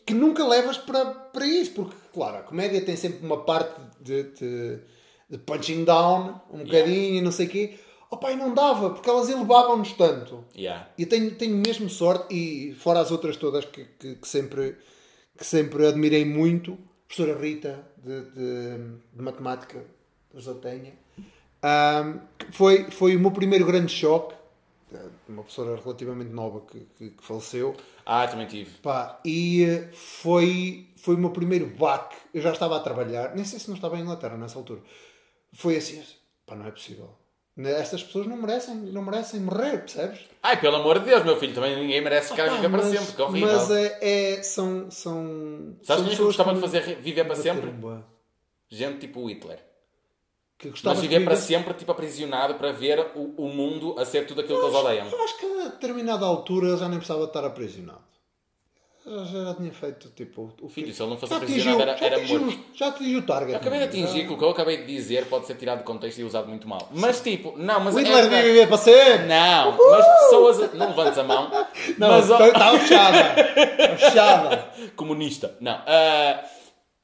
que 0.05 0.13
nunca 0.13 0.47
levas 0.47 0.77
para, 0.77 1.05
para 1.05 1.45
isso, 1.45 1.71
porque, 1.71 1.95
claro, 2.13 2.37
a 2.37 2.41
comédia 2.41 2.81
tem 2.81 2.95
sempre 2.95 3.25
uma 3.25 3.43
parte 3.43 3.79
de, 3.99 4.23
de, 4.23 4.79
de 5.29 5.37
punching 5.39 5.83
down, 5.83 6.41
um 6.51 6.63
bocadinho 6.63 7.15
e 7.15 7.21
não 7.21 7.31
sei 7.31 7.47
o 7.47 7.49
quê. 7.49 7.79
E 8.31 8.35
não 8.35 8.53
dava, 8.53 8.89
porque 8.91 9.09
elas 9.09 9.29
elevavam-nos 9.29 9.93
tanto. 9.93 10.43
Yeah. 10.55 10.89
E 10.97 11.05
tenho, 11.05 11.35
tenho 11.35 11.55
mesmo 11.55 11.89
sorte, 11.89 12.33
e 12.35 12.73
fora 12.75 12.99
as 12.99 13.11
outras 13.11 13.37
todas 13.37 13.65
que, 13.65 13.85
que, 13.99 14.15
que 14.15 14.27
sempre, 14.27 14.77
que 15.37 15.45
sempre 15.45 15.87
admirei 15.87 16.25
muito, 16.25 16.73
a 16.73 17.07
professora 17.07 17.39
Rita 17.39 17.85
de, 17.97 18.21
de, 18.31 18.77
de 19.13 19.21
matemática, 19.21 19.83
a 20.35 20.53
tenha, 20.55 20.93
que 22.37 22.51
foi, 22.51 22.89
foi 22.91 23.15
o 23.15 23.19
meu 23.19 23.31
primeiro 23.31 23.65
grande 23.65 23.91
choque, 23.91 24.35
uma 25.27 25.43
professora 25.43 25.79
relativamente 25.81 26.31
nova 26.31 26.61
que, 26.61 26.79
que, 26.97 27.09
que 27.11 27.23
faleceu, 27.23 27.75
Ah, 28.05 28.27
também 28.27 28.47
tive. 28.47 28.71
pá, 28.79 29.19
e 29.23 29.63
eh, 29.63 29.89
foi, 29.93 30.89
foi 30.97 31.15
o 31.15 31.17
meu 31.17 31.29
primeiro 31.29 31.65
baque, 31.67 32.15
eu 32.33 32.41
já 32.41 32.51
estava 32.51 32.75
a 32.75 32.79
trabalhar, 32.81 33.33
nem 33.35 33.45
sei 33.45 33.57
se 33.59 33.69
não 33.69 33.75
estava 33.75 33.97
em 33.97 34.01
Inglaterra 34.01 34.35
nessa 34.37 34.57
altura, 34.57 34.81
foi 35.53 35.77
assim, 35.77 36.03
pá, 36.45 36.55
não 36.55 36.65
é 36.65 36.71
possível. 36.71 37.09
Estas 37.57 38.01
pessoas 38.01 38.27
não 38.27 38.37
merecem, 38.37 38.75
não 38.75 39.01
merecem 39.03 39.41
morrer, 39.41 39.79
percebes? 39.79 40.21
Ai, 40.41 40.59
pelo 40.59 40.77
amor 40.77 40.99
de 40.99 41.05
Deus, 41.05 41.23
meu 41.23 41.37
filho, 41.37 41.53
também 41.53 41.75
ninguém 41.75 42.01
merece 42.01 42.29
ficar 42.29 42.45
a 42.45 42.47
Pá, 42.49 42.55
viver 42.55 42.69
para 42.69 42.83
mas- 42.83 42.97
sempre, 42.97 43.13
que 43.15 43.21
horrível. 43.21 43.53
Mas 43.53 43.71
é, 43.71 43.97
é- 44.37 44.43
são, 44.43 44.89
são. 44.89 45.75
Sabes 45.83 45.87
são 45.87 46.03
quem 46.05 46.13
é 46.13 46.17
que 46.17 46.23
gostava 46.23 46.53
de 46.53 46.61
fazer 46.61 46.95
viver 47.01 47.25
para 47.25 47.35
sempre? 47.35 47.61
Caramba. 47.67 48.07
Gente 48.69 48.99
tipo 48.99 49.27
Hitler. 49.29 49.59
Que 50.57 50.69
gostava 50.69 50.95
Mas 50.95 51.01
de 51.01 51.07
viver 51.09 51.25
para 51.25 51.35
sempre, 51.35 51.73
tipo 51.73 51.91
aprisionado, 51.91 52.55
para 52.55 52.71
ver 52.71 52.99
o, 53.15 53.33
o 53.45 53.49
mundo 53.49 53.95
a 53.99 54.05
ser 54.05 54.25
tudo 54.25 54.41
aquilo 54.41 54.59
que 54.59 54.65
eles 54.67 54.75
odeiam. 54.77 55.07
Eu 55.09 55.23
acho 55.23 55.37
que 55.37 55.45
a 55.45 55.63
determinada 55.69 56.25
altura 56.25 56.77
já 56.77 56.87
nem 56.87 56.99
precisava 56.99 57.21
de 57.23 57.27
estar 57.27 57.43
aprisionado. 57.43 58.10
Já, 59.03 59.45
já 59.45 59.53
tinha 59.55 59.71
feito 59.73 60.09
tipo. 60.15 60.53
O 60.61 60.69
Filho, 60.69 60.93
se 60.93 61.01
ele 61.01 61.09
não 61.09 61.17
fosse 61.17 61.31
já 61.31 61.37
aprisionado, 61.37 61.81
era- 61.81 61.97
já 61.97 62.05
era 62.05 62.15
atingiu, 62.17 62.39
morto. 62.41 62.59
Já 62.75 62.87
atingiu 62.89 63.19
o 63.19 63.21
target. 63.23 63.51
Eu 63.53 63.57
acabei 63.57 63.79
de 63.79 63.85
atingir 63.85 64.27
que 64.27 64.33
o 64.33 64.37
que 64.37 64.43
eu 64.43 64.49
acabei 64.51 64.77
de 64.77 64.85
dizer 64.85 65.25
pode 65.25 65.47
ser 65.47 65.55
tirado 65.55 65.79
de 65.79 65.83
contexto 65.85 66.19
e 66.19 66.23
usado 66.23 66.47
muito 66.47 66.67
mal. 66.67 66.87
Mas 66.93 67.19
tipo, 67.19 67.53
não, 67.57 67.79
mas 67.79 67.95
O 67.95 67.99
é 67.99 68.03
Hitler 68.03 68.23
devia 68.29 68.43
viver 68.43 68.67
para 68.67 68.77
sempre! 68.77 69.25
Não, 69.25 69.75
mas 69.77 70.05
pessoas. 70.05 70.73
Não 70.73 70.87
levantes 70.89 71.17
a 71.17 71.23
mão. 71.23 71.49
Não, 71.97 72.07
mas, 72.09 72.29
está 72.29 72.77
fechada! 72.79 73.41
Está 73.51 73.97
fechada! 73.97 74.71
comunista. 74.95 75.55
Não. 75.59 75.81
ah, 75.87 76.43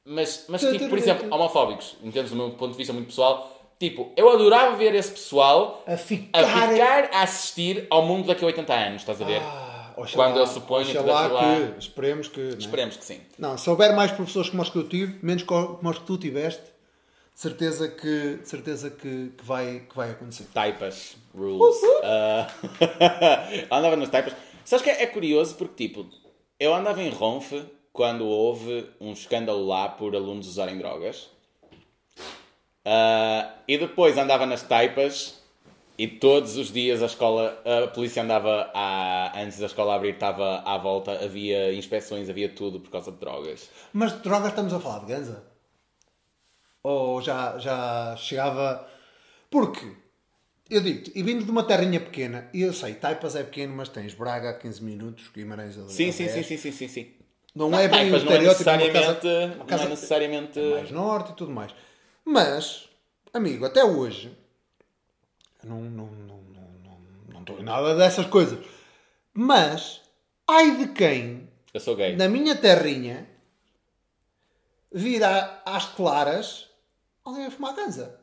mas, 0.04 0.46
mas 0.48 0.60
tipo, 0.62 0.88
por 0.88 0.96
exemplo, 0.98 1.26
homofóbicos, 1.34 1.96
em 2.02 2.10
termos 2.10 2.30
do 2.30 2.36
meu 2.36 2.50
ponto 2.50 2.72
de 2.72 2.78
vista 2.78 2.92
muito 2.92 3.08
pessoal, 3.08 3.52
tipo, 3.78 4.12
eu 4.16 4.30
adorava 4.30 4.76
ver 4.76 4.94
esse 4.94 5.10
pessoal 5.10 5.82
A 5.86 5.96
ficar. 5.96 6.44
a 6.44 6.68
ficar 6.68 7.10
a 7.12 7.22
assistir 7.22 7.86
ao 7.90 8.02
mundo 8.06 8.26
daqui 8.28 8.42
a 8.44 8.46
80 8.46 8.72
anos, 8.72 9.02
estás 9.02 9.20
a 9.20 9.24
ver? 9.24 9.42
Ah, 9.42 9.67
oxalá, 10.00 10.24
Quando 10.26 10.38
eu 10.38 10.46
suponho 10.46 10.86
que 10.86 10.98
oxalá 10.98 11.26
lá- 11.28 11.56
que. 11.72 11.78
Esperemos 11.78 12.28
que. 12.28 12.40
né? 12.40 12.56
Esperemos 12.58 12.96
que 12.96 13.04
sim. 13.04 13.20
Não, 13.38 13.56
se 13.58 13.68
houver 13.70 13.94
mais 13.94 14.10
professores 14.12 14.50
como 14.50 14.62
os 14.62 14.70
que 14.70 14.76
eu 14.78 14.88
tive, 14.88 15.18
menos 15.22 15.42
co- 15.42 15.74
como 15.76 15.90
os 15.90 15.98
que 15.98 16.04
tu 16.04 16.16
tiveste, 16.18 16.62
certeza 17.34 17.88
que, 17.88 18.40
certeza 18.44 18.90
que, 18.90 19.32
que, 19.36 19.44
vai, 19.44 19.80
que 19.88 19.96
vai 19.96 20.10
acontecer. 20.10 20.44
Taipas 20.52 21.16
rules. 21.34 21.76
Ah, 22.02 22.46
andava 23.76 23.96
nas 23.96 24.08
taipas. 24.08 24.34
Sabes 24.64 24.82
que 24.84 24.90
é, 24.90 25.02
é 25.02 25.06
curioso 25.06 25.54
porque, 25.56 25.88
tipo, 25.88 26.06
eu 26.60 26.74
andava 26.74 27.02
em 27.02 27.10
Ronfe 27.10 27.64
quando 27.92 28.26
houve 28.26 28.88
um 29.00 29.12
escândalo 29.12 29.66
lá 29.66 29.88
por 29.88 30.14
alunos 30.14 30.46
usarem 30.46 30.78
drogas. 30.78 31.28
Ah, 32.84 33.54
e 33.66 33.76
depois 33.76 34.16
andava 34.16 34.46
nas 34.46 34.62
taipas 34.62 35.37
e 35.98 36.06
todos 36.06 36.56
os 36.56 36.70
dias 36.72 37.02
a 37.02 37.06
escola, 37.06 37.60
a 37.64 37.88
polícia 37.88 38.22
andava 38.22 38.70
à, 38.72 39.32
antes 39.42 39.58
da 39.58 39.66
escola 39.66 39.96
abrir, 39.96 40.14
estava 40.14 40.60
à 40.60 40.78
volta, 40.78 41.12
havia 41.24 41.74
inspeções, 41.74 42.30
havia 42.30 42.48
tudo 42.48 42.78
por 42.78 42.90
causa 42.90 43.10
de 43.10 43.18
drogas. 43.18 43.68
Mas 43.92 44.12
de 44.12 44.20
drogas 44.20 44.50
estamos 44.50 44.72
a 44.72 44.78
falar 44.78 45.00
de 45.00 45.06
ganza? 45.06 45.44
Ou 46.82 47.20
já, 47.20 47.58
já 47.58 48.14
chegava. 48.16 48.88
Porque, 49.50 49.92
eu 50.70 50.80
digo-te, 50.80 51.12
e 51.14 51.22
vindo 51.22 51.44
de 51.44 51.50
uma 51.50 51.64
terrinha 51.64 51.98
pequena, 52.00 52.48
e 52.54 52.62
eu 52.62 52.72
sei, 52.72 52.94
Taipas 52.94 53.34
é 53.34 53.42
pequeno, 53.42 53.74
mas 53.74 53.88
tens 53.88 54.14
Braga 54.14 54.50
a 54.50 54.54
15 54.54 54.82
minutos, 54.82 55.28
Guimarães 55.34 55.76
a 55.78 55.88
Sim, 55.88 56.12
sim, 56.12 56.26
10. 56.26 56.32
sim, 56.34 56.42
sim, 56.44 56.56
sim, 56.58 56.72
sim, 56.72 56.88
sim. 56.88 57.14
Não 57.54 57.76
é 57.76 57.88
bem 57.88 58.12
o 58.12 58.12
Taipas 58.12 58.24
não 58.24 58.32
é 58.32 58.34
estereótipo 58.36 58.64
de 58.64 58.70
uma 58.70 58.76
necessariamente, 58.78 59.20
casa- 59.22 59.46
uma 59.46 59.56
não 59.56 59.66
casa- 59.66 59.82
é 59.84 59.88
necessariamente... 59.88 60.60
mais 60.60 60.90
norte 60.92 61.32
e 61.32 61.34
tudo 61.34 61.50
mais. 61.50 61.74
Mas, 62.24 62.88
amigo, 63.34 63.64
até 63.64 63.82
hoje, 63.82 64.30
eu 65.62 65.68
não 65.70 65.80
não 65.82 66.06
não 66.06 66.36
não 66.36 66.68
não, 66.84 66.98
não 67.32 67.40
estou 67.40 67.58
em 67.58 67.62
nada 67.64 67.94
dessas 67.96 68.26
coisas. 68.26 68.58
Mas, 69.34 70.00
ai 70.48 70.76
de 70.76 70.88
quem, 70.88 71.48
Eu 71.72 71.80
sou 71.80 71.94
gay. 71.96 72.16
na 72.16 72.28
minha 72.28 72.56
terrinha, 72.56 73.28
vir 74.92 75.22
a- 75.22 75.62
às 75.64 75.86
claras 75.86 76.66
alguém 77.24 77.46
a 77.46 77.50
fumar 77.50 77.74
ganza. 77.74 78.18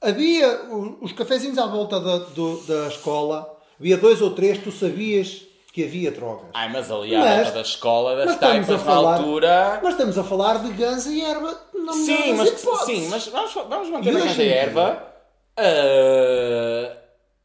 Havia 0.00 0.62
os 1.00 1.12
cafezinhos 1.12 1.58
à 1.58 1.66
volta 1.66 1.98
da, 1.98 2.18
do- 2.18 2.60
da 2.66 2.88
escola, 2.88 3.58
havia 3.80 3.96
dois 3.96 4.20
ou 4.22 4.30
três, 4.34 4.58
tu 4.58 4.70
sabias 4.70 5.42
que 5.72 5.84
havia 5.84 6.10
drogas. 6.10 6.46
Ai, 6.54 6.70
mas 6.72 6.90
ali 6.90 7.14
à 7.14 7.34
volta 7.36 7.52
da 7.52 7.60
escola, 7.62 8.16
das 8.16 8.30
estamos 8.34 8.66
taipas 8.66 8.70
a 8.70 8.72
na 8.78 8.78
falar- 8.94 9.16
altura... 9.18 9.80
Mas 9.82 9.92
estamos 9.92 10.18
a 10.18 10.24
falar 10.24 10.62
de 10.62 10.72
ganza 10.72 11.10
e 11.12 11.20
erva. 11.22 11.60
Não 11.74 11.92
Sim, 11.92 12.32
mas, 12.34 12.48
sim, 12.86 13.08
mas 13.08 13.26
vamos, 13.28 13.52
vamos 13.54 13.90
manter 13.90 14.12
E 14.12 14.16
a 14.16 14.26
em 14.26 14.34
dia? 14.34 14.54
erva. 14.54 15.15
Ah, 15.56 16.96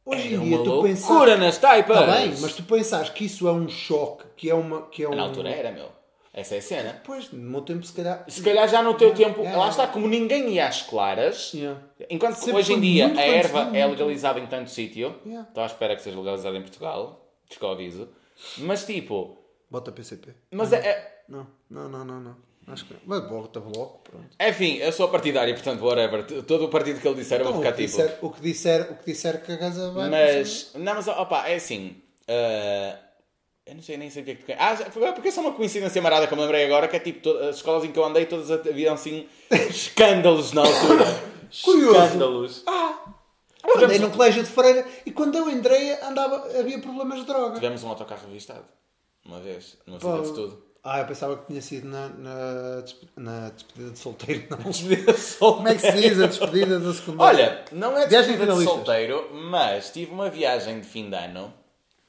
Hoje 0.04 0.28
em 0.28 0.34
era 0.34 0.42
dia 0.44 0.58
tu 0.58 0.64
loucura 0.64 0.88
pensas- 1.32 1.38
nas 1.40 1.58
taipas. 1.58 2.00
Está 2.00 2.12
bem, 2.16 2.34
mas 2.40 2.52
tu 2.54 2.62
pensares 2.64 3.08
que 3.10 3.24
isso 3.24 3.46
é 3.48 3.52
um 3.52 3.68
choque, 3.68 4.24
que 4.36 4.50
é 4.50 4.54
uma. 4.54 4.82
Que 4.88 5.04
é 5.04 5.08
um... 5.08 5.14
Na 5.14 5.22
altura 5.22 5.50
era, 5.50 5.70
meu. 5.72 5.88
Essa 6.34 6.54
é 6.54 6.58
a 6.58 6.62
cena. 6.62 7.00
Pois, 7.04 7.30
no 7.30 7.38
meu 7.50 7.60
tempo, 7.60 7.84
se 7.84 7.92
calhar. 7.92 8.24
Se 8.26 8.42
calhar 8.42 8.66
já 8.68 8.82
no 8.82 8.94
teu 8.94 9.12
tempo, 9.14 9.40
Yeah. 9.40 9.58
lá 9.58 9.68
está, 9.68 9.86
como 9.86 10.08
ninguém 10.08 10.48
ia 10.50 10.66
às 10.66 10.82
claras, 10.82 11.52
Yeah. 11.54 11.78
enquanto 12.10 12.36
que 12.36 12.44
Sempre 12.44 12.60
hoje 12.60 12.72
em 12.72 12.80
dia 12.80 13.06
a 13.14 13.20
erva 13.22 13.70
é 13.76 13.86
legalizada 13.86 14.40
em 14.40 14.46
tanto 14.46 14.70
sítio, 14.70 15.14
Yeah. 15.26 15.46
estou 15.48 15.62
à 15.62 15.66
espera 15.66 15.94
que 15.94 16.02
seja 16.02 16.18
legalizada 16.18 16.56
em 16.56 16.62
Portugal, 16.62 17.28
fica 17.48 17.66
o 17.66 17.70
aviso, 17.70 18.08
mas 18.58 18.84
tipo, 18.86 19.36
Bota 19.70 19.92
PCP. 19.92 20.34
mas 20.50 20.72
é, 20.72 20.76
é- 20.78 21.22
Não, 21.28 21.46
não, 21.70 21.88
não, 21.88 22.04
não. 22.04 22.20
não. 22.20 22.36
Acho 22.68 22.84
que. 22.86 22.94
Mas 23.04 23.28
bota 23.28 23.58
bloco, 23.60 23.98
pronto. 24.08 24.28
enfim, 24.40 24.76
eu 24.76 24.92
sou 24.92 25.08
partidário, 25.08 25.52
portanto, 25.54 25.82
whatever, 25.84 26.24
todo 26.44 26.66
o 26.66 26.68
partido 26.68 27.00
que 27.00 27.08
ele 27.08 27.16
disser 27.16 27.40
eu 27.40 27.44
vou 27.44 27.54
Não, 27.54 27.60
ficar 27.60 27.74
o, 27.74 27.76
que 27.76 27.86
tipo. 27.86 27.96
disser, 27.98 28.18
o, 28.22 28.30
que 28.30 28.40
disser, 28.40 28.92
o 28.92 28.94
que 28.96 29.04
disser 29.12 29.42
que 29.44 29.52
a 29.52 29.56
Gaza 29.56 29.90
vai. 29.90 30.08
Mas, 30.08 30.70
não, 30.74 30.94
mas 30.94 31.08
opa, 31.08 31.48
é 31.48 31.56
assim. 31.56 31.96
ah, 32.28 32.98
eu 33.66 33.74
não 33.74 33.82
sei 33.82 33.96
nem 33.96 34.10
sei 34.10 34.22
o 34.22 34.24
que 34.24 34.30
é 34.30 34.34
que 34.36 34.42
tu 34.42 34.46
queres. 34.46 34.62
Ah, 34.62 34.76
foi- 34.90 35.12
porque 35.12 35.28
é 35.28 35.30
só 35.32 35.40
uma 35.40 35.52
coincidência 35.52 36.00
marada 36.00 36.26
que 36.26 36.32
eu 36.32 36.36
me 36.36 36.42
lembrei 36.44 36.64
agora, 36.64 36.86
que 36.88 36.96
é 36.96 37.00
tipo, 37.00 37.20
to- 37.20 37.36
as 37.38 37.56
escolas 37.56 37.84
em 37.84 37.90
que 37.92 37.98
eu 37.98 38.04
andei, 38.04 38.26
todas 38.26 38.50
haviam 38.50 38.94
assim 38.94 39.26
escândalos 39.68 40.52
na 40.52 40.62
altura. 40.62 41.04
Curioso. 41.64 42.04
Escândalos. 42.04 42.64
Eu 43.64 43.84
andei 43.84 43.98
num 43.98 44.10
colégio 44.10 44.42
de 44.42 44.48
freira 44.50 44.86
e 45.06 45.10
quando 45.12 45.36
eu 45.36 45.48
entrei 45.50 45.92
andava, 46.02 46.48
havia 46.58 46.78
problemas 46.80 47.20
de 47.20 47.26
droga. 47.26 47.54
Tivemos 47.54 47.82
um 47.84 47.88
autocarro 47.88 48.26
revistado. 48.26 48.64
Uma 49.24 49.38
vez, 49.40 49.76
numa 49.86 50.00
fila 50.00 50.20
de 50.20 50.26
estudo. 50.28 50.64
Ah, 50.84 50.98
eu 50.98 51.06
pensava 51.06 51.36
que 51.36 51.46
tinha 51.46 51.62
sido 51.62 51.86
na, 51.88 52.08
na, 52.08 52.84
na 53.16 53.50
despedida 53.50 53.90
de 53.92 53.98
solteiro. 53.98 54.46
Não. 54.50 54.58
Como 54.58 55.56
Como 55.56 55.68
é 55.68 55.74
que 55.76 55.80
se 55.80 55.92
diz 55.92 56.20
a 56.20 56.26
despedida 56.26 56.80
da 56.80 56.92
secundária? 56.92 57.44
Olha, 57.46 57.64
não 57.70 57.96
é 57.96 58.06
Viagem 58.08 58.32
despedida 58.36 58.58
de 58.58 58.64
solteiro, 58.64 59.30
mas 59.32 59.90
tive 59.92 60.10
uma 60.10 60.28
viagem 60.28 60.80
de 60.80 60.86
fim 60.86 61.08
de 61.08 61.14
ano 61.16 61.54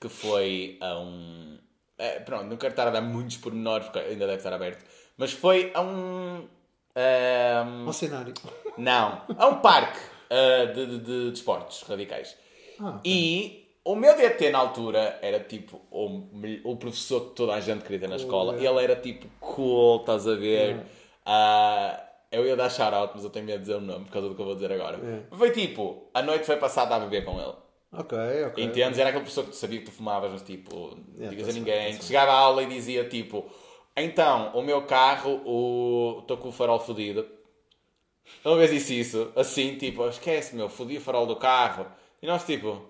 que 0.02 0.10
foi 0.10 0.78
a 0.82 0.98
um. 1.00 1.58
é, 2.00 2.20
pronto, 2.20 2.46
não 2.46 2.58
quero 2.58 2.74
estar 2.74 2.88
a 2.88 2.92
dar 2.92 3.02
muitos 3.02 3.38
pormenores 3.38 3.86
porque 3.88 4.00
ainda 4.00 4.26
deve 4.26 4.38
estar 4.38 4.52
aberto, 4.52 4.84
mas 5.18 5.32
foi 5.32 5.72
a 5.76 5.82
um. 5.82 6.48
ehm, 6.96 7.86
Ao 7.86 7.94
cenário. 7.94 8.34
não, 8.78 9.22
a 9.38 9.48
um 9.48 9.60
parque 9.60 10.00
ah, 10.32 10.66
de, 10.74 10.86
de, 10.86 10.98
de 11.00 11.32
desportos 11.32 11.84
radicais. 11.84 12.36
Ah. 12.82 13.00
E 13.06 13.63
o 13.86 13.96
meu 13.96 14.16
DT 14.16 14.50
na 14.52 14.60
altura 14.60 15.20
era 15.22 15.40
tipo 15.40 15.82
o, 15.92 16.24
o 16.64 16.78
professor 16.78 17.30
que 17.30 17.36
toda 17.36 17.54
a 17.54 17.60
gente 17.60 17.84
queria 17.84 18.00
ter 18.00 18.10
na 18.10 18.16
escola. 18.16 18.56
é. 18.58 18.66
Ele 18.66 18.84
era 18.84 18.96
tipo 18.96 19.28
cool, 19.40 19.98
estás 20.02 20.28
a 20.28 20.36
ver? 20.36 20.86
Ah, 21.26 22.02
eu 22.32 22.46
ia 22.46 22.56
dar 22.56 22.70
shout-out, 22.70 23.12
mas 23.16 23.24
eu 23.24 23.30
tenho 23.30 23.46
medo 23.46 23.58
de 23.60 23.62
dizer 23.66 23.76
o 23.76 23.82
nome 23.82 24.06
por 24.06 24.12
causa 24.12 24.30
do 24.30 24.36
que 24.36 24.42
eu 24.42 24.46
vou 24.46 24.56
dizer 24.56 24.72
agora. 24.72 24.98
É. 25.32 25.36
Foi 25.36 25.52
tipo, 25.52 26.10
a 26.14 26.22
noite 26.22 26.46
foi 26.46 26.58
passada 26.58 26.96
a 26.96 27.00
beber 27.00 27.24
com 27.26 27.40
ele. 27.40 27.54
Ok, 27.92 28.18
ok. 28.48 28.64
Entendes? 28.64 28.98
Era 28.98 29.10
aquele 29.10 29.24
professor 29.24 29.44
que 29.44 29.52
tu 29.52 29.56
sabia 29.56 29.80
que 29.80 29.86
tu 29.86 29.92
fumavas, 29.92 30.32
mas 30.32 30.42
tipo, 30.42 30.98
não 31.16 31.26
É, 31.28 31.30
digas 31.30 31.50
a 31.50 31.52
ninguém. 31.52 31.96
Que 31.98 32.04
chegava 32.06 32.32
à 32.32 32.36
aula 32.36 32.64
e 32.64 32.66
dizia 32.66 33.08
tipo: 33.08 33.46
Então, 33.96 34.52
o 34.56 34.64
meu 34.64 34.82
carro, 34.84 35.42
o... 35.46 36.20
estou 36.22 36.38
com 36.38 36.50
o 36.50 36.52
farol 36.52 36.80
fodido. 36.80 37.26
Uma 38.44 38.58
vez 38.58 38.72
disse 38.72 39.00
isso, 39.00 39.32
assim, 39.36 39.76
tipo, 39.76 40.08
esquece, 40.08 40.56
meu, 40.56 40.70
fodi 40.70 40.98
o 40.98 41.02
farol 41.02 41.28
do 41.28 41.36
carro. 41.36 41.86
E 42.22 42.26
nós, 42.26 42.44
tipo, 42.46 42.82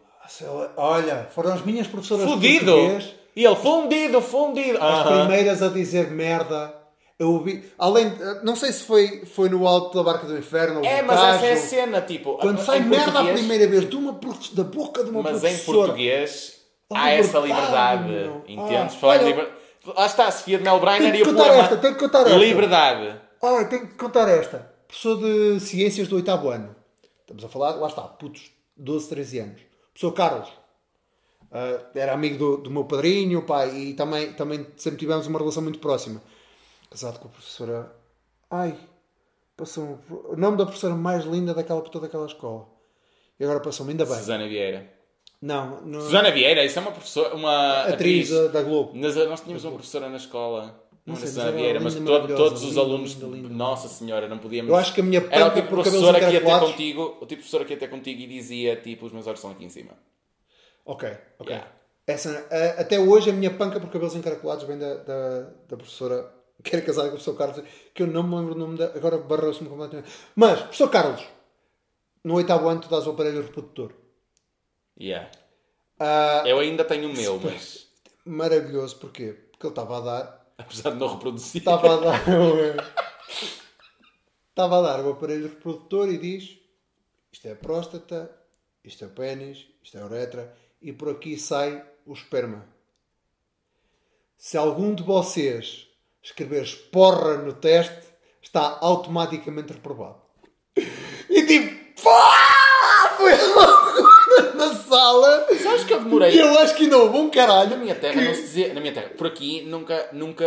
Olha, 0.78 1.28
foram 1.34 1.54
as 1.54 1.62
minhas 1.64 1.88
professoras 1.88 2.26
de 2.26 2.32
fodido! 2.34 2.72
português 2.72 3.16
E 3.36 3.46
ele, 3.46 3.56
fundido, 3.56 4.22
fundido! 4.22 4.78
as 4.78 4.84
Aham. 5.08 5.26
primeiras 5.28 5.62
a 5.62 5.68
dizer 5.70 6.10
merda. 6.12 6.74
Eu 7.20 7.32
ouvi, 7.34 7.64
além, 7.78 8.12
não 8.44 8.56
sei 8.56 8.72
se 8.72 8.84
foi, 8.84 9.24
foi 9.26 9.48
no 9.48 9.68
alto 9.68 9.96
da 9.96 10.04
barca 10.04 10.26
do 10.26 10.38
inferno 10.38 10.80
ou 10.80 10.86
É, 10.86 11.02
mas 11.04 11.20
essa 11.36 11.46
é 11.46 11.54
a 11.54 11.58
cena, 11.58 12.02
tipo, 12.02 12.38
Quando 12.38 12.60
em 12.60 12.66
sai 12.66 12.80
merda 12.80 13.06
a 13.12 13.14
português- 13.14 13.40
primeira 13.40 13.68
vez 13.68 13.90
de 13.90 13.96
uma, 13.96 14.14
prof- 14.16 14.54
da 14.56 14.64
boca 14.64 15.04
de 15.04 15.10
uma 15.12 15.22
Mas 15.22 15.38
em 15.38 15.40
professora. 15.42 15.78
português 15.78 16.56
há 16.92 17.12
essa 17.12 17.40
liberdade, 17.40 18.10
meu. 18.10 18.44
entendes? 18.48 18.96
Ah, 18.96 19.00
Falar 19.00 19.16
em 19.18 19.20
olha- 19.20 19.28
liber- 19.28 19.50
Lá 19.96 20.06
está, 20.06 20.28
a 20.28 20.32
Sofia 20.32 20.58
de 20.58 20.64
Melbrenner 20.64 21.12
Tenho 21.12 21.16
e 21.16 21.24
que 21.24 21.30
o 21.30 21.34
contar 21.36 21.54
esta, 21.56 21.76
tenho 21.78 21.94
que 21.94 22.00
contar 22.00 22.22
esta. 22.22 22.36
Liberdade. 22.38 23.20
Ah, 23.42 23.66
tenho 23.66 23.88
que 23.88 23.96
contar 23.96 24.30
esta. 24.30 24.72
Professor 24.88 25.18
de 25.18 25.60
Ciências 25.60 26.08
do 26.08 26.16
oitavo 26.16 26.50
ano. 26.50 26.74
Estamos 27.22 27.44
a 27.44 27.50
falar, 27.50 27.72
lá 27.76 27.88
está, 27.88 28.02
putos, 28.04 28.50
12, 28.78 29.10
13 29.10 29.40
anos. 29.40 29.62
Professor 29.94 30.12
Carlos. 30.14 30.64
Ah, 31.54 31.80
era 31.94 32.14
amigo 32.14 32.38
do, 32.38 32.58
do 32.58 32.72
meu 32.72 32.84
padrinho, 32.84 33.44
pai, 33.44 33.78
e 33.78 33.94
também, 33.94 34.34
também 34.34 34.66
sempre 34.76 35.00
tivemos 35.00 35.28
uma 35.28 35.38
relação 35.38 35.62
muito 35.62 35.78
próxima. 35.78 36.22
Casado 36.90 37.20
com 37.20 37.28
a 37.28 37.32
professora. 37.32 37.96
Ai, 38.50 38.76
passou 39.56 40.00
o 40.10 40.36
nome 40.36 40.58
da 40.58 40.66
professora 40.66 40.96
mais 40.96 41.24
linda 41.26 41.54
daquela 41.54 41.82
toda 41.82 42.08
aquela 42.08 42.26
escola. 42.26 42.68
E 43.40 43.44
agora 43.44 43.60
passou-me 43.60 43.92
ainda 43.92 44.06
bem. 44.06 44.16
Susana 44.16 44.48
Vieira. 44.48 44.92
Não, 45.40 45.82
não 45.82 46.02
Susana 46.02 46.32
Vieira, 46.32 46.64
isso 46.64 46.80
é 46.80 46.82
uma 46.82 46.92
professora, 46.92 47.36
uma 47.36 47.84
atriz 47.84 48.32
atriz. 48.32 48.52
da, 48.52 48.62
Globo. 48.64 48.96
Nós, 48.96 49.16
nós 49.16 49.42
tínhamos 49.42 49.64
uma 49.64 49.74
professora 49.74 50.10
na 50.10 50.18
escola. 50.18 50.83
Não, 51.06 51.16
sei, 51.18 51.28
Susana 51.28 51.46
mas 51.52 51.54
era 51.56 51.62
Vieira, 51.62 51.80
mas 51.82 51.94
todos 52.38 52.64
os 52.64 52.78
alunos. 52.78 53.14
linda, 53.14 53.26
linda. 53.28 53.50
Nossa 53.50 53.88
Senhora, 53.90 54.28
não 54.30 54.38
podíamos. 54.38 54.70
Eu 54.70 54.76
acho 54.78 54.94
que 54.94 55.02
a 55.02 55.04
minha 55.04 55.20
Era 55.20 55.48
o 55.48 55.50
panca 55.50 55.56
tipo 55.56 55.68
de 55.68 55.70
por 55.76 55.84
cabelos 55.84 56.06
professora 56.06 56.20
que 56.20 56.34
ia 56.34 56.42
ter 56.42 56.60
contigo, 56.72 57.02
o 57.04 57.10
tipo 57.10 57.28
de 57.28 57.36
professora 57.36 57.66
que 57.66 57.74
ia 57.74 57.80
ter 57.80 57.88
contigo 57.90 58.22
e 58.22 58.28
dizia 58.28 58.76
tipo: 58.78 59.06
os 59.06 59.12
meus 59.12 59.28
olhos 59.28 59.40
estão 59.40 59.52
aqui 59.52 59.66
em 59.66 59.70
cima. 59.70 59.92
Ok, 60.86 61.10
ok. 61.40 61.54
Yeah. 61.54 61.72
Essa, 62.08 62.48
a- 62.52 62.82
até 62.82 63.00
hoje 63.00 63.30
a 63.30 63.34
minha 63.34 63.52
panca 63.52 63.80
por 63.80 63.90
cabelos 63.90 64.16
encaracolados 64.16 64.64
vem 64.66 64.78
da, 64.78 64.96
da, 64.96 65.42
da 65.70 65.78
professora 65.78 66.34
que 66.64 66.74
era 66.76 66.86
casada 66.86 67.10
com 67.10 67.16
o 67.16 67.18
professor 67.18 67.38
Carlos, 67.38 67.64
que 67.94 68.04
eu 68.04 68.08
não 68.08 68.24
me 68.24 68.36
lembro 68.36 68.54
o 68.56 68.58
nome 68.58 68.78
da. 68.78 68.86
Agora 68.88 69.18
barrou-se-me 69.18 69.70
completamente. 69.70 70.10
Mas, 70.36 70.60
professor 70.62 70.90
Carlos, 70.90 71.22
no 72.24 72.36
oitavo 72.36 72.70
ano 72.70 72.80
tu 72.80 72.88
dás 72.90 73.06
o 73.08 73.10
aparelho 73.12 73.42
reprodutor. 73.42 73.92
Yeah. 75.00 75.30
Ah, 76.00 76.44
Eu 76.46 76.60
ainda 76.60 76.84
tenho 76.86 77.10
o 77.10 77.14
meu, 77.14 77.40
mas 77.44 77.88
maravilhoso, 78.26 78.98
porquê? 78.98 79.36
Porque 79.52 79.66
ele 79.68 79.72
estava 79.72 79.98
a 79.98 80.02
dar. 80.02 80.43
Apesar 80.58 80.92
de 80.92 80.98
não 80.98 81.14
reproduzir. 81.14 81.62
Estava 81.62 81.94
a 81.94 81.98
dar. 81.98 82.22
estava 84.50 84.80
a 84.80 84.82
dar 84.82 85.00
o 85.04 85.12
aparelho 85.12 85.50
reprodutor 85.50 86.10
e 86.10 86.18
diz: 86.18 86.58
isto 87.32 87.48
é 87.48 87.52
a 87.52 87.56
próstata, 87.56 88.30
isto 88.84 89.04
é 89.04 89.08
o 89.08 89.12
pênis, 89.12 89.68
isto 89.84 89.98
é 89.98 90.02
a 90.02 90.06
uretra, 90.06 90.56
e 90.82 90.94
por 90.94 91.10
aqui 91.10 91.38
sai 91.38 91.84
o 92.06 92.14
esperma. 92.14 92.66
Se 94.38 94.58
algum 94.58 94.94
de 94.94 95.04
vocês 95.04 95.88
escrever 96.22 96.68
porra 96.92 97.38
no 97.38 97.54
teste, 97.54 98.08
está 98.42 98.78
automaticamente 98.82 99.74
reprovado. 99.74 100.22
E 100.76 101.46
tipo, 101.46 102.04
pá! 102.04 103.16
Foi 103.18 103.32
na 104.56 104.74
sala. 104.76 105.48
Sabes 105.62 105.84
que 105.84 105.94
eu 105.94 106.00
demorei. 106.04 106.34
E 106.34 106.40
eu 106.40 106.58
acho 106.60 106.76
que 106.76 106.84
ainda 106.84 106.98
houve 106.98 107.18
um 107.18 107.26
Na 107.26 107.32
caralho. 107.32 107.78
minha 107.78 107.96
terra 107.96 108.22
não 108.22 108.34
se 108.34 108.42
dizia. 108.42 108.74
Na 108.74 108.80
minha 108.82 108.94
terra, 108.94 109.10
por 109.18 109.28
aqui 109.28 109.62
nunca, 109.64 110.10
nunca 110.12 110.46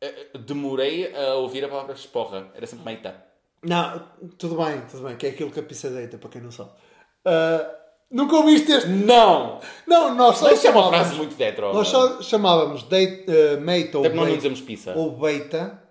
eh, 0.00 0.26
demorei 0.40 1.14
a 1.14 1.34
ouvir 1.34 1.64
a 1.64 1.68
palavra 1.68 1.94
esporra. 1.94 2.48
Era 2.54 2.66
sempre 2.66 2.84
meita. 2.84 3.24
Não, 3.62 4.02
tudo 4.38 4.62
bem, 4.62 4.80
tudo 4.90 5.02
bem, 5.04 5.16
que 5.16 5.26
é 5.26 5.30
aquilo 5.30 5.50
que 5.50 5.58
a 5.58 5.62
pizza 5.62 5.90
deita, 5.90 6.18
para 6.18 6.30
quem 6.30 6.40
não 6.40 6.50
sabe. 6.52 6.70
Ah, 7.24 7.68
nunca 8.10 8.36
ouviste 8.36 8.70
este? 8.70 8.88
Não! 8.88 9.60
Não, 9.86 10.14
nós 10.14 10.36
só 10.38 10.44
Mas 10.44 10.58
isso 10.58 10.68
é 10.68 10.70
uma 10.70 10.88
frase 10.88 11.14
muito 11.16 11.34
detro. 11.34 11.72
Nós 11.72 11.88
só 11.88 12.22
chamávamos 12.22 12.84
date, 12.84 13.24
uh, 13.28 13.60
mate 13.60 13.96
ou 13.96 14.04
Até 14.06 14.14
não 14.14 14.26
dizemos 14.26 14.60
pizza. 14.60 14.94
ou 14.94 15.18
beita. 15.18 15.82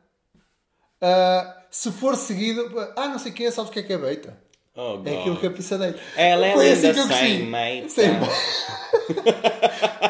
ah, 1.01 1.63
se 1.69 1.91
for 1.91 2.15
seguido, 2.15 2.71
ah, 2.95 3.09
não 3.09 3.19
sei 3.19 3.33
o 3.33 3.35
que, 3.35 3.51
sabes 3.51 3.69
o 3.69 3.73
que 3.73 3.79
é 3.79 3.83
que 3.83 3.91
é 3.93 3.97
beita? 3.97 4.37
Oh, 4.77 5.01
É 5.05 5.19
aquilo 5.19 5.37
que 5.37 5.47
a 5.47 5.51
pizza 5.51 5.77
deita. 5.77 5.99
Ela 6.17 6.47
é 6.47 6.53
Foi 6.53 6.65
linda 6.73 6.89
assim 6.89 6.93
que 6.93 6.99
eu 6.99 7.17
sem 7.17 7.43
meita. 7.45 7.89
Sem 7.89 8.09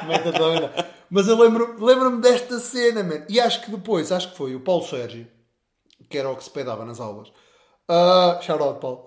Meita 0.08 0.32
não. 0.32 0.70
Mas 1.10 1.28
eu 1.28 1.38
lembro- 1.38 1.76
lembro-me 1.84 2.22
desta 2.22 2.60
cena, 2.60 3.04
man. 3.04 3.24
E 3.30 3.40
acho 3.40 3.62
que 3.62 3.72
depois, 3.72 4.12
acho 4.12 4.32
que 4.32 4.38
foi 4.38 4.56
o 4.56 4.60
Paulo 4.60 4.84
Sérgio, 4.86 5.28
que 6.10 6.18
era 6.18 6.30
o 6.30 6.36
que 6.36 6.44
se 6.44 6.50
pedava 6.50 6.84
nas 6.86 7.00
aulas. 7.00 7.28
Uh, 7.90 8.42
shout 8.42 8.62
out, 8.64 8.80
Paulo. 8.80 9.06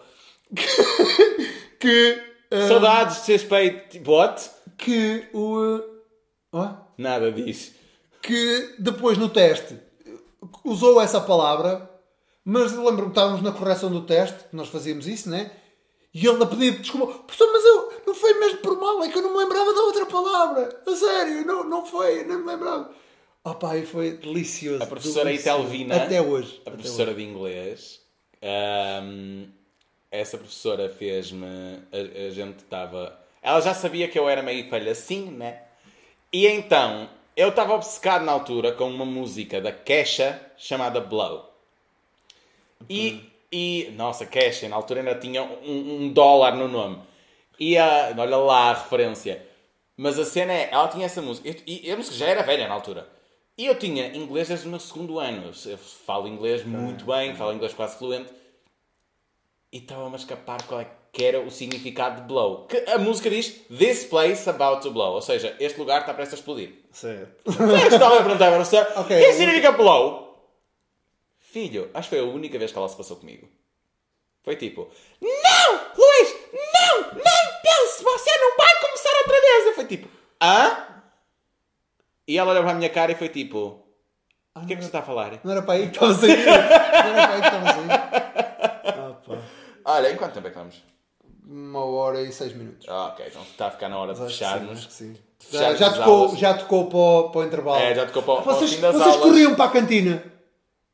que, 1.81 2.23
ah, 2.51 2.69
Saudades 2.69 3.17
de 3.17 3.23
ser 3.39 3.49
peito. 3.49 4.11
What? 4.11 4.51
que 4.77 5.29
o. 5.35 5.81
ah, 6.53 6.83
Nada 6.97 7.33
disso. 7.33 7.73
que 8.23 8.75
depois 8.79 9.19
no 9.19 9.29
teste 9.29 9.77
usou 10.65 11.01
essa 11.01 11.21
palavra, 11.21 11.88
mas 12.45 12.73
lembro-me 12.73 13.03
que 13.03 13.09
estávamos 13.09 13.43
na 13.43 13.53
correção 13.53 13.91
do 13.91 14.03
teste, 14.03 14.39
nós 14.53 14.69
fazíamos 14.69 15.07
isso, 15.07 15.29
né? 15.29 15.51
E 16.13 16.27
ele 16.27 16.43
a 16.43 16.47
pedir 16.47 16.79
desculpa, 16.81 17.13
professor, 17.25 17.53
mas 17.53 17.65
eu 17.65 18.03
não 18.07 18.15
foi 18.15 18.35
mesmo 18.35 18.59
por 18.59 18.79
mal, 18.81 19.03
é 19.05 19.09
que 19.09 19.19
eu 19.19 19.23
não 19.23 19.33
me 19.33 19.39
lembrava 19.39 19.73
da 19.73 19.81
outra 19.83 20.07
palavra. 20.07 20.83
A 20.87 20.97
sério, 20.97 21.47
não, 21.47 21.65
não 21.65 21.85
foi, 21.85 22.25
não 22.25 22.39
me 22.39 22.47
lembrava. 22.47 22.91
Oh 23.45 23.55
pá, 23.55 23.77
e 23.77 23.87
foi 23.87 24.13
delicioso. 24.13 24.83
A 24.83 24.87
professora 24.87 25.27
delicioso. 25.27 25.59
Itelvina. 25.61 25.97
Até 25.97 26.21
hoje. 26.21 26.61
A 26.67 26.71
professora 26.71 27.15
de 27.15 27.23
inglês. 27.23 28.01
ahm, 28.43 29.47
essa 30.11 30.37
professora 30.39 30.89
fez-me. 30.89 31.47
A, 31.93 32.27
a 32.27 32.31
gente 32.31 32.59
estava. 32.59 33.19
Ela 33.43 33.61
já 33.61 33.75
sabia 33.75 34.09
que 34.09 34.19
eu 34.19 34.29
era 34.29 34.43
meio 34.43 34.69
palhacinho, 34.69 35.31
né? 35.31 35.63
E 36.33 36.47
então, 36.47 37.09
eu 37.37 37.51
estava 37.51 37.75
obcecado 37.75 38.25
na 38.25 38.33
altura 38.33 38.73
com 38.73 38.91
uma 38.91 39.05
música 39.05 39.61
da 39.61 39.73
Kesha 39.73 40.41
chamada 40.57 41.01
Blow. 41.01 41.48
E, 42.89 43.31
e 43.51 43.93
nossa, 43.97 44.27
Kesha, 44.27 44.69
na 44.69 44.77
altura 44.77 45.01
ainda 45.01 45.15
tinha 45.15 45.43
um, 45.43 46.03
um 46.03 46.13
dólar 46.13 46.55
no 46.57 46.69
nome. 46.69 47.01
E 47.59 47.77
a, 47.77 48.15
olha 48.17 48.37
lá 48.37 48.71
a 48.71 48.75
referência. 48.75 49.45
Mas 49.97 50.19
a 50.19 50.25
cena 50.25 50.53
é, 50.53 50.69
ela 50.71 50.89
tinha 50.89 51.07
essa 51.07 51.21
música. 51.21 51.49
E, 51.67 51.91
a 51.91 51.97
música 51.97 52.17
já 52.17 52.27
era 52.27 52.43
velha 52.43 52.69
na 52.69 52.75
altura. 52.75 53.09
E 53.57 53.67
eu 53.67 53.75
tinha 53.75 54.15
inglês 54.17 54.47
desde 54.47 54.67
o 54.69 54.71
meu 54.71 54.79
segundo 54.79 55.19
ano. 55.19 55.51
Eu, 55.67 55.79
falo 55.79 56.29
inglês 56.29 56.65
muito 56.65 57.05
bem, 57.05 57.35
falo 57.35 57.53
inglês 57.53 57.75
quase 57.75 57.99
fluente. 57.99 58.31
E 59.73 59.79
estava-me 59.79 60.15
a 60.15 60.19
escapar 60.19 60.63
qual 60.63 60.81
é 60.81 60.87
que 61.13 61.25
era 61.25 61.41
o 61.41 61.51
significado 61.51 62.21
de 62.21 62.29
blow. 62.29 62.67
Que 62.67 62.77
a 62.89 62.99
música 62.99 63.29
diz 63.29 63.61
This 63.77 64.05
place 64.05 64.49
about 64.49 64.83
to 64.83 64.93
blow. 64.93 65.15
Ou 65.15 65.21
seja, 65.21 65.57
este 65.59 65.79
lugar 65.81 66.03
está 66.03 66.15
prestes 66.15 66.35
a 66.35 66.41
explodir. 66.41 66.75
Certo. 66.93 67.51
Estava 67.93 68.21
a 68.21 68.23
perguntar 68.23 68.51
para 68.53 68.63
o 68.63 68.65
professor, 68.65 68.87
Ok, 69.01 69.17
o 69.17 69.25
que 69.25 69.33
significa 69.33 69.73
blow? 69.73 70.28
Filho, 71.59 71.91
acho 71.93 72.09
que 72.09 72.17
foi 72.17 72.25
a 72.25 72.29
única 72.31 72.57
vez 72.59 72.71
que 72.71 72.79
ela 72.79 72.89
se 72.89 72.97
passou 72.97 73.17
comigo. 73.17 73.49
Foi 74.45 74.55
tipo, 74.55 74.89
não, 75.21 75.73
Luís, 75.97 76.37
não, 76.53 77.01
nem 77.15 77.61
pense, 77.63 78.03
você 78.05 78.31
não 78.39 78.57
vai 78.57 78.81
começar 78.81 79.11
outra 79.19 79.41
vez. 79.41 79.67
Eu 79.67 79.75
fui 79.75 79.85
tipo, 79.87 80.09
hã? 80.41 80.87
E 82.29 82.39
ela 82.39 82.53
olhou 82.53 82.63
para 82.63 82.73
a 82.73 82.77
minha 82.77 82.89
cara 82.91 83.11
e 83.11 83.17
foi 83.17 83.29
tipo, 83.29 83.83
o 84.55 84.67
que 84.67 84.73
é 84.73 84.77
que 84.77 84.83
você 84.83 84.89
está 84.89 85.01
a 85.01 85.03
falar? 85.03 85.41
Não 85.43 85.51
era 85.51 85.63
para 85.63 85.75
aí 85.75 85.89
que 85.91 85.95
estavas 85.97 86.23
aí. 86.23 86.37
Não 86.47 86.53
era 86.53 87.27
para 87.27 87.35
aí 87.35 87.41
que 87.41 87.47
estavas 87.49 87.71
aí. 87.71 87.89
Ah, 88.85 89.17
pá. 89.27 89.39
Olha, 89.85 90.13
em 90.13 90.17
quanto 90.17 90.35
tempo 90.35 90.47
é 90.47 90.51
que 90.51 90.57
vamos? 90.59 90.83
Uma 91.45 91.85
hora 91.85 92.21
e 92.23 92.31
seis 92.33 92.53
minutos. 92.55 92.87
Ah, 92.89 93.07
ok, 93.09 93.27
então 93.29 93.43
está 93.43 93.67
a 93.67 93.71
ficar 93.73 93.89
na 93.89 93.99
hora 93.99 94.15
de 94.15 94.21
fecharmos. 94.21 94.79
acho 94.79 94.87
que 94.89 94.95
sim. 94.95 95.17
Já, 95.51 95.75
já 95.75 95.93
tocou, 95.93 96.37
já 96.37 96.55
tocou 96.55 96.87
para, 96.89 96.99
o- 96.99 97.31
para 97.31 97.41
o 97.41 97.45
intervalo. 97.45 97.79
É, 97.81 97.95
já 97.95 98.07
tocou 98.07 98.23
para, 98.23 98.35
o- 98.35 98.43
para 98.43 98.53
o 98.53 98.57
Vocês, 98.57 98.73
fim 98.75 98.81
das 98.81 98.95
vocês 98.95 99.07
aulas. 99.09 99.23
corriam 99.23 99.55
para 99.55 99.65
a 99.65 99.71
cantina? 99.73 100.38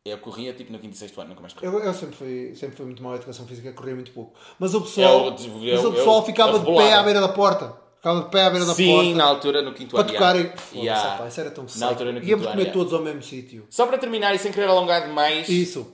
Eu 0.07 0.19
corria 0.19 0.53
tipo 0.53 0.71
no 0.71 0.79
5 0.79 0.93
e 0.93 0.97
6 0.99 1.17
ano, 1.17 1.31
nunca 1.31 1.41
mais 1.41 1.55
corri. 1.55 1.67
Eu, 1.67 1.79
eu 1.83 1.95
sempre, 1.95 2.15
fui, 2.15 2.55
sempre 2.55 2.77
fui 2.77 2.85
muito 2.85 3.03
mal 3.03 3.13
à 3.15 3.17
educação 3.17 3.47
física, 3.47 3.73
corria 3.73 3.95
muito 3.95 4.13
pouco. 4.13 4.39
Mas 4.59 4.75
o 4.75 4.83
pessoal, 4.83 5.25
Eu 5.27 5.31
desenvolvi- 5.31 5.73
mas 5.73 5.81
o 5.83 5.87
eu- 5.87 5.93
pessoal 5.95 6.17
eu- 6.19 6.23
ficava 6.27 6.53
eu 6.53 6.59
de 6.59 6.65
pé 6.67 6.71
rebolava. 6.73 6.97
à 6.97 7.03
beira 7.03 7.21
da 7.23 7.29
porta. 7.31 7.75
Ficava 7.97 8.21
de 8.25 8.31
pé 8.31 8.43
à 8.43 8.51
beira 8.51 8.67
da 8.67 8.75
Sim, 8.75 8.93
porta. 8.95 9.15
na 9.15 9.25
altura 9.25 9.63
no 9.63 9.73
quinto 9.73 9.97
Para 9.97 10.03
ano. 10.03 10.49
Foda-se, 10.51 10.77
Yeah. 10.79 11.17
pá, 11.17 11.27
isso 11.27 11.41
era 11.41 11.51
tão 11.51 11.67
Na 11.77 11.87
altura 11.87 12.13
no 12.13 12.21
quinto 12.21 12.29
Íamos 12.31 12.45
ano, 12.45 12.53
comer 12.53 12.63
yeah. 12.65 12.79
todos 12.79 12.93
ao 12.93 13.01
mesmo 13.01 13.23
sítio. 13.23 13.67
Só 13.71 13.87
para 13.87 13.97
terminar 13.97 14.35
e 14.35 14.39
sem 14.39 14.53
querer 14.53 14.69
alongar 14.69 15.07
demais, 15.07 15.49
Isso. 15.49 15.91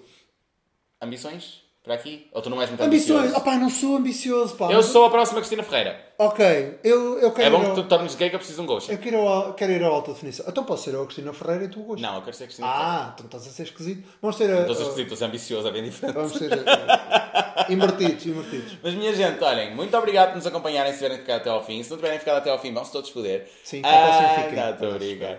ambições 1.00 1.62
para 1.90 1.94
aqui? 2.00 2.28
Ou 2.32 2.40
tu 2.40 2.48
não 2.48 2.60
és 2.60 2.70
muito 2.70 2.82
ambicioso? 2.82 3.32
Ah 3.36 3.40
pá, 3.40 3.56
não 3.56 3.68
sou 3.68 3.96
ambicioso, 3.96 4.54
pá. 4.54 4.70
Eu 4.70 4.82
sou 4.82 5.06
a 5.06 5.10
próxima 5.10 5.40
Cristina 5.40 5.62
Ferreira. 5.64 5.98
Ok, 6.16 6.78
eu, 6.84 7.18
eu 7.18 7.32
quero 7.32 7.48
É 7.48 7.50
bom 7.50 7.58
ir 7.58 7.64
que 7.64 7.70
ao... 7.70 7.74
tu 7.76 7.82
te 7.82 7.88
tornes 7.88 8.14
gay 8.14 8.28
que 8.28 8.36
eu 8.36 8.38
preciso 8.38 8.58
de 8.58 8.62
um 8.64 8.66
ghost. 8.66 8.92
Eu 8.92 8.98
quero, 8.98 9.16
ir 9.16 9.26
ao- 9.26 9.54
quero 9.54 9.72
ir 9.72 9.82
à 9.82 9.88
alta 9.88 10.12
definição. 10.12 10.44
Então 10.48 10.62
posso 10.64 10.84
ser 10.84 10.94
a 10.96 11.04
Cristina 11.04 11.32
Ferreira 11.32 11.64
e 11.64 11.68
tu 11.68 11.80
o 11.80 11.82
gosto. 11.82 12.02
Não, 12.02 12.14
eu 12.16 12.22
quero 12.22 12.36
ser 12.36 12.44
Cristina 12.44 12.68
Ferreira. 12.68 12.90
Ah, 12.92 13.10
então 13.14 13.26
estás 13.26 13.46
a 13.46 13.50
ser 13.50 13.62
esquisito. 13.64 14.06
Vamos 14.22 14.36
ter 14.36 14.44
a... 14.50 14.54
Não 14.54 14.60
estou 14.60 14.72
a 14.72 14.76
ser 14.76 14.82
a- 14.82 14.86
esquisito, 14.86 15.00
estou 15.12 15.14
a 15.14 15.18
ser 15.18 15.24
ambicioso, 15.24 15.68
é 15.68 15.72
bem 15.72 15.82
diferente. 15.84 16.14
Vamos 16.14 16.32
ter 16.32 16.52
a- 16.52 17.66
Invertidos, 17.70 18.26
invertidos. 18.26 18.72
Mas 18.82 18.94
minha 18.94 19.14
gente, 19.14 19.42
olhem, 19.42 19.74
muito 19.74 19.96
obrigado 19.96 20.28
por 20.30 20.36
nos 20.36 20.46
acompanharem 20.46 20.92
se 20.92 20.98
tiverem 20.98 21.18
ficado 21.18 21.36
até 21.40 21.50
ao 21.50 21.64
fim. 21.64 21.82
Se 21.82 21.90
não 21.90 21.96
tiverem 21.96 22.18
ficado 22.18 22.36
até 22.36 22.50
ao 22.50 22.58
fim, 22.58 22.72
vão-se 22.72 22.92
todos 22.92 23.10
foder. 23.10 23.48
Sim, 23.64 23.82
a 23.84 23.88
Ah, 23.88 24.34
fiquem. 24.42 24.54
Não, 24.56 24.70
estou 24.70 24.90
a 24.90 24.94
brincar. 24.94 25.38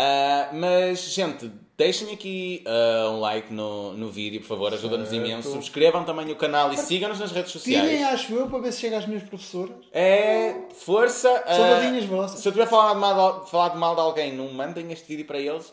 Ah, 0.00 0.50
mas, 0.52 1.12
gente, 1.12 1.50
deixem 1.76 2.12
aqui 2.12 2.62
ah, 2.66 3.10
um 3.10 3.18
like 3.18 3.52
no, 3.52 3.94
no 3.94 4.08
vídeo, 4.10 4.40
por 4.40 4.46
favor, 4.46 4.72
ajuda-nos 4.72 5.12
imenso. 5.12 5.50
Subscrevam 5.50 6.04
também 6.04 6.30
o 6.30 6.36
canal 6.36 6.72
e 6.72 6.76
sigam-nos 6.76 7.18
nas 7.18 7.32
redes 7.32 7.50
sociais. 7.50 7.84
Tirem, 7.88 8.04
acho 8.04 8.32
eu, 8.32 8.46
para 8.46 8.60
ver 8.60 8.72
se 8.72 8.80
chega 8.80 8.98
às 8.98 9.06
minhas 9.06 9.24
professoras. 9.24 9.74
É 9.92 10.54
força. 10.72 11.42
ah, 11.46 11.52
Saudadinhas 11.54 12.04
vossas. 12.04 12.38
Se 12.40 12.46
eu 12.48 12.52
tiver 12.52 12.66
falado 12.66 12.96
mal, 13.00 13.40
de- 13.40 13.50
falado 13.50 13.76
mal 13.76 13.96
de 13.96 14.00
alguém, 14.00 14.32
não 14.32 14.48
mandem 14.52 14.92
este 14.92 15.04
vídeo 15.08 15.26
para 15.26 15.40
eles. 15.40 15.72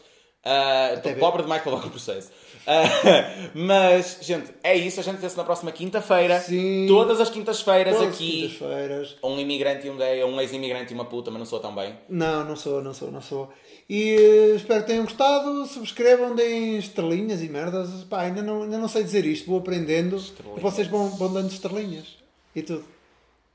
Estou 0.96 1.12
ver. 1.14 1.20
pobre 1.20 1.42
demais 1.42 1.62
para 1.64 1.72
levar 1.72 1.82
com 1.84 1.88
o 1.90 1.92
processo. 1.92 2.30
Ah, 2.68 2.84
mas, 3.54 4.20
gente, 4.22 4.52
é 4.64 4.76
isso. 4.76 5.00
A 5.00 5.04
gente 5.04 5.18
vê-se 5.18 5.36
na 5.38 5.44
próxima 5.44 5.72
quinta-feira. 5.72 6.40
Sim. 6.40 6.86
Todas 6.88 7.20
as 7.20 7.30
quintas-feiras 7.32 8.00
aqui. 8.02 8.42
quintas-feiras. 8.42 9.16
Um 9.24 9.40
imigrante 9.40 9.88
e 9.88 9.90
um 9.90 9.98
gay, 9.98 10.24
um 10.24 10.40
ex-imigrante 10.40 10.92
e 10.92 10.96
uma 10.96 11.06
puta, 11.06 11.32
mas 11.32 11.40
não 11.40 11.46
sou 11.48 11.60
tão 11.60 11.74
bem. 11.74 11.96
Não, 12.10 12.44
não 12.44 12.56
sou, 12.56 12.80
não 12.82 12.94
sou, 12.94 13.12
não 13.12 13.22
sou. 13.22 13.52
E 13.88 14.54
espero 14.56 14.82
que 14.82 14.88
tenham 14.88 15.04
gostado. 15.04 15.66
Subscrevam, 15.68 16.36
deem 16.36 16.78
estrelinhas 16.78 17.42
e 17.44 17.48
merdas. 17.50 17.90
Pá, 18.06 18.22
ainda 18.22 18.42
não, 18.42 18.64
ainda 18.64 18.78
não 18.78 18.88
sei 18.88 19.04
dizer 19.04 19.26
isto, 19.26 19.46
vou 19.48 19.60
aprendendo. 19.60 20.16
Estrelinhas. 20.18 20.58
E 20.60 20.62
vocês 20.62 20.88
vão, 20.88 21.10
vão 21.10 21.32
dando 21.32 21.52
estrelinhas 21.52 22.18
e 22.56 22.62
tudo. 22.64 22.84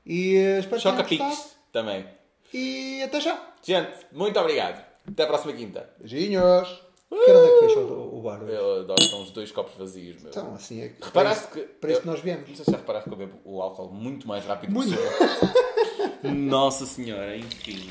E 0.05 0.35
eh, 0.37 0.59
espero 0.59 0.77
que 0.77 0.81
Choca 0.83 1.03
tenham 1.03 1.09
piques 1.09 1.27
gostado. 1.27 1.49
também. 1.73 2.05
E 2.53 3.01
até 3.03 3.19
já. 3.21 3.39
Gente, 3.63 3.91
muito 4.11 4.39
obrigado. 4.39 4.83
Até 5.07 5.23
a 5.23 5.27
próxima 5.27 5.53
quinta. 5.53 5.89
Beijinhos. 5.99 6.81
Que 7.09 7.29
horas 7.29 7.43
é 7.49 7.51
que 7.59 7.59
fecha 7.67 7.79
o, 7.81 8.19
o 8.19 8.21
bar? 8.21 8.41
hoje? 8.41 8.53
Eu 8.53 8.79
adoro 8.81 9.01
estão 9.03 9.21
os 9.21 9.31
dois 9.31 9.51
copos 9.51 9.75
vazios, 9.77 10.21
meu. 10.21 10.29
Então, 10.29 10.53
assim 10.55 10.81
é 10.81 10.87
que. 10.89 11.03
Reparaste 11.03 11.43
para 11.47 11.53
que. 11.53 11.59
isso- 11.59 11.69
Para 11.81 11.89
isso 11.89 11.97
eu- 11.97 12.01
que 12.03 12.07
nós 12.07 12.19
viemos. 12.21 12.47
Não 12.47 12.55
sei 12.55 12.63
se 12.65 12.71
já 12.71 12.77
reparaste 12.77 13.09
que 13.09 13.13
eu 13.13 13.17
bebo 13.17 13.37
o 13.43 13.61
álcool 13.61 13.89
muito 13.91 14.25
mais 14.27 14.45
rápido 14.45 14.71
Muito. 14.71 14.93
que 14.95 16.27
o. 16.27 16.31
Nossa 16.31 16.85
senhora, 16.85 17.35
enfim. 17.35 17.89